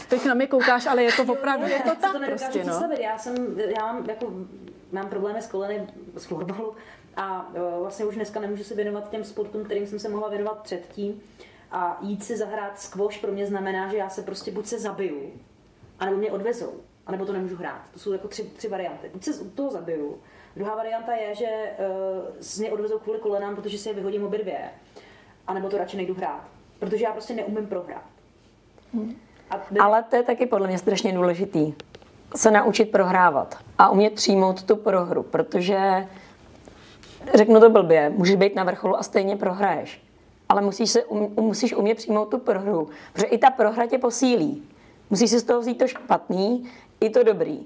Teď 0.10 0.26
na 0.26 0.34
mě 0.34 0.48
koukáš, 0.48 0.86
ale 0.86 1.04
je 1.04 1.12
to 1.12 1.24
opravdu, 1.34 1.68
je 1.68 1.80
to 1.80 1.96
tak 2.02 2.12
to 2.14 2.20
prostě, 2.26 2.64
no. 2.64 2.82
Já, 3.02 3.18
jsem, 3.18 3.36
já 3.58 3.94
mám, 3.94 4.06
jako, 4.10 4.34
mám 4.92 5.10
problémy 5.10 5.42
s 5.42 5.48
koleny 5.48 5.88
z 6.16 6.26
florbalu 6.26 6.74
a 7.18 7.52
e, 7.54 7.80
vlastně 7.80 8.06
už 8.06 8.16
dneska 8.16 8.40
nemůžu 8.40 8.64
se 8.64 8.76
věnovat 8.76 9.10
těm 9.10 9.24
sportům, 9.24 9.64
kterým 9.64 9.88
jsem 9.88 10.00
se 10.00 10.10
mohla 10.10 10.30
věnovat 10.30 10.60
předtím. 10.60 11.22
A 11.72 11.98
jít 12.02 12.24
si 12.24 12.38
zahrát 12.38 12.80
squash 12.80 13.22
pro 13.22 13.32
mě 13.32 13.46
znamená, 13.46 13.88
že 13.88 13.98
já 13.98 14.10
se 14.10 14.22
prostě 14.22 14.52
buď 14.52 14.66
se 14.66 14.80
zabiju, 14.80 15.32
anebo 16.00 16.18
mě 16.18 16.32
odvezou. 16.32 16.74
anebo 17.08 17.26
to 17.26 17.34
nemůžu 17.34 17.56
hrát. 17.56 17.82
To 17.94 18.00
jsou 18.00 18.12
jako 18.12 18.28
tři, 18.28 18.44
tři 18.44 18.68
varianty. 18.68 19.10
Buď 19.14 19.24
se 19.24 19.34
z 19.34 19.52
toho 19.52 19.72
zabiju, 19.72 20.18
druhá 20.56 20.76
varianta 20.76 21.16
je, 21.16 21.36
že 21.36 21.46
uh, 21.46 22.36
z 22.40 22.60
mě 22.60 22.72
odvezou 22.72 23.00
kvůli 23.00 23.20
kolenám, 23.20 23.56
protože 23.56 23.78
si 23.78 23.90
je 23.90 23.96
vyhodím 23.96 24.24
obě 24.24 24.40
dvě, 24.40 24.70
anebo 25.48 25.70
to 25.70 25.78
radši 25.78 25.98
nejdu 25.98 26.14
hrát, 26.14 26.42
protože 26.80 27.04
já 27.04 27.12
prostě 27.12 27.34
neumím 27.34 27.68
prohrát. 27.68 28.06
A 29.50 29.58
by... 29.72 29.80
Ale 29.80 30.04
to 30.04 30.16
je 30.16 30.24
taky 30.24 30.46
podle 30.46 30.68
mě 30.68 30.78
strašně 30.78 31.14
důležitý. 31.14 31.74
Se 32.36 32.52
naučit 32.52 32.92
prohrávat 32.92 33.58
a 33.78 33.90
umět 33.90 34.14
přijmout 34.14 34.64
tu 34.64 34.76
prohru, 34.76 35.24
protože 35.24 36.08
řeknu 37.34 37.60
to 37.60 37.70
blbě, 37.70 38.10
můžeš 38.10 38.36
být 38.36 38.56
na 38.56 38.64
vrcholu 38.64 38.98
a 38.98 39.04
stejně 39.04 39.36
prohraješ. 39.36 40.04
Ale 40.50 40.62
musíš, 40.62 40.90
se, 40.90 41.04
um, 41.04 41.34
musíš 41.40 41.74
umět 41.74 41.98
přijmout 41.98 42.26
tu 42.26 42.38
prohru, 42.38 42.90
protože 43.14 43.26
i 43.26 43.38
ta 43.38 43.50
prohra 43.50 43.86
tě 43.86 43.98
posílí. 43.98 44.64
Musíš 45.10 45.30
si 45.30 45.40
z 45.40 45.44
toho 45.44 45.60
vzít 45.60 45.78
to 45.78 45.88
špatný 45.88 46.70
i 47.00 47.10
to 47.10 47.24
dobrý. 47.24 47.60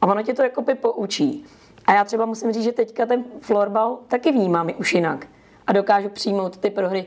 A 0.00 0.06
ono 0.06 0.22
tě 0.22 0.34
to 0.34 0.42
jako 0.42 0.62
by 0.62 0.74
poučí. 0.74 1.44
A 1.86 1.94
já 1.94 2.04
třeba 2.04 2.26
musím 2.26 2.52
říct, 2.52 2.64
že 2.64 2.72
teďka 2.72 3.06
ten 3.06 3.24
florbal 3.40 3.98
taky 4.08 4.32
vnímám 4.32 4.70
už 4.78 4.94
jinak. 4.94 5.26
A 5.66 5.72
dokážu 5.72 6.08
přijmout 6.08 6.56
ty 6.56 6.70
prohry. 6.70 7.04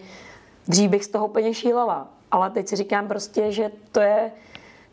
Dřív 0.68 0.90
bych 0.90 1.06
z 1.06 1.08
toho 1.08 1.28
úplně 1.28 1.54
šílela. 1.54 2.08
Ale 2.32 2.50
teď 2.50 2.68
si 2.68 2.76
říkám 2.76 3.08
prostě, 3.08 3.52
že 3.52 3.72
to 3.92 4.00
je 4.00 4.32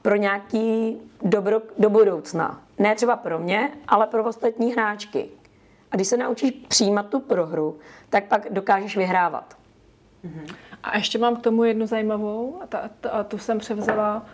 pro 0.03 0.17
nějaký 0.17 0.97
dobro 1.23 1.63
do 1.79 1.91
budoucna. 1.91 2.61
Ne 2.79 2.95
třeba 2.95 3.17
pro 3.17 3.39
mě, 3.39 3.71
ale 3.89 4.07
pro 4.07 4.25
ostatní 4.25 4.73
hráčky. 4.73 5.29
A 5.95 5.97
když 5.97 6.09
se 6.09 6.17
naučíš 6.17 6.51
přijímat 6.69 7.09
tu 7.09 7.21
prohru, 7.21 7.79
tak 8.11 8.25
pak 8.25 8.47
dokážeš 8.51 8.97
vyhrávat. 8.97 9.57
A 10.83 10.97
ještě 10.97 11.19
mám 11.19 11.37
k 11.37 11.43
tomu 11.43 11.65
jednu 11.65 11.87
zajímavou, 11.87 12.59
a, 12.63 12.67
ta, 12.67 12.91
ta, 13.01 13.25
tu 13.25 13.39
jsem 13.39 13.59
převzala, 13.59 14.27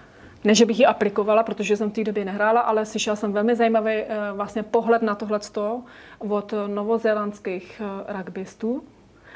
ne, 0.44 0.54
že 0.54 0.66
bych 0.66 0.78
ji 0.78 0.86
aplikovala, 0.86 1.42
protože 1.42 1.76
jsem 1.76 1.90
v 1.90 1.92
té 1.92 2.04
době 2.04 2.24
nehrála, 2.24 2.60
ale 2.60 2.86
slyšela 2.86 3.16
jsem 3.16 3.32
velmi 3.32 3.56
zajímavý 3.56 3.92
eh, 3.92 4.06
vlastně 4.32 4.62
pohled 4.62 5.02
na 5.02 5.14
tohle 5.14 5.40
od 6.18 6.54
novozélandských 6.66 7.82
eh, 7.84 8.22
rugbystů. 8.22 8.82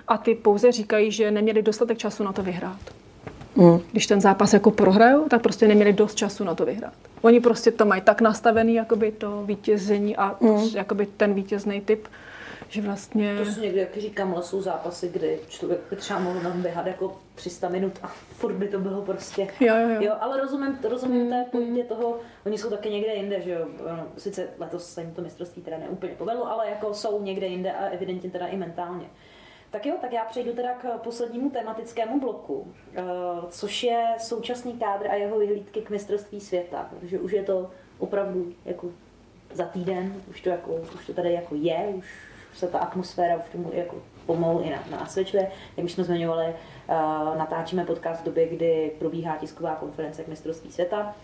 A 0.09 0.19
ty 0.19 0.35
pouze 0.35 0.73
říkají, 0.73 1.11
že 1.11 1.31
neměli 1.31 1.63
dostatek 1.63 1.99
času 1.99 2.25
na 2.25 2.33
to 2.33 2.43
vyhrát. 2.43 3.04
Mm. 3.57 3.81
Když 3.93 4.07
ten 4.07 4.21
zápas 4.21 4.53
jako 4.53 4.71
prohrajou, 4.71 5.29
tak 5.29 5.43
prostě 5.43 5.69
neměli 5.69 5.93
dost 5.93 6.15
času 6.15 6.45
na 6.45 6.55
to 6.55 6.65
vyhrát. 6.65 6.93
Oni 7.23 7.41
prostě 7.41 7.71
to 7.71 7.85
mají 7.85 8.03
tak 8.03 8.21
nastavený, 8.21 8.75
jakoby 8.75 9.13
to 9.13 9.43
vítězení 9.45 10.17
a 10.17 10.37
mm. 10.41 10.69
jakoby 10.75 11.07
ten 11.07 11.35
vítězný 11.35 11.81
typ, 11.81 12.09
že 12.69 12.83
vlastně... 12.83 13.37
To 13.39 13.53
jsou 13.53 13.61
někdy, 13.61 13.81
jak 13.81 13.97
říkám, 13.97 14.35
ale 14.35 14.43
jsou 14.43 14.63
zápasy, 14.63 15.09
kdy 15.09 15.39
člověk 15.49 15.81
by 15.91 15.97
třeba 15.97 16.19
mohl 16.19 16.41
nám 16.43 16.63
běhat 16.63 16.87
jako 16.87 17.17
300 17.35 17.69
minut 17.69 17.93
a 18.03 18.07
furt 18.31 18.55
by 18.55 18.69
to 18.69 18.79
bylo 18.79 19.03
prostě... 19.03 19.49
Jo, 19.61 19.77
jo, 19.77 19.89
jo. 19.89 19.97
jo 20.01 20.13
ale 20.21 20.41
rozumím, 20.41 20.79
rozumím 20.89 21.31
té 21.31 21.45
pointě 21.53 21.85
toho, 21.85 22.19
oni 22.47 22.59
jsou 22.59 22.71
taky 22.71 22.91
někde 22.91 23.15
jinde, 23.15 23.41
že 23.41 23.51
jo. 23.51 23.67
No, 23.97 24.07
sice 24.17 24.49
letos 24.59 24.95
se 24.95 25.01
jim 25.01 25.15
to 25.15 25.23
mistrovství 25.23 25.63
teda 25.63 25.79
neúplně 25.79 26.15
povedlo, 26.15 26.51
ale 26.51 26.71
jako 26.71 26.95
jsou 26.95 27.23
někde 27.23 27.47
jinde 27.47 27.73
a 27.73 27.87
evidentně 27.87 28.31
teda 28.31 28.47
i 28.47 28.57
mentálně. 28.57 29.07
Tak 29.75 29.87
jo, 29.87 29.95
tak 30.01 30.13
já 30.13 30.25
přejdu 30.25 30.53
teda 30.53 30.75
k 30.75 30.99
poslednímu 30.99 31.51
tematickému 31.51 32.21
bloku, 32.21 32.73
eh, 32.95 33.03
což 33.49 33.83
je 33.83 34.07
současný 34.19 34.73
kádr 34.73 35.07
a 35.07 35.15
jeho 35.15 35.39
vyhlídky 35.39 35.81
k 35.81 35.91
mistrovství 35.91 36.41
světa, 36.41 36.89
protože 36.91 37.19
už 37.19 37.33
je 37.33 37.43
to 37.43 37.71
opravdu 37.99 38.53
jako 38.65 38.89
za 39.53 39.65
týden, 39.65 40.23
už 40.31 40.41
to, 40.41 40.49
jako, 40.49 40.75
už 40.75 41.07
to 41.07 41.15
tady 41.15 41.33
jako 41.33 41.55
je, 41.55 41.93
už 41.99 42.07
se 42.55 42.69
ta 42.69 42.79
atmosféra 42.79 43.37
už 43.37 43.45
tomu 43.53 43.71
jako 43.75 43.97
pomalu 44.27 44.63
i 44.63 44.75
nasvědčuje. 44.91 45.51
Jak 45.77 45.85
už 45.85 45.93
jsme 45.93 46.05
zmiňovali, 46.05 46.47
eh, 46.47 46.95
natáčíme 47.39 47.85
podcast 47.85 48.21
v 48.21 48.25
době, 48.25 48.49
kdy 48.49 48.93
probíhá 48.99 49.37
tisková 49.37 49.75
konference 49.75 50.25
k 50.25 50.29
mistrovství 50.29 50.73
světa. 50.73 51.15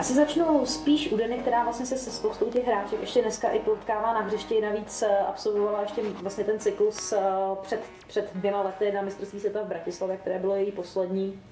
Asi 0.00 0.14
začnu 0.14 0.66
spíš 0.66 1.12
u 1.12 1.16
Deny, 1.16 1.38
která 1.38 1.64
vlastně 1.64 1.86
se 1.86 1.96
se 1.96 2.10
spoustou 2.10 2.50
těch 2.50 2.66
hráček 2.66 3.00
ještě 3.00 3.22
dneska 3.22 3.48
i 3.48 3.58
potkává 3.58 4.14
na 4.14 4.20
hřišti, 4.20 4.60
navíc 4.60 5.02
eh, 5.02 5.18
absolvovala 5.18 5.82
ještě 5.82 6.02
vlastně 6.02 6.44
ten 6.44 6.58
cyklus 6.58 7.12
eh, 7.12 7.20
před, 7.62 7.80
před 8.06 8.30
dvěma 8.34 8.62
lety 8.62 8.92
na 8.92 9.02
mistrovství 9.02 9.40
světa 9.40 9.62
v 9.62 9.66
Bratislavě, 9.66 10.16
které 10.16 10.38
bylo 10.38 10.56
její 10.56 10.72
poslední. 10.72 11.42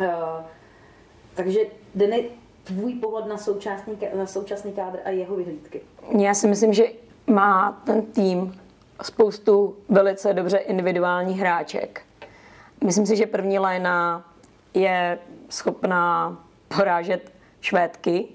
Eh, 0.00 0.10
takže 1.34 1.60
Deny, 1.94 2.30
tvůj 2.64 2.94
pohled 2.94 3.26
na 3.26 3.38
současný, 3.38 3.98
na 4.14 4.26
současný 4.26 4.72
kádr 4.72 4.98
a 5.04 5.10
jeho 5.10 5.36
vyhlídky? 5.36 5.80
Já 6.18 6.34
si 6.34 6.46
myslím, 6.46 6.72
že 6.72 6.84
má 7.26 7.82
ten 7.86 8.02
tým 8.02 8.60
spoustu 9.02 9.76
velice 9.88 10.34
dobře 10.34 10.58
individuálních 10.58 11.40
hráček. 11.40 12.02
Myslím 12.84 13.06
si, 13.06 13.16
že 13.16 13.26
první 13.26 13.58
léna 13.58 14.24
je 14.74 15.18
schopná 15.48 16.36
porážet 16.76 17.39
Švédky. 17.60 18.28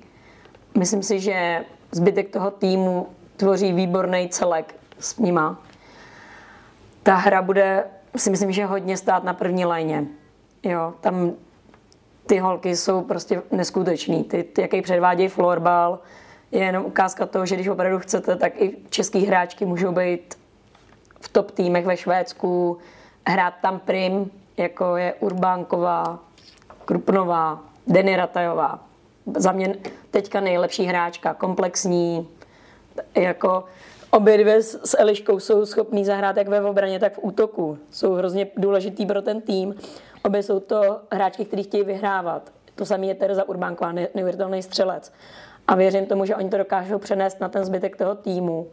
Myslím 0.77 1.03
si, 1.03 1.19
že 1.19 1.65
zbytek 1.91 2.29
toho 2.29 2.51
týmu 2.51 3.07
tvoří 3.37 3.73
výborný 3.73 4.29
celek 4.29 4.75
s 4.99 5.17
nima. 5.17 5.61
Ta 7.03 7.15
hra 7.15 7.41
bude, 7.41 7.83
si 8.15 8.29
myslím, 8.29 8.51
že 8.51 8.65
hodně 8.65 8.97
stát 8.97 9.23
na 9.23 9.33
první 9.33 9.65
léně. 9.65 10.05
Jo, 10.63 10.93
tam 11.01 11.31
ty 12.25 12.37
holky 12.37 12.75
jsou 12.75 13.01
prostě 13.01 13.41
neskutečný. 13.51 14.23
Ty, 14.23 14.43
ty 14.43 14.61
jaký 14.61 14.81
předvádějí 14.81 15.29
florbal, 15.29 15.99
je 16.51 16.59
jenom 16.59 16.85
ukázka 16.85 17.25
toho, 17.25 17.45
že 17.45 17.55
když 17.55 17.67
opravdu 17.67 17.99
chcete, 17.99 18.35
tak 18.35 18.61
i 18.61 18.77
český 18.89 19.25
hráčky 19.25 19.65
můžou 19.65 19.91
být 19.91 20.35
v 21.19 21.29
top 21.29 21.51
týmech 21.51 21.85
ve 21.85 21.97
Švédsku, 21.97 22.77
hrát 23.27 23.53
tam 23.61 23.79
prim, 23.79 24.31
jako 24.57 24.97
je 24.97 25.13
Urbánková, 25.13 26.19
Krupnová, 26.85 27.59
Denny 27.87 28.15
Ratajová 28.15 28.85
za 29.37 29.51
mě 29.51 29.75
teďka 30.11 30.39
nejlepší 30.39 30.83
hráčka, 30.83 31.33
komplexní, 31.33 32.27
jako 33.15 33.63
obě 34.11 34.37
dvě 34.37 34.61
s 34.61 34.97
Eliškou 34.99 35.39
jsou 35.39 35.65
schopní 35.65 36.05
zahrát 36.05 36.37
jak 36.37 36.47
ve 36.47 36.61
obraně, 36.61 36.99
tak 36.99 37.13
v 37.13 37.19
útoku. 37.21 37.77
Jsou 37.91 38.13
hrozně 38.13 38.47
důležitý 38.57 39.05
pro 39.05 39.21
ten 39.21 39.41
tým. 39.41 39.75
Obě 40.23 40.43
jsou 40.43 40.59
to 40.59 40.99
hráčky, 41.11 41.45
kteří 41.45 41.63
chtějí 41.63 41.83
vyhrávat. 41.83 42.51
To 42.75 42.85
samé 42.85 43.05
je 43.05 43.15
Tereza 43.15 43.49
Urbánková, 43.49 43.91
neuvěřitelný 43.91 44.63
střelec. 44.63 45.13
A 45.67 45.75
věřím 45.75 46.05
tomu, 46.05 46.25
že 46.25 46.35
oni 46.35 46.49
to 46.49 46.57
dokážou 46.57 46.99
přenést 46.99 47.41
na 47.41 47.49
ten 47.49 47.65
zbytek 47.65 47.95
toho 47.95 48.15
týmu 48.15 48.67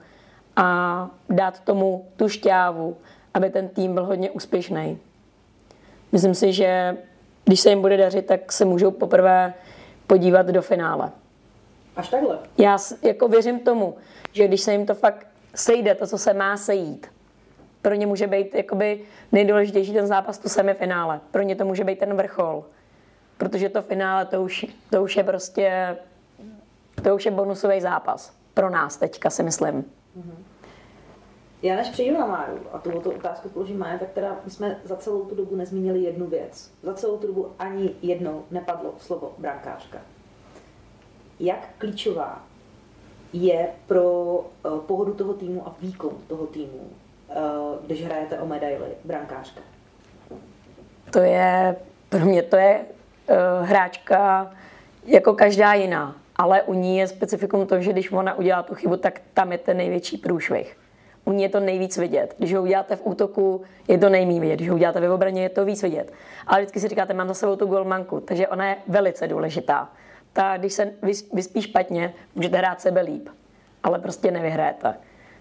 a 0.56 1.10
dát 1.28 1.60
tomu 1.60 2.06
tu 2.16 2.28
šťávu, 2.28 2.96
aby 3.34 3.50
ten 3.50 3.68
tým 3.68 3.94
byl 3.94 4.04
hodně 4.04 4.30
úspěšný. 4.30 4.98
Myslím 6.12 6.34
si, 6.34 6.52
že 6.52 6.96
když 7.44 7.60
se 7.60 7.70
jim 7.70 7.80
bude 7.80 7.96
dařit, 7.96 8.26
tak 8.26 8.52
se 8.52 8.64
můžou 8.64 8.90
poprvé 8.90 9.54
podívat 10.12 10.46
do 10.46 10.62
finále. 10.62 11.10
Až 11.96 12.08
takhle? 12.08 12.38
Já 12.58 12.78
jako 13.02 13.28
věřím 13.28 13.60
tomu, 13.60 13.96
že 14.32 14.48
když 14.48 14.60
se 14.60 14.72
jim 14.72 14.86
to 14.86 14.94
fakt 14.94 15.26
sejde, 15.54 15.94
to, 15.94 16.06
co 16.06 16.18
se 16.18 16.34
má 16.34 16.56
sejít, 16.56 17.06
pro 17.82 17.94
ně 17.94 18.06
může 18.06 18.26
být 18.26 18.54
jakoby 18.54 19.00
nejdůležitější 19.32 19.92
ten 19.92 20.06
zápas, 20.06 20.38
to 20.38 20.48
semifinále. 20.48 21.20
Pro 21.30 21.42
ně 21.42 21.56
to 21.56 21.64
může 21.64 21.84
být 21.84 21.98
ten 21.98 22.14
vrchol. 22.14 22.64
Protože 23.38 23.68
to 23.68 23.82
finále, 23.82 24.26
to 24.26 24.42
už, 24.42 24.66
to 24.90 25.02
už 25.02 25.16
je 25.16 25.24
prostě, 25.24 25.96
to 27.02 27.14
už 27.14 27.24
je 27.24 27.30
bonusový 27.30 27.80
zápas. 27.80 28.32
Pro 28.54 28.70
nás 28.70 28.96
teďka 28.96 29.30
si 29.30 29.42
myslím. 29.42 29.82
Mm-hmm. 29.82 30.51
Já 31.62 31.76
než 31.76 31.88
přijdu 31.88 32.18
na 32.18 32.26
Máru 32.26 32.58
a 32.72 32.78
tu 32.78 33.10
otázku 33.10 33.48
položím 33.48 33.78
Mája, 33.78 33.98
tak 33.98 34.10
teda 34.10 34.36
my 34.44 34.50
jsme 34.50 34.76
za 34.84 34.96
celou 34.96 35.24
tu 35.24 35.34
dobu 35.34 35.56
nezmínili 35.56 36.02
jednu 36.02 36.26
věc. 36.26 36.70
Za 36.82 36.94
celou 36.94 37.18
tu 37.18 37.26
dobu 37.26 37.52
ani 37.58 37.90
jednou 38.02 38.44
nepadlo 38.50 38.94
slovo 38.98 39.34
brankářka. 39.38 39.98
Jak 41.40 41.68
klíčová 41.78 42.42
je 43.32 43.68
pro 43.86 44.12
uh, 44.12 44.78
pohodu 44.78 45.14
toho 45.14 45.34
týmu 45.34 45.66
a 45.66 45.76
výkon 45.80 46.12
toho 46.26 46.46
týmu, 46.46 46.80
uh, 47.28 47.36
když 47.86 48.04
hrajete 48.04 48.38
o 48.38 48.46
medaily 48.46 48.88
brankářka? 49.04 49.60
To 51.10 51.18
je, 51.18 51.76
pro 52.08 52.20
mě 52.20 52.42
to 52.42 52.56
je 52.56 52.80
uh, 52.80 53.66
hráčka 53.66 54.50
jako 55.04 55.34
každá 55.34 55.74
jiná, 55.74 56.16
ale 56.36 56.62
u 56.62 56.74
ní 56.74 56.98
je 56.98 57.08
specifikum 57.08 57.66
to, 57.66 57.80
že 57.80 57.92
když 57.92 58.12
ona 58.12 58.34
udělá 58.34 58.62
tu 58.62 58.74
chybu, 58.74 58.96
tak 58.96 59.20
tam 59.34 59.52
je 59.52 59.58
ten 59.58 59.76
největší 59.76 60.18
průšvih 60.18 60.81
u 61.24 61.32
ní 61.32 61.42
je 61.42 61.48
to 61.48 61.60
nejvíc 61.60 61.96
vidět. 61.96 62.34
Když 62.38 62.54
ho 62.54 62.62
uděláte 62.62 62.96
v 62.96 63.06
útoku, 63.06 63.62
je 63.88 63.98
to 63.98 64.08
nejmí 64.08 64.40
vidět. 64.40 64.56
Když 64.56 64.68
ho 64.68 64.74
uděláte 64.74 65.00
ve 65.00 65.10
obraně, 65.10 65.42
je 65.42 65.48
to 65.48 65.64
víc 65.64 65.82
vidět. 65.82 66.12
Ale 66.46 66.60
vždycky 66.60 66.80
si 66.80 66.88
říkáte, 66.88 67.14
mám 67.14 67.28
za 67.28 67.34
sebou 67.34 67.56
tu 67.56 67.66
golmanku, 67.66 68.20
takže 68.20 68.48
ona 68.48 68.68
je 68.68 68.76
velice 68.88 69.28
důležitá. 69.28 69.88
Ta, 70.32 70.56
když 70.56 70.72
se 70.72 70.92
vyspí 71.32 71.62
špatně, 71.62 72.14
můžete 72.34 72.56
hrát 72.56 72.80
sebe 72.80 73.00
líp, 73.00 73.28
ale 73.82 73.98
prostě 73.98 74.30
nevyhrajete. 74.30 74.94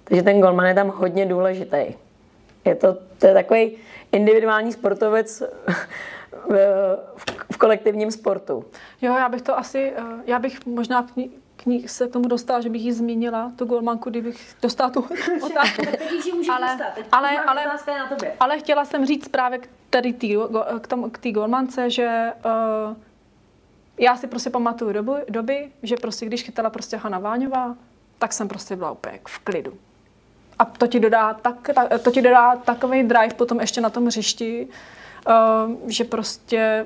Takže 0.04 0.24
ten 0.24 0.42
golman 0.42 0.66
je 0.66 0.74
tam 0.74 0.90
hodně 0.90 1.26
důležitý. 1.26 1.86
Je 2.66 2.76
to, 2.76 2.98
to 3.18 3.28
je 3.28 3.34
takový 3.34 3.78
individuální 4.12 4.72
sportovec 4.72 5.44
v, 6.50 7.26
v 7.52 7.58
kolektivním 7.58 8.12
sportu. 8.12 8.66
Jo, 9.02 9.16
já 9.18 9.30
bych 9.30 9.42
to 9.42 9.58
asi, 9.58 9.94
já 10.26 10.40
bych 10.40 10.66
možná 10.66 11.04
knih 11.64 11.92
se 11.92 12.08
k 12.08 12.12
tomu 12.12 12.28
dostala, 12.28 12.62
že 12.62 12.70
bych 12.70 12.82
ji 12.82 12.94
zmínila, 12.94 13.52
tu 13.56 13.66
golmanku, 13.66 14.10
kdybych 14.10 14.56
dostala 14.62 14.90
tu 14.90 15.00
otázku. 15.42 15.82
ale, 16.52 16.78
ale, 17.12 17.40
ale, 17.40 17.66
ale 18.40 18.60
chtěla 18.60 18.86
jsem 18.86 19.06
říct 19.06 19.28
právě 19.28 19.60
k 19.60 19.70
tady 19.90 20.14
tý, 20.14 20.38
k, 20.82 20.88
tomu, 20.88 21.10
k 21.10 21.18
té 21.18 21.32
golmance, 21.32 21.90
že 21.90 22.34
uh, 22.46 22.96
já 23.98 24.18
si 24.18 24.28
prostě 24.28 24.50
pamatuju 24.50 24.92
doby, 24.92 25.12
doby, 25.30 25.72
že 25.84 25.96
prostě 25.98 26.26
když 26.26 26.44
chytala 26.44 26.70
prostě 26.70 26.98
Hana 26.98 27.20
Váňová, 27.20 27.76
tak 28.20 28.34
jsem 28.34 28.48
prostě 28.48 28.76
byla 28.76 28.92
úplně 28.92 29.20
v 29.28 29.40
klidu. 29.40 29.74
A 30.60 30.66
to 30.66 30.88
ti 30.88 31.00
dodá, 31.00 31.34
tak, 31.34 31.70
tak, 31.76 32.02
to 32.04 32.12
ti 32.12 32.22
dodá 32.22 32.56
takový 32.56 33.04
drive 33.04 33.34
potom 33.34 33.60
ještě 33.60 33.82
na 33.82 33.90
tom 33.90 34.06
hřišti, 34.06 34.68
uh, 35.28 35.90
že 35.90 36.04
prostě 36.04 36.86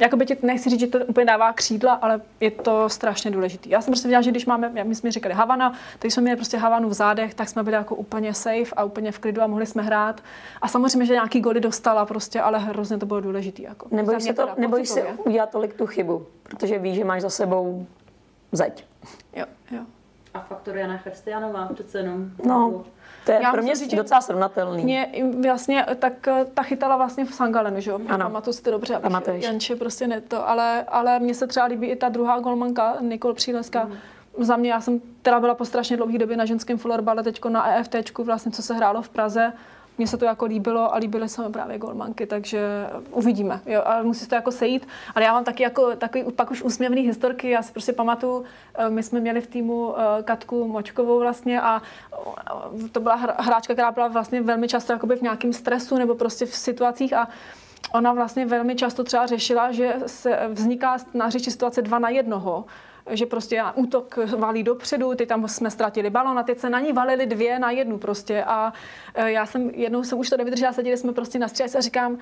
jakoby 0.00 0.26
ti 0.26 0.36
nechci 0.42 0.70
říct, 0.70 0.80
že 0.80 0.86
to 0.86 0.98
úplně 0.98 1.26
dává 1.26 1.52
křídla, 1.52 1.92
ale 1.94 2.20
je 2.40 2.50
to 2.50 2.88
strašně 2.88 3.30
důležité. 3.30 3.68
Já 3.68 3.80
jsem 3.80 3.92
prostě 3.92 4.08
viděla, 4.08 4.22
že 4.22 4.30
když 4.30 4.46
máme, 4.46 4.70
jak 4.74 4.86
my 4.86 4.94
jsme 4.94 5.10
říkali 5.10 5.34
Havana, 5.34 5.72
tak 5.98 6.10
jsme 6.10 6.22
měli 6.22 6.36
prostě 6.36 6.56
Havanu 6.56 6.88
v 6.88 6.92
zádech, 6.92 7.34
tak 7.34 7.48
jsme 7.48 7.62
byli 7.62 7.76
jako 7.76 7.94
úplně 7.94 8.34
safe 8.34 8.74
a 8.76 8.84
úplně 8.84 9.12
v 9.12 9.18
klidu 9.18 9.42
a 9.42 9.46
mohli 9.46 9.66
jsme 9.66 9.82
hrát. 9.82 10.20
A 10.62 10.68
samozřejmě, 10.68 11.06
že 11.06 11.12
nějaký 11.12 11.40
goly 11.40 11.60
dostala 11.60 12.06
prostě, 12.06 12.40
ale 12.40 12.58
hrozně 12.58 12.98
to 12.98 13.06
bylo 13.06 13.20
důležité. 13.20 13.62
Jako. 13.62 13.88
Nebojíš 13.90 14.22
se, 14.22 14.32
to, 14.32 14.48
nebojíš 14.56 14.88
se 14.88 15.02
udělat 15.24 15.50
tolik 15.50 15.74
tu 15.74 15.86
chybu, 15.86 16.26
protože 16.42 16.78
víš, 16.78 16.96
že 16.96 17.04
máš 17.04 17.22
za 17.22 17.30
sebou 17.30 17.86
zeď. 18.52 18.84
Jo, 19.36 19.44
jo. 19.70 19.80
A 20.34 20.40
faktor 20.40 20.76
Jana 20.76 20.96
Chřestianová 20.96 21.68
přece 21.74 21.98
jenom. 21.98 22.30
No, 22.44 22.84
to 23.28 23.32
je 23.32 23.42
Já 23.42 23.52
pro 23.52 23.62
mě 23.62 23.76
říct, 23.76 23.94
docela 23.94 24.20
srovnatelný. 24.20 24.84
Mě 24.84 25.12
vlastně, 25.48 25.86
tak 25.98 26.28
eh, 26.28 26.46
ta 26.54 26.62
chytala 26.62 26.96
vlastně 26.96 27.24
v 27.24 27.34
Sangalenu, 27.34 27.80
že 27.80 27.90
jo? 27.90 28.00
Ano. 28.08 28.24
Pamatuju 28.24 28.54
si 28.54 28.62
to 28.62 28.70
dobře. 28.70 28.98
Pamatuješ. 29.02 29.44
Janče 29.44 29.76
prostě 29.76 30.06
ne 30.06 30.20
to, 30.20 30.48
ale, 30.48 30.84
ale 30.88 31.18
mně 31.18 31.34
se 31.34 31.46
třeba 31.46 31.66
líbí 31.66 31.86
i 31.86 31.96
ta 31.96 32.08
druhá 32.08 32.40
golmanka, 32.40 32.96
Nikol 33.00 33.34
Příleska. 33.34 33.84
Mm. 33.84 34.44
Za 34.44 34.56
mě, 34.56 34.70
já 34.70 34.80
jsem 34.80 35.00
teda 35.22 35.40
byla 35.40 35.54
po 35.54 35.64
strašně 35.64 35.96
dlouhé 35.96 36.18
době 36.18 36.36
na 36.36 36.44
ženském 36.44 36.78
florbale, 36.78 37.22
teďko 37.22 37.48
na 37.48 37.76
EFT, 37.76 38.18
vlastně, 38.18 38.52
co 38.52 38.62
se 38.62 38.74
hrálo 38.74 39.02
v 39.02 39.08
Praze 39.08 39.52
mně 39.98 40.06
se 40.06 40.16
to 40.16 40.24
jako 40.24 40.44
líbilo 40.44 40.94
a 40.94 40.98
líbily 40.98 41.28
se 41.28 41.42
mi 41.42 41.52
právě 41.52 41.78
golmanky, 41.78 42.26
takže 42.26 42.86
uvidíme. 43.10 43.60
Jo, 43.66 43.82
ale 43.84 44.02
musí 44.02 44.20
se 44.20 44.28
to 44.28 44.34
jako 44.34 44.52
sejít. 44.52 44.88
Ale 45.14 45.24
já 45.24 45.32
mám 45.32 45.44
taky 45.44 45.62
jako 45.62 45.96
takový 45.96 46.24
pak 46.32 46.50
už 46.50 46.62
úsměvný 46.62 47.02
historky. 47.02 47.50
Já 47.50 47.62
si 47.62 47.72
prostě 47.72 47.92
pamatuju, 47.92 48.44
eh, 48.74 48.90
my 48.90 49.02
jsme 49.02 49.20
měli 49.20 49.40
v 49.40 49.46
týmu 49.46 49.94
eh, 49.98 50.22
Katku 50.22 50.68
Močkovou 50.68 51.18
vlastně 51.18 51.60
a 51.60 51.82
eh, 52.12 52.88
to 52.92 53.00
byla 53.00 53.14
hráčka, 53.14 53.74
která 53.74 53.90
byla 53.90 54.08
vlastně 54.08 54.42
velmi 54.42 54.68
často 54.68 54.92
jakoby 54.92 55.16
v 55.16 55.22
nějakém 55.22 55.52
stresu 55.52 55.98
nebo 55.98 56.14
prostě 56.14 56.46
v 56.46 56.54
situacích 56.54 57.12
a 57.12 57.28
ona 57.92 58.12
vlastně 58.12 58.46
velmi 58.46 58.76
často 58.76 59.04
třeba 59.04 59.26
řešila, 59.26 59.72
že 59.72 59.94
se 60.06 60.48
vzniká 60.48 60.96
na 61.14 61.26
hřišti 61.26 61.50
situace 61.50 61.82
dva 61.82 61.98
na 61.98 62.08
jednoho 62.08 62.64
že 63.10 63.26
prostě 63.26 63.62
útok 63.74 64.18
valí 64.36 64.62
dopředu, 64.62 65.14
ty 65.14 65.26
tam 65.26 65.48
jsme 65.48 65.70
ztratili 65.70 66.10
balon 66.10 66.38
a 66.38 66.42
teď 66.42 66.58
se 66.58 66.70
na 66.70 66.80
ní 66.80 66.92
valili 66.92 67.26
dvě 67.26 67.58
na 67.58 67.70
jednu 67.70 67.98
prostě. 67.98 68.44
A 68.44 68.72
e, 69.14 69.32
já 69.32 69.46
jsem 69.46 69.70
jednou 69.70 70.04
jsem 70.04 70.18
už 70.18 70.30
to 70.30 70.36
nevydržela, 70.36 70.72
seděli 70.72 70.96
jsme 70.96 71.12
prostě 71.12 71.38
na 71.38 71.48
střelce 71.48 71.78
a 71.78 71.80
říkám, 71.80 72.18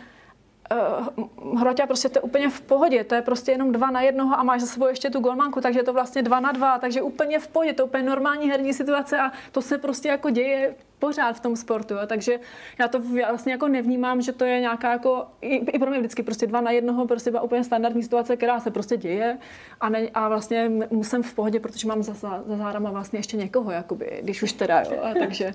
uh, 0.70 1.58
Hroťa, 1.60 1.86
prostě 1.86 2.08
to 2.08 2.18
je 2.18 2.22
úplně 2.22 2.48
v 2.48 2.60
pohodě, 2.60 3.04
to 3.04 3.14
je 3.14 3.22
prostě 3.22 3.52
jenom 3.52 3.72
dva 3.72 3.90
na 3.90 4.00
jednoho 4.00 4.38
a 4.38 4.42
máš 4.42 4.60
za 4.60 4.66
sebou 4.66 4.86
ještě 4.86 5.10
tu 5.10 5.20
golmanku, 5.20 5.60
takže 5.60 5.80
je 5.80 5.84
to 5.84 5.92
vlastně 5.92 6.22
dva 6.22 6.40
na 6.40 6.52
dva, 6.52 6.78
takže 6.78 7.02
úplně 7.02 7.38
v 7.38 7.48
pohodě, 7.48 7.72
to 7.72 7.82
je 7.82 7.86
úplně 7.86 8.02
normální 8.02 8.50
herní 8.50 8.72
situace 8.72 9.18
a 9.18 9.32
to 9.52 9.62
se 9.62 9.78
prostě 9.78 10.08
jako 10.08 10.30
děje 10.30 10.74
pořád 10.98 11.36
v 11.36 11.40
tom 11.40 11.56
sportu. 11.56 11.94
Jo. 11.94 12.00
Takže 12.06 12.40
já 12.78 12.88
to 12.88 13.00
vlastně 13.28 13.52
jako 13.52 13.68
nevnímám, 13.68 14.22
že 14.22 14.32
to 14.32 14.44
je 14.44 14.60
nějaká 14.60 14.92
jako, 14.92 15.26
i, 15.40 15.54
i 15.56 15.78
pro 15.78 15.90
mě 15.90 15.98
vždycky 15.98 16.22
prostě 16.22 16.46
dva 16.46 16.60
na 16.60 16.70
jednoho, 16.70 17.06
prostě 17.06 17.30
byla 17.30 17.42
úplně 17.42 17.64
standardní 17.64 18.02
situace, 18.02 18.36
která 18.36 18.60
se 18.60 18.70
prostě 18.70 18.96
děje 18.96 19.38
a, 19.80 19.88
ne, 19.88 20.08
a 20.14 20.28
vlastně 20.28 20.70
musím 20.90 21.22
v 21.22 21.34
pohodě, 21.34 21.60
protože 21.60 21.88
mám 21.88 22.02
za, 22.02 22.14
za, 22.14 22.42
za 22.46 22.56
zárama 22.56 22.90
vlastně 22.90 23.18
ještě 23.18 23.36
někoho, 23.36 23.70
jakoby, 23.70 24.20
když 24.22 24.42
už 24.42 24.52
teda, 24.52 24.80
jo. 24.80 25.02
A 25.02 25.14
takže, 25.18 25.54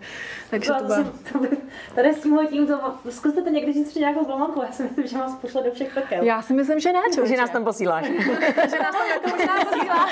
takže 0.49 0.71
to, 0.71 0.87
to, 0.87 1.03
to 1.31 1.39
by, 1.39 1.47
tady 1.95 2.13
s 2.13 2.21
tímhle 2.21 2.47
tím, 2.47 2.67
to, 2.67 2.79
zkuste 3.09 3.41
to 3.41 3.49
někdy 3.49 3.73
říct 3.73 3.95
nějakou 3.95 4.25
zlomanku, 4.25 4.61
já 4.61 4.71
si 4.71 4.83
myslím, 5.01 5.19
že 5.19 5.25
vás 5.25 5.35
pošle 5.35 5.63
do 5.63 5.71
všech 5.71 5.93
pekel. 5.93 6.23
Já 6.23 6.41
si 6.41 6.53
myslím, 6.53 6.79
že 6.79 6.93
ne, 6.93 6.99
Že 7.23 7.37
nás 7.37 7.49
tam 7.49 7.63
posíláš. 7.63 8.05
že 8.69 8.79
nás 8.79 8.95
tam 8.95 9.07
jako 9.07 9.29
možná 9.29 9.65
posílá. 9.65 10.07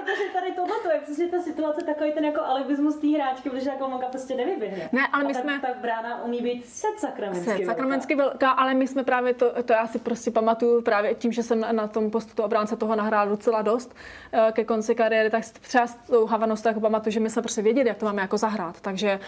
protože 0.00 0.22
tady 0.32 0.52
tohle 0.52 0.94
je 0.94 1.00
přesně 1.00 1.28
ta 1.28 1.40
situace 1.40 1.84
takový 1.84 2.12
ten 2.12 2.24
jako 2.24 2.40
alibismus 2.40 2.96
té 2.96 3.06
hráčky, 3.06 3.50
protože 3.50 3.70
jako 3.70 4.00
prostě 4.10 4.34
nevyběhne. 4.34 4.88
Ne, 4.92 5.06
ale 5.12 5.24
my 5.24 5.34
jsme... 5.34 5.60
Tak, 5.60 5.76
brána 5.76 6.24
umí 6.24 6.40
být 6.40 6.66
set 6.66 6.98
sakramensky 6.98 7.50
set 7.50 7.66
sakramensky 7.66 8.14
velká. 8.14 8.30
velká, 8.30 8.50
ale 8.50 8.74
my 8.74 8.86
jsme 8.86 9.04
právě 9.04 9.34
to, 9.34 9.62
to 9.64 9.72
já 9.72 9.86
si 9.86 9.98
prostě 9.98 10.30
pamatuju 10.30 10.82
právě 10.82 11.14
tím, 11.14 11.32
že 11.32 11.42
jsem 11.42 11.66
na 11.72 11.86
tom 11.86 12.10
postu 12.10 12.34
toho 12.34 12.46
obránce 12.46 12.76
toho 12.76 12.96
nahrál 12.96 13.28
docela 13.28 13.62
dost 13.62 13.94
eh, 14.32 14.52
ke 14.52 14.64
konci 14.64 14.94
kariéry, 14.94 15.30
tak 15.30 15.44
třeba 15.60 15.86
s 15.86 15.94
tou 15.94 16.26
Havanou 16.26 16.54
jako 16.64 16.80
pamatuju, 16.80 17.12
že 17.12 17.20
my 17.20 17.30
jsme 17.30 17.42
prostě 17.42 17.62
věděli, 17.62 17.88
jak 17.88 17.96
to 17.96 18.06
máme 18.06 18.22
jako 18.22 18.38
zahrát. 18.38 18.80
Takže 18.80 19.20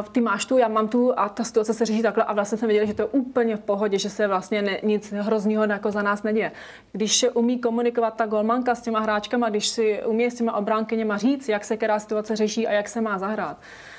uh, 0.00 0.12
ty 0.12 0.20
máš 0.20 0.44
tu, 0.44 0.58
já 0.58 0.68
mám 0.68 0.88
tu 0.88 1.18
a 1.18 1.28
ta 1.28 1.44
situace 1.44 1.74
se 1.74 1.84
řeší 1.84 2.02
takhle 2.02 2.24
a 2.24 2.32
vlastně 2.32 2.58
jsme 2.58 2.68
věděli, 2.68 2.86
že 2.86 2.94
to 2.94 3.02
je 3.02 3.06
úplně 3.06 3.56
v 3.56 3.60
pohodě, 3.60 3.98
že 3.98 4.10
se 4.10 4.26
vlastně 4.26 4.59
ne, 4.62 4.80
nic 4.82 5.12
hrozného 5.12 5.64
jako 5.64 5.90
za 5.90 6.02
nás 6.02 6.22
neděje. 6.22 6.52
Když 6.92 7.26
umí 7.34 7.58
komunikovat 7.58 8.16
ta 8.16 8.26
golmanka 8.26 8.74
s 8.74 8.82
těma 8.82 9.00
hráčkama, 9.00 9.48
když 9.48 9.68
si 9.68 10.02
umí 10.04 10.26
s 10.26 10.34
těma 10.34 10.56
obránkyněma 10.56 11.18
říct, 11.18 11.48
jak 11.48 11.64
se 11.64 11.76
která 11.76 11.98
situace 11.98 12.36
řeší 12.36 12.66
a 12.66 12.72
jak 12.72 12.88
se 12.88 13.00
má 13.00 13.18
zahrát, 13.18 13.56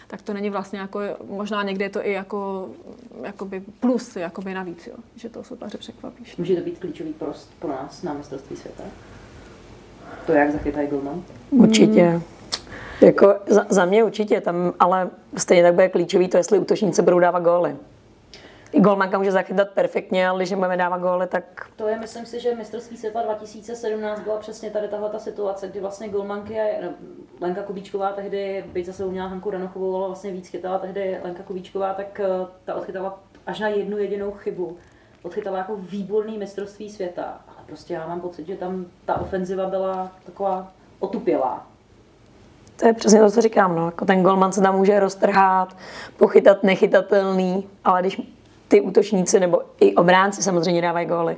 tak 0.07 0.21
to 0.21 0.33
není 0.33 0.49
vlastně 0.49 0.79
jako, 0.79 0.99
možná 1.29 1.63
někde 1.63 1.85
je 1.85 1.89
to 1.89 2.05
i 2.05 2.11
jako 2.11 2.69
jakoby 3.23 3.63
plus 3.79 4.15
jakoby 4.15 4.53
navíc, 4.53 4.87
jo, 4.87 4.93
že 5.15 5.29
to 5.29 5.43
soupeře 5.43 5.77
překvapíš. 5.77 6.37
Může 6.37 6.55
to 6.55 6.61
být 6.61 6.79
klíčový 6.79 7.13
prost 7.13 7.51
pro 7.59 7.69
nás 7.69 8.03
na 8.03 8.13
mistrovství 8.13 8.55
světa? 8.55 8.83
To, 10.25 10.33
jak 10.33 10.51
zachytají 10.51 10.87
golman? 10.87 11.23
Určitě. 11.49 12.03
Hmm. 12.03 12.21
Jako 13.01 13.35
za, 13.47 13.65
za, 13.69 13.85
mě 13.85 14.03
určitě, 14.03 14.41
tam, 14.41 14.73
ale 14.79 15.09
stejně 15.37 15.63
tak 15.63 15.73
bude 15.73 15.89
klíčový 15.89 16.27
to, 16.27 16.37
jestli 16.37 16.59
útočníci 16.59 17.01
budou 17.01 17.19
dávat 17.19 17.43
góly. 17.43 17.75
I 18.71 18.79
golmanka 18.79 19.17
může 19.17 19.31
zachytat 19.31 19.69
perfektně, 19.69 20.27
ale 20.27 20.39
když 20.39 20.53
budeme 20.53 20.77
dávat 20.77 21.01
góly, 21.01 21.27
tak... 21.27 21.67
To 21.75 21.87
je, 21.87 21.99
myslím 21.99 22.25
si, 22.25 22.39
že 22.39 22.55
mistrovství 22.55 22.97
světa 22.97 23.21
2017 23.21 24.19
byla 24.19 24.37
přesně 24.37 24.69
tady 24.69 24.87
tahle 24.87 25.09
ta 25.09 25.19
situace, 25.19 25.67
kdy 25.67 25.79
vlastně 25.79 26.09
golmanky 26.09 26.59
a 26.59 26.63
no, 26.83 26.89
Lenka 27.41 27.63
Kubíčková 27.63 28.11
tehdy, 28.11 28.65
byť 28.73 28.85
zase 28.85 29.05
uměla 29.05 29.27
Hanku 29.27 29.51
Danochovou, 29.51 29.95
ale 29.95 30.07
vlastně 30.07 30.31
víc 30.31 30.47
chytala 30.47 30.79
tehdy 30.79 31.19
Lenka 31.23 31.43
Kubíčková, 31.43 31.93
tak 31.93 32.19
eh, 32.19 32.47
ta 32.65 32.75
odchytala 32.75 33.19
až 33.47 33.59
na 33.59 33.67
jednu 33.67 33.97
jedinou 33.97 34.31
chybu. 34.31 34.77
Odchytala 35.23 35.57
jako 35.57 35.75
výborný 35.75 36.37
mistrovství 36.37 36.89
světa. 36.89 37.41
Ale 37.47 37.57
prostě 37.65 37.93
já 37.93 38.07
mám 38.07 38.21
pocit, 38.21 38.47
že 38.47 38.55
tam 38.55 38.85
ta 39.05 39.21
ofenziva 39.21 39.69
byla 39.69 40.11
taková 40.25 40.71
otupělá. 40.99 41.67
To 42.75 42.87
je 42.87 42.93
přesně 42.93 43.19
to, 43.19 43.31
co 43.31 43.41
říkám. 43.41 43.75
No. 43.75 43.85
Jako 43.85 44.05
ten 44.05 44.23
golman 44.23 44.51
se 44.51 44.61
tam 44.61 44.77
může 44.77 44.99
roztrhat, 44.99 45.77
pochytat 46.17 46.63
nechytatelný, 46.63 47.69
ale 47.83 48.01
když 48.01 48.21
ty 48.71 48.81
útočníci 48.81 49.39
nebo 49.39 49.61
i 49.79 49.95
obránci 49.95 50.43
samozřejmě 50.43 50.81
dávají 50.81 51.07
góly, 51.07 51.37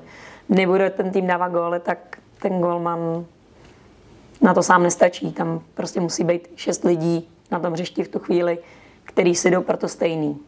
nebude 0.50 0.90
ten 0.90 1.12
tým 1.12 1.28
dávat 1.28 1.52
góly, 1.52 1.80
tak 1.80 2.18
ten 2.42 2.62
golman 2.62 3.26
na 4.42 4.54
to 4.54 4.64
sám 4.64 4.84
nestačí. 4.84 5.32
Tam 5.32 5.62
prostě 5.74 6.00
musí 6.00 6.24
být 6.24 6.48
šest 6.56 6.84
lidí 6.84 7.30
na 7.52 7.60
tom 7.60 7.74
hřišti 7.74 8.04
v 8.04 8.08
tu 8.08 8.20
chvíli, 8.20 8.58
který 9.04 9.36
si 9.36 9.52
jdou 9.52 9.62
pro 9.62 9.78
to 9.78 9.88
stejný. 9.88 10.40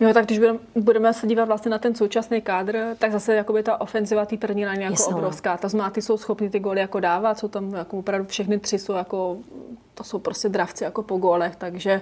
Jo, 0.00 0.14
tak 0.14 0.24
když 0.26 0.40
budeme 0.74 1.12
se 1.12 1.26
dívat 1.26 1.44
vlastně 1.44 1.70
na 1.70 1.78
ten 1.78 1.94
současný 1.94 2.40
kádr, 2.40 2.96
tak 2.98 3.12
zase 3.12 3.34
jakoby 3.34 3.62
ta 3.62 3.80
ofenziva 3.80 4.26
té 4.26 4.36
první 4.36 4.66
line 4.66 4.84
jako 4.84 5.10
no. 5.10 5.16
obrovská. 5.16 5.56
Ta 5.56 5.68
znamená, 5.68 5.90
ty 5.90 6.02
jsou 6.02 6.16
schopni 6.16 6.50
ty 6.50 6.60
góly 6.60 6.80
jako 6.80 7.00
dávat, 7.00 7.38
jsou 7.38 7.48
tam 7.48 7.74
jako 7.74 7.98
opravdu 7.98 8.26
všechny 8.26 8.58
tři 8.58 8.78
jsou 8.78 8.92
jako, 8.92 9.36
to 9.94 10.04
jsou 10.04 10.18
prostě 10.18 10.48
dravci 10.48 10.84
jako 10.84 11.02
po 11.02 11.16
gólech, 11.16 11.56
takže 11.56 12.00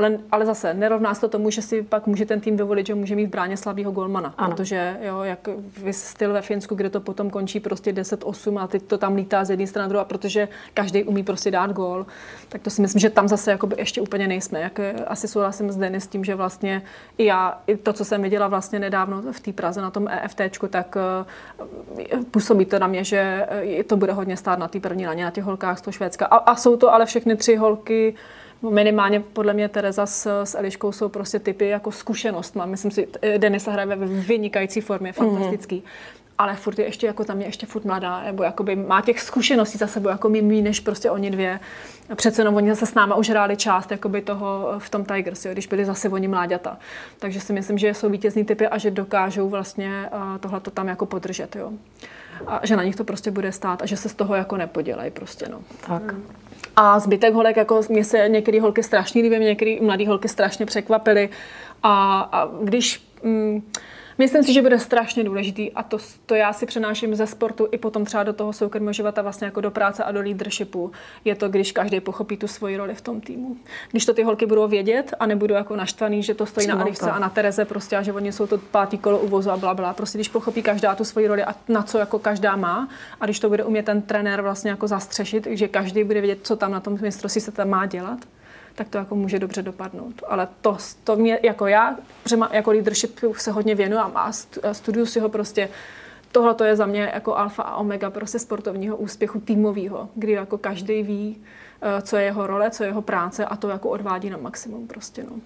ale, 0.00 0.18
ale 0.30 0.46
zase 0.46 0.74
nerovná 0.74 1.14
se 1.14 1.20
to 1.20 1.28
tomu, 1.28 1.50
že 1.50 1.62
si 1.62 1.82
pak 1.82 2.06
může 2.06 2.26
ten 2.26 2.40
tým 2.40 2.56
dovolit, 2.56 2.86
že 2.86 2.94
může 2.94 3.16
mít 3.16 3.26
v 3.26 3.30
bráně 3.30 3.56
slabého 3.56 3.92
golmana. 3.92 4.34
Ano. 4.38 4.50
Protože 4.50 4.96
jo, 5.02 5.20
jak 5.22 5.48
styl 5.90 6.32
ve 6.32 6.42
Finsku, 6.42 6.74
kde 6.74 6.90
to 6.90 7.00
potom 7.00 7.30
končí 7.30 7.60
prostě 7.60 7.92
10-8 7.92 8.58
a 8.58 8.66
teď 8.66 8.82
to 8.82 8.98
tam 8.98 9.14
lítá 9.14 9.44
z 9.44 9.50
jedné 9.50 9.66
strany 9.66 9.88
druhé, 9.88 10.04
protože 10.04 10.48
každý 10.74 11.04
umí 11.04 11.22
prostě 11.22 11.50
dát 11.50 11.72
gól, 11.72 12.06
tak 12.48 12.62
to 12.62 12.70
si 12.70 12.82
myslím, 12.82 13.00
že 13.00 13.10
tam 13.10 13.28
zase 13.28 13.50
jakoby 13.50 13.76
ještě 13.78 14.00
úplně 14.00 14.28
nejsme. 14.28 14.60
Jak 14.60 14.80
asi 15.06 15.28
souhlasím 15.28 15.72
s 15.72 15.76
Denis 15.76 16.04
s 16.04 16.06
tím, 16.06 16.24
že 16.24 16.34
vlastně 16.34 16.82
i 17.18 17.24
já, 17.24 17.60
i 17.66 17.76
to, 17.76 17.92
co 17.92 18.04
jsem 18.04 18.22
viděla 18.22 18.48
vlastně 18.48 18.78
nedávno 18.78 19.22
v 19.32 19.40
té 19.40 19.52
Praze 19.52 19.80
na 19.80 19.90
tom 19.90 20.08
EFT, 20.08 20.40
tak 20.70 20.96
uh, 20.96 22.22
působí 22.30 22.64
to 22.64 22.78
na 22.78 22.86
mě, 22.86 23.04
že 23.04 23.46
to 23.86 23.96
bude 23.96 24.12
hodně 24.12 24.36
stát 24.36 24.58
na 24.58 24.68
té 24.68 24.80
první 24.80 25.06
raně, 25.06 25.24
na 25.24 25.30
těch 25.30 25.44
holkách 25.44 25.78
z 25.78 25.82
toho 25.82 25.92
Švédska. 25.92 26.26
A, 26.26 26.36
a 26.36 26.56
jsou 26.56 26.76
to 26.76 26.94
ale 26.94 27.06
všechny 27.06 27.36
tři 27.36 27.56
holky, 27.56 28.14
minimálně 28.62 29.20
podle 29.20 29.52
mě 29.52 29.68
Tereza 29.68 30.06
s, 30.06 30.42
s 30.44 30.58
Eliškou 30.58 30.92
jsou 30.92 31.08
prostě 31.08 31.38
typy 31.38 31.68
jako 31.68 31.92
zkušenost. 31.92 32.56
Mám, 32.56 32.70
myslím 32.70 32.90
si, 32.90 33.08
Denisa 33.38 33.70
hraje 33.70 33.86
ve 33.86 34.06
vynikající 34.06 34.80
formě, 34.80 35.12
mhm. 35.16 35.30
fantastický. 35.30 35.76
Mm-hmm. 35.76 36.20
Ale 36.38 36.56
furt 36.56 36.78
je 36.78 36.84
ještě 36.84 37.06
jako 37.06 37.24
tam 37.24 37.40
je 37.40 37.46
ještě 37.46 37.66
furt 37.66 37.84
mladá, 37.84 38.22
nebo 38.24 38.42
jakoby 38.42 38.76
má 38.76 39.00
těch 39.00 39.20
zkušeností 39.20 39.78
za 39.78 39.86
sebou 39.86 40.08
jako 40.08 40.28
mý, 40.28 40.62
než 40.62 40.80
prostě 40.80 41.10
oni 41.10 41.30
dvě. 41.30 41.60
Přece 42.14 42.40
jenom 42.40 42.54
oni 42.54 42.70
zase 42.70 42.86
s 42.86 42.94
náma 42.94 43.14
už 43.14 43.30
hráli 43.30 43.56
část 43.56 43.90
jakoby 43.90 44.22
toho 44.22 44.74
v 44.78 44.90
tom 44.90 45.04
Tigers, 45.04 45.44
jo, 45.44 45.52
když 45.52 45.66
byli 45.66 45.84
zase 45.84 46.08
oni 46.08 46.28
mláďata. 46.28 46.78
Takže 47.18 47.40
si 47.40 47.52
myslím, 47.52 47.78
že 47.78 47.94
jsou 47.94 48.10
vítězní 48.10 48.44
typy 48.44 48.66
a 48.66 48.78
že 48.78 48.90
dokážou 48.90 49.48
vlastně 49.48 50.10
uh, 50.12 50.38
tohle 50.38 50.60
tam 50.60 50.88
jako 50.88 51.06
podržet. 51.06 51.56
Jo. 51.56 51.72
a 52.46 52.66
že 52.66 52.76
na 52.76 52.84
nich 52.84 52.96
to 52.96 53.04
prostě 53.04 53.30
bude 53.30 53.52
stát 53.52 53.82
a 53.82 53.86
že 53.86 53.96
se 53.96 54.08
z 54.08 54.14
toho 54.14 54.34
jako 54.34 54.56
nepodělají 54.56 55.10
prostě, 55.10 55.48
no. 55.48 55.60
Tak. 55.86 56.14
A 56.76 56.98
zbytek 56.98 57.34
holek, 57.34 57.56
jako 57.56 57.80
mě 57.88 58.04
se 58.04 58.28
některé 58.28 58.60
holky 58.60 58.82
strašně 58.82 59.22
líbí, 59.22 59.36
mě 59.38 59.46
některé 59.46 59.76
mladé 59.80 60.08
holky 60.08 60.28
strašně 60.28 60.66
překvapily. 60.66 61.28
A, 61.82 62.20
a 62.32 62.48
když... 62.62 63.02
Mm, 63.22 63.62
Myslím 64.20 64.42
si, 64.42 64.52
že 64.52 64.62
bude 64.62 64.78
strašně 64.78 65.24
důležitý 65.24 65.72
a 65.72 65.82
to, 65.82 65.98
to 66.26 66.34
já 66.34 66.52
si 66.52 66.66
přenáším 66.66 67.14
ze 67.14 67.26
sportu 67.26 67.68
i 67.72 67.78
potom 67.78 68.04
třeba 68.04 68.22
do 68.22 68.32
toho 68.32 68.52
soukromého 68.52 68.92
života 68.92 69.22
vlastně 69.22 69.44
jako 69.44 69.60
do 69.60 69.70
práce 69.70 70.04
a 70.04 70.12
do 70.12 70.20
leadershipu. 70.20 70.92
Je 71.24 71.34
to, 71.34 71.48
když 71.48 71.72
každý 71.72 72.00
pochopí 72.00 72.36
tu 72.36 72.48
svoji 72.48 72.76
roli 72.76 72.94
v 72.94 73.00
tom 73.00 73.20
týmu. 73.20 73.56
Když 73.90 74.06
to 74.06 74.14
ty 74.14 74.22
holky 74.22 74.46
budou 74.46 74.68
vědět 74.68 75.14
a 75.20 75.26
nebudou 75.26 75.54
jako 75.54 75.76
naštvaný, 75.76 76.22
že 76.22 76.34
to 76.34 76.46
stojí 76.46 76.66
Přímo 76.66 76.78
na 76.78 76.84
Adichce 76.84 77.10
a 77.10 77.18
na 77.18 77.28
Tereze 77.28 77.64
prostě 77.64 77.96
a 77.96 78.02
že 78.02 78.12
oni 78.12 78.32
jsou 78.32 78.46
to 78.46 78.58
pátý 78.58 78.98
kolo 78.98 79.18
uvozu 79.18 79.50
a 79.50 79.56
bla, 79.56 79.74
bla. 79.74 79.92
Prostě 79.92 80.18
když 80.18 80.28
pochopí 80.28 80.62
každá 80.62 80.94
tu 80.94 81.04
svoji 81.04 81.26
roli 81.26 81.44
a 81.44 81.54
na 81.68 81.82
co 81.82 81.98
jako 81.98 82.18
každá 82.18 82.56
má 82.56 82.88
a 83.20 83.24
když 83.24 83.40
to 83.40 83.48
bude 83.48 83.64
umět 83.64 83.86
ten 83.86 84.02
trenér 84.02 84.42
vlastně 84.42 84.70
jako 84.70 84.88
zastřešit, 84.88 85.46
že 85.50 85.68
každý 85.68 86.04
bude 86.04 86.20
vědět, 86.20 86.38
co 86.42 86.56
tam 86.56 86.72
na 86.72 86.80
tom 86.80 86.98
mistrovství 87.00 87.40
se 87.40 87.52
tam 87.52 87.68
má 87.68 87.86
dělat, 87.86 88.18
tak 88.80 88.88
to 88.88 88.98
jako 88.98 89.14
může 89.14 89.38
dobře 89.38 89.62
dopadnout. 89.62 90.22
Ale 90.28 90.48
to, 90.60 90.76
to 91.04 91.16
mě, 91.16 91.38
jako 91.42 91.66
já, 91.66 91.96
jako 92.52 92.70
leadership 92.70 93.18
se 93.32 93.50
hodně 93.50 93.74
věnuju 93.74 94.00
a 94.00 94.32
studuju 94.72 95.06
si 95.06 95.20
ho 95.20 95.28
prostě 95.28 95.68
Tohle 96.32 96.54
to 96.54 96.64
je 96.64 96.76
za 96.76 96.86
mě 96.86 97.10
jako 97.14 97.36
alfa 97.36 97.62
a 97.62 97.76
omega 97.76 98.10
prostě 98.10 98.38
sportovního 98.38 98.96
úspěchu 98.96 99.40
týmového, 99.40 100.08
kdy 100.14 100.32
jako 100.32 100.58
každý 100.58 101.02
ví, 101.02 101.36
eh, 101.82 102.02
co 102.02 102.16
je 102.16 102.24
jeho 102.24 102.46
role, 102.46 102.70
co 102.70 102.84
je 102.84 102.88
jeho 102.88 103.02
práce 103.02 103.44
a 103.44 103.56
to 103.56 103.68
jako 103.68 103.90
odvádí 103.90 104.30
na 104.30 104.36
maximum 104.36 104.86
prostě, 104.86 105.22
no. 105.22 105.40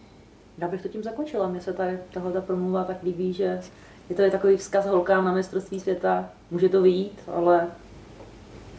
Já 0.59 0.69
bych 0.69 0.83
to 0.83 0.89
tím 0.89 1.03
zakončila. 1.03 1.49
Mně 1.49 1.61
se 1.61 1.73
tady 1.73 1.99
tahle 2.13 2.41
promluva 2.41 2.85
tak 2.85 3.03
líbí, 3.03 3.33
že 3.33 3.61
je 4.09 4.17
to 4.17 4.31
takový 4.31 4.57
vzkaz 4.57 4.87
holkám 4.87 5.25
na 5.25 5.33
mistrovství 5.33 5.81
světa. 5.81 6.29
Může 6.51 6.69
to 6.69 6.83
vyjít, 6.83 7.21
ale 7.35 7.67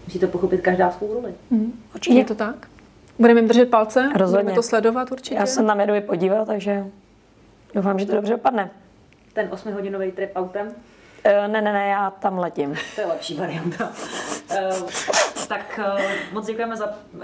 musí 0.05 0.19
to 0.19 0.27
pochopit 0.27 0.61
každá 0.61 0.91
svou 0.91 1.13
roli. 1.13 1.33
Mm, 1.49 1.83
určitě 1.95 2.17
je 2.17 2.25
to 2.25 2.35
tak. 2.35 2.67
Budeme 3.19 3.39
jim 3.39 3.47
držet 3.47 3.69
palce, 3.69 4.09
Rozhodně. 4.15 4.43
budeme 4.43 4.55
to 4.55 4.63
sledovat 4.63 5.11
určitě. 5.11 5.35
Já 5.35 5.45
se 5.45 5.63
na 5.63 5.81
jedu 5.81 6.07
podívat, 6.07 6.45
takže 6.45 6.85
doufám, 7.73 7.99
že 7.99 8.05
to 8.05 8.15
dobře 8.15 8.33
dopadne. 8.33 8.69
Ten 9.33 9.47
8-hodinový 9.47 10.11
trip 10.11 10.31
autem? 10.35 10.67
Uh, 10.67 10.73
ne, 11.51 11.61
ne, 11.61 11.73
ne, 11.73 11.87
já 11.87 12.09
tam 12.11 12.39
letím. 12.39 12.75
To 12.95 13.01
je 13.01 13.07
lepší 13.07 13.35
varianta. 13.37 13.91
Uh, 14.51 14.89
tak 15.47 15.79
uh, 15.95 16.01
moc 16.33 16.45
děkujeme 16.45 16.77
za, 16.77 16.87
uh, 17.13 17.21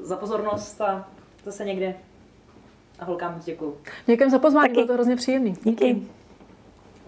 za 0.00 0.16
pozornost 0.16 0.80
a 0.80 1.08
zase 1.44 1.64
někdy. 1.64 1.94
A 2.98 3.04
holkám 3.04 3.34
moc 3.34 3.44
děkuju. 3.44 3.76
Děkujeme 4.06 4.30
za 4.30 4.38
pozvání, 4.38 4.68
Taky. 4.68 4.74
bylo 4.74 4.86
to 4.86 4.92
hrozně 4.92 5.16
příjemný. 5.16 5.54
Díky. 5.62 5.94
Díky. 5.94 6.06